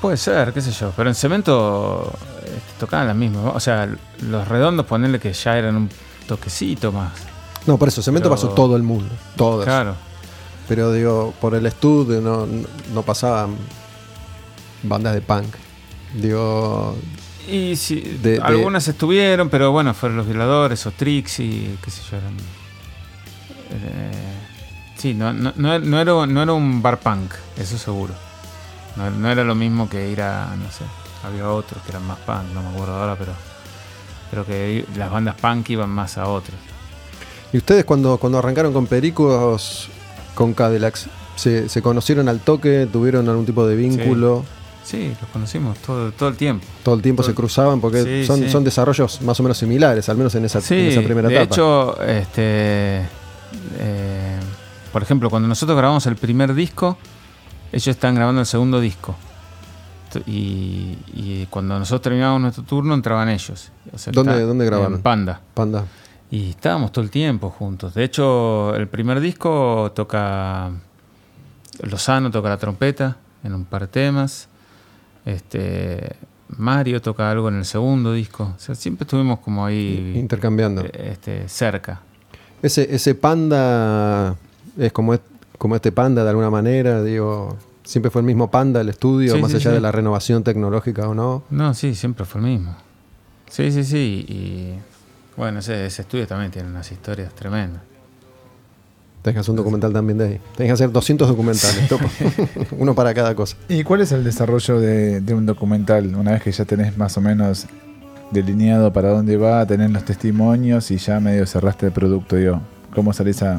Puede 0.00 0.16
ser, 0.18 0.52
qué 0.52 0.60
sé 0.60 0.70
yo, 0.72 0.92
pero 0.96 1.08
en 1.08 1.14
Cemento 1.14 2.12
este, 2.44 2.60
tocaban 2.78 3.06
las 3.08 3.16
mismas. 3.16 3.52
O 3.54 3.60
sea, 3.60 3.88
los 4.22 4.46
redondos, 4.46 4.86
ponerle 4.86 5.18
que 5.18 5.32
ya 5.32 5.58
eran 5.58 5.74
un 5.74 5.90
toquecito 6.28 6.92
más. 6.92 7.12
No, 7.66 7.78
por 7.78 7.88
eso, 7.88 8.00
cemento 8.02 8.28
Pero- 8.28 8.36
pasó 8.40 8.48
todo 8.50 8.76
el 8.76 8.82
mundo, 8.84 9.08
todos. 9.36 9.64
Claro. 9.64 9.96
Pero 10.68 10.92
digo, 10.92 11.32
por 11.40 11.54
el 11.54 11.66
estudio 11.66 12.20
no, 12.20 12.46
no, 12.92 13.02
pasaban 13.02 13.56
bandas 14.82 15.14
de 15.14 15.20
punk. 15.20 15.54
Digo, 16.14 16.96
Y 17.48 17.76
sí, 17.76 18.00
De- 18.22 18.32
de- 18.32 18.40
algunas 18.42 18.88
estuvieron, 18.88 19.48
pero 19.48 19.70
bueno, 19.72 19.94
fueron 19.94 20.16
los 20.18 20.26
violadores 20.26 20.84
o 20.86 20.90
Trixie, 20.90 21.76
qué 21.84 21.90
sé 21.90 22.02
yo, 22.10 22.16
eran. 22.16 22.36
eh, 23.70 24.12
sí, 24.96 25.14
no, 25.14 25.32
no, 25.32 25.52
no, 25.56 25.72
era, 26.00 26.26
no 26.26 26.42
era 26.42 26.52
un 26.52 26.82
bar 26.82 26.98
punk, 27.00 27.32
eso 27.56 27.78
seguro. 27.78 28.14
No, 28.96 29.10
no 29.10 29.30
era 29.30 29.44
lo 29.44 29.54
mismo 29.54 29.88
que 29.88 30.10
ir 30.10 30.22
a, 30.22 30.54
no 30.56 30.70
sé, 30.70 30.84
había 31.24 31.48
otros 31.50 31.82
que 31.82 31.90
eran 31.90 32.06
más 32.06 32.18
punk, 32.18 32.44
no 32.54 32.62
me 32.62 32.68
acuerdo 32.70 32.94
ahora, 32.96 33.16
pero. 33.16 33.32
Pero 34.30 34.44
que 34.44 34.84
las 34.96 35.08
bandas 35.10 35.36
punk 35.36 35.70
iban 35.70 35.88
más 35.90 36.18
a 36.18 36.26
otros. 36.26 36.56
¿y 37.52 37.58
ustedes 37.58 37.84
cuando, 37.84 38.18
cuando 38.18 38.38
arrancaron 38.38 38.72
con 38.72 38.86
Pericos, 38.88 39.88
con 40.36 40.54
Cadillacs, 40.54 41.08
se, 41.34 41.68
se 41.68 41.82
conocieron 41.82 42.28
al 42.28 42.38
toque? 42.38 42.86
¿Tuvieron 42.92 43.28
algún 43.28 43.44
tipo 43.44 43.66
de 43.66 43.74
vínculo? 43.74 44.44
Sí, 44.84 45.12
los 45.20 45.28
conocimos 45.30 45.76
todo, 45.78 46.12
todo 46.12 46.28
el 46.28 46.36
tiempo. 46.36 46.64
¿Todo 46.84 46.94
el 46.94 47.02
tiempo 47.02 47.22
Todo- 47.24 47.30
se 47.32 47.34
cruzaban? 47.34 47.80
Porque 47.80 48.04
Sí, 48.04 48.24
son, 48.24 48.38
sí. 48.38 48.48
son 48.48 48.62
desarrollos 48.62 49.20
más 49.22 49.40
o 49.40 49.42
menos 49.42 49.58
similares, 49.58 50.08
al 50.08 50.16
menos 50.16 50.32
en 50.36 50.44
esa, 50.44 50.58
en 50.58 50.64
Sí, 50.64 50.76
esa 50.88 51.02
primera 51.02 51.28
de 51.28 51.34
etapa. 51.34 51.52
hecho, 51.52 52.00
este, 52.02 53.00
eh, 53.80 54.38
por 54.92 55.02
ejemplo, 55.02 55.28
cuando 55.28 55.48
nosotros 55.48 55.76
grabamos 55.76 56.06
el 56.06 56.14
primer 56.14 56.54
disco, 56.54 56.96
ellos 57.72 57.88
están 57.88 58.14
grabando 58.14 58.40
el 58.42 58.46
segundo 58.46 58.78
disco. 58.80 59.16
Y, 60.24 60.96
y 61.14 61.46
cuando 61.50 61.78
nosotros 61.78 62.00
terminábamos 62.02 62.40
nuestro 62.40 62.62
turno, 62.64 62.94
entraban 62.94 63.28
ellos. 63.28 63.70
O 63.92 63.98
sea, 63.98 64.12
¿Dónde- 64.12 64.40
dónde 64.42 64.64
grabaron? 64.64 64.94
En 64.94 65.02
Panda. 65.02 65.40
Panda. 65.52 65.84
Y 66.30 66.50
estábamos 66.50 66.90
todo 66.92 67.04
el 67.04 67.10
tiempo 67.10 67.50
juntos. 67.50 67.94
De 67.94 68.02
hecho, 68.04 68.74
el 68.74 68.88
primer 68.88 69.20
disco 69.20 69.92
toca 69.94 70.70
Lozano, 71.82 72.30
toca 72.30 72.48
la 72.48 72.56
trompeta 72.56 73.16
en 73.44 73.54
un 73.54 73.64
par 73.64 73.82
de 73.82 73.88
temas. 73.88 74.48
Este, 75.24 76.16
Mario 76.56 77.00
toca 77.00 77.30
algo 77.30 77.48
en 77.48 77.56
el 77.58 77.64
segundo 77.64 78.12
disco. 78.12 78.54
O 78.56 78.58
sea, 78.58 78.74
siempre 78.74 79.04
estuvimos 79.04 79.38
como 79.40 79.64
ahí 79.64 80.12
Intercambiando. 80.16 80.82
eh, 80.84 81.10
este, 81.12 81.48
cerca. 81.48 82.00
Ese, 82.62 82.92
ese 82.94 83.14
panda 83.14 84.34
es 84.76 84.92
como, 84.92 85.14
es- 85.14 85.20
como 85.58 85.76
este 85.76 85.92
panda 85.92 86.22
de 86.24 86.30
alguna 86.30 86.50
manera, 86.50 87.02
digo, 87.02 87.56
siempre 87.84 88.10
fue 88.10 88.20
el 88.22 88.26
mismo 88.26 88.50
panda 88.50 88.80
el 88.80 88.88
estudio, 88.88 89.34
Sí, 89.34 89.40
más 89.42 89.50
sí, 89.52 89.56
allá 89.58 89.70
sí. 89.70 89.74
de 89.74 89.80
la 89.80 89.92
renovación 89.92 90.42
tecnológica 90.42 91.08
o 91.08 91.14
no. 91.14 91.44
No, 91.50 91.72
sí, 91.74 91.94
siempre 91.94 92.24
fue 92.24 92.40
el 92.40 92.46
mismo. 92.48 92.74
Sí, 93.48 93.70
sí, 93.70 93.84
sí. 93.84 94.24
Y 94.28 94.74
bueno, 95.36 95.58
ese, 95.60 95.86
ese 95.86 96.02
estudio 96.02 96.26
también 96.26 96.50
tiene 96.50 96.68
unas 96.68 96.90
historias 96.90 97.32
tremendas. 97.34 97.82
Tenés 99.22 99.34
que 99.36 99.40
hacer 99.40 99.50
un 99.50 99.56
documental 99.56 99.92
también 99.92 100.18
de 100.18 100.24
ahí. 100.24 100.40
Tenés 100.56 100.68
que 100.70 100.72
hacer 100.74 100.92
200 100.92 101.28
documentales, 101.28 101.88
topo. 101.88 102.04
uno 102.78 102.94
para 102.94 103.12
cada 103.12 103.34
cosa. 103.34 103.56
¿Y 103.68 103.82
cuál 103.82 104.00
es 104.02 104.12
el 104.12 104.22
desarrollo 104.22 104.78
de, 104.78 105.20
de 105.20 105.34
un 105.34 105.44
documental? 105.46 106.14
Una 106.14 106.32
vez 106.32 106.42
que 106.42 106.52
ya 106.52 106.64
tenés 106.64 106.96
más 106.96 107.16
o 107.16 107.20
menos 107.20 107.66
delineado 108.30 108.92
para 108.92 109.10
dónde 109.10 109.36
va, 109.36 109.66
tenés 109.66 109.90
los 109.90 110.04
testimonios 110.04 110.90
y 110.92 110.98
ya 110.98 111.18
medio 111.20 111.44
cerraste 111.46 111.86
el 111.86 111.92
producto, 111.92 112.36
digo. 112.36 112.60
¿Cómo 112.94 113.12
salís 113.12 113.42
a 113.42 113.58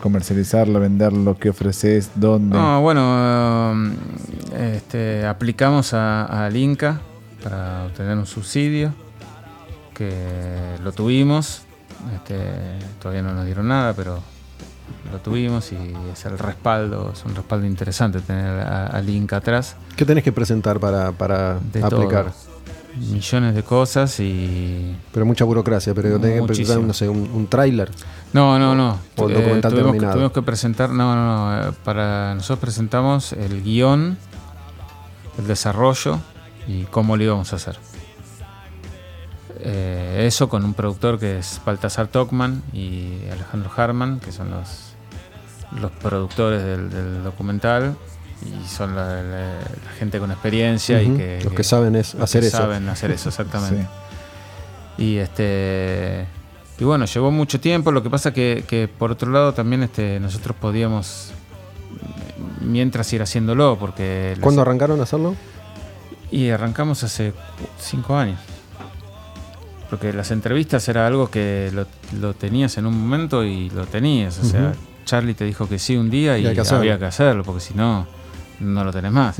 comercializarlo, 0.00 0.78
venderlo, 0.80 1.36
qué 1.36 1.50
ofreces, 1.50 2.10
dónde? 2.14 2.56
No, 2.56 2.80
bueno, 2.80 3.72
um, 3.72 3.92
este, 4.56 5.26
aplicamos 5.26 5.94
a- 5.94 6.46
al 6.46 6.56
Inca 6.56 7.00
para 7.42 7.84
obtener 7.86 8.16
un 8.16 8.26
subsidio, 8.26 8.94
que 10.08 10.82
lo 10.82 10.92
tuvimos. 10.92 11.62
Este, 12.14 12.40
todavía 13.00 13.22
no 13.22 13.32
nos 13.34 13.44
dieron 13.46 13.68
nada, 13.68 13.92
pero 13.94 14.18
lo 15.12 15.18
tuvimos 15.18 15.70
y 15.72 15.76
es 16.12 16.24
el 16.24 16.38
respaldo, 16.38 17.12
es 17.14 17.24
un 17.24 17.34
respaldo 17.34 17.66
interesante 17.66 18.20
tener 18.20 18.60
a- 18.60 18.86
al 18.88 19.08
Inca 19.08 19.36
atrás. 19.36 19.76
¿Qué 19.96 20.04
tenés 20.04 20.24
que 20.24 20.32
presentar 20.32 20.80
para, 20.80 21.12
para 21.12 21.58
De 21.72 21.82
aplicar? 21.82 22.32
todo. 22.32 22.52
Millones 22.94 23.54
de 23.54 23.62
cosas 23.62 24.20
y 24.20 24.94
Pero 25.14 25.24
mucha 25.24 25.44
burocracia, 25.46 25.94
pero 25.94 26.18
tenés 26.20 26.40
que 26.42 26.46
presentar, 26.46 26.78
no 26.80 26.92
sé, 26.92 27.08
un, 27.08 27.30
un 27.32 27.46
tráiler. 27.46 27.90
No, 28.34 28.58
no, 28.58 28.74
no. 28.74 28.98
O 29.16 29.30
Eh, 29.30 29.32
documental 29.34 29.70
tuvimos, 29.72 29.92
que, 29.92 29.98
terminado. 29.98 30.12
tuvimos 30.12 30.32
que 30.32 30.42
presentar, 30.42 30.90
no, 30.90 31.14
no, 31.14 31.24
no. 31.62 31.68
eh, 31.68 31.72
Para 31.84 32.34
nosotros 32.34 32.58
presentamos 32.58 33.32
el 33.32 33.62
guion, 33.62 34.18
el 35.38 35.46
desarrollo 35.46 36.18
y 36.68 36.82
cómo 36.84 37.16
lo 37.16 37.22
íbamos 37.24 37.52
a 37.54 37.56
hacer. 37.56 37.78
Eh, 39.64 40.24
eso 40.26 40.48
con 40.48 40.64
un 40.64 40.74
productor 40.74 41.18
que 41.20 41.38
es 41.38 41.60
Baltasar 41.64 42.08
Tokman 42.08 42.62
y 42.72 43.12
Alejandro 43.30 43.70
Harman, 43.76 44.18
que 44.20 44.32
son 44.32 44.50
los, 44.50 44.94
los 45.80 45.90
productores 45.92 46.62
del, 46.64 46.90
del 46.90 47.22
documental 47.22 47.96
y 48.44 48.66
son 48.68 48.96
la, 48.96 49.22
la- 49.22 49.58
la 49.60 49.90
gente 49.98 50.18
con 50.18 50.32
experiencia 50.32 51.00
y 51.00 51.16
que, 51.16 51.40
Los 51.44 51.52
que 51.52 51.62
saben 51.62 51.94
es 51.94 52.14
los 52.14 52.24
hacer 52.24 52.40
que 52.40 52.48
eso. 52.48 52.56
saben 52.56 52.88
hacer 52.88 53.12
eso, 53.12 53.28
exactamente. 53.30 53.86
Sí. 54.96 55.02
Y 55.04 55.16
este 55.18 56.26
y 56.78 56.84
bueno, 56.84 57.04
llevó 57.04 57.30
mucho 57.30 57.60
tiempo. 57.60 57.92
Lo 57.92 58.02
que 58.02 58.10
pasa 58.10 58.32
que, 58.32 58.64
que 58.66 58.88
por 58.88 59.12
otro 59.12 59.30
lado 59.30 59.54
también 59.54 59.84
este, 59.84 60.18
nosotros 60.18 60.56
podíamos 60.60 61.30
mientras 62.60 63.12
ir 63.12 63.22
haciéndolo, 63.22 63.76
porque 63.78 64.36
¿Cuándo 64.40 64.62
arrancaron 64.62 64.98
a 64.98 65.04
hacerlo? 65.04 65.36
y 66.32 66.48
arrancamos 66.50 67.04
hace 67.04 67.32
cinco 67.78 68.16
años. 68.16 68.40
Porque 69.92 70.10
las 70.14 70.30
entrevistas 70.30 70.88
era 70.88 71.06
algo 71.06 71.28
que 71.28 71.70
lo, 71.70 71.84
lo 72.18 72.32
tenías 72.32 72.78
en 72.78 72.86
un 72.86 72.98
momento 72.98 73.44
y 73.44 73.68
lo 73.68 73.84
tenías. 73.84 74.38
O 74.38 74.44
sea. 74.44 74.72
Charlie 75.04 75.34
te 75.34 75.44
dijo 75.44 75.68
que 75.68 75.78
sí 75.78 75.98
un 75.98 76.08
día 76.08 76.38
y, 76.38 76.46
Y 76.46 76.54
que 76.54 76.62
había 76.62 76.98
que 76.98 77.04
hacerlo, 77.04 77.42
porque 77.44 77.60
si 77.60 77.74
no, 77.74 78.06
no 78.60 78.84
lo 78.84 78.90
tenés 78.90 79.12
más. 79.12 79.36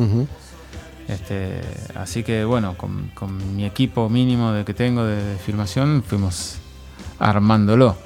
Este, 1.09 1.63
así 1.95 2.23
que 2.23 2.45
bueno, 2.45 2.77
con, 2.77 3.13
con 3.15 3.57
mi 3.57 3.65
equipo 3.65 4.11
mínimo 4.11 4.53
de 4.53 4.67
que 4.67 4.75
tengo 4.75 5.07
de, 5.07 5.17
de 5.25 5.37
filmación 5.39 6.05
fuimos 6.07 6.57
armándolo. 7.19 7.97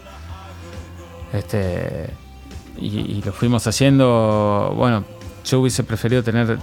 Este, 1.32 2.10
y, 2.78 2.86
y 2.86 3.22
lo 3.24 3.32
fuimos 3.32 3.66
haciendo. 3.66 4.72
Bueno, 4.76 5.04
yo 5.44 5.58
hubiese 5.58 5.82
preferido 5.82 6.22
tener 6.22 6.60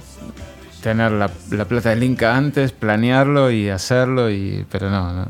tener 0.84 1.12
la, 1.14 1.32
la 1.50 1.66
plata 1.66 1.90
del 1.90 2.04
Inca 2.04 2.36
antes, 2.36 2.72
planearlo 2.74 3.50
y 3.50 3.70
hacerlo, 3.70 4.30
y, 4.30 4.66
pero 4.70 4.90
no, 4.92 5.12
no, 5.14 5.28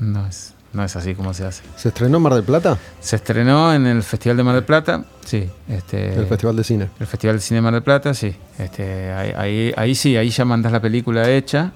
no- 0.00 0.26
es, 0.28 0.54
no 0.72 0.84
es 0.84 0.94
así 0.96 1.14
como 1.14 1.34
se 1.34 1.44
hace. 1.44 1.62
¿Se 1.76 1.88
estrenó 1.88 2.18
en 2.18 2.22
Mar 2.22 2.34
del 2.34 2.44
Plata? 2.44 2.78
Se 3.00 3.16
estrenó 3.16 3.74
en 3.74 3.86
el 3.86 4.02
Festival 4.02 4.36
de 4.36 4.42
Mar 4.44 4.54
del 4.54 4.64
Plata, 4.64 5.04
sí. 5.24 5.50
Este, 5.68 6.14
El 6.14 6.26
Festival 6.26 6.54
de 6.56 6.64
Cine. 6.64 6.88
El 7.00 7.06
Festival 7.06 7.36
de 7.36 7.42
Cine 7.42 7.56
de 7.58 7.62
Mar 7.62 7.72
del 7.74 7.82
Plata, 7.82 8.14
sí. 8.14 8.34
Este, 8.58 9.10
ahí, 9.12 9.32
ahí, 9.36 9.74
ahí 9.76 9.94
sí, 9.94 10.16
ahí 10.16 10.30
ya 10.30 10.44
mandas 10.44 10.70
la 10.72 10.80
película 10.80 11.28
hecha 11.28 11.72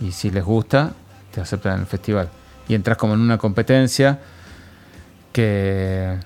y 0.00 0.10
si 0.12 0.30
les 0.30 0.44
gusta, 0.44 0.92
te 1.32 1.40
aceptan 1.40 1.74
en 1.74 1.80
el 1.80 1.86
festival. 1.86 2.28
Y 2.68 2.74
entras 2.74 2.96
como 2.98 3.14
en 3.14 3.20
una 3.20 3.38
competencia 3.38 4.18
que, 5.32 6.16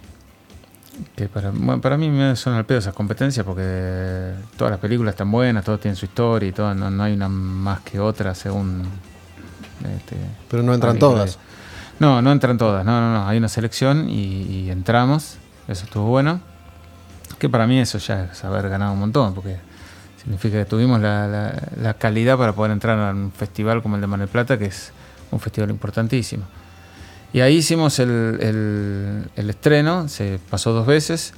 que 1.17 1.29
para, 1.29 1.51
bueno, 1.51 1.81
para 1.81 1.97
mí 1.97 2.11
me 2.11 2.37
son 2.37 2.55
al 2.55 2.65
pedo 2.67 2.79
esas 2.79 2.95
competencias 2.95 3.45
porque 3.47 4.33
todas 4.57 4.71
las 4.73 4.81
películas 4.81 5.13
están 5.15 5.31
buenas, 5.31 5.65
todas 5.65 5.81
tienen 5.81 5.97
su 5.97 6.05
historia 6.07 6.49
y 6.49 6.53
todo, 6.53 6.75
no, 6.75 6.91
no 6.91 7.03
hay 7.03 7.15
una 7.15 7.29
más 7.29 7.81
que 7.81 7.99
otra 7.99 8.35
según... 8.35 8.83
este, 9.97 10.17
Pero 10.51 10.63
no 10.63 10.75
entran 10.75 10.99
todas. 10.99 11.39
No, 11.99 12.21
no 12.21 12.33
entran 12.33 12.59
todas, 12.59 12.85
no, 12.85 13.01
no, 13.01 13.13
no. 13.15 13.29
Hay 13.29 13.39
una 13.39 13.49
selección 13.49 14.09
y, 14.11 14.43
y 14.65 14.71
entramos. 14.71 15.37
Eso 15.69 15.85
estuvo 15.85 16.07
bueno. 16.07 16.41
Que 17.39 17.49
para 17.49 17.67
mí 17.67 17.79
eso 17.79 17.99
ya 17.99 18.25
es 18.33 18.45
haber 18.45 18.69
ganado 18.69 18.93
un 18.93 18.99
montón, 18.99 19.35
porque 19.35 19.57
significa 20.21 20.59
que 20.59 20.65
tuvimos 20.65 21.01
la, 21.01 21.27
la- 21.29 21.63
la 21.81 21.95
calidad 21.95 22.37
para 22.39 22.53
poder 22.53 22.73
entrar 22.73 22.99
a 22.99 23.11
un 23.13 23.33
festival 23.33 23.83
como 23.83 23.95
el 23.97 24.01
de 24.01 24.07
Mar 24.09 24.19
del 24.21 24.29
Plata, 24.29 24.59
que 24.59 24.67
es 24.67 24.93
un 25.31 25.41
festival 25.41 25.71
importantísimo. 25.71 26.45
Y 27.33 27.41
ahí 27.41 27.57
hicimos 27.57 27.99
el, 27.99 29.29
el- 29.37 29.51
estreno, 29.51 30.09
se 30.09 30.39
pasó 30.51 30.73
dos 30.73 30.87
veces. 30.87 31.33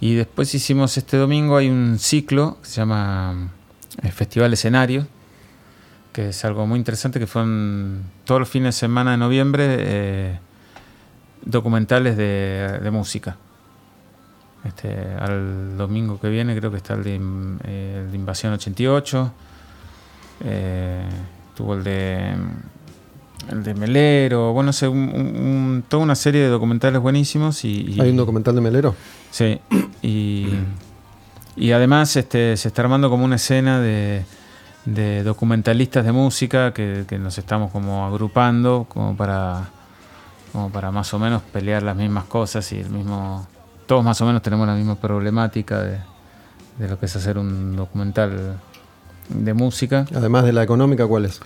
Y 0.00 0.14
después 0.14 0.54
hicimos 0.54 0.98
este 0.98 1.16
domingo, 1.16 1.56
hay 1.56 1.70
un 1.70 1.98
ciclo 1.98 2.58
que 2.62 2.68
se 2.68 2.76
llama 2.76 3.48
eh, 4.02 4.10
Festival 4.10 4.52
Escenario, 4.52 5.06
que 6.12 6.28
es 6.30 6.44
algo 6.44 6.66
muy 6.66 6.78
interesante, 6.78 7.18
que 7.18 7.26
fueron 7.26 8.02
todos 8.24 8.40
los 8.40 8.48
fines 8.48 8.74
de 8.74 8.80
semana 8.80 9.12
de 9.12 9.16
noviembre 9.16 9.64
eh, 9.78 10.38
documentales 11.42 12.16
de, 12.18 12.90
música. 12.92 13.36
Este, 14.64 14.92
al 15.18 15.78
domingo 15.78 16.20
que 16.20 16.28
viene 16.28 16.56
creo 16.58 16.70
que 16.70 16.76
está 16.78 16.92
el 16.94 17.04
de, 17.04 17.14
Invasión 17.14 18.52
88, 18.52 19.32
eh, 20.44 21.08
tuvo 21.54 21.74
el 21.74 21.84
de 21.84 22.34
el 23.50 23.62
de 23.62 23.74
Melero, 23.74 24.52
bueno, 24.52 24.66
no 24.68 24.72
sé, 24.72 24.88
un- 24.88 24.98
un- 25.14 25.36
un- 25.36 25.84
toda 25.88 26.02
una 26.02 26.14
serie 26.14 26.42
de 26.42 26.48
documentales 26.48 27.00
buenísimos 27.00 27.64
y, 27.64 27.92
y- 27.96 28.00
¿Hay 28.00 28.10
un 28.10 28.16
documental 28.16 28.54
de 28.54 28.60
Melero? 28.60 28.94
Sí, 29.30 29.60
y, 30.02 30.48
y 31.56 31.72
además 31.72 32.14
este, 32.16 32.56
se 32.56 32.68
está 32.68 32.82
armando 32.82 33.08
como 33.10 33.24
una 33.24 33.36
escena 33.36 33.80
de, 33.80 34.24
de 34.84 35.22
documentalistas 35.22 36.04
de 36.04 36.12
música 36.12 36.72
que, 36.72 37.04
que 37.08 37.18
nos 37.18 37.38
estamos 37.38 37.70
como 37.70 38.06
agrupando 38.06 38.86
como 38.88 39.16
para, 39.16 39.68
como 40.52 40.70
para 40.70 40.90
más 40.90 41.12
o 41.14 41.18
menos 41.18 41.42
pelear 41.42 41.82
las 41.82 41.96
mismas 41.96 42.24
cosas 42.24 42.70
y 42.72 42.78
el 42.80 42.90
mismo... 42.90 43.46
Todos 43.86 44.04
más 44.04 44.20
o 44.20 44.26
menos 44.26 44.42
tenemos 44.42 44.66
la 44.66 44.74
misma 44.74 44.96
problemática 44.96 45.80
de, 45.80 45.98
de 46.78 46.88
lo 46.88 46.98
que 46.98 47.06
es 47.06 47.14
hacer 47.14 47.38
un 47.38 47.76
documental 47.76 48.58
de 49.28 49.54
música. 49.54 50.06
Además 50.12 50.44
de 50.44 50.52
la 50.52 50.64
económica, 50.64 51.06
¿cuál 51.06 51.26
es? 51.26 51.40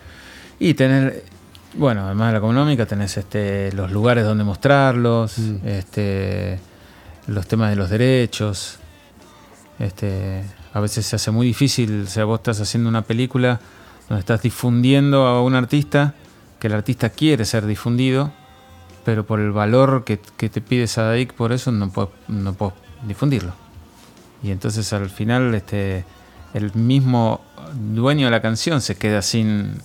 Y 0.59 0.73
tener, 0.73 1.23
bueno, 1.75 2.07
además 2.07 2.29
de 2.29 2.33
la 2.33 2.39
económica, 2.39 2.87
tenés 2.87 3.17
este, 3.17 3.73
los 3.73 3.91
lugares 3.93 4.25
donde 4.25 4.45
mostrarlos, 4.45 5.39
Mm. 5.39 5.57
este, 5.67 6.59
los 7.27 7.47
temas 7.47 7.71
de 7.71 7.77
los 7.77 7.91
derechos. 7.91 8.79
Este, 9.79 10.45
a 10.73 10.81
veces 10.81 11.07
se 11.07 11.17
hace 11.17 11.31
muy 11.31 11.47
difícil, 11.47 12.05
o 12.07 12.11
sea, 12.11 12.25
vos 12.25 12.41
estás 12.41 12.61
haciendo 12.61 12.89
una 12.89 13.03
película 13.03 13.61
donde 14.09 14.21
estás 14.21 14.43
difundiendo 14.43 15.27
a 15.27 15.43
un 15.43 15.55
artista, 15.55 16.15
que 16.59 16.67
el 16.67 16.75
artista 16.75 17.11
quiere 17.11 17.45
ser 17.45 17.65
difundido, 17.67 18.33
pero 19.05 19.25
por 19.25 19.41
el 19.41 19.53
valor 19.53 20.05
que, 20.05 20.21
que 20.37 20.49
te 20.51 20.61
pide 20.61 20.87
Sadaic, 20.87 21.33
por 21.33 21.53
eso 21.53 21.73
no 21.73 21.91
puedo, 21.91 22.13
no 22.29 22.53
puedo 22.53 22.75
difundirlo. 23.07 23.53
Y 24.43 24.51
entonces 24.51 24.93
al 24.93 25.09
final 25.09 25.55
este, 25.55 26.05
el 26.53 26.75
mismo 26.75 27.41
dueño 27.75 28.27
de 28.27 28.31
la 28.31 28.43
canción 28.43 28.81
se 28.81 28.97
queda 28.97 29.23
sin, 29.23 29.81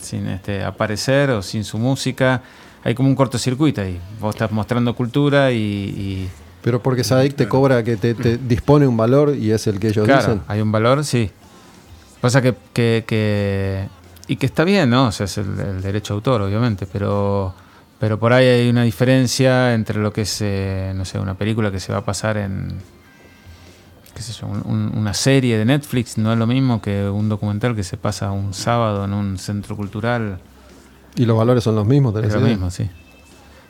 sin 0.00 0.26
este, 0.28 0.62
aparecer 0.64 1.30
o 1.30 1.42
sin 1.42 1.64
su 1.64 1.78
música. 1.78 2.42
Hay 2.82 2.94
como 2.94 3.08
un 3.08 3.14
cortocircuito 3.14 3.80
ahí. 3.82 4.00
Vos 4.20 4.34
estás 4.34 4.50
mostrando 4.52 4.94
cultura 4.94 5.52
y, 5.52 5.56
y- 5.56 6.28
Pero 6.62 6.82
porque 6.82 7.04
Sadik 7.04 7.34
te 7.36 7.46
cobra 7.48 7.82
que 7.84 7.96
te, 7.96 8.14
te 8.14 8.38
dispone 8.38 8.86
un 8.86 8.96
valor 8.96 9.34
y 9.36 9.50
es 9.52 9.66
el 9.66 9.78
que 9.78 9.88
ellos 9.88 10.04
claro, 10.06 10.20
dicen. 10.22 10.42
hay 10.48 10.60
un 10.60 10.72
valor, 10.72 11.04
sí. 11.04 11.30
Pasa 12.20 12.40
que, 12.42 12.54
que, 12.72 13.04
que- 13.06 13.88
y 14.28 14.36
que 14.36 14.46
está 14.46 14.64
bien, 14.64 14.90
¿no? 14.90 15.06
O 15.08 15.12
sea, 15.12 15.24
es 15.24 15.36
el, 15.38 15.58
el 15.58 15.82
derecho 15.82 16.14
de 16.14 16.18
autor, 16.18 16.42
obviamente, 16.42 16.86
pero 16.86 17.54
pero 17.98 18.18
por 18.18 18.32
ahí 18.32 18.46
hay 18.46 18.70
una 18.70 18.82
diferencia 18.84 19.74
entre 19.74 19.98
lo 20.00 20.10
que 20.10 20.22
es, 20.22 20.38
eh, 20.40 20.92
no 20.94 21.04
sé, 21.04 21.18
una 21.18 21.34
película 21.34 21.70
que 21.70 21.80
se 21.80 21.92
va 21.92 21.98
a 21.98 22.04
pasar 22.04 22.38
en, 22.38 22.78
qué 24.20 24.24
sé 24.24 24.38
yo, 24.38 24.46
un- 24.48 24.62
un- 24.66 24.98
una 24.98 25.14
serie 25.14 25.56
de 25.56 25.64
Netflix, 25.64 26.18
no 26.18 26.30
es 26.30 26.38
lo 26.38 26.46
mismo 26.46 26.82
que 26.82 27.08
un 27.08 27.30
documental 27.30 27.74
que 27.74 27.82
se 27.82 27.96
pasa 27.96 28.30
un 28.32 28.52
sábado 28.52 29.06
en 29.06 29.14
un 29.14 29.38
centro 29.38 29.76
cultural. 29.76 30.38
Y 31.16 31.24
los 31.24 31.38
valores 31.38 31.64
son 31.64 31.74
los 31.74 31.86
mismos. 31.86 32.12
¿tenés 32.12 32.34
Es 32.34 32.40
lo 32.40 32.46
mismo, 32.46 32.70
sí. 32.70 32.88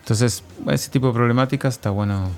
Entonces, 0.01 0.43
ese 0.68 0.90
tipo 0.90 1.06
de 1.06 1.12
problemáticas 1.12 1.74
está 1.74 1.90
bueno, 1.90 2.31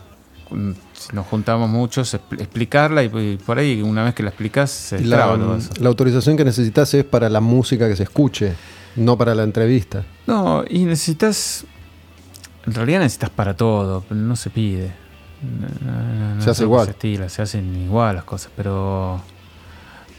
mm, 0.51 0.72
si 0.93 1.16
nos 1.16 1.26
juntamos 1.26 1.70
muchos, 1.70 2.12
expl- 2.14 2.39
explicarla 2.40 3.02
y, 3.02 3.06
y 3.06 3.36
por 3.39 3.56
ahí 3.59 3.80
una 3.80 4.05
vez 4.05 4.14
que 4.14 4.22
la 4.22 4.28
explicas 4.28 4.70
se 4.70 5.01
la, 5.01 5.16
traba 5.16 5.39
todo 5.39 5.56
eso. 5.56 5.70
la 5.80 5.89
autorización 5.89 6.36
que 6.36 6.44
necesitas 6.44 6.93
es 6.93 7.05
para 7.05 7.30
la 7.30 7.40
música 7.40 7.89
que 7.89 7.97
se 7.97 8.02
escuche, 8.02 8.52
no 8.97 9.16
para 9.16 9.34
la 9.34 9.43
entrevista. 9.44 10.05
No, 10.26 10.64
y 10.68 10.84
necesitas, 10.84 11.64
en 12.66 12.74
realidad 12.74 12.98
necesitas 13.01 13.30
para 13.30 13.56
todo, 13.56 14.05
pero 14.06 14.20
no 14.20 14.36
se 14.36 14.51
pide. 14.51 15.01
No- 15.43 15.90
no- 15.93 16.35
no 16.36 16.43
Se 16.43 16.51
hace 16.51 16.62
igual. 16.64 16.85
Se, 16.86 16.90
estila, 16.93 17.28
se 17.28 17.43
hacen 17.43 17.74
igual 17.85 18.16
las 18.16 18.24
cosas, 18.24 18.51
pero... 18.56 19.20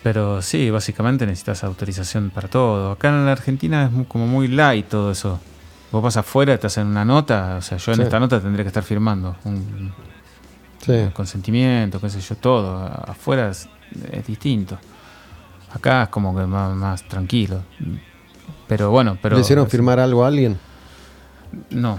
Pero 0.04 0.42
sí, 0.42 0.70
básicamente 0.70 1.26
necesitas 1.26 1.64
autorización 1.64 2.30
para 2.30 2.50
todo. 2.50 2.92
Acá 2.92 3.08
en 3.10 3.26
la 3.26 3.32
Argentina 3.32 3.86
es 3.86 3.92
mu- 3.92 4.06
como 4.06 4.28
muy 4.28 4.50
light 4.50 4.88
todo 4.90 5.12
eso. 5.12 5.40
Vos 5.94 6.04
vas 6.04 6.18
afuera, 6.18 6.54
estás 6.54 6.78
en 6.78 6.88
una 6.88 7.06
nota, 7.06 7.56
o 7.58 7.62
sea, 7.62 7.78
yo 7.78 7.92
en 7.94 7.98
Sí. 7.98 8.02
esta 8.04 8.20
nota 8.20 8.42
tendría 8.42 8.64
que 8.66 8.68
estar 8.68 8.84
firmando 8.84 9.38
un, 9.46 9.94
Sí. 10.86 10.92
un 10.92 11.12
consentimiento, 11.12 12.02
qué 12.02 12.10
sé 12.10 12.20
yo, 12.20 12.36
todo. 12.36 12.84
Afuera 12.86 13.50
es, 13.50 13.70
es 14.12 14.28
distinto. 14.28 14.78
Acá 15.74 16.04
es 16.04 16.10
como 16.10 16.36
que 16.36 16.46
más, 16.46 16.76
más 16.76 17.08
tranquilo. 17.08 17.62
Pero 18.68 18.92
bueno, 18.92 19.18
pero... 19.22 19.36
¿Le 19.38 19.42
hicieron 19.42 19.70
firmar 19.70 20.00
algo 20.02 20.26
a 20.26 20.28
alguien? 20.28 20.60
No, 21.70 21.98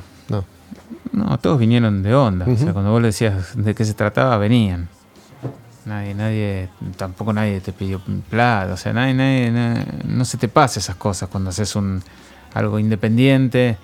No. 1.17 1.39
todos 1.39 1.59
vinieron 1.59 2.03
de 2.03 2.15
onda. 2.15 2.47
O 2.49 2.57
sea, 2.57 2.73
cuando 2.73 2.91
vos 2.91 3.01
le 3.01 3.09
decías 3.09 3.53
de 3.57 3.75
qué 3.75 3.85
se 3.85 3.95
trataba, 3.95 4.37
venían. 4.39 4.89
Nadie, 5.87 6.15
nadie, 6.15 6.69
tampoco 6.97 7.33
nadie 7.33 7.61
te 7.61 7.73
pidió 7.73 8.01
plata. 8.31 8.73
O 8.73 8.77
sea, 8.77 8.93
nadie, 8.93 9.15
nadie, 9.15 9.51
na- 9.51 9.85
no 10.07 10.25
se 10.25 10.39
te 10.39 10.49
pasa 10.49 10.81
esas 10.81 10.97
cosas 10.97 11.29
cuando 11.29 11.51
haces 11.51 11.77
un 11.77 12.03
algo 12.55 12.79
independiente. 12.79 13.77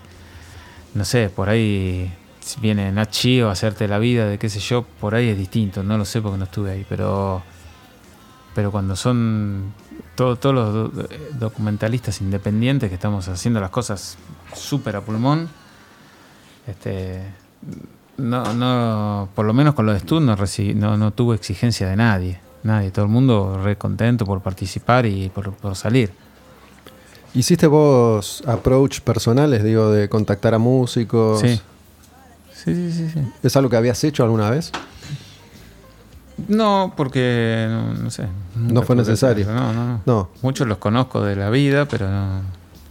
No 0.94 1.05
sé, 1.05 1.28
por 1.28 1.48
ahí 1.51 2.12
viene 2.61 2.90
Nachi 2.90 3.40
a 3.43 3.51
hacerte 3.51 3.86
la 3.86 3.98
vida 3.98 4.27
de 4.27 4.39
qué 4.39 4.48
sé 4.48 4.59
yo, 4.61 4.82
por 4.82 5.15
ahí 5.15 5.28
es 5.28 5.36
distinto. 5.39 5.82
No 5.82 5.98
lo 5.98 6.05
sé 6.05 6.20
porque 6.23 6.39
no 6.39 6.44
estuve 6.44 6.70
ahí, 6.73 6.86
pero 6.89 7.43
pero 8.55 8.73
cuando 8.73 8.97
son 8.97 9.73
todo- 10.16 10.35
todos 10.36 10.55
los 10.55 10.73
do- 10.94 11.09
documentalistas 11.39 12.20
independientes 12.20 12.89
que 12.89 12.94
estamos 12.97 13.28
haciendo 13.28 13.61
las 13.61 13.70
cosas 13.70 14.16
súper 14.55 14.97
a 14.97 15.02
pulmón, 15.02 15.48
este, 16.66 17.22
no, 18.16 18.52
no, 18.54 19.28
por 19.34 19.46
lo 19.46 19.52
menos 19.52 19.74
con 19.74 19.86
lo 19.86 19.92
de 19.92 20.00
Stud 20.00 20.20
no, 20.20 20.36
no, 20.36 20.96
no 20.96 21.10
tuvo 21.12 21.34
exigencia 21.34 21.88
de 21.88 21.96
nadie. 21.96 22.40
Nadie, 22.62 22.90
todo 22.90 23.06
el 23.06 23.10
mundo 23.10 23.58
re 23.64 23.76
contento 23.76 24.26
por 24.26 24.40
participar 24.42 25.06
y 25.06 25.30
por, 25.30 25.52
por 25.54 25.74
salir. 25.76 26.12
¿Hiciste 27.32 27.66
vos 27.66 28.42
approach 28.46 29.00
personales, 29.00 29.62
digo, 29.64 29.90
de 29.90 30.08
contactar 30.08 30.52
a 30.54 30.58
músicos? 30.58 31.40
Sí. 31.40 31.60
Sí, 32.52 32.74
sí, 32.74 32.92
sí, 32.92 33.08
sí. 33.14 33.20
¿Es 33.42 33.56
algo 33.56 33.70
que 33.70 33.76
habías 33.76 34.02
hecho 34.04 34.24
alguna 34.24 34.50
vez? 34.50 34.70
No, 36.48 36.92
porque 36.96 37.66
no, 37.70 37.94
no 37.94 38.10
sé. 38.10 38.26
No 38.56 38.82
fue 38.82 38.96
necesario. 38.96 39.46
No, 39.46 39.72
no, 39.72 39.86
no. 39.86 40.00
No. 40.04 40.28
Muchos 40.42 40.66
los 40.66 40.78
conozco 40.78 41.22
de 41.22 41.36
la 41.36 41.50
vida, 41.50 41.86
pero 41.86 42.08
no, 42.10 42.40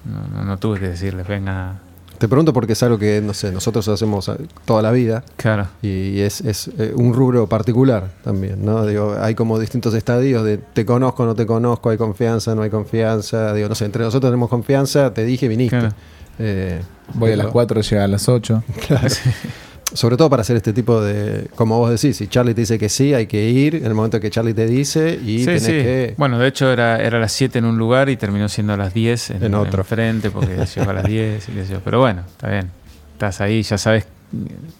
no, 0.05 0.27
no- 0.33 0.43
no 0.45 0.57
tuve 0.57 0.79
que 0.79 0.87
decirles, 0.89 1.27
venga. 1.27 1.79
Te 2.19 2.27
pregunto 2.27 2.51
porque 2.53 2.73
es 2.73 2.83
algo 2.83 2.99
que, 2.99 3.21
no 3.21 3.33
sé, 3.33 3.51
nosotros 3.51 3.87
hacemos 3.87 4.27
eh, 4.27 4.33
toda 4.65 4.81
la 4.81 4.91
vida 4.91 5.23
Claro. 5.37 5.67
y 5.81 6.19
es, 6.19 6.41
es, 6.41 6.69
eh, 6.77 6.91
un 6.95 7.13
rubro 7.13 7.47
particular 7.47 8.09
también, 8.23 8.63
¿no? 8.63 8.85
Digo, 8.85 9.15
hay 9.19 9.35
como 9.35 9.57
distintos 9.57 9.93
estadios 9.93 10.43
de 10.43 10.57
te 10.57 10.85
conozco, 10.85 11.25
no 11.25 11.33
te 11.33 11.45
conozco, 11.45 11.89
hay 11.89 11.97
confianza, 11.97 12.53
no 12.55 12.61
hay 12.61 12.69
confianza. 12.69 13.53
Digo, 13.53 13.69
no 13.69 13.75
sé, 13.75 13.85
entre 13.85 14.03
nosotros 14.03 14.29
tenemos 14.29 14.49
confianza, 14.49 15.13
te 15.13 15.23
dije, 15.23 15.47
viniste. 15.47 15.79
Claro. 15.79 15.95
Eh, 16.39 16.81
Voy 17.13 17.31
a 17.31 17.37
las 17.37 17.47
4, 17.47 17.81
llega 17.81 18.03
a 18.03 18.07
las 18.07 18.29
8. 18.29 18.63
Sobre 19.94 20.18
todo 20.18 20.30
para 20.30 20.41
hacer 20.41 20.56
este 20.56 20.72
tipo 20.72 21.02
de, 21.02 21.48
como 21.56 21.80
vos 21.80 21.90
decís, 21.90 22.18
si 22.18 22.28
Charlie 22.28 22.53
te 22.53 22.61
dice 22.61 22.78
que 22.78 22.90
sí, 22.90 23.14
hay 23.14 23.26
que 23.26 23.49
ir 23.49 23.76
en 23.76 23.86
el 23.86 23.95
momento 23.95 24.20
que 24.20 24.30
Charlie 24.30 24.53
te 24.53 24.68
dice 24.68 25.20
y 25.26 25.40
Sí, 25.40 25.45
tenés 25.45 25.64
sí. 25.64 25.72
que... 25.72 26.14
Bueno, 26.18 26.38
de 26.38 26.48
hecho 26.48 26.72
era, 26.72 27.02
era 27.02 27.18
a 27.18 27.22
las 27.22 27.32
7 27.32 27.57
en 27.60 27.66
un 27.66 27.78
lugar 27.78 28.07
y 28.10 28.16
terminó 28.18 28.48
siendo 28.49 28.74
a 28.74 28.78
las 28.78 28.94
10 28.94 29.32
en, 29.32 29.44
En 29.45 29.56
otro. 29.56 29.84
frente 29.84 30.30
porque 30.30 30.56
llegó 30.76 30.91
a 30.91 30.94
las 30.94 31.06
10 31.06 31.49
y 31.49 31.52
qué 31.53 31.66
sé 31.66 31.74
yo. 31.74 31.80
Pero 31.84 31.99
bueno, 31.99 32.22
está 32.28 32.49
bien. 32.49 32.70
estás 33.14 33.41
ahí, 33.41 33.64
ya 33.64 33.78
sabes 33.80 34.06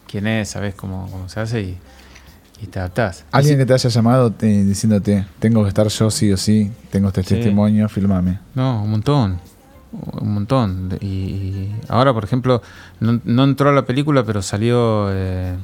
quién 0.08 0.28
es, 0.28 0.50
sabes 0.50 0.76
cómo, 0.76 1.10
cómo 1.12 1.28
se 1.28 1.40
hace 1.40 1.62
y, 1.62 1.78
y 2.62 2.68
te 2.68 2.78
adaptás. 2.78 3.26
Alguien 3.32 3.58
que 3.58 3.66
te 3.66 3.74
haya 3.74 3.90
llamado 3.90 4.32
te- 4.32 4.64
diciéndote, 4.64 5.26
tengo 5.40 5.64
que 5.64 5.70
estar 5.70 5.88
yo 5.88 6.12
sí 6.12 6.32
o 6.32 6.38
sí, 6.38 6.70
tengo 6.92 7.08
este 7.08 7.24
Sí. 7.24 7.34
testimonio, 7.36 7.90
filmame. 7.90 8.38
No, 8.54 8.84
un 8.84 8.92
montón. 8.92 9.40
Un 9.92 10.34
montón. 10.34 10.98
Y, 11.02 11.08
y 11.08 11.76
ahora, 11.88 12.14
por 12.14 12.24
ejemplo, 12.24 12.62
no, 13.00 13.20
no 13.24 13.44
entró 13.44 13.70
a 13.70 13.74
la 13.74 13.86
película, 13.86 14.24
pero 14.24 14.42
salió 14.42 15.08
eh, 15.12 15.56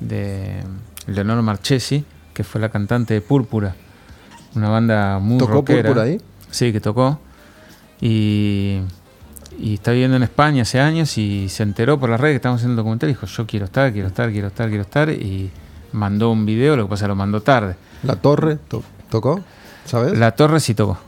de 0.00 0.62
Leonor 1.06 1.40
Marchesi, 1.42 2.04
que 2.34 2.44
fue 2.44 2.60
la 2.60 2.68
cantante 2.68 3.14
de 3.14 3.20
Púrpura. 3.22 3.74
Una 4.54 4.68
banda 4.68 5.18
muy 5.18 5.38
¿Tocó 5.38 5.52
rockera. 5.52 5.82
Púrpura 5.88 6.02
ahí? 6.04 6.20
Sí, 6.50 6.72
que 6.72 6.80
tocó. 6.80 7.18
Y, 8.00 8.80
y 9.58 9.74
está 9.74 9.92
viviendo 9.92 10.16
en 10.16 10.22
España 10.24 10.62
hace 10.62 10.80
años 10.80 11.16
y 11.16 11.48
se 11.48 11.62
enteró 11.62 11.98
por 11.98 12.10
las 12.10 12.20
redes 12.20 12.32
que 12.34 12.36
estábamos 12.36 12.60
haciendo 12.60 12.72
un 12.74 12.76
documental 12.84 13.08
y 13.08 13.12
dijo, 13.12 13.26
yo 13.26 13.46
quiero 13.46 13.64
estar, 13.66 13.92
quiero 13.92 14.08
estar, 14.08 14.30
quiero 14.30 14.48
estar, 14.48 14.68
quiero 14.68 14.82
estar. 14.82 15.08
Y 15.10 15.50
mandó 15.92 16.30
un 16.30 16.44
video, 16.44 16.76
lo 16.76 16.84
que 16.84 16.90
pasa 16.90 17.04
es 17.04 17.06
que 17.06 17.08
lo 17.08 17.16
mandó 17.16 17.40
tarde. 17.40 17.76
¿La 18.02 18.16
Torre 18.16 18.56
to- 18.68 18.82
tocó? 19.08 19.40
¿Sabes? 19.86 20.18
La 20.18 20.32
Torre 20.32 20.60
sí 20.60 20.74
tocó. 20.74 20.98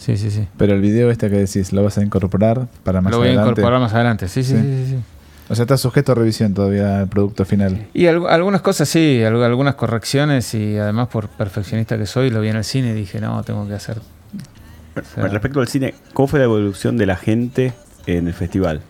Sí, 0.00 0.16
sí, 0.16 0.30
sí. 0.30 0.48
Pero 0.56 0.72
el 0.74 0.80
video 0.80 1.10
este 1.10 1.28
que 1.28 1.36
decís, 1.36 1.72
¿lo 1.74 1.84
vas 1.84 1.98
a 1.98 2.02
incorporar 2.02 2.66
para 2.84 3.02
más 3.02 3.10
lo 3.12 3.18
voy 3.18 3.28
a 3.28 3.30
adelante? 3.32 3.50
incorporar 3.50 3.80
más 3.80 3.92
adelante. 3.92 4.28
Sí, 4.28 4.42
sí, 4.42 4.54
Sí. 4.54 4.62
sí. 4.62 4.84
sí, 4.86 4.90
sí. 4.96 4.98
O 5.50 5.54
sea, 5.54 5.64
está 5.64 5.76
sujeto 5.76 6.12
a 6.12 6.14
revisión 6.14 6.54
todavía 6.54 7.00
el 7.02 7.08
producto 7.08 7.44
final. 7.44 7.86
Y 7.92 8.06
al- 8.06 8.26
algunas 8.28 8.62
cosas 8.62 8.88
sí, 8.88 9.22
al- 9.22 9.42
algunas 9.42 9.74
correcciones 9.74 10.54
y 10.54 10.78
además 10.78 11.08
por 11.08 11.28
perfeccionista 11.28 11.98
que 11.98 12.06
soy, 12.06 12.30
lo 12.30 12.40
vi 12.40 12.48
en 12.48 12.56
el 12.56 12.64
cine 12.64 12.90
y 12.90 12.94
dije, 12.94 13.20
no, 13.20 13.42
tengo 13.42 13.66
que 13.68 13.74
hacer... 13.74 13.98
sea- 15.14 15.26
Respecto 15.28 15.60
al 15.60 15.68
cine, 15.68 15.94
¿cómo 16.14 16.28
fue 16.28 16.38
la 16.38 16.46
evolución 16.46 16.96
de 16.96 17.06
la 17.06 17.16
gente 17.16 17.72
en 18.06 18.26
el 18.28 18.32
festival? 18.34 18.80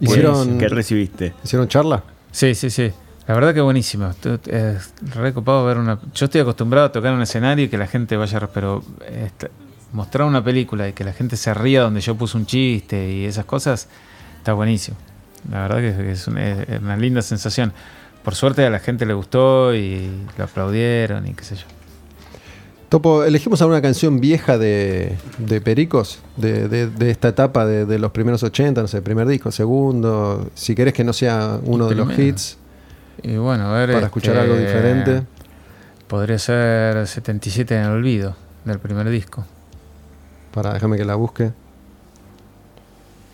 Hicieron, 0.00 0.58
¿Qué 0.58 0.68
recibiste? 0.68 1.32
¿Hicieron 1.44 1.66
charla? 1.68 2.02
Sí, 2.30 2.54
sí, 2.54 2.68
sí. 2.70 2.92
La 3.26 3.34
verdad 3.34 3.54
que 3.54 3.60
buenísimo. 3.60 4.12
Tu- 4.20 4.38
Es 4.46 4.92
recopado 5.14 5.64
ver 5.66 5.78
una... 5.78 5.98
Yo 6.14 6.26
estoy 6.26 6.40
acostumbrado 6.40 6.86
a 6.86 6.92
tocar 6.92 7.10
en 7.10 7.16
un 7.16 7.22
escenario 7.22 7.64
y 7.64 7.68
que 7.68 7.78
la 7.78 7.86
gente 7.86 8.16
vaya... 8.16 8.40
Pero 8.52 8.82
esta- 9.08 9.48
mostrar 9.92 10.26
una 10.26 10.42
película 10.44 10.88
y 10.88 10.92
que 10.92 11.04
la 11.04 11.12
gente 11.12 11.36
se 11.36 11.52
ría 11.54 11.82
donde 11.82 12.00
yo 12.00 12.14
puse 12.16 12.36
un 12.36 12.46
chiste 12.46 13.10
y 13.10 13.24
esas 13.24 13.44
cosas, 13.44 13.88
está 14.38 14.52
buenísimo. 14.52 14.96
La 15.50 15.62
verdad 15.68 15.78
que 15.78 16.10
es 16.12 16.26
una, 16.26 16.62
es 16.62 16.80
una 16.80 16.96
linda 16.96 17.22
sensación. 17.22 17.72
Por 18.22 18.34
suerte 18.34 18.64
a 18.66 18.70
la 18.70 18.80
gente 18.80 19.06
le 19.06 19.14
gustó 19.14 19.74
y 19.74 20.10
lo 20.36 20.44
aplaudieron 20.44 21.26
y 21.26 21.34
qué 21.34 21.44
sé 21.44 21.56
yo. 21.56 21.64
Topo, 22.88 23.22
elegimos 23.24 23.60
alguna 23.60 23.82
canción 23.82 24.18
vieja 24.18 24.56
de, 24.56 25.16
de 25.36 25.60
Pericos, 25.60 26.20
de, 26.38 26.68
de- 26.68 26.86
de 26.88 27.10
esta 27.10 27.28
etapa 27.28 27.66
de, 27.66 27.98
los 27.98 28.12
primeros 28.12 28.42
80, 28.42 28.80
no 28.80 28.88
sé, 28.88 29.02
primer 29.02 29.26
disco, 29.28 29.52
segundo, 29.52 30.50
si 30.54 30.74
querés 30.74 30.94
que 30.94 31.04
no 31.04 31.12
sea 31.12 31.58
uno 31.64 31.86
de 31.86 31.94
los 31.94 32.18
hits, 32.18 32.56
Y 33.22 33.36
bueno, 33.36 33.66
a 33.68 33.72
ver. 33.78 33.92
para 33.92 34.06
escuchar 34.06 34.38
algo 34.38 34.54
este, 34.54 34.66
diferente. 34.66 35.22
Podría 36.06 36.38
ser 36.38 37.06
77 37.06 37.76
en 37.76 37.82
el 37.82 37.90
olvido 37.90 38.34
del 38.64 38.78
primer 38.78 39.10
disco. 39.10 39.44
Para, 40.52 40.72
déjame 40.74 40.96
que 40.96 41.04
la 41.04 41.14
busque. 41.14 41.52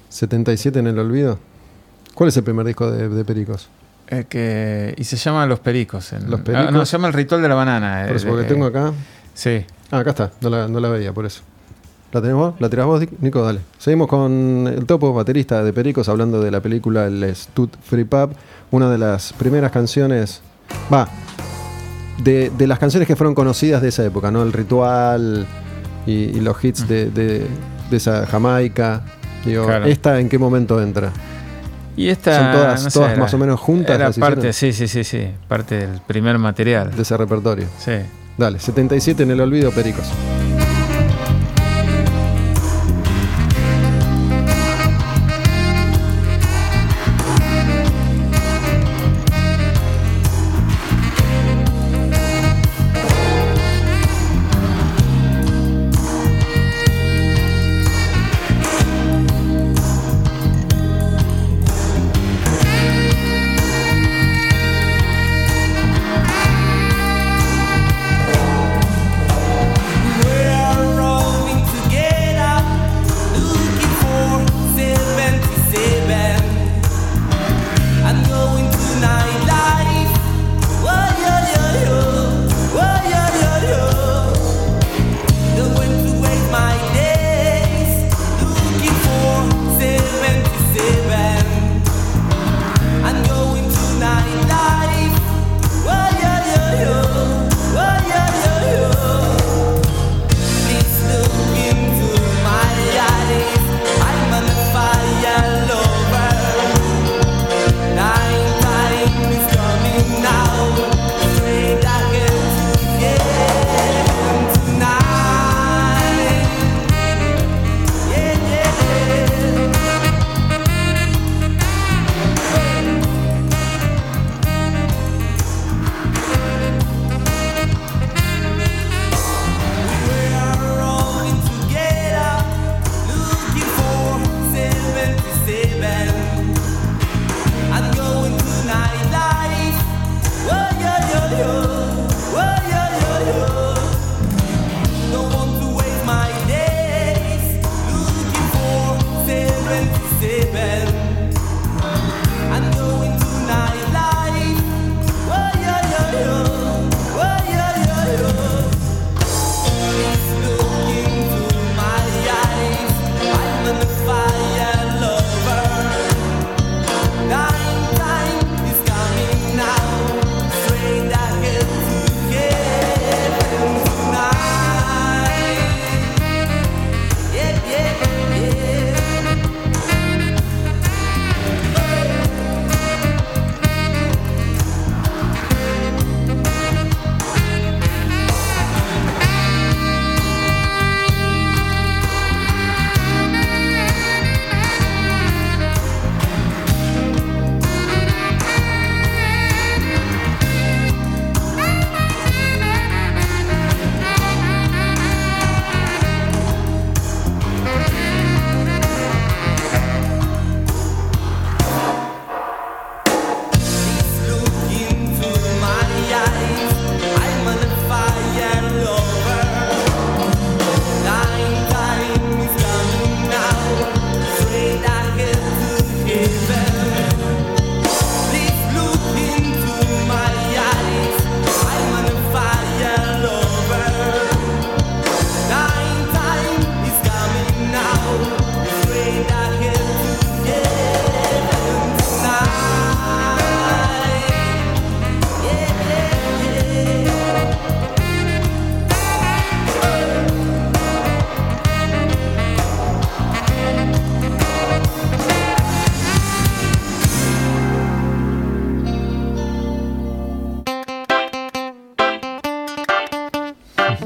77 0.09 0.79
en 0.79 0.87
el 0.87 0.99
olvido. 0.99 1.39
¿Cuál 2.15 2.29
es 2.29 2.37
el 2.37 2.45
primer 2.45 2.67
disco 2.67 2.91
de, 2.91 3.09
de 3.09 3.25
Pericos? 3.25 3.69
Eh, 4.09 4.25
que, 4.29 4.95
y 4.97 5.05
se 5.05 5.17
llama 5.17 5.47
Los 5.47 5.61
Pericos. 5.61 6.13
Los 6.27 6.41
Ah, 6.41 6.45
Pericos. 6.45 6.73
no, 6.73 6.87
se 6.87 6.93
llama 6.93 7.09
El 7.09 7.15
Ritual 7.15 7.43
de 7.43 7.49
la 7.49 7.55
Banana. 7.55 8.05
Por 8.07 8.17
eso, 8.17 8.27
eh, 8.27 8.31
porque 8.31 8.47
eh, 8.47 8.49
tengo 8.49 8.67
acá. 8.67 8.93
Sí. 9.35 9.65
Ah, 9.91 9.99
acá 9.99 10.11
está, 10.11 10.31
no 10.41 10.51
la, 10.51 10.69
no 10.69 10.79
la 10.81 10.89
veía, 10.89 11.13
por 11.13 11.27
eso. 11.27 11.43
¿La 12.13 12.21
tenés 12.21 12.37
vos? 12.37 12.55
¿La 12.61 12.69
tirás 12.69 12.87
vos, 12.87 13.03
Nico? 13.21 13.43
Dale. 13.43 13.59
Seguimos 13.79 14.07
con 14.07 14.69
el 14.73 14.87
topo 14.87 15.13
baterista 15.13 15.65
de 15.65 15.73
Pericos 15.73 16.09
hablando 16.09 16.41
de 16.41 16.53
la 16.53 16.61
película 16.61 17.07
El 17.07 17.35
Stud 17.35 17.71
Free 17.83 18.05
Pub, 18.05 18.31
una 18.71 18.89
de 18.89 18.99
las 18.99 19.33
primeras 19.33 19.73
canciones. 19.73 20.41
Va. 20.93 21.09
De, 22.23 22.51
de 22.57 22.67
las 22.69 22.79
canciones 22.79 23.09
que 23.09 23.17
fueron 23.17 23.35
conocidas 23.35 23.83
de 23.83 23.89
esa 23.89 24.05
época, 24.05 24.31
¿no? 24.31 24.45
El 24.45 24.53
ritual 24.53 25.45
y, 26.07 26.13
y 26.13 26.41
los 26.41 26.63
hits 26.65 26.87
de, 26.89 27.11
de- 27.11 27.47
de 27.91 27.97
esa 27.97 28.27
Jamaica. 28.27 29.03
Digo, 29.45 29.67
Claro. 29.67 29.85
¿esta 29.87 30.19
en 30.21 30.29
qué 30.29 30.39
momento 30.39 30.81
entra? 30.83 31.11
Y 31.97 32.09
esta. 32.09 32.39
Son 32.39 32.53
todas- 32.53 32.85
no 32.85 32.91
sé, 32.91 32.95
todas 32.99 33.13
era- 33.13 33.21
más 33.21 33.35
o 33.35 33.39
menos 33.39 33.61
juntas 33.61 33.95
Era 33.97 34.11
parte, 34.13 34.53
sí, 34.53 34.73
sí, 34.73 34.89
sí, 34.89 35.05
sí. 35.05 35.29
Parte 35.49 35.87
del 35.87 36.01
primer 36.07 36.39
material. 36.39 36.91
De 36.95 37.03
ese 37.03 37.17
repertorio. 37.17 37.67
Sí. 37.79 37.93
Dale, 38.37 38.59
77 38.59 39.23
en 39.23 39.31
el 39.31 39.41
olvido, 39.41 39.71
Pericos. 39.71 40.07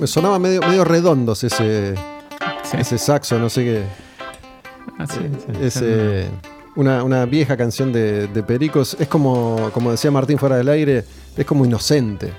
Me 0.01 0.07
sonaba 0.07 0.39
medio, 0.39 0.61
medio 0.63 0.85
redondos 0.85 1.43
ese, 1.45 1.95
Sí. 2.63 2.77
ese 2.79 2.99
saxo, 2.99 3.39
no 3.39 3.49
sé 3.51 3.65
qué. 3.65 3.83
Ah, 4.99 5.07
sí, 5.07 5.19
sí. 5.21 5.53
Ese, 5.65 6.29
una, 6.77 7.03
una 7.03 7.25
vieja 7.25 7.57
canción 7.57 7.93
de, 7.93 8.27
de 8.29 8.43
Pericos. 8.43 8.97
Es 9.01 9.09
como, 9.09 9.71
como 9.73 9.91
decía 9.91 10.11
Martín 10.11 10.39
fuera 10.39 10.57
del 10.57 10.69
aire, 10.69 11.05
es 11.37 11.47
como 11.47 11.65
inocente, 11.65 12.33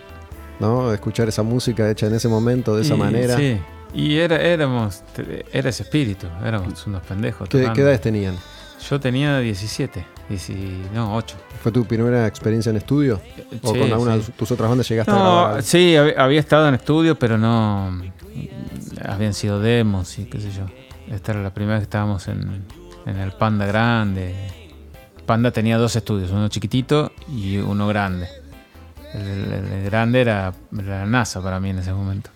¿no? 0.59 0.93
Escuchar 0.93 1.27
esa 1.29 1.43
música 1.43 1.89
hecha 1.89 2.07
en 2.07 2.15
ese 2.15 2.27
momento, 2.27 2.75
de 2.75 2.83
esa 2.83 2.95
Y- 2.95 2.97
manera. 2.97 3.35
Sí. 3.37 3.59
Y 3.93 4.17
era, 4.17 4.39
éramos, 4.39 5.01
era 5.51 5.69
ese 5.69 5.83
espíritu, 5.83 6.27
éramos 6.45 6.85
unos 6.85 7.01
pendejos. 7.03 7.49
¿Qué, 7.49 7.69
qué 7.73 7.81
edades 7.81 8.01
tenían? 8.01 8.35
Yo 8.87 8.99
tenía 8.99 9.39
17, 9.39 9.93
10 9.99 10.18
no, 10.93 11.15
8. 11.15 11.35
¿Fue 11.63 11.71
tu 11.71 11.85
primera 11.85 12.27
experiencia 12.27 12.69
en 12.69 12.77
estudio? 12.77 13.19
¿O 13.63 13.73
Sí, 13.73 13.79
con 13.79 13.91
alguna 13.91 14.15
sí. 14.15 14.19
de 14.27 14.31
tus 14.33 14.51
otras 14.51 14.69
bandas 14.69 14.87
llegaste 14.87 15.11
a 15.11 15.15
grabar? 15.15 15.55
No, 15.57 15.61
sí, 15.61 15.93
hab- 15.93 16.15
había 16.17 16.39
estado 16.39 16.67
en 16.67 16.75
estudio, 16.75 17.17
pero 17.17 17.37
no. 17.37 18.01
Habían 19.05 19.33
sido 19.33 19.59
demos 19.59 20.17
y 20.19 20.25
qué 20.25 20.39
sé 20.39 20.51
yo. 20.51 20.65
Esta 21.13 21.31
era 21.31 21.41
la 21.41 21.53
primera 21.53 21.75
vez 21.75 21.81
que 21.81 21.85
estábamos 21.85 22.27
en, 22.27 22.63
en 23.05 23.17
el 23.17 23.31
Panda 23.31 23.65
Grande. 23.65 24.35
Panda 25.25 25.51
tenía 25.51 25.77
dos 25.77 25.95
estudios, 25.95 26.31
uno 26.31 26.47
chiquitito 26.49 27.11
y 27.27 27.57
uno 27.57 27.87
grande. 27.87 28.27
El, 29.13 29.21
el- 29.53 29.71
el 29.73 29.83
grande 29.85 30.21
era, 30.21 30.53
era 30.77 30.99
la 30.99 31.05
NASA 31.05 31.41
para 31.41 31.59
mí 31.59 31.69
en 31.71 31.79
ese 31.79 31.91
momento. 31.93 32.29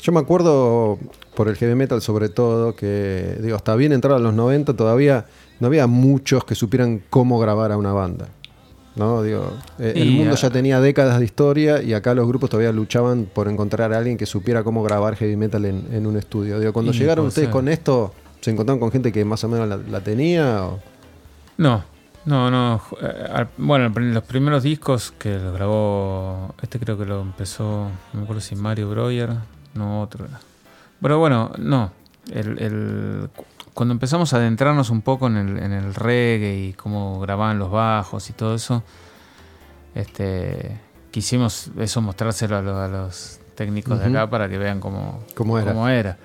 Yo 0.00 0.12
me 0.12 0.20
acuerdo 0.20 0.98
por 1.34 1.48
el 1.48 1.56
heavy 1.56 1.74
metal 1.74 2.00
sobre 2.00 2.28
todo 2.30 2.74
que, 2.74 3.36
digo, 3.42 3.56
hasta 3.56 3.74
bien 3.76 3.92
entrado 3.92 4.16
a 4.16 4.20
los 4.20 4.32
90 4.34 4.74
todavía 4.74 5.26
no 5.60 5.66
había 5.68 5.86
muchos 5.86 6.44
que 6.44 6.54
supieran 6.54 7.02
cómo 7.10 7.38
grabar 7.38 7.70
a 7.72 7.76
una 7.76 7.92
banda. 7.92 8.28
¿No? 8.96 9.22
Digo, 9.22 9.52
eh, 9.78 9.92
el 9.96 10.10
mundo 10.10 10.34
ya 10.34 10.50
tenía 10.50 10.80
décadas 10.80 11.20
de 11.20 11.24
historia 11.24 11.80
y 11.80 11.94
acá 11.94 12.12
los 12.12 12.26
grupos 12.26 12.50
todavía 12.50 12.72
luchaban 12.72 13.26
por 13.32 13.46
encontrar 13.48 13.92
a 13.94 13.98
alguien 13.98 14.16
que 14.18 14.26
supiera 14.26 14.64
cómo 14.64 14.82
grabar 14.82 15.14
heavy 15.14 15.36
metal 15.36 15.64
en, 15.64 15.86
en 15.92 16.06
un 16.06 16.16
estudio. 16.16 16.58
Digo, 16.58 16.72
cuando 16.72 16.92
Y 16.92 16.98
llegaron 16.98 17.26
ustedes 17.26 17.46
ser. 17.46 17.52
con 17.52 17.68
esto, 17.68 18.12
¿se 18.40 18.50
encontraron 18.50 18.80
con 18.80 18.90
gente 18.90 19.12
que 19.12 19.24
más 19.24 19.42
o 19.44 19.48
menos 19.48 19.68
la, 19.68 19.76
la 19.76 20.00
tenía? 20.00 20.64
o? 20.66 20.80
No, 21.58 21.84
no, 22.26 22.50
no. 22.50 22.82
eh, 23.00 23.46
Bueno, 23.58 23.88
los 23.96 24.24
primeros 24.24 24.64
discos 24.64 25.12
que 25.16 25.38
lo 25.38 25.52
grabó. 25.52 26.54
Este 26.60 26.78
creo 26.80 26.98
que 26.98 27.06
lo 27.06 27.20
empezó. 27.22 27.88
No 28.12 28.18
me 28.18 28.22
acuerdo 28.24 28.40
si 28.40 28.56
Mario 28.56 28.90
Breuer. 28.90 29.30
No, 29.72 30.02
otro. 30.02 30.26
Pero 31.00 31.18
bueno, 31.20 31.52
no. 31.58 31.92
El, 32.32 33.30
cuando 33.80 33.94
empezamos 33.94 34.34
a 34.34 34.36
adentrarnos 34.36 34.90
un 34.90 35.00
poco 35.00 35.26
en 35.28 35.38
el, 35.38 35.56
en 35.56 35.72
el 35.72 35.94
reggae 35.94 36.54
y 36.68 36.72
cómo 36.74 37.18
grababan 37.18 37.58
los 37.58 37.70
bajos 37.70 38.28
y 38.28 38.34
todo 38.34 38.54
eso, 38.54 38.82
este, 39.94 40.78
quisimos 41.10 41.70
eso 41.78 42.02
mostrárselo 42.02 42.58
a, 42.58 42.62
lo- 42.62 42.78
a 42.78 42.88
los 42.88 43.40
técnicos 43.54 43.98
de 43.98 44.04
acá 44.04 44.28
para 44.28 44.50
que 44.50 44.58
vean 44.58 44.80
cómo, 44.80 45.24
¿Cómo 45.34 45.58
era? 45.58 45.72
era. 45.98 46.18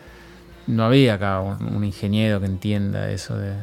No 0.67 0.83
había 0.83 1.13
acá 1.13 1.39
un, 1.39 1.75
un 1.75 1.83
ingeniero 1.85 2.41
que 2.41 2.45
entienda 2.47 3.09
eso 3.09 3.37
de, 3.37 3.53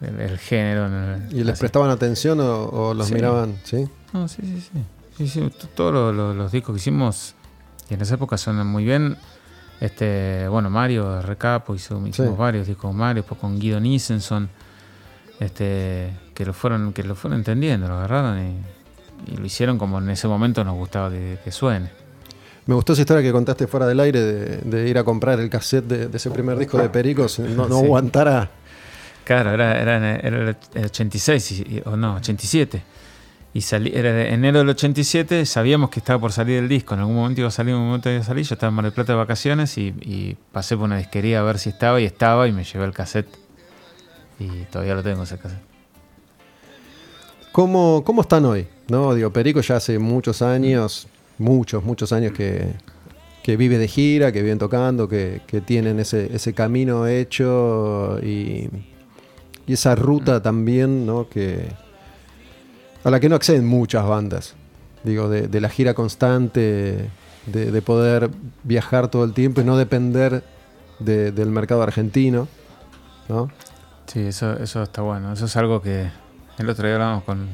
del, 0.00 0.16
del 0.16 0.38
género. 0.38 0.86
en 0.86 0.92
el- 0.94 1.32
¿Y 1.32 1.44
les 1.44 1.52
así. 1.52 1.60
prestaban 1.60 1.90
atención 1.90 2.40
o, 2.40 2.64
o 2.64 2.94
los 2.94 3.08
Sí. 3.08 3.14
miraban? 3.14 3.56
¿Sí? 3.64 3.88
No, 4.14 4.26
sí, 4.28 4.40
sí, 4.42 4.68
sí. 5.18 5.26
Sí, 5.26 5.52
todos 5.74 5.92
lo- 5.92 6.12
lo- 6.14 6.32
los 6.32 6.50
discos 6.50 6.74
que 6.74 6.78
hicimos 6.80 7.34
y 7.90 7.94
en 7.94 8.00
esa 8.00 8.14
época 8.14 8.38
suenan 8.38 8.66
muy 8.68 8.84
bien. 8.84 9.18
Este, 9.80 10.48
bueno, 10.48 10.70
Mario 10.70 11.22
Recapo 11.22 11.74
hizo, 11.74 11.94
hicimos 12.06 12.32
Sí. 12.32 12.36
varios 12.36 12.66
discos 12.66 12.90
con 12.90 12.96
Mario, 12.96 13.22
después 13.22 13.40
con 13.40 13.58
Guido 13.60 13.78
Nissenson, 13.78 14.48
este, 15.40 16.10
que 16.34 16.44
lo 16.44 16.52
fueron, 16.52 16.92
que 16.92 17.02
lo 17.04 17.14
fueron 17.14 17.38
entendiendo, 17.38 17.86
lo 17.88 17.94
agarraron 17.94 18.38
y, 18.40 19.32
y 19.32 19.36
lo 19.36 19.46
hicieron 19.46 19.78
como 19.78 19.98
en 19.98 20.10
ese 20.10 20.26
momento 20.26 20.64
nos 20.64 20.74
gustaba 20.74 21.10
que, 21.10 21.38
que 21.44 21.52
suene. 21.52 21.90
Me 22.66 22.74
gustó 22.74 22.92
esa 22.92 23.02
historia 23.02 23.22
que 23.22 23.32
contaste 23.32 23.66
fuera 23.66 23.86
del 23.86 23.98
aire 24.00 24.20
de, 24.20 24.56
de 24.58 24.88
ir 24.88 24.98
a 24.98 25.04
comprar 25.04 25.40
el 25.40 25.48
cassette 25.48 25.84
de, 25.86 26.08
de 26.08 26.16
ese 26.16 26.30
primer 26.30 26.58
disco 26.58 26.76
de 26.78 26.88
Pericos, 26.90 27.38
no, 27.38 27.68
no 27.68 27.78
Sí. 27.78 27.84
aguantara. 27.84 28.50
Claro, 29.24 29.52
era, 29.52 29.80
era, 29.80 30.18
en- 30.20 30.26
el 30.74 30.84
86, 30.86 31.50
y- 31.52 31.54
y- 31.76 31.82
o 31.84 31.96
no, 31.96 32.16
87. 32.16 32.82
Y 33.58 33.60
salí, 33.60 33.90
era 33.92 34.12
de 34.12 34.32
enero 34.32 34.60
del 34.60 34.68
87, 34.68 35.44
sabíamos 35.44 35.90
que 35.90 35.98
estaba 35.98 36.20
por 36.20 36.30
salir 36.30 36.58
el 36.58 36.68
disco, 36.68 36.94
en 36.94 37.00
algún 37.00 37.16
momento 37.16 37.40
iba 37.40 37.48
a 37.48 37.50
salir, 37.50 37.74
en 37.74 37.80
un 37.80 37.86
momento 37.86 38.08
iba 38.08 38.20
a 38.20 38.22
salir, 38.22 38.44
yo 38.44 38.54
estaba 38.54 38.68
en 38.68 38.74
Mar 38.76 38.84
del 38.84 38.94
Plata 38.94 39.14
de 39.14 39.18
vacaciones 39.18 39.76
y, 39.78 39.92
y 40.00 40.36
pasé 40.52 40.76
por 40.76 40.84
una 40.84 40.96
disquería 40.96 41.40
a 41.40 41.42
ver 41.42 41.58
si 41.58 41.70
estaba 41.70 42.00
y 42.00 42.04
estaba 42.04 42.46
y 42.46 42.52
me 42.52 42.62
llevé 42.62 42.84
el 42.84 42.92
cassette. 42.92 43.26
Y 44.38 44.46
todavía 44.70 44.94
lo 44.94 45.02
tengo 45.02 45.24
ese 45.24 45.38
cassette. 45.38 45.58
¿Cómo, 47.50 48.04
¿Cómo 48.06 48.22
están 48.22 48.44
hoy? 48.44 48.68
No, 48.86 49.12
digo, 49.12 49.32
Perico 49.32 49.60
ya 49.60 49.74
hace 49.74 49.98
muchos 49.98 50.40
años, 50.40 51.08
muchos, 51.38 51.82
muchos 51.82 52.12
años 52.12 52.30
que, 52.34 52.74
que 53.42 53.56
vive 53.56 53.76
de 53.76 53.88
gira, 53.88 54.30
que 54.30 54.40
viven 54.40 54.58
tocando, 54.58 55.08
que, 55.08 55.40
que 55.48 55.60
tienen 55.60 55.98
ese, 55.98 56.32
ese 56.32 56.54
camino 56.54 57.08
hecho 57.08 58.20
y, 58.22 58.68
y 59.66 59.72
esa 59.72 59.96
ruta 59.96 60.40
también, 60.40 61.04
¿no? 61.04 61.28
Que, 61.28 61.87
a 63.04 63.10
la 63.10 63.20
que 63.20 63.28
no 63.28 63.36
acceden 63.36 63.66
muchas 63.66 64.06
bandas. 64.06 64.54
Digo, 65.04 65.28
de, 65.28 65.60
la 65.60 65.68
gira 65.68 65.94
constante, 65.94 67.08
de, 67.46 67.70
de 67.70 67.82
poder 67.82 68.30
viajar 68.64 69.08
todo 69.08 69.24
el 69.24 69.32
tiempo 69.32 69.60
y 69.60 69.64
no 69.64 69.76
depender 69.76 70.42
de- 70.98 71.30
del 71.32 71.50
mercado 71.50 71.82
argentino, 71.82 72.48
¿no? 73.28 73.50
Sí, 74.06 74.20
eso, 74.20 74.54
eso 74.54 74.82
está 74.82 75.02
bueno. 75.02 75.32
Eso 75.32 75.44
es 75.44 75.56
algo 75.56 75.80
que 75.82 76.10
el 76.58 76.68
otro 76.68 76.86
día 76.86 76.94
hablábamos 76.96 77.24
con, 77.24 77.48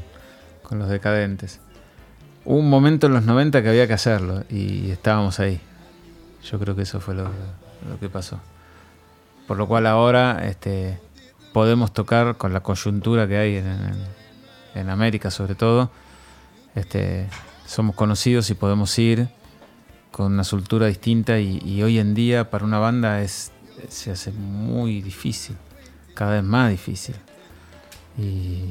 con 0.62 0.78
los 0.78 0.88
decadentes. 0.88 1.60
Hubo 2.44 2.58
un 2.58 2.70
momento 2.70 3.06
en 3.06 3.12
los 3.14 3.24
90 3.24 3.62
que 3.62 3.68
había 3.68 3.86
que 3.86 3.92
hacerlo 3.94 4.44
y 4.48 4.90
estábamos 4.90 5.40
ahí. 5.40 5.60
Yo 6.50 6.58
creo 6.58 6.74
que 6.76 6.82
eso 6.82 7.00
fue 7.00 7.14
lo, 7.14 7.24
lo 7.24 7.98
que 8.00 8.08
pasó. 8.08 8.38
Por 9.46 9.56
lo 9.58 9.66
cual 9.68 9.86
ahora 9.86 10.46
este, 10.46 10.98
podemos 11.52 11.92
tocar 11.92 12.36
con 12.36 12.52
la 12.52 12.60
coyuntura 12.60 13.26
que 13.28 13.36
hay 13.36 13.56
en, 13.56 13.66
en- 13.66 14.23
en 14.74 14.90
América 14.90 15.30
sobre 15.30 15.54
todo. 15.54 15.90
Este, 16.74 17.28
somos 17.66 17.94
conocidos 17.94 18.50
y 18.50 18.54
podemos 18.54 18.98
ir 18.98 19.28
con 20.10 20.32
una 20.32 20.44
soltura 20.44 20.86
distinta 20.86 21.38
y, 21.40 21.82
hoy 21.82 21.98
en 21.98 22.14
día 22.14 22.50
para 22.50 22.64
una 22.64 22.78
banda 22.78 23.20
es, 23.22 23.50
se 23.88 24.10
hace 24.12 24.30
muy 24.32 25.00
difícil 25.02 25.56
cada 26.14 26.34
vez 26.34 26.42
más 26.44 26.70
difícil. 26.70 27.14
Y, 28.16 28.64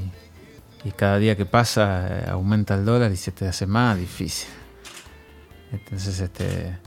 y 0.85 0.91
cada 0.95 1.17
día 1.17 1.35
que 1.35 1.45
pasa 1.45 2.07
eh, 2.07 2.29
aumenta 2.29 2.75
el 2.75 2.85
dólar 2.85 3.11
y 3.11 3.17
se 3.17 3.31
te 3.31 3.47
hace 3.47 3.65
más 3.65 3.97
difícil. 3.97 4.47
Entonces, 5.71 6.19
este, 6.19 6.77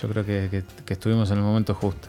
yo 0.00 0.08
creo 0.08 0.24
que, 0.24 0.48
que- 0.50 0.64
que 0.84 0.92
estuvimos 0.94 1.30
en 1.30 1.38
el 1.38 1.42
momento 1.42 1.74
justo. 1.74 2.08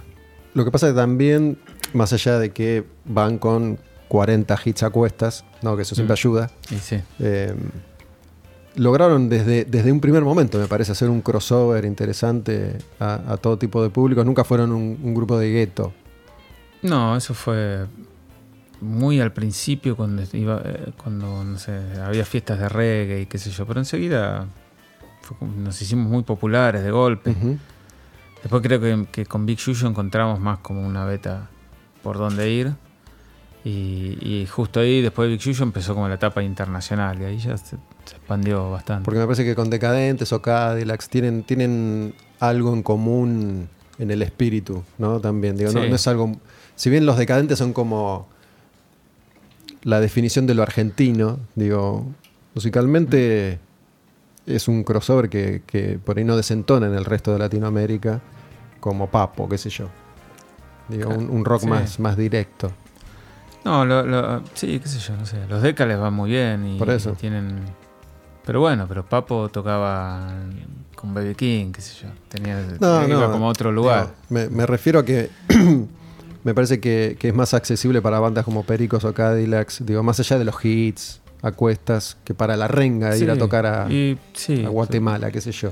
Lo 0.53 0.63
que 0.63 0.71
pasa 0.71 0.87
es 0.87 0.93
que 0.93 0.97
también, 0.99 1.57
más 1.93 2.13
allá 2.13 2.39
de 2.39 2.51
que 2.51 2.85
van 3.05 3.39
con 3.39 3.79
40 4.13 4.59
hits 4.63 4.83
a 4.83 4.91
cuestas, 4.91 5.43
no, 5.63 5.75
que 5.75 5.81
eso 5.81 5.95
siempre 5.95 6.13
Mm. 6.13 6.19
ayuda, 6.19 6.51
Y 6.69 6.75
sí, 6.75 6.99
eh, 7.17 7.55
lograron 8.75 9.27
desde, 9.27 9.65
desde 9.65 9.91
un 9.91 9.99
primer 9.99 10.21
momento, 10.23 10.59
me 10.59 10.67
parece, 10.67 10.91
hacer 10.91 11.09
un 11.09 11.21
crossover 11.21 11.83
interesante 11.83 12.77
a, 12.99 13.21
a 13.33 13.37
todo 13.37 13.57
tipo 13.57 13.81
de 13.81 13.89
públicos. 13.89 14.23
Nunca 14.23 14.43
fueron 14.43 14.71
un, 14.71 14.99
un 15.01 15.15
grupo 15.15 15.39
de 15.39 15.49
gueto. 15.51 15.93
No, 16.83 17.17
eso 17.17 17.33
fue 17.33 17.87
muy 18.81 19.19
al 19.19 19.33
principio 19.33 19.95
cuando 19.95 20.21
iba, 20.33 20.61
eh, 20.63 20.91
cuando 21.01 21.43
no 21.43 21.57
sé, 21.57 21.71
había 22.05 22.23
fiestas 22.23 22.59
de 22.59 22.69
reggae 22.69 23.21
y 23.21 23.25
qué 23.25 23.39
sé 23.39 23.49
yo, 23.49 23.65
pero 23.65 23.79
enseguida 23.79 24.45
fue 25.23 25.37
nos 25.47 25.81
hicimos 25.81 26.07
muy 26.07 26.21
populares 26.21 26.83
de 26.83 26.91
golpe. 26.91 27.35
Después 28.43 28.61
creo 28.61 28.79
que, 28.79 29.07
que 29.11 29.25
con 29.25 29.47
Big 29.47 29.57
Yuyo 29.57 29.87
encontramos 29.87 30.39
más 30.39 30.59
como 30.59 30.85
una 30.85 31.03
beta 31.03 31.49
por 32.03 32.19
donde 32.19 32.51
ir. 32.51 32.73
Y, 33.65 34.17
y 34.21 34.45
justo 34.45 34.81
ahí, 34.81 35.01
después 35.01 35.27
de 35.27 35.31
Big 35.35 35.41
Yuyo, 35.41 35.63
empezó 35.63 35.93
como 35.93 36.07
la 36.09 36.15
etapa 36.15 36.43
internacional 36.43 37.21
y 37.21 37.25
ahí 37.25 37.37
ya 37.37 37.55
se, 37.57 37.77
se 38.05 38.15
expandió 38.15 38.69
bastante. 38.71 39.05
Porque 39.05 39.19
me 39.19 39.25
parece 39.25 39.45
que 39.45 39.55
con 39.55 39.69
Decadentes 39.69 40.33
o 40.33 40.41
Cadillacs 40.41 41.07
tienen, 41.07 41.43
tienen 41.43 42.13
algo 42.39 42.73
en 42.73 42.83
común 42.83 43.69
en 43.99 44.11
el 44.11 44.21
espíritu, 44.21 44.83
¿no? 44.97 45.19
También, 45.21 45.55
digo, 45.55 45.71
no, 45.71 45.85
no 45.87 45.95
es 45.95 46.07
algo... 46.07 46.31
Si 46.75 46.89
bien 46.89 47.05
los 47.05 47.17
Decadentes 47.17 47.57
son 47.59 47.71
como 47.71 48.27
la 49.83 49.99
definición 50.01 50.45
de 50.47 50.55
lo 50.55 50.63
argentino, 50.63 51.39
digo, 51.55 52.05
musicalmente 52.55 53.59
es 54.45 54.67
un 54.67 54.83
crossover 54.83 55.29
que, 55.29 55.61
que 55.65 55.99
por 56.03 56.17
ahí 56.17 56.25
no 56.25 56.35
desentona 56.35 56.87
en 56.87 56.95
el 56.95 57.05
resto 57.05 57.31
de 57.31 57.39
Latinoamérica, 57.39 58.19
como 58.81 59.09
Papo, 59.09 59.47
qué 59.47 59.57
sé 59.57 59.69
yo. 59.69 59.87
Digo, 60.89 61.11
un, 61.11 61.29
un 61.29 61.45
rock 61.45 61.61
Sí. 61.61 61.67
más, 61.67 61.99
más 61.99 62.17
directo. 62.17 62.71
No, 63.63 63.85
lo, 63.85 64.03
lo- 64.05 64.41
sí, 64.53 64.79
qué 64.79 64.87
sé 64.87 64.99
yo, 64.99 65.15
no 65.15 65.25
sé. 65.25 65.37
Los 65.47 65.61
Deca 65.61 65.85
les 65.85 65.97
van 65.99 66.13
muy 66.13 66.29
bien 66.31 66.67
y, 66.67 66.77
Por 66.79 66.89
eso. 66.89 67.11
y 67.11 67.13
tienen... 67.15 67.61
Pero 68.45 68.59
bueno, 68.59 68.85
pero 68.89 69.05
Papo 69.05 69.47
tocaba 69.49 70.33
con 70.95 71.13
Baby 71.13 71.33
King, 71.35 71.71
qué 71.71 71.81
sé 71.81 72.03
yo. 72.03 72.09
Tenía, 72.27 72.61
No, 72.81 73.07
iba 73.07 73.27
no, 73.27 73.31
como 73.31 73.45
a 73.47 73.49
otro 73.49 73.71
lugar. 73.71 74.15
me, 74.29 74.49
me 74.49 74.65
refiero 74.65 74.99
a 74.99 75.05
que 75.05 75.29
me 76.43 76.53
parece 76.53 76.81
que, 76.81 77.15
que 77.17 77.29
es 77.29 77.33
más 77.33 77.53
accesible 77.53 78.01
para 78.01 78.19
bandas 78.19 78.43
como 78.43 78.63
Pericos 78.63 79.05
o 79.05 79.13
Cadillacs, 79.13 79.85
digo, 79.85 80.03
más 80.03 80.19
allá 80.19 80.37
de 80.37 80.43
los 80.45 80.55
hits, 80.63 81.21
a 81.41 81.51
cuestas, 81.53 82.17
que 82.25 82.33
para 82.33 82.57
la 82.57 82.67
renga 82.67 83.15
ir 83.17 83.31
a 83.31 83.37
tocar 83.37 83.65
a, 83.65 83.89
y, 83.89 84.17
sí, 84.33 84.63
a 84.65 84.69
Guatemala, 84.69 85.31
qué 85.31 85.39
sé 85.39 85.53
yo. 85.53 85.71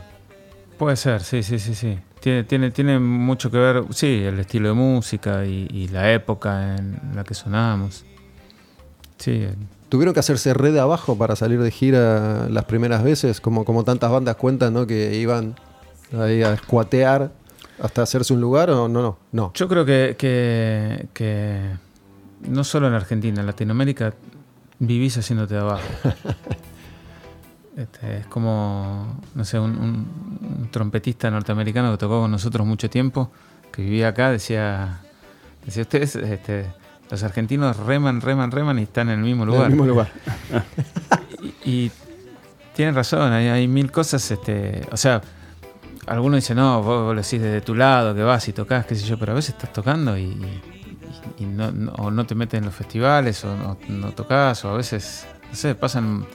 Puede 0.78 0.96
ser, 0.96 1.22
sí, 1.24 1.44
sí, 1.44 1.60
sí, 1.60 1.76
sí. 1.76 2.00
Tiene, 2.22 2.44
tiene, 2.44 2.72
tiene 2.72 3.00
mucho 3.00 3.50
que 3.52 3.58
ver, 3.58 3.84
sí, 3.92 4.24
el 4.24 4.40
estilo 4.40 4.70
de 4.70 4.74
música 4.76 5.46
y, 5.46 5.68
y 5.72 5.88
la 5.90 6.14
época 6.14 6.76
en 6.78 7.00
la 7.16 7.24
que 7.24 7.34
sonábamos. 7.34 8.06
Sí, 9.18 9.48
¿Tuvieron 9.90 10.14
que 10.14 10.22
hacerse 10.22 10.54
red 10.54 10.78
abajo 10.78 11.18
para 11.18 11.36
salir 11.36 11.62
de 11.62 11.70
gira 11.70 12.48
las 12.50 12.64
primeras 12.66 13.04
veces? 13.04 13.42
Como, 13.42 13.66
como 13.66 13.84
tantas 13.84 14.10
bandas 14.10 14.36
cuentan, 14.38 14.74
¿no? 14.74 14.88
Que 14.88 15.16
iban 15.18 15.56
ahí 16.18 16.42
a 16.44 16.54
escuatear 16.54 17.32
hasta 17.82 18.04
hacerse 18.04 18.34
un 18.34 18.40
lugar 18.40 18.70
o 18.70 18.88
no, 18.88 19.02
no, 19.02 19.18
no. 19.32 19.52
Yo 19.56 19.68
creo 19.68 19.84
que, 19.84 20.16
que- 20.18 21.08
que 21.14 21.60
no 22.48 22.64
solo 22.64 22.88
en 22.88 22.94
Argentina, 22.94 23.42
en 23.42 23.48
Latinoamérica 23.48 24.14
vivís 24.80 25.18
haciéndote 25.18 25.56
de 25.56 25.60
abajo. 25.60 25.84
Este, 27.78 28.18
es 28.18 28.26
como, 28.28 29.20
no 29.34 29.46
sé, 29.46 29.58
un, 29.60 29.72
un- 29.78 30.58
un 30.60 30.70
trompetista 30.72 31.32
norteamericano 31.32 31.92
que 31.92 31.98
tocó 31.98 32.22
con 32.22 32.32
nosotros 32.32 32.68
mucho 32.68 32.90
tiempo, 32.90 33.32
que 33.72 33.82
vivía 33.82 34.10
acá, 34.10 34.30
decía, 34.32 35.00
decía 35.66 35.84
ustedes, 35.84 36.16
este, 36.18 36.66
los 37.10 37.24
argentinos 37.24 37.78
reman, 37.78 38.20
reman, 38.22 38.52
reman 38.52 38.78
y 38.80 38.84
están 38.84 39.10
en 39.10 39.20
el 39.20 39.26
mismo 39.26 39.44
En 39.44 39.50
lugar. 39.50 39.66
el 39.66 39.72
mismo 39.72 39.86
lugar. 39.86 40.12
Y, 41.42 41.56
y 41.86 41.92
tienen 42.76 42.94
razón, 42.94 43.32
hay, 43.34 43.48
hay 43.48 43.68
mil 43.68 43.92
cosas, 43.92 44.30
este, 44.30 44.86
o 44.92 44.98
sea, 44.98 45.22
algunos 46.08 46.38
dicen, 46.38 46.58
no, 46.58 46.84
vos, 46.84 47.04
vos 47.06 47.16
lo 47.16 47.22
decís 47.22 47.42
desde 47.42 47.62
tu 47.62 47.74
lado, 47.74 48.14
que 48.14 48.22
vas 48.22 48.48
y 48.48 48.54
tocas, 48.54 48.86
qué 48.86 48.96
sé 48.96 49.06
yo, 49.08 49.18
pero 49.18 49.32
a 49.32 49.36
veces 49.36 49.56
estás 49.56 49.74
tocando 49.74 50.16
y, 50.18 50.24
y- 50.24 50.62
y 51.40 51.46
no, 51.46 51.72
no- 51.72 51.92
o 51.94 52.12
no 52.12 52.26
te 52.26 52.36
metes 52.36 52.60
en 52.60 52.66
los 52.66 52.76
festivales, 52.76 53.44
o 53.44 53.56
no, 53.56 53.78
no 53.90 54.12
tocas, 54.12 54.64
o 54.66 54.70
a 54.70 54.78
veces, 54.78 55.26
no 55.50 55.56
sé, 55.56 55.74
pasan 55.74 56.26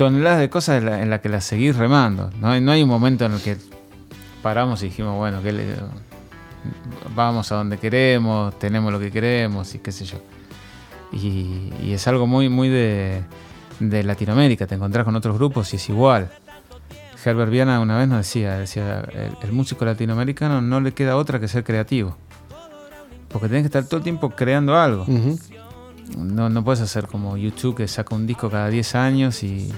toneladas 0.00 0.40
de 0.40 0.48
cosas 0.48 0.78
en 0.78 0.86
las 0.86 1.06
la 1.06 1.20
que 1.20 1.28
las 1.28 1.44
seguís 1.44 1.76
remando. 1.76 2.30
No 2.40 2.48
hay, 2.48 2.62
no 2.62 2.72
hay 2.72 2.82
un 2.82 2.88
momento 2.88 3.26
en 3.26 3.32
el 3.32 3.40
que 3.42 3.58
paramos 4.42 4.82
y 4.82 4.86
dijimos, 4.86 5.14
bueno, 5.18 5.42
que 5.42 5.52
le- 5.52 5.76
vamos 7.14 7.52
a 7.52 7.56
donde 7.56 7.76
queremos, 7.76 8.58
tenemos 8.58 8.90
lo 8.92 8.98
que 8.98 9.10
queremos 9.10 9.74
y 9.74 9.78
qué 9.80 9.92
sé 9.92 10.06
yo. 10.06 10.16
Y, 11.12 11.70
y 11.82 11.92
es 11.92 12.06
algo 12.08 12.26
muy, 12.26 12.48
muy 12.48 12.70
de, 12.70 13.22
de 13.78 14.02
Latinoamérica. 14.02 14.66
Te 14.66 14.74
encontrás 14.76 15.04
con 15.04 15.14
otros 15.16 15.36
grupos 15.36 15.70
y 15.74 15.76
es 15.76 15.86
igual. 15.90 16.30
Herbert 17.22 17.50
Viana 17.50 17.78
una 17.80 17.98
vez 17.98 18.08
nos 18.08 18.18
decía, 18.18 18.54
decía, 18.56 19.00
el, 19.12 19.36
el 19.42 19.52
músico 19.52 19.84
latinoamericano 19.84 20.62
no 20.62 20.80
le 20.80 20.92
queda 20.92 21.16
otra 21.16 21.38
que 21.40 21.46
ser 21.48 21.62
creativo. 21.62 22.16
Porque 23.28 23.48
tenés 23.48 23.64
que 23.64 23.66
estar 23.66 23.84
todo 23.84 23.98
el 23.98 24.02
tiempo 24.02 24.30
creando 24.30 24.76
algo. 24.78 25.04
No, 26.16 26.48
no 26.48 26.64
puedes 26.64 26.80
hacer 26.80 27.06
como 27.06 27.36
YouTube 27.36 27.76
que 27.76 27.86
saca 27.86 28.14
un 28.14 28.26
disco 28.26 28.48
cada 28.50 28.68
10 28.68 28.94
años 28.94 29.42
y, 29.44 29.70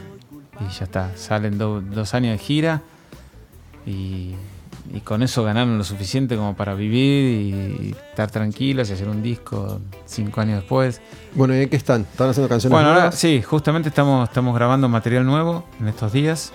y 0.60 0.72
ya 0.72 0.84
está. 0.84 1.10
Salen 1.16 1.58
do- 1.58 1.80
dos 1.80 2.14
años 2.14 2.32
de 2.32 2.38
gira 2.38 2.82
y, 3.86 4.34
y 4.92 5.00
con 5.04 5.22
eso 5.22 5.42
ganaron 5.44 5.76
lo 5.78 5.84
suficiente 5.84 6.36
como 6.36 6.54
para 6.54 6.74
vivir 6.74 7.24
y 7.90 7.90
estar 8.10 8.30
tranquilos 8.30 8.90
y 8.90 8.92
hacer 8.92 9.08
un 9.08 9.22
disco 9.22 9.80
cinco 10.06 10.40
años 10.40 10.60
después. 10.60 11.00
Bueno, 11.34 11.56
¿y 11.56 11.62
en 11.62 11.68
qué 11.68 11.76
están? 11.76 12.02
¿Están 12.02 12.30
haciendo 12.30 12.48
canciones 12.48 12.72
Bueno, 12.72 12.90
ahora 12.90 13.12
sí, 13.12 13.42
justamente 13.42 13.88
estamos, 13.88 14.28
estamos 14.28 14.54
grabando 14.54 14.88
material 14.88 15.24
nuevo 15.24 15.64
en 15.80 15.88
estos 15.88 16.12
días. 16.12 16.52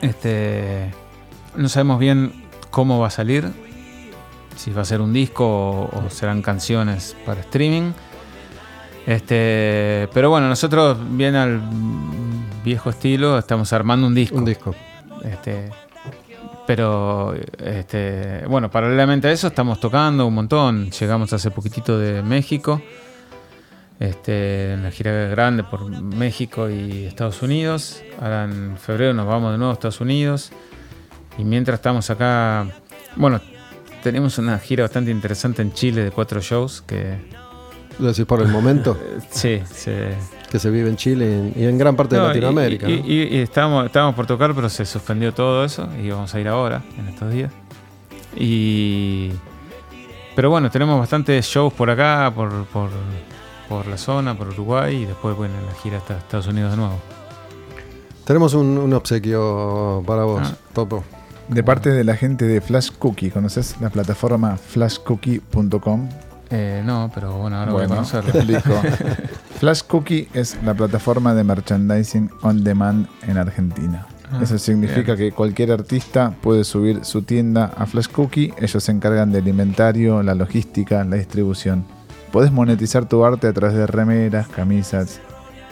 Este, 0.00 0.90
no 1.56 1.68
sabemos 1.68 2.00
bien 2.00 2.44
cómo 2.70 2.98
va 2.98 3.06
a 3.06 3.10
salir, 3.10 3.48
si 4.56 4.72
va 4.72 4.82
a 4.82 4.84
ser 4.84 5.00
un 5.00 5.12
disco 5.12 5.44
o, 5.46 6.06
o 6.06 6.10
serán 6.10 6.42
canciones 6.42 7.14
para 7.24 7.40
streaming. 7.42 7.92
Este, 9.06 10.08
pero 10.12 10.30
bueno, 10.30 10.48
nosotros 10.48 10.96
bien 11.16 11.34
al 11.36 11.60
viejo 12.64 12.90
estilo 12.90 13.38
estamos 13.38 13.72
armando 13.72 14.06
un 14.06 14.14
disco. 14.14 14.36
Un 14.36 14.44
disco. 14.44 14.74
Este, 15.22 15.70
pero, 16.66 17.34
este, 17.58 18.44
bueno, 18.46 18.70
paralelamente 18.70 19.28
a 19.28 19.32
eso 19.32 19.48
estamos 19.48 19.80
tocando 19.80 20.26
un 20.26 20.34
montón. 20.34 20.90
Llegamos 20.90 21.32
hace 21.32 21.50
poquitito 21.50 21.98
de 21.98 22.22
México. 22.22 22.80
Este, 23.98 24.72
en 24.72 24.82
la 24.82 24.90
gira 24.90 25.12
grande 25.28 25.62
por 25.62 25.88
México 25.88 26.68
y 26.68 27.04
Estados 27.04 27.42
Unidos. 27.42 28.02
Ahora 28.20 28.44
en 28.44 28.76
febrero 28.76 29.14
nos 29.14 29.26
vamos 29.26 29.52
de 29.52 29.58
nuevo 29.58 29.70
a 29.70 29.74
Estados 29.74 30.00
Unidos. 30.00 30.50
Y 31.38 31.44
mientras 31.44 31.78
estamos 31.78 32.10
acá, 32.10 32.66
bueno, 33.16 33.40
tenemos 34.02 34.38
una 34.38 34.58
gira 34.58 34.82
bastante 34.84 35.10
interesante 35.10 35.62
en 35.62 35.72
Chile 35.72 36.02
de 36.02 36.10
cuatro 36.10 36.40
shows 36.40 36.82
que 36.82 37.16
Decís 37.98 38.24
por 38.24 38.40
el 38.40 38.48
momento 38.48 38.98
sí, 39.30 39.60
que 40.50 40.58
se 40.58 40.70
vive 40.70 40.88
en 40.88 40.96
Chile 40.96 41.52
y 41.56 41.64
en, 41.64 41.78
gran 41.78 41.94
parte 41.96 42.14
de 42.16 42.20
no, 42.20 42.26
y- 42.26 42.28
Latinoamérica. 42.28 42.88
Y, 42.88 43.00
¿no? 43.00 43.06
y- 43.06 43.22
y 43.22 43.36
estábamos, 43.38 43.86
estábamos 43.86 44.14
por 44.14 44.26
tocar, 44.26 44.54
pero 44.54 44.68
se 44.68 44.84
suspendió 44.84 45.32
todo 45.32 45.64
eso 45.64 45.88
y 46.02 46.10
vamos 46.10 46.34
a 46.34 46.40
ir 46.40 46.48
ahora, 46.48 46.82
en 46.98 47.08
estos 47.08 47.32
días. 47.32 47.52
Y. 48.36 49.30
Pero 50.34 50.48
bueno, 50.50 50.70
tenemos 50.70 50.98
bastantes 50.98 51.44
shows 51.46 51.72
por 51.74 51.90
acá, 51.90 52.32
por, 52.34 52.64
por, 52.66 52.88
por 53.68 53.86
la 53.86 53.98
zona, 53.98 54.34
por 54.36 54.48
Uruguay 54.48 55.02
y 55.02 55.04
después, 55.04 55.36
bueno, 55.36 55.54
la 55.66 55.74
gira 55.82 55.98
hasta 55.98 56.16
Estados 56.16 56.46
Unidos 56.46 56.70
de 56.70 56.76
nuevo. 56.78 56.94
Tenemos 58.24 58.54
un, 58.54 58.78
un 58.78 58.92
obsequio 58.94 60.02
para 60.06 60.24
vos, 60.24 60.40
Ah. 60.44 60.56
Topo. 60.72 61.04
De 61.48 61.62
parte 61.62 61.90
de 61.90 62.04
la 62.04 62.16
gente 62.16 62.46
de 62.46 62.60
Flash 62.62 62.90
Cookie, 62.98 63.30
¿conoces 63.30 63.76
la 63.80 63.90
plataforma 63.90 64.56
flashcookie.com? 64.56 66.08
Eh, 66.54 66.82
no, 66.84 67.10
pero 67.14 67.32
bueno, 67.38 67.56
ahora 67.56 67.72
voy 67.72 67.84
a 67.84 67.86
Bueno, 67.88 68.02
conocerlo. 68.06 68.32
Flash 69.58 69.82
Cookie 69.86 70.28
es 70.34 70.58
la 70.62 70.74
plataforma 70.74 71.34
de 71.34 71.44
merchandising 71.44 72.30
on 72.42 72.62
demand 72.62 73.06
en 73.22 73.38
Argentina. 73.38 74.06
Ah, 74.30 74.40
Eso 74.42 74.58
significa 74.58 75.16
que 75.16 75.32
cualquier 75.32 75.72
artista 75.72 76.32
puede 76.42 76.64
subir 76.64 77.04
su 77.04 77.22
tienda 77.22 77.72
a 77.76 77.86
Flash 77.86 78.08
Cookie. 78.08 78.52
Ellos 78.58 78.82
se 78.84 78.92
encargan 78.92 79.32
del 79.32 79.48
inventario, 79.48 80.22
la 80.22 80.34
logística, 80.34 81.02
la 81.04 81.16
distribución. 81.16 81.84
Puedes 82.30 82.50
monetizar 82.52 83.06
tu 83.06 83.24
arte 83.24 83.46
a 83.46 83.52
través 83.52 83.76
de 83.76 83.86
remeras, 83.86 84.48
camisas, 84.48 85.20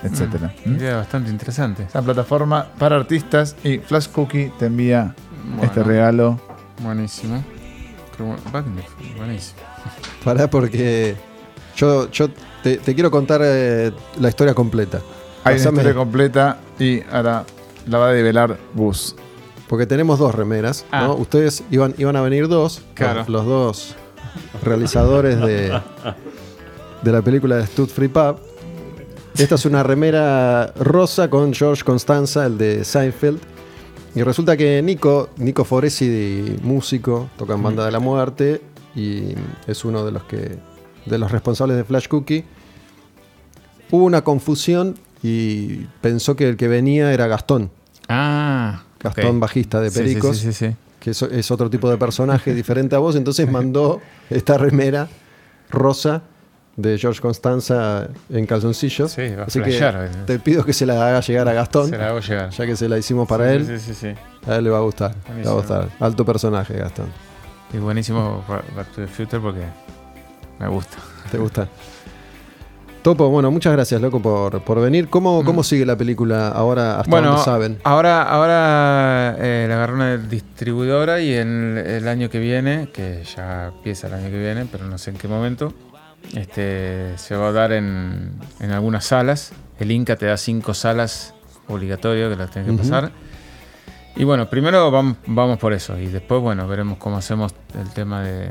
etcétera. 0.02 0.52
¿Mm? 0.64 0.74
Idea 0.76 0.96
bastante 0.96 1.30
interesante. 1.30 1.82
Es 1.84 1.94
una 1.94 2.04
plataforma 2.04 2.68
para 2.78 2.96
artistas 2.96 3.54
y 3.64 3.78
Flash 3.78 4.08
Cookie 4.08 4.50
te 4.58 4.66
envía 4.66 5.14
Bueno, 5.46 5.62
este 5.64 5.82
regalo. 5.82 6.38
Buenísimo. 6.82 7.42
Qué 8.16 8.22
bu- 8.24 8.36
buenísimo. 9.16 9.60
Pará 10.24 10.48
porque 10.50 11.14
yo, 11.76 12.10
yo 12.10 12.28
te, 12.62 12.76
te 12.78 12.94
quiero 12.94 13.10
contar 13.10 13.40
eh, 13.44 13.92
la 14.20 14.28
historia 14.28 14.54
completa. 14.54 15.00
Hay 15.44 15.54
una 15.54 15.64
Pasame- 15.64 15.72
historia 15.78 15.94
completa 15.94 16.58
y 16.78 17.00
ahora 17.10 17.44
la 17.86 17.98
va 17.98 18.08
a 18.08 18.12
develar 18.12 18.58
Gus. 18.74 19.14
Porque 19.68 19.86
tenemos 19.86 20.18
dos 20.18 20.34
remeras, 20.34 20.84
Ah. 20.90 21.04
¿no? 21.04 21.14
Ustedes 21.14 21.62
iban, 21.70 21.94
iban 21.96 22.16
a 22.16 22.20
venir 22.22 22.48
dos, 22.48 22.82
Claro. 22.94 23.20
los, 23.20 23.28
los 23.28 23.46
dos 23.46 23.94
realizadores 24.62 25.40
de, 25.40 25.80
de 27.02 27.12
la 27.12 27.22
película 27.22 27.56
de 27.56 27.66
Stud 27.66 27.88
Free 27.88 28.08
Pub. 28.08 28.36
Esta 29.38 29.54
es 29.54 29.64
una 29.64 29.82
remera 29.82 30.72
rosa 30.78 31.30
con 31.30 31.54
George 31.54 31.84
Constanza, 31.84 32.46
el 32.46 32.58
de 32.58 32.84
Seinfeld. 32.84 33.38
Y 34.14 34.22
resulta 34.22 34.56
que 34.56 34.82
Nico, 34.82 35.30
Nico 35.36 35.64
Foresi, 35.64 36.56
músico, 36.62 37.30
toca 37.38 37.54
en 37.54 37.62
Banda 37.62 37.86
de 37.86 37.92
la 37.92 38.00
Muerte 38.00 38.60
y 38.94 39.34
es 39.66 39.84
uno 39.84 40.04
de 40.04 40.12
los 40.12 40.24
que 40.24 40.58
de 41.06 41.18
los 41.18 41.30
responsables 41.32 41.76
de 41.76 41.84
Flash 41.84 42.08
Cookie. 42.08 42.44
Hubo 43.90 44.04
una 44.04 44.22
confusión 44.22 44.96
y 45.22 45.84
pensó 46.00 46.36
que 46.36 46.48
el 46.48 46.56
que 46.56 46.68
venía 46.68 47.12
era 47.12 47.26
Gastón, 47.26 47.70
Ah, 48.08 48.82
Gastón 49.00 49.40
bajista 49.40 49.80
de 49.80 49.90
Sí, 49.90 49.96
sí, 49.96 50.02
Pericos 50.02 50.36
Sí, 50.38 50.52
sí, 50.52 50.68
sí. 50.68 50.76
que 51.00 51.10
es, 51.10 51.22
es 51.22 51.50
otro 51.50 51.70
tipo 51.70 51.90
de 51.90 51.96
personaje 51.96 52.54
diferente 52.54 52.94
a 52.96 52.98
vos, 52.98 53.16
entonces 53.16 53.50
mandó 53.50 54.00
esta 54.28 54.58
remera 54.58 55.08
rosa 55.70 56.22
de 56.76 56.98
George 56.98 57.20
Constanza 57.20 58.08
en 58.30 58.46
calzoncillos. 58.46 59.12
Sí, 59.12 59.28
va 59.36 59.42
a 59.42 59.46
Así 59.46 59.58
que 59.60 59.66
flashear. 59.72 60.08
te 60.26 60.38
pido 60.38 60.64
que 60.64 60.72
se 60.72 60.86
la 60.86 61.08
haga 61.08 61.20
llegar 61.20 61.48
a 61.48 61.52
Gastón, 61.52 61.90
Se 61.90 61.98
la 61.98 62.08
hago 62.08 62.20
llegar. 62.20 62.50
ya 62.50 62.66
que 62.66 62.76
se 62.76 62.88
la 62.88 62.96
hicimos 62.98 63.28
para 63.28 63.48
Sí, 63.50 63.56
él, 63.56 63.66
Sí, 63.66 63.78
sí, 63.78 63.94
sí. 63.94 64.50
a 64.50 64.56
él 64.56 64.64
le 64.64 64.70
va 64.70 64.78
a 64.78 64.82
gustar. 64.82 65.14
Le 65.36 65.44
va 65.44 65.50
a 65.50 65.54
gustar. 65.54 65.88
Alto 66.00 66.24
personaje, 66.24 66.74
Gastón. 66.74 67.06
Y 67.72 67.78
buenísimo 67.78 68.44
Back 68.48 68.88
to 68.94 69.02
the 69.02 69.06
Future 69.06 69.40
porque 69.40 69.64
me 70.58 70.68
gusta. 70.68 70.96
¿Te 71.30 71.38
gusta? 71.38 71.68
Topo, 73.02 73.30
bueno, 73.30 73.50
muchas 73.50 73.72
gracias, 73.72 73.98
loco, 74.02 74.20
por, 74.20 74.60
por 74.62 74.78
venir. 74.80 75.08
¿Cómo, 75.08 75.42
¿Cómo 75.42 75.62
sigue 75.62 75.86
la 75.86 75.96
película 75.96 76.48
ahora? 76.48 76.96
¿Hasta 76.98 77.08
Mm. 77.08 77.10
bueno, 77.10 77.28
dónde 77.28 77.44
saben? 77.44 77.78
ahora, 77.84 78.22
ahora 78.24 79.36
eh, 79.38 79.64
la 79.68 79.76
agarró 79.76 79.94
una 79.94 80.16
distribuidora 80.18 81.18
y 81.20 81.32
en 81.34 81.78
el 81.78 82.06
año 82.08 82.28
que 82.28 82.38
viene, 82.40 82.90
que 82.92 83.24
ya 83.24 83.68
empieza 83.68 84.08
el 84.08 84.14
año 84.14 84.28
que 84.30 84.38
viene, 84.38 84.66
pero 84.70 84.84
no 84.84 84.98
sé 84.98 85.10
en 85.10 85.16
qué 85.16 85.28
momento, 85.28 85.72
este, 86.36 87.16
se 87.16 87.34
va 87.36 87.48
a 87.48 87.52
dar 87.52 87.72
en, 87.72 88.32
en 88.60 88.70
algunas 88.70 89.06
salas. 89.06 89.52
El 89.78 89.90
Inca 89.92 90.16
te 90.16 90.26
da 90.26 90.36
cinco 90.36 90.74
salas 90.74 91.32
obligatorias 91.68 92.28
que 92.30 92.36
las 92.36 92.50
tienes 92.50 92.68
que 92.68 92.74
Ujú. 92.74 92.82
pasar. 92.90 93.12
Y 94.16 94.24
bueno, 94.24 94.48
primero 94.50 94.90
vamos, 94.90 95.16
vamos 95.26 95.58
por 95.58 95.72
eso 95.72 95.98
y 95.98 96.06
después, 96.06 96.40
bueno, 96.42 96.66
veremos 96.66 96.98
cómo 96.98 97.16
hacemos 97.16 97.54
el 97.80 97.88
tema 97.90 98.22
de, 98.22 98.50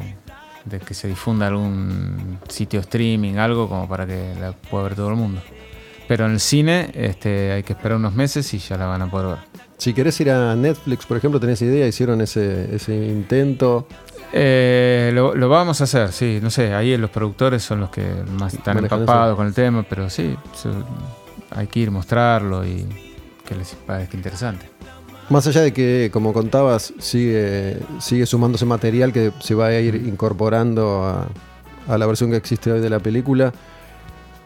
de 0.66 0.80
que 0.80 0.94
se 0.94 1.08
difunda 1.08 1.48
algún 1.48 2.40
sitio 2.48 2.80
streaming, 2.80 3.36
algo 3.36 3.68
como 3.70 3.88
para 3.88 4.08
que 4.08 4.34
la 4.40 4.54
pueda 4.54 4.86
ver 4.86 4.96
todo 4.96 5.10
el 5.10 5.16
mundo. 5.16 5.42
pero 6.08 6.26
en 6.26 6.32
el 6.32 6.40
cine 6.40 6.90
este, 6.96 7.52
hay 7.52 7.64
que 7.64 7.74
esperar 7.74 7.98
unos 7.98 8.14
meses 8.16 8.52
y 8.54 8.58
ya 8.58 8.78
la 8.78 8.86
van 8.88 9.02
a 9.04 9.12
poder 9.12 9.28
ver. 9.28 9.38
Si 9.78 9.94
querés 9.94 10.20
ir 10.22 10.32
a 10.32 10.56
Netflix, 10.56 11.06
por 11.06 11.18
ejemplo, 11.18 11.40
tenés 11.40 11.62
idea, 11.62 11.88
hicieron 11.88 12.20
ese, 12.22 12.74
ese 12.76 12.96
intento. 12.96 13.88
Eh, 14.34 15.12
lo, 15.14 15.36
lo 15.36 15.50
vamos 15.50 15.82
a 15.82 15.86
hacer, 15.86 16.12
sí, 16.12 16.40
no 16.42 16.50
sé, 16.50 16.74
ahí 16.74 16.96
los 16.98 17.10
productores 17.10 17.64
son 17.64 17.80
los 17.82 17.90
que 17.90 18.06
más 18.40 18.54
están 18.56 18.76
Manejan 18.76 19.02
empapados 19.02 19.30
eso. 19.32 19.38
con 19.38 19.48
el 19.48 19.54
tema, 19.54 19.84
pero 19.88 20.10
sí, 20.10 20.36
hay 21.52 21.68
que 21.68 21.80
ir 21.80 21.92
mostrarlo 21.92 22.66
y 22.66 22.86
que 23.48 23.56
les 23.56 23.74
parezca 23.76 24.18
interesante. 24.18 24.70
Más 25.30 25.46
allá 25.46 25.62
de 25.62 25.72
que, 25.74 26.10
como 26.12 26.34
contabas, 26.34 26.92
sigue, 27.00 27.78
sigue 28.00 28.26
sumándose 28.26 28.66
material 28.66 29.14
que 29.14 29.32
se 29.40 29.54
va 29.54 29.68
a 29.68 29.80
ir 29.80 29.96
incorporando 29.96 31.04
a, 31.06 31.28
a 31.88 31.98
la 31.98 32.06
versión 32.08 32.32
que 32.32 32.38
existe 32.38 32.72
hoy 32.72 32.80
de 32.82 32.90
la 32.90 33.00
película. 33.00 33.54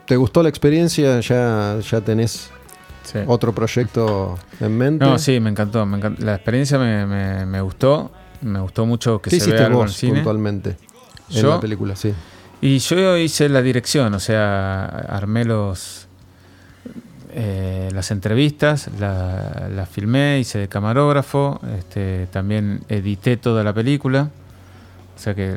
¿Te 0.05 0.17
gustó 0.17 0.43
la 0.43 0.49
experiencia? 0.49 1.19
¿Ya, 1.21 1.79
ya 1.79 2.01
tenés 2.01 2.49
Sí. 3.03 3.19
otro 3.27 3.53
proyecto 3.53 4.37
en 4.59 4.77
mente? 4.77 5.05
No, 5.05 5.17
sí, 5.19 5.39
me 5.39 5.49
encantó, 5.49 5.85
me 5.85 5.97
encantó. 5.97 6.23
La 6.25 6.35
experiencia 6.35 6.77
me, 6.79 7.05
me- 7.05 7.45
me 7.45 7.61
gustó, 7.61 8.11
me 8.41 8.59
gustó 8.59 8.85
mucho 8.85 9.21
que 9.21 9.29
¿Qué 9.29 9.39
se 9.39 9.51
vea 9.51 9.65
algo 9.67 9.79
en 9.81 9.85
vos 9.87 9.93
cine. 9.95 10.13
puntualmente 10.15 10.77
en 11.29 11.41
¿Yo? 11.41 11.49
la 11.49 11.59
película? 11.59 11.95
Sí. 11.97 12.13
Y 12.61 12.79
yo 12.79 13.17
hice 13.17 13.49
la 13.49 13.61
dirección, 13.61 14.13
o 14.13 14.19
sea, 14.21 14.85
armé 14.85 15.43
los 15.43 16.02
eh, 17.35 17.89
las 17.93 18.11
entrevistas, 18.11 18.89
la- 18.99 19.69
las 19.73 19.89
filmé, 19.89 20.39
hice 20.39 20.59
de 20.59 20.67
camarógrafo, 20.67 21.59
este, 21.77 22.27
también 22.27 22.81
edité 22.89 23.37
toda 23.37 23.63
la 23.63 23.73
película, 23.73 24.29
o 25.15 25.19
sea 25.19 25.33
que 25.35 25.51
eh, 25.51 25.55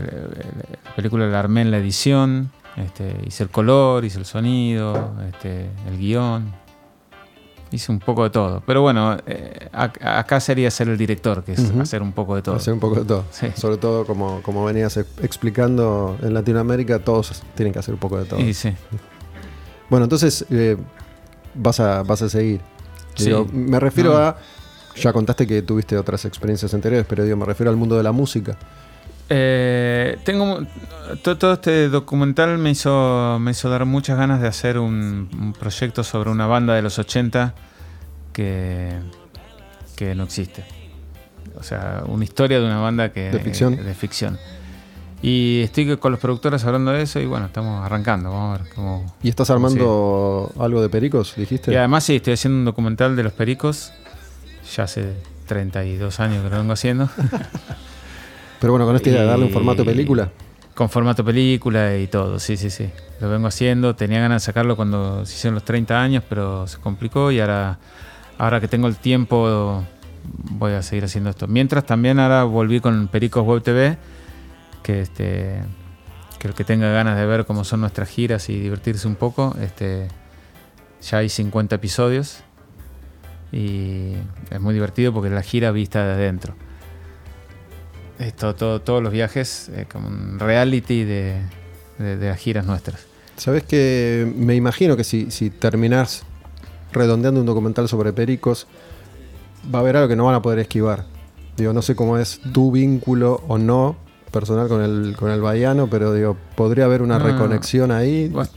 la 0.85 0.95
película 0.95 1.27
la 1.27 1.39
armé 1.41 1.63
en 1.63 1.71
la 1.71 1.79
edición, 1.79 2.51
este, 2.77 3.15
hice 3.27 3.43
el 3.45 3.51
color, 3.51 4.05
hice 4.05 4.19
el 4.19 4.25
sonido, 4.27 5.13
este, 5.29 5.67
el 5.89 5.99
guion, 5.99 6.53
hice 7.73 7.91
un 7.91 7.99
poco 7.99 8.23
de 8.25 8.31
todo. 8.31 8.63
Pero 8.67 8.83
bueno, 8.83 9.17
eh, 9.27 9.69
ac- 9.73 9.99
acá 10.07 10.41
sería 10.41 10.71
ser 10.71 10.89
el 10.89 10.97
director, 10.97 11.43
que 11.43 11.53
es 11.53 11.71
hacer 11.81 12.01
un 12.03 12.13
poco 12.13 12.37
de 12.37 12.43
todo. 12.43 12.57
Hacer 12.57 12.73
un 12.75 12.81
poco 12.81 12.97
de 13.01 13.05
todo. 13.07 13.25
Sí. 13.31 13.49
Sobre 13.55 13.77
todo, 13.79 14.05
como, 14.07 14.41
como 14.43 14.65
venías 14.65 14.97
ex- 14.97 15.09
explicando, 15.23 16.17
en 16.23 16.33
Latinoamérica 16.35 16.99
todos 17.01 17.43
tienen 17.55 17.73
que 17.73 17.79
hacer 17.81 17.95
un 17.95 18.01
poco 18.01 18.19
de 18.19 18.25
todo. 18.27 18.41
Y 18.41 18.55
sí. 18.55 18.73
Bueno, 19.89 20.05
entonces 20.05 20.45
eh, 20.51 20.77
vas, 21.57 21.81
a, 21.81 22.03
vas 22.03 22.23
a 22.23 22.29
seguir. 22.29 22.61
Sí. 23.15 23.27
Digo, 23.27 23.47
me 23.53 23.81
refiero 23.81 24.11
No. 24.13 24.19
a. 24.19 24.37
Ya 24.97 25.13
contaste 25.13 25.47
que 25.47 25.61
tuviste 25.63 25.97
otras 25.99 26.25
experiencias 26.25 26.73
anteriores, 26.73 27.07
pero 27.09 27.23
digo, 27.25 27.37
me 27.37 27.45
refiero 27.45 27.71
al 27.71 27.77
mundo 27.77 27.97
de 27.97 28.03
la 28.03 28.13
música. 28.13 28.57
Eh, 29.29 30.19
tengo 30.25 30.61
to- 31.23 31.37
todo, 31.37 31.55
este 31.55 31.89
documental 31.89 32.57
me 32.59 32.71
hizo 32.71 33.39
me 33.41 33.51
hizo 33.51 33.69
dar 33.69 33.85
muchas 33.85 34.17
ganas 34.17 34.41
de 34.41 34.47
hacer 34.49 34.79
un, 34.79 35.29
un 35.39 35.53
proyecto 35.53 36.05
sobre 36.05 36.31
una 36.31 36.47
banda 36.47 36.75
de 36.75 36.83
los 36.83 36.99
80 36.99 37.55
que 38.33 38.93
que 39.97 40.15
no 40.15 40.25
existe. 40.25 40.65
O 41.59 41.63
sea, 41.63 42.03
una 42.07 42.25
historia 42.25 42.61
de 42.61 42.67
una 42.67 42.79
banda 42.79 43.13
que 43.13 43.31
¿De 43.31 43.41
ficción? 43.41 43.77
de 43.77 43.95
ficción. 43.95 44.39
Y 45.23 45.63
estoy 45.63 45.97
con 45.97 46.13
los 46.13 46.21
productores 46.21 46.65
hablando 46.65 46.93
de 46.93 47.03
eso 47.03 47.21
y 47.21 47.27
bueno, 47.27 47.47
estamos 47.47 47.85
arrancando, 47.85 48.31
vamos 48.31 48.59
a 48.59 48.63
ver 48.63 48.73
cómo 48.75 49.17
¿Y 49.23 49.29
estás 49.29 49.49
armando 49.51 50.53
algo 50.59 50.83
de 50.83 50.89
pericos, 50.89 51.35
dijiste? 51.37 51.73
y 51.73 51.77
además 51.77 52.05
sí, 52.05 52.17
estoy 52.17 52.35
haciendo 52.35 52.59
un 52.59 52.65
documental 52.65 53.17
de 53.17 53.23
los 53.23 53.33
pericos. 53.33 53.93
Ya 54.77 54.85
hace 54.85 55.15
32 55.47 56.21
años 56.21 56.43
que 56.45 56.51
lo 56.51 56.59
vengo 56.59 56.73
haciendo. 56.73 57.09
Pero 58.61 58.73
bueno, 58.73 58.87
con 58.87 58.97
esta 58.97 59.09
idea 59.09 59.23
de 59.23 59.27
darle 59.27 59.47
un 59.47 59.53
formato 59.53 59.85
película. 59.85 60.31
Con 60.75 60.91
formato 60.91 61.25
película 61.25 61.97
y 61.97 62.07
todo, 62.07 62.39
sí, 62.39 62.57
sí, 62.57 62.69
sí. 62.69 62.91
Lo 63.21 63.31
vengo 63.31 63.47
haciendo. 63.47 63.95
Tenía 63.97 64.21
ganas 64.21 64.43
de 64.43 64.47
sacarlo 64.47 64.77
cuando 64.77 65.25
se 65.25 65.35
hicieron 65.35 65.55
los 65.55 65.65
30 65.65 66.01
años, 66.01 66.25
pero 66.29 66.67
se 66.67 66.79
complicó 66.79 67.31
y 67.31 67.41
ahora, 67.41 67.79
ahora 68.39 68.61
que 68.61 68.69
tengo 68.69 68.89
el 68.89 68.97
tiempo 68.97 69.85
voy 70.51 70.73
a 70.73 70.83
seguir 70.83 71.05
haciendo 71.05 71.31
esto. 71.31 71.47
Mientras 71.47 71.87
también 71.87 72.19
ahora 72.19 72.45
volví 72.45 72.81
con 72.81 73.09
Pericos 73.09 73.45
Web 73.45 73.63
TV, 73.63 73.97
que 74.87 75.01
este 75.01 75.63
que 76.39 76.49
el 76.49 76.55
que 76.55 76.63
tenga 76.65 76.91
ganas 76.93 77.17
de 77.19 77.27
ver 77.27 77.45
cómo 77.47 77.65
son 77.65 77.81
nuestras 77.81 78.09
giras 78.09 78.49
y 78.51 78.61
divertirse 78.61 79.09
un 79.09 79.17
poco, 79.17 79.57
este 79.61 80.07
ya 81.03 81.19
hay 81.19 81.29
50 81.29 81.75
episodios 81.77 82.39
y 83.53 84.13
es 84.51 84.61
muy 84.61 84.75
divertido 84.75 85.13
porque 85.13 85.31
la 85.31 85.43
gira 85.43 85.71
vista 85.73 86.05
de 86.07 86.13
adentro. 86.13 86.55
Esto, 88.19 88.55
todo, 88.55 88.81
todos 88.81 89.03
los 89.03 89.13
viajes, 89.13 89.71
eh, 89.75 89.87
como 89.91 90.09
un 90.09 90.39
reality 90.39 91.05
de, 91.05 91.41
de- 91.99 92.17
de 92.17 92.29
las 92.29 92.39
giras 92.39 92.65
nuestras. 92.65 93.07
Sabes 93.37 93.63
que 93.65 94.31
me 94.37 94.55
imagino 94.55 94.97
que 94.97 95.05
si, 95.05 95.31
si 95.31 95.51
terminás 95.51 96.23
redondeando 96.93 97.41
un 97.41 97.47
documental 97.47 97.89
sobre 97.89 98.13
pericos, 98.15 98.67
va 99.75 99.81
a 99.81 99.83
haber 99.83 99.97
algo 99.97 100.09
que 100.09 100.17
no 100.17 100.25
van 100.25 100.35
a 100.35 100.43
poder 100.43 100.59
esquivar. 100.61 101.05
Digo, 101.59 101.73
no 101.75 101.83
sé 101.83 101.95
cómo 101.95 102.17
es 102.19 102.41
tu 102.53 102.73
vínculo 102.73 103.43
o 103.49 103.59
no 103.59 103.97
personal 104.31 104.69
con 104.69 104.83
el, 104.83 105.17
con 105.17 105.31
el 105.31 105.41
baiano, 105.41 105.89
pero 105.89 106.13
digo, 106.13 106.37
podría 106.57 106.85
haber 106.85 107.03
una 107.03 107.19
No. 107.19 107.25
reconexión 107.27 107.91
ahí. 107.93 108.29
Bueno, 108.29 108.51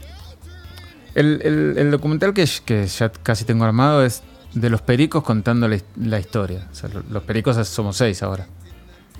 el, 1.14 1.40
el- 1.44 1.74
el 1.78 1.90
documental 1.90 2.32
que, 2.34 2.46
que 2.64 2.86
ya 2.86 3.10
casi 3.10 3.44
tengo 3.44 3.64
armado 3.64 4.04
es 4.04 4.22
de 4.54 4.68
los 4.70 4.82
pericos 4.82 5.22
contando 5.24 5.68
la, 5.68 5.76
his- 5.76 5.84
la 5.96 6.18
historia. 6.20 6.66
O 6.70 6.74
sea, 6.74 6.88
lo- 6.90 7.02
los 7.10 7.22
pericos 7.22 7.56
somos 7.68 7.96
seis 7.96 8.22
ahora. 8.22 8.46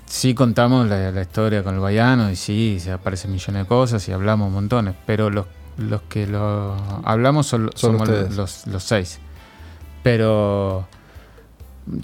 Sí 0.05 0.33
contamos 0.33 0.87
la, 0.89 1.11
la 1.11 1.21
historia 1.21 1.63
con 1.63 1.73
el 1.75 1.79
baiano 1.79 2.29
y 2.29 2.35
sí, 2.35 2.77
se 2.81 2.91
aparecen 2.91 3.31
millones 3.31 3.63
de 3.63 3.67
cosas 3.67 4.07
y 4.09 4.11
hablamos 4.11 4.51
montones, 4.51 4.93
pero 5.05 5.29
los, 5.29 5.45
los 5.77 6.01
que 6.03 6.27
lo 6.27 6.75
hablamos 7.05 7.47
son, 7.47 7.69
Son 7.75 7.97
somos 7.97 8.09
los, 8.35 8.67
los 8.67 8.83
seis. 8.83 9.19
Pero 10.03 10.87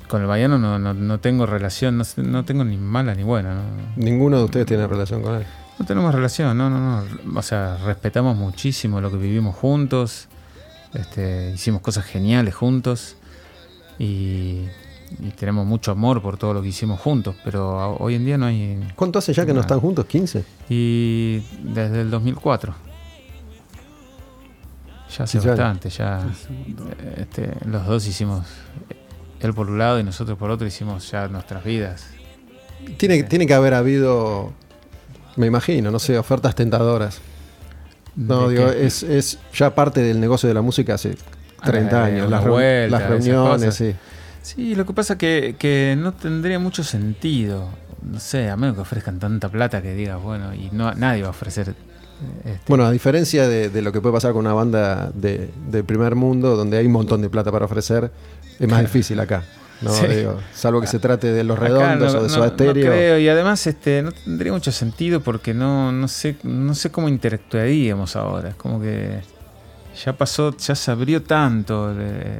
con 0.08 0.22
el 0.22 0.28
baiano 0.28 0.58
no, 0.58 0.78
no, 0.80 0.94
no 0.94 1.20
tengo 1.20 1.46
relación, 1.46 1.98
no, 1.98 2.04
no 2.18 2.46
tengo 2.46 2.64
ni 2.64 2.78
mala 2.78 3.14
ni 3.16 3.24
buena. 3.24 3.54
No, 3.56 3.62
Ninguno 3.96 4.38
de 4.38 4.44
ustedes 4.44 4.66
tiene 4.66 4.86
relación 4.88 5.22
con 5.22 5.36
él. 5.36 5.46
no 5.80 5.86
tenemos 5.86 6.14
relación, 6.14 6.58
no, 6.58 6.70
no, 6.70 6.80
no. 7.04 7.40
O 7.40 7.42
sea, 7.42 7.78
respetamos 7.86 8.36
muchísimo 8.38 9.00
lo 9.02 9.10
que 9.12 9.18
vivimos 9.18 9.56
juntos. 9.56 10.28
Este, 10.94 11.52
hicimos 11.54 11.82
cosas 11.82 12.06
geniales 12.06 12.56
juntos. 12.56 13.16
Y, 14.00 14.64
y 15.20 15.30
tenemos 15.38 15.66
mucho 15.66 15.92
amor 15.92 16.22
por 16.22 16.38
todo 16.38 16.54
lo 16.54 16.62
que 16.62 16.68
hicimos 16.70 17.00
juntos. 17.00 17.36
Pero 17.44 17.96
hoy 17.98 18.16
en 18.16 18.26
día 18.26 18.38
no 18.38 18.46
hay. 18.48 18.80
¿Cuánto 18.96 19.20
hace 19.20 19.34
ya 19.34 19.46
que 19.46 19.54
no 19.54 19.62
están 19.62 19.80
juntos? 19.80 20.06
¿15? 20.08 20.44
Y 20.70 21.44
desde 21.64 22.02
el 22.02 22.10
2004. 22.12 22.76
Ya 25.18 25.24
hace 25.24 25.40
Sí, 25.40 25.48
bastante, 25.48 25.90
ya. 25.90 26.28
este, 27.16 27.54
los 27.66 27.86
dos 27.88 28.06
hicimos. 28.08 28.46
Él 29.40 29.54
por 29.54 29.70
un 29.70 29.78
lado 29.78 30.00
y 30.00 30.04
nosotros 30.04 30.38
por 30.38 30.50
otro 30.50 30.66
hicimos 30.68 31.10
ya 31.12 31.28
nuestras 31.28 31.64
vidas. 31.64 32.08
Tiene, 32.98 33.24
tiene 33.24 33.46
que 33.48 33.54
haber 33.54 33.74
habido, 33.74 34.54
me 35.36 35.48
imagino, 35.48 35.92
no 35.92 36.00
sé, 36.00 36.18
ofertas 36.18 36.56
tentadoras. 36.56 37.20
No, 38.16 38.48
¿De 38.50 38.56
digo, 38.56 38.70
es, 38.70 39.04
es 39.04 39.38
ya 39.54 39.76
parte 39.76 40.02
del 40.02 40.20
negocio 40.20 40.48
de 40.50 40.56
la 40.56 40.62
música 40.62 40.96
hace 40.96 41.16
30 41.64 42.02
Ah, 42.02 42.06
años. 42.06 42.30
Las, 42.30 42.46
vuelta, 42.46 43.00
las 43.00 43.10
reuniones, 43.10 43.76
sí. 43.76 43.94
Sí, 44.42 44.76
lo 44.76 44.86
que 44.86 44.94
pasa 44.94 45.14
es 45.14 45.20
que, 45.20 45.56
que 45.60 45.96
no 46.00 46.14
tendría 46.14 46.58
mucho 46.58 46.84
sentido. 46.84 47.70
No 48.02 48.20
sé, 48.20 48.50
a 48.50 48.56
menos 48.56 48.76
que 48.76 48.82
ofrezcan 48.82 49.20
tanta 49.20 49.50
plata 49.50 49.82
que 49.82 49.94
digas, 49.94 50.22
bueno, 50.22 50.54
y 50.54 50.70
no 50.72 50.94
nadie 50.94 51.22
va 51.24 51.28
a 51.28 51.32
ofrecer. 51.32 51.70
eh, 51.70 51.74
este, 52.46 52.60
Bueno, 52.68 52.86
a 52.86 52.92
diferencia 52.92 53.48
de, 53.48 53.70
de 53.70 53.82
lo 53.82 53.92
que 53.92 54.00
puede 54.02 54.14
pasar 54.14 54.32
con 54.34 54.46
una 54.46 54.54
banda 54.54 55.12
de, 55.14 55.50
de 55.70 55.84
primer 55.84 56.16
mundo, 56.16 56.56
donde 56.56 56.78
hay 56.78 56.86
un 56.86 56.94
montón 56.94 57.22
de 57.22 57.30
plata 57.30 57.52
para 57.52 57.66
ofrecer, 57.66 58.10
es 58.60 58.68
más 58.70 58.82
difícil 58.82 59.20
acá. 59.20 59.44
¿no? 59.82 59.92
Sí. 59.94 60.08
Digo, 60.08 60.40
salvo 60.56 60.82
que 60.82 60.88
se 60.88 60.98
trate 60.98 61.32
de 61.32 61.44
los 61.44 61.60
redondos 61.60 62.14
no- 62.14 62.20
o 62.20 62.24
de 62.24 62.30
Soda 62.30 62.48
no 62.48 62.54
Stereo. 62.54 62.74
creo, 62.92 63.20
y 63.20 63.30
además 63.30 63.66
este, 63.68 64.02
no 64.02 64.12
tendría 64.12 64.52
mucho 64.52 64.72
sentido 64.72 65.22
porque 65.22 65.54
no, 65.54 65.92
no 65.92 66.08
sé, 66.08 66.36
no 66.44 66.74
sé 66.74 66.90
cómo 66.90 67.08
interactuaríamos 67.10 68.16
ahora. 68.16 68.50
Es 68.50 68.56
como 68.56 68.82
que 68.82 69.20
ya 70.04 70.14
pasó, 70.18 70.56
ya 70.58 70.74
se 70.74 70.90
abrió 70.92 71.22
tanto. 71.22 71.94
eh, 71.96 72.40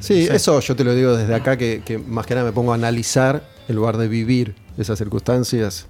Sí, 0.00 0.26
sé. 0.26 0.34
eso 0.36 0.58
yo 0.60 0.74
te 0.74 0.82
lo 0.84 0.94
digo 0.94 1.16
desde 1.16 1.34
acá, 1.34 1.56
que, 1.56 1.82
que 1.84 1.98
más 1.98 2.26
que 2.26 2.34
nada 2.34 2.46
me 2.46 2.52
pongo 2.52 2.72
a 2.72 2.74
analizar 2.74 3.42
en 3.68 3.76
lugar 3.76 3.96
de 3.96 4.08
vivir 4.08 4.54
esas 4.78 4.98
circunstancias. 4.98 5.86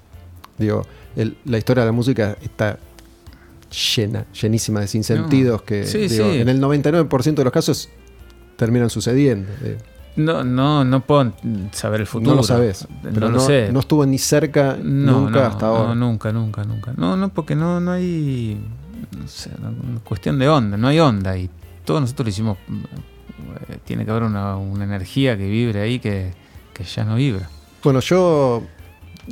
Digo, 0.58 0.86
el- 1.16 1.38
la 1.46 1.56
historia 1.56 1.84
de 1.84 1.88
la 1.88 1.92
música 1.92 2.36
está 2.42 2.78
llena, 3.96 4.26
llenísima 4.38 4.80
de 4.80 4.88
sinsentidos 4.88 5.62
que 5.62 5.86
Sí, 5.86 6.08
digo, 6.08 6.30
sí. 6.32 6.40
en 6.40 6.48
el 6.48 6.60
99% 6.60 7.40
de 7.40 7.44
los 7.44 7.52
casos 7.52 7.88
terminan 8.60 8.90
sucediendo. 8.90 9.50
Eh, 9.62 9.78
No, 10.16 10.44
no, 10.44 10.84
no 10.84 11.00
puedo 11.00 11.32
saber 11.72 12.00
el 12.02 12.06
futuro. 12.06 12.32
no 12.32 12.36
lo 12.36 12.42
sabes, 12.42 12.86
No 13.02 13.10
pero 13.14 13.28
lo 13.28 13.36
no, 13.38 13.40
sé. 13.40 13.70
no 13.72 13.80
estuvo 13.80 14.04
ni 14.04 14.18
cerca 14.18 14.76
No, 14.82 15.22
nunca 15.22 15.40
no, 15.40 15.46
hasta 15.46 15.66
ahora. 15.66 15.94
No, 15.94 15.94
nunca, 15.94 16.30
nunca, 16.30 16.62
nunca. 16.64 16.92
No, 16.96 17.16
no, 17.16 17.30
porque 17.30 17.54
no, 17.54 17.80
no 17.80 17.92
hay. 17.92 18.60
No 19.18 19.26
sé, 19.28 19.50
no- 19.62 19.70
no- 19.70 20.00
cuestión 20.04 20.38
de 20.38 20.48
onda, 20.48 20.76
no 20.76 20.88
hay 20.88 21.00
onda. 21.00 21.36
Y 21.38 21.48
todos 21.86 22.00
nosotros 22.02 22.26
lo 22.26 22.30
hicimos. 22.30 22.58
eh, 23.68 23.78
Tiene 23.84 24.04
que 24.04 24.10
haber 24.10 24.24
una, 24.24 24.56
una 24.56 24.84
energía 24.84 25.36
que 25.38 25.48
vibre 25.48 25.80
ahí 25.80 25.98
que, 26.00 26.32
que 26.74 26.84
ya 26.84 27.04
no 27.04 27.14
vibra. 27.16 27.48
Bueno, 27.82 28.00
yo 28.00 28.62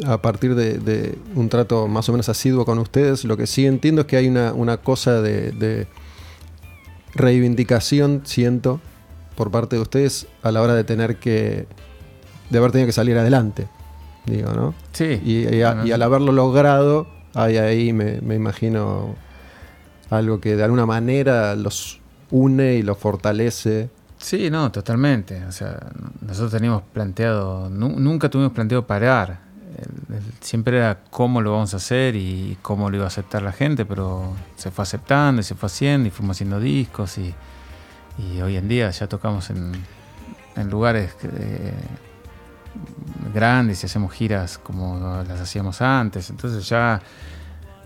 a 0.06 0.16
partir 0.22 0.54
de, 0.54 0.78
de 0.78 1.18
un 1.34 1.48
trato 1.50 1.86
más 1.88 2.08
o 2.08 2.12
menos 2.12 2.28
asiduo 2.30 2.64
con 2.64 2.78
ustedes, 2.78 3.24
lo 3.24 3.36
que 3.36 3.46
sí 3.46 3.66
entiendo 3.66 4.02
es 4.02 4.06
que 4.06 4.16
hay 4.16 4.26
una, 4.28 4.52
una 4.54 4.78
cosa 4.78 5.20
de, 5.20 5.52
de- 5.52 5.86
reivindicación, 7.14 8.22
siento, 8.24 8.80
por 9.38 9.52
parte 9.52 9.76
de 9.76 9.82
ustedes 9.82 10.26
a 10.42 10.50
la 10.50 10.60
hora 10.60 10.74
de 10.74 10.82
tener 10.82 11.16
que, 11.20 11.66
de 12.50 12.58
haber 12.58 12.72
tenido 12.72 12.86
que 12.86 12.92
salir 12.92 13.16
adelante, 13.16 13.68
digo, 14.26 14.52
¿no? 14.52 14.74
Sí. 14.92 15.20
Y, 15.24 15.54
y 15.54 15.62
a- 15.62 15.68
Bueno, 15.74 15.86
y 15.86 15.92
al 15.92 16.02
haberlo 16.02 16.32
logrado, 16.32 17.06
hay 17.34 17.56
ahí, 17.56 17.92
me, 17.92 18.20
me 18.20 18.34
imagino, 18.34 19.14
algo 20.10 20.40
que 20.40 20.56
de 20.56 20.64
alguna 20.64 20.86
manera 20.86 21.54
los 21.54 22.00
une 22.32 22.74
y 22.74 22.82
los 22.82 22.98
fortalece. 22.98 23.90
Sí, 24.18 24.50
no, 24.50 24.72
totalmente. 24.72 25.44
O 25.44 25.52
sea, 25.52 25.78
nosotros 26.20 26.50
teníamos 26.50 26.82
planteado, 26.92 27.70
nu- 27.70 27.94
nunca 28.00 28.28
tuvimos 28.28 28.52
planteado 28.52 28.86
parar. 28.88 29.38
El- 29.78 30.16
el- 30.16 30.22
siempre 30.40 30.78
era 30.78 30.98
cómo 31.10 31.40
lo 31.40 31.52
vamos 31.52 31.72
a 31.74 31.76
hacer 31.76 32.16
y 32.16 32.58
cómo 32.62 32.90
lo 32.90 32.96
iba 32.96 33.04
a 33.04 33.08
aceptar 33.08 33.42
la 33.42 33.52
gente, 33.52 33.84
pero 33.84 34.32
se 34.56 34.72
fue 34.72 34.82
aceptando 34.82 35.40
y 35.42 35.44
se 35.44 35.54
fue 35.54 35.68
haciendo 35.68 36.08
y 36.08 36.10
fuimos 36.10 36.36
haciendo 36.36 36.58
discos 36.58 37.16
y, 37.18 37.32
y 38.18 38.40
hoy 38.40 38.56
en 38.56 38.68
día 38.68 38.90
ya 38.90 39.06
tocamos 39.06 39.50
en, 39.50 39.72
en 40.56 40.70
lugares 40.70 41.14
eh, 41.22 41.72
grandes 43.32 43.82
y 43.82 43.86
hacemos 43.86 44.12
giras 44.12 44.58
como 44.58 45.22
las 45.26 45.40
hacíamos 45.40 45.80
antes. 45.80 46.30
Entonces 46.30 46.68
ya, 46.68 47.00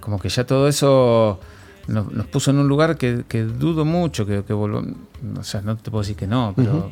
como 0.01 0.19
que 0.19 0.29
ya 0.29 0.45
todo 0.45 0.69
eso 0.69 1.39
nos, 1.87 2.13
nos 2.13 2.27
puso 2.27 2.51
en 2.51 2.59
un 2.59 2.69
lugar 2.69 2.97
que, 2.97 3.25
que 3.29 3.43
dudo 3.43 3.85
mucho 3.85 4.27
que, 4.27 4.43
que 4.45 4.53
volvamos. 4.53 4.95
O 5.39 5.45
sea, 5.45 5.61
no 5.61 5.77
te 5.77 5.91
puedo 5.91 6.03
decir 6.03 6.17
que 6.17 6.27
no, 6.27 6.53
pero 6.57 6.91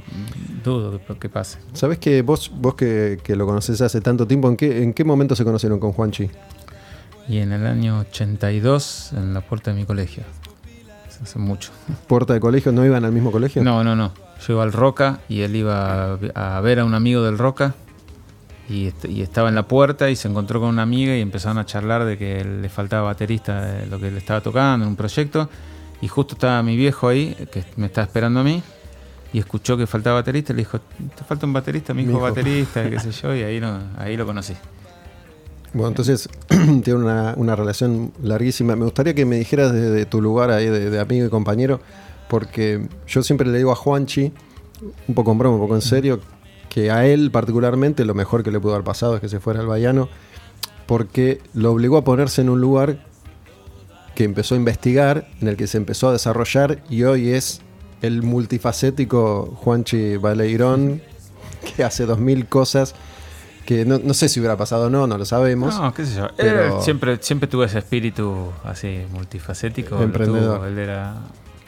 dudo 0.62 1.00
que, 1.04 1.16
que 1.16 1.28
pase. 1.28 1.58
¿Sabes 1.72 1.98
que 1.98 2.22
vos, 2.22 2.50
vos 2.54 2.74
que, 2.74 3.18
que 3.22 3.34
lo 3.36 3.46
conoces 3.46 3.80
hace 3.80 4.00
tanto 4.00 4.26
tiempo, 4.26 4.48
¿en 4.48 4.56
qué, 4.56 4.82
en 4.82 4.92
qué 4.92 5.04
momento 5.04 5.34
se 5.34 5.44
conocieron 5.44 5.80
con 5.80 5.92
Juanchi? 5.92 6.30
Y 7.28 7.38
en 7.38 7.52
el 7.52 7.66
año 7.66 8.00
82, 8.00 9.12
en 9.12 9.34
la 9.34 9.40
puerta 9.40 9.72
de 9.72 9.78
mi 9.78 9.84
colegio. 9.84 10.24
Hace 11.22 11.38
mucho. 11.38 11.70
¿Puerta 12.06 12.32
de 12.34 12.40
colegio? 12.40 12.72
¿No 12.72 12.84
iban 12.84 13.04
al 13.04 13.12
mismo 13.12 13.30
colegio? 13.32 13.62
No, 13.62 13.84
no, 13.84 13.94
no. 13.96 14.12
Yo 14.46 14.54
iba 14.54 14.62
al 14.62 14.72
Roca 14.72 15.20
y 15.28 15.42
él 15.42 15.54
iba 15.56 16.14
a 16.34 16.56
a 16.56 16.60
ver 16.62 16.80
a 16.80 16.84
un 16.84 16.94
amigo 16.94 17.22
del 17.22 17.36
Roca 17.36 17.74
y, 18.68 18.86
est- 18.86 19.04
y 19.04 19.20
estaba 19.20 19.48
en 19.50 19.54
la 19.54 19.64
puerta 19.68 20.08
y 20.10 20.16
se 20.16 20.28
encontró 20.28 20.60
con 20.60 20.68
una 20.70 20.82
amiga 20.82 21.14
y 21.16 21.20
empezaron 21.20 21.58
a 21.58 21.66
charlar 21.66 22.04
de 22.04 22.16
que 22.16 22.44
le 22.44 22.68
faltaba 22.68 23.02
baterista 23.02 23.60
de 23.60 23.86
lo 23.86 23.98
que 24.00 24.10
le 24.10 24.18
estaba 24.18 24.40
tocando 24.40 24.84
en 24.86 24.90
un 24.90 24.96
proyecto 24.96 25.50
y 26.00 26.08
justo 26.08 26.34
estaba 26.34 26.62
mi 26.62 26.76
viejo 26.76 27.08
ahí 27.08 27.34
que 27.52 27.64
me 27.76 27.86
estaba 27.86 28.06
esperando 28.06 28.40
a 28.40 28.44
mí 28.44 28.62
y 29.32 29.38
escuchó 29.40 29.76
que 29.76 29.86
faltaba 29.86 30.20
baterista 30.20 30.52
y 30.52 30.56
le 30.56 30.62
dijo, 30.62 30.78
¿te 30.80 31.22
falta 31.24 31.44
un 31.46 31.52
baterista? 31.52 31.92
Mi 31.92 32.02
hijo, 32.02 32.10
Mi 32.12 32.16
hijo. 32.16 32.22
baterista, 32.22 32.88
qué 32.88 32.98
sé 33.00 33.12
yo, 33.12 33.34
y 33.36 33.42
ahí, 33.42 33.60
no, 33.60 33.78
ahí 33.98 34.16
lo 34.16 34.24
conocí. 34.24 34.54
Bueno, 35.72 35.88
entonces 35.88 36.28
tiene 36.48 36.94
una, 36.94 37.34
una 37.36 37.54
relación 37.54 38.12
larguísima. 38.22 38.74
Me 38.76 38.84
gustaría 38.84 39.14
que 39.14 39.24
me 39.24 39.36
dijeras 39.36 39.72
desde 39.72 40.04
tu 40.04 40.20
lugar 40.20 40.50
ahí 40.50 40.66
de, 40.66 40.90
de 40.90 41.00
amigo 41.00 41.26
y 41.26 41.30
compañero, 41.30 41.80
porque 42.28 42.88
yo 43.06 43.22
siempre 43.22 43.46
le 43.46 43.56
digo 43.56 43.70
a 43.70 43.76
Juanchi, 43.76 44.32
un 45.06 45.14
poco 45.14 45.32
en 45.32 45.38
broma, 45.38 45.56
un 45.56 45.62
poco 45.62 45.76
en 45.76 45.82
serio, 45.82 46.20
que 46.68 46.90
a 46.90 47.06
él 47.06 47.30
particularmente 47.30 48.04
lo 48.04 48.14
mejor 48.14 48.42
que 48.42 48.50
le 48.50 48.58
pudo 48.60 48.74
haber 48.74 48.84
pasado 48.84 49.14
es 49.14 49.20
que 49.20 49.28
se 49.28 49.40
fuera 49.40 49.60
al 49.60 49.66
Bayano, 49.66 50.08
porque 50.86 51.40
lo 51.54 51.72
obligó 51.72 51.98
a 51.98 52.04
ponerse 52.04 52.40
en 52.40 52.48
un 52.48 52.60
lugar 52.60 53.04
que 54.14 54.24
empezó 54.24 54.54
a 54.54 54.58
investigar, 54.58 55.28
en 55.40 55.48
el 55.48 55.56
que 55.56 55.66
se 55.66 55.78
empezó 55.78 56.08
a 56.08 56.12
desarrollar 56.12 56.82
y 56.90 57.04
hoy 57.04 57.30
es 57.30 57.60
el 58.02 58.22
multifacético 58.22 59.56
Juanchi 59.56 60.16
Baleirón, 60.16 61.00
que 61.76 61.84
hace 61.84 62.06
dos 62.06 62.18
mil 62.18 62.48
cosas 62.48 62.94
que 63.64 63.84
no, 63.84 63.98
no 64.02 64.14
sé 64.14 64.28
si 64.28 64.40
hubiera 64.40 64.56
pasado 64.56 64.86
o 64.86 64.90
no, 64.90 65.06
no 65.06 65.16
lo 65.18 65.24
sabemos. 65.24 65.78
No, 65.78 65.92
qué 65.94 66.04
sé 66.06 66.16
yo. 66.16 66.28
Pero- 66.36 66.82
siempre, 66.82 67.18
siempre 67.20 67.48
tuvo 67.48 67.64
ese 67.64 67.78
espíritu 67.78 68.50
así 68.64 69.02
multifacético. 69.12 70.00
Emprendedor. 70.02 70.56
tuvo. 70.58 70.66
Él 70.66 70.78
era 70.78 71.14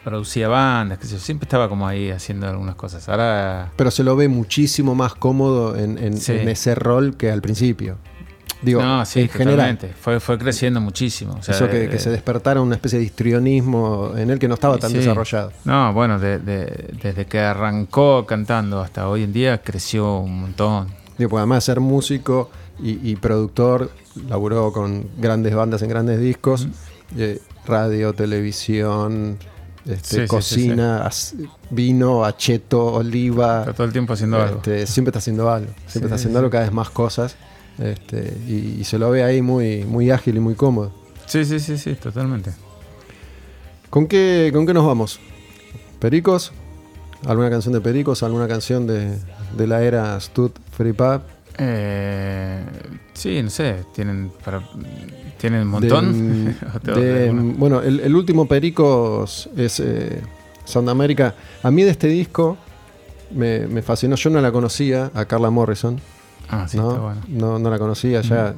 producía 0.05 0.49
bandas, 0.49 0.99
qué 0.99 1.07
sé 1.07 1.13
yo. 1.15 1.21
Siempre 1.21 1.45
estaba 1.47 1.69
como 1.69 1.87
ahí 1.87 2.11
haciendo 2.11 2.49
algunas 2.49 2.75
cosas. 2.75 3.09
Ahora 3.09 3.71
Pero 3.77 3.91
se 3.93 4.03
lo 4.03 4.17
ve 4.17 4.27
muchísimo 4.29 4.95
más 4.97 5.15
cómodo 5.15 5.77
en, 5.77 5.97
en- 5.99 6.17
Sí. 6.19 6.33
en 6.33 6.49
ese 6.49 6.75
rol 6.75 7.17
que 7.17 7.31
al 7.31 7.41
principio. 7.41 7.99
Digo, 8.63 8.81
no, 8.81 9.05
sí, 9.05 9.23
en 9.23 9.29
general. 9.29 9.77
Fue, 10.01 10.21
fue 10.21 10.39
creciendo 10.39 10.81
muchísimo. 10.81 11.35
O 11.39 11.43
sea, 11.43 11.55
eso 11.57 11.69
que, 11.69 11.85
eh, 11.85 11.89
que 11.89 11.99
se 11.99 12.11
despertara 12.11 12.61
una 12.61 12.77
especie 12.77 12.99
de 13.01 13.05
histrionismo 13.05 14.13
en 14.17 14.31
él 14.31 14.39
que 14.39 14.47
no 14.47 14.55
estaba 14.55 14.79
tan 14.79 14.93
sí. 14.93 14.99
desarrollado. 14.99 15.53
No, 15.65 15.93
bueno, 15.93 16.19
de- 16.21 16.39
de- 16.39 16.91
desde 17.03 17.27
que 17.27 17.41
arrancó 17.41 18.25
cantando 18.25 18.81
hasta 18.81 19.09
hoy 19.09 19.25
en 19.25 19.33
día 19.33 19.59
creció 19.63 20.19
un 20.19 20.43
montón. 20.43 20.89
Digo, 21.23 21.31
porque 21.31 21.43
además 21.43 21.65
de 21.65 21.73
ser 21.73 21.79
músico 21.79 22.51
y, 22.83 23.11
y 23.13 23.15
productor, 23.15 23.93
laburó 24.29 24.73
con 24.73 25.07
grandes 25.19 25.55
bandas 25.55 25.81
en 25.83 25.89
grandes 25.89 26.19
discos, 26.19 26.67
eh, 27.17 27.41
radio, 27.65 28.13
televisión, 28.13 29.39
este, 29.87 30.17
Sí, 30.17 30.21
sí, 30.23 30.27
cocina, 30.27 31.09
vino, 31.71 32.25
acheto, 32.25 32.87
oliva. 32.95 33.61
Está 33.61 33.73
todo 33.73 33.87
el 33.87 33.93
tiempo 33.93 34.15
haciendo 34.15 34.43
algo. 34.43 34.57
Este, 34.57 34.85
siempre 34.89 35.11
está 35.11 35.21
haciendo 35.21 35.49
algo. 35.49 35.73
Siempre 35.87 36.07
está 36.09 36.17
haciendo 36.17 36.41
algo, 36.41 36.51
cada 36.51 36.65
vez 36.65 36.73
más 36.73 36.91
cosas. 36.91 37.37
Este, 37.79 38.37
y, 38.49 38.81
y 38.81 38.85
se 38.85 38.99
lo 38.99 39.09
ve 39.11 39.23
ahí 39.23 39.43
muy, 39.43 39.85
muy 39.85 40.11
ágil 40.11 40.39
y 40.39 40.41
muy 40.41 40.57
cómodo. 40.57 40.93
Sí, 41.27 41.45
sí, 41.45 41.61
sí, 41.61 41.79
sí, 41.79 41.95
totalmente. 41.95 42.51
¿Con 43.91 44.09
qué, 44.09 44.51
¿Con 44.53 44.67
qué 44.67 44.75
nos 44.75 44.85
vamos? 44.85 45.21
¿Pericos? 46.01 46.53
¿Alguna 47.27 47.51
canción 47.51 47.75
de 47.75 47.81
Pericos? 47.81 48.23
¿Alguna 48.23 48.49
canción 48.49 48.87
de, 48.87 49.17
de 49.57 49.67
la 49.67 49.83
era 49.83 50.19
Stud 50.21 50.51
Free 50.77 50.93
Pub? 50.93 51.21
Eh, 51.59 52.65
sí, 53.13 53.43
no 53.43 53.51
sé, 53.51 53.85
tienen 53.95 54.33
para 54.45 54.63
tienen 55.39 55.63
un 55.63 55.69
montón. 55.69 56.57
Bueno, 57.59 57.83
el, 57.83 58.01
el 58.01 58.15
último 58.15 58.47
Pericos 58.47 59.49
es 59.57 59.81
eh, 59.81 60.21
Sound 60.65 60.89
America. 60.89 61.35
A 61.63 61.71
mí 61.71 61.83
de 61.83 61.91
este 61.91 62.09
disco 62.09 62.57
me, 63.31 63.67
me 63.67 63.83
fascinó. 63.83 64.17
Yo 64.17 64.31
no 64.31 64.41
la 64.41 64.51
conocía, 64.53 65.11
a 65.15 65.25
Carla 65.25 65.51
Morrison. 65.51 66.01
Ah, 66.49 66.67
sí, 66.69 66.77
¿no? 66.77 66.91
está 66.91 67.01
bueno. 67.03 67.21
no, 67.29 67.59
no 67.59 67.71
la 67.71 67.79
conocía. 67.79 68.21
Ya 68.23 68.55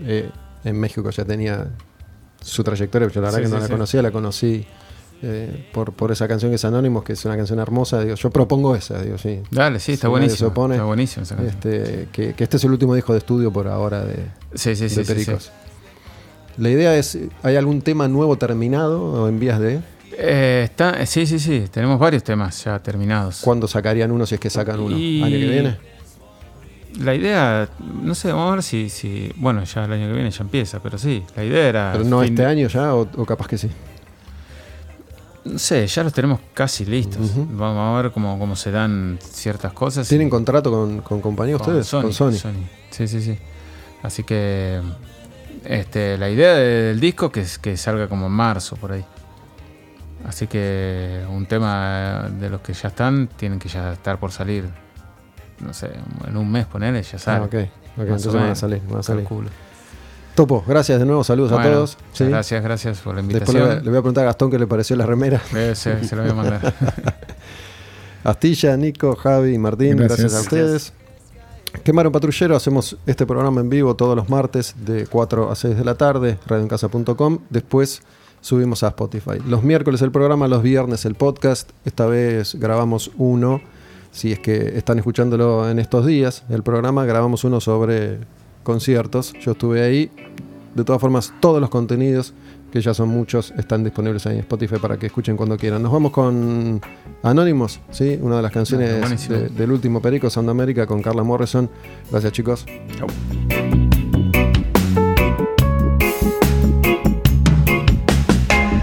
eh, 0.00 0.30
en 0.64 0.80
México 0.80 1.08
ya 1.10 1.24
tenía 1.24 1.68
su 2.40 2.62
trayectoria, 2.64 3.08
pero 3.08 3.14
yo 3.14 3.20
la 3.20 3.30
verdad 3.30 3.38
Sí, 3.38 3.44
que 3.44 3.50
no 3.50 3.56
sí, 3.60 3.68
la 3.68 3.74
conocía. 3.74 4.02
La 4.02 4.10
conocí 4.10 4.66
eh, 5.22 5.68
por, 5.72 5.92
por 5.92 6.12
esa 6.12 6.28
canción 6.28 6.50
que 6.50 6.56
es 6.56 6.64
Anónimos, 6.64 7.02
que 7.04 7.14
es 7.14 7.24
una 7.24 7.36
canción 7.36 7.58
hermosa. 7.58 8.00
Digo, 8.00 8.14
yo 8.16 8.30
propongo 8.30 8.74
esa, 8.76 9.00
digo, 9.02 9.18
sí. 9.18 9.40
Dale, 9.50 9.78
sí, 9.78 9.86
Si 9.86 9.92
está 9.92 10.02
se 10.06 10.08
buenísimo. 10.08 10.48
opone, 10.50 10.74
Está 10.76 10.84
buenísimo 10.84 11.22
esa 11.24 11.36
canción. 11.36 11.54
Este, 11.56 12.08
que, 12.12 12.34
que 12.34 12.44
este 12.44 12.56
es 12.58 12.64
el 12.64 12.70
último 12.72 12.94
disco 12.94 13.12
de 13.12 13.18
estudio 13.18 13.52
por 13.52 13.68
ahora 13.68 14.04
de, 14.04 14.16
sí, 14.54 14.76
sí, 14.76 14.88
de. 14.88 15.04
Pericos. 15.04 15.50
La 16.58 16.70
idea 16.70 16.96
es, 16.96 17.18
¿hay 17.42 17.56
algún 17.56 17.82
tema 17.82 18.08
nuevo 18.08 18.36
terminado 18.38 19.02
o 19.24 19.28
en 19.28 19.38
vías 19.38 19.60
de? 19.60 19.80
Eh, 20.18 20.62
está, 20.64 21.04
sí, 21.04 21.26
sí, 21.26 21.38
sí. 21.38 21.64
Tenemos 21.70 21.98
varios 21.98 22.24
temas 22.24 22.64
ya 22.64 22.78
terminados. 22.78 23.40
¿Cuándo 23.42 23.68
sacarían 23.68 24.10
uno 24.10 24.24
si 24.24 24.36
es 24.36 24.40
que 24.40 24.48
sacan 24.48 24.80
uno? 24.80 24.96
Y- 24.96 25.22
¿Año 25.22 25.36
que 25.38 25.46
viene? 25.48 25.76
La 27.00 27.14
idea, 27.14 27.68
no 28.02 28.14
sé, 28.14 28.28
vamos 28.32 28.48
a 28.52 28.54
ver 28.54 28.62
si, 28.62 28.88
si. 28.88 29.30
Bueno, 29.36 29.62
ya 29.64 29.84
el 29.84 29.92
año 29.92 30.06
que 30.06 30.14
viene 30.14 30.30
ya 30.30 30.42
empieza, 30.44 30.80
pero 30.80 30.96
sí. 30.96 31.22
La 31.36 31.44
idea 31.44 31.68
era. 31.68 31.90
¿Pero 31.92 32.04
no 32.04 32.20
fin 32.22 32.30
este 32.32 32.46
año 32.46 32.68
ya 32.68 32.94
o, 32.94 33.02
o 33.16 33.26
capaz 33.26 33.48
que 33.48 33.58
sí? 33.58 33.68
No 35.52 35.58
sé, 35.58 35.86
ya 35.86 36.02
los 36.02 36.12
tenemos 36.12 36.40
casi 36.54 36.84
listos. 36.84 37.30
Vamos 37.36 37.98
a 37.98 38.02
ver 38.02 38.10
cómo, 38.12 38.38
cómo 38.38 38.56
se 38.56 38.70
dan 38.70 39.18
ciertas 39.22 39.72
cosas. 39.72 40.08
¿Tienen 40.08 40.28
contrato 40.28 40.70
con, 40.70 41.00
con 41.02 41.20
compañía 41.20 41.56
con 41.56 41.66
ustedes? 41.68 41.86
Sony, 41.86 42.02
con 42.02 42.12
Sony. 42.12 42.32
Sí, 42.90 43.06
sí, 43.08 43.20
sí. 43.22 43.38
Así 44.02 44.22
que. 44.24 44.80
Este, 45.64 46.16
la 46.18 46.28
idea 46.30 46.54
de- 46.54 46.82
del 46.88 47.00
disco 47.00 47.30
que 47.32 47.40
es 47.40 47.58
que 47.58 47.76
salga 47.76 48.08
como 48.08 48.26
en 48.26 48.32
marzo 48.32 48.76
por 48.76 48.92
ahí. 48.92 49.04
Así 50.26 50.46
que 50.46 51.24
un 51.30 51.46
tema 51.46 52.28
de 52.40 52.50
los 52.50 52.60
que 52.60 52.72
ya 52.72 52.88
están 52.88 53.28
tienen 53.36 53.58
que 53.58 53.68
ya 53.68 53.92
estar 53.92 54.18
por 54.18 54.32
salir. 54.32 54.68
No 55.60 55.72
sé, 55.72 55.90
en 56.26 56.36
un 56.36 56.50
mes 56.50 56.66
ponerle 56.66 57.02
ya 57.02 57.16
Ah, 57.16 57.18
sale. 57.18 57.44
ok. 57.44 57.54
ok, 57.54 57.54
Más 57.54 58.06
entonces 58.06 58.32
van 58.34 58.50
a 58.50 58.54
salir. 58.54 58.82
Van 58.88 58.98
a 58.98 59.02
salir. 59.02 59.22
calculo. 59.24 59.48
Topo, 60.36 60.62
gracias 60.68 61.00
de 61.00 61.06
nuevo, 61.06 61.24
saludos 61.24 61.50
a 61.52 61.62
todos. 61.62 61.96
¿sí? 62.12 62.26
Gracias, 62.26 62.62
gracias 62.62 62.98
por 62.98 63.14
la 63.14 63.22
Después 63.22 63.54
le, 63.54 63.60
invitación. 63.60 63.84
le 63.84 63.90
voy 63.90 63.98
a 63.98 64.02
preguntar 64.02 64.24
a 64.24 64.26
Gastón 64.26 64.50
qué 64.50 64.58
le 64.58 64.66
pareció 64.66 64.94
la 64.94 65.06
remera. 65.06 65.40
Eh, 65.54 65.72
se, 65.74 66.04
se 66.04 66.14
lo 66.14 66.20
voy 66.22 66.30
a 66.30 66.34
mandar. 66.34 66.74
Astilla, 68.24 68.76
Nico, 68.76 69.16
Javi 69.16 69.54
y 69.54 69.58
Martín, 69.58 69.96
gracias, 69.96 70.18
Gracias. 70.20 70.34
a 70.34 70.40
ustedes. 70.42 70.92
Quemaron 71.84 72.12
Patrullero, 72.12 72.54
hacemos 72.54 72.98
este 73.06 73.24
programa 73.24 73.62
en 73.62 73.70
vivo 73.70 73.96
todos 73.96 74.14
los 74.14 74.28
martes 74.28 74.74
de 74.84 75.06
4 75.06 75.50
a 75.50 75.54
6 75.54 75.74
de 75.74 75.84
la 75.84 75.94
tarde, 75.94 76.38
radioencasa.com. 76.46 77.38
Después 77.48 78.02
subimos 78.42 78.82
a 78.82 78.88
Spotify. 78.88 79.38
Los 79.46 79.62
miércoles 79.62 80.02
el 80.02 80.10
programa, 80.12 80.48
los 80.48 80.62
viernes 80.62 81.06
el 81.06 81.14
podcast. 81.14 81.70
Esta 81.86 82.04
vez 82.04 82.56
grabamos 82.56 83.10
uno, 83.16 83.62
si 84.12 84.32
es 84.32 84.38
que 84.40 84.76
están 84.76 84.98
escuchándolo 84.98 85.70
en 85.70 85.78
estos 85.78 86.04
días, 86.04 86.44
el 86.50 86.62
programa, 86.62 87.06
grabamos 87.06 87.44
uno 87.44 87.60
sobre 87.62 88.18
conciertos. 88.66 89.32
Yo 89.40 89.52
estuve 89.52 89.82
ahí. 89.82 90.10
De 90.74 90.84
todas 90.84 91.00
formas, 91.00 91.32
todos 91.40 91.58
los 91.58 91.70
contenidos, 91.70 92.34
que 92.70 92.82
ya 92.82 92.92
son 92.92 93.08
muchos, 93.08 93.54
están 93.56 93.82
disponibles 93.82 94.26
ahí 94.26 94.34
en 94.34 94.40
Spotify 94.40 94.76
para 94.76 94.98
que 94.98 95.06
escuchen 95.06 95.36
cuando 95.36 95.56
quieran. 95.56 95.82
Nos 95.82 95.90
vamos 95.90 96.12
con 96.12 96.82
Anónimos, 97.22 97.80
¿sí? 97.90 98.18
una 98.20 98.36
de 98.36 98.42
las 98.42 98.52
canciones 98.52 99.30
ah, 99.30 99.34
del 99.34 99.72
último 99.72 100.02
Perico, 100.02 100.28
Sound 100.28 100.50
America, 100.50 100.86
con 100.86 101.00
Carla 101.00 101.22
Morrison. 101.22 101.70
Gracias, 102.10 102.32
chicos. 102.32 102.66
Chau. 102.98 103.06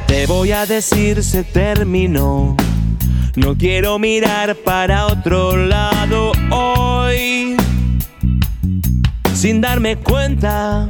Te 0.08 0.26
voy 0.26 0.52
a 0.52 0.66
decir, 0.66 1.24
se 1.24 1.44
terminó. 1.44 2.56
No 3.36 3.56
quiero 3.56 4.00
mirar 4.00 4.56
para 4.56 5.08
otro 5.08 5.58
lado 5.58 6.32
hoy 6.50 7.56
sin 9.44 9.60
darme 9.60 9.98
cuenta. 9.98 10.88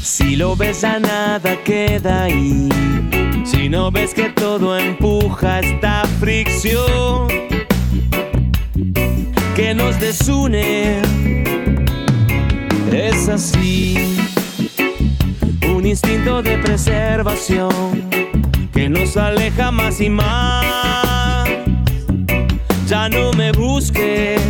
Si 0.00 0.36
lo 0.36 0.54
ves 0.54 0.84
a 0.84 1.00
nada 1.00 1.56
queda 1.64 2.22
ahí, 2.22 2.68
si 3.44 3.68
no 3.68 3.90
ves 3.90 4.14
que 4.14 4.28
todo 4.28 4.78
empuja 4.78 5.58
esta 5.58 6.04
fricción 6.20 7.26
que 9.56 9.74
nos 9.74 9.98
desune, 9.98 11.02
es 12.92 13.28
así, 13.28 13.96
un 15.74 15.84
instinto 15.84 16.40
de 16.40 16.56
preservación 16.58 18.08
que 18.72 18.88
nos 18.88 19.16
aleja 19.16 19.72
más 19.72 20.00
y 20.00 20.08
más. 20.08 21.48
Ya 22.86 23.08
no 23.08 23.32
me 23.32 23.50
busques 23.50 24.41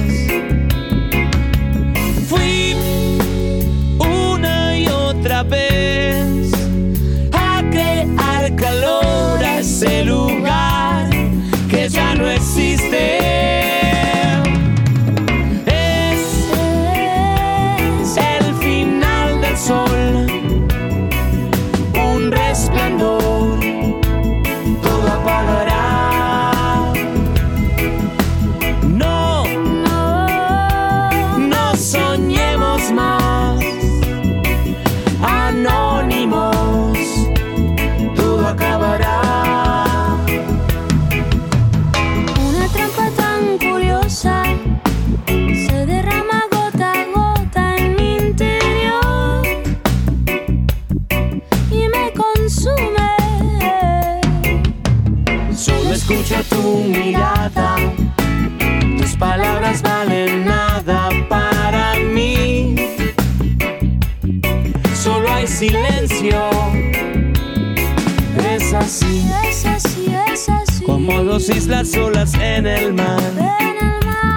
dosis 71.47 71.66
las 71.66 71.97
olas 71.97 72.35
en 72.35 72.69
el 72.69 72.94
mar, 72.94 73.20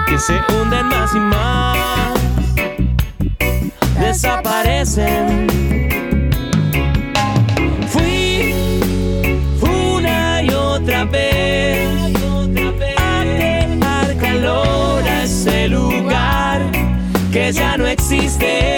que 0.08 0.18
se 0.18 0.32
hunden 0.52 0.86
más 0.88 1.14
y 1.14 1.20
más, 1.20 2.18
desaparecen. 4.00 5.46
Fui 7.86 8.52
una 9.60 10.42
y 10.42 10.50
otra 10.50 11.04
vez 11.04 11.78
a 12.98 13.24
dejar 13.24 14.16
calor 14.16 15.04
a 15.04 15.22
ese 15.22 15.68
lugar 15.68 16.60
que 17.32 17.52
ya 17.52 17.76
no 17.76 17.86
existe. 17.86 18.75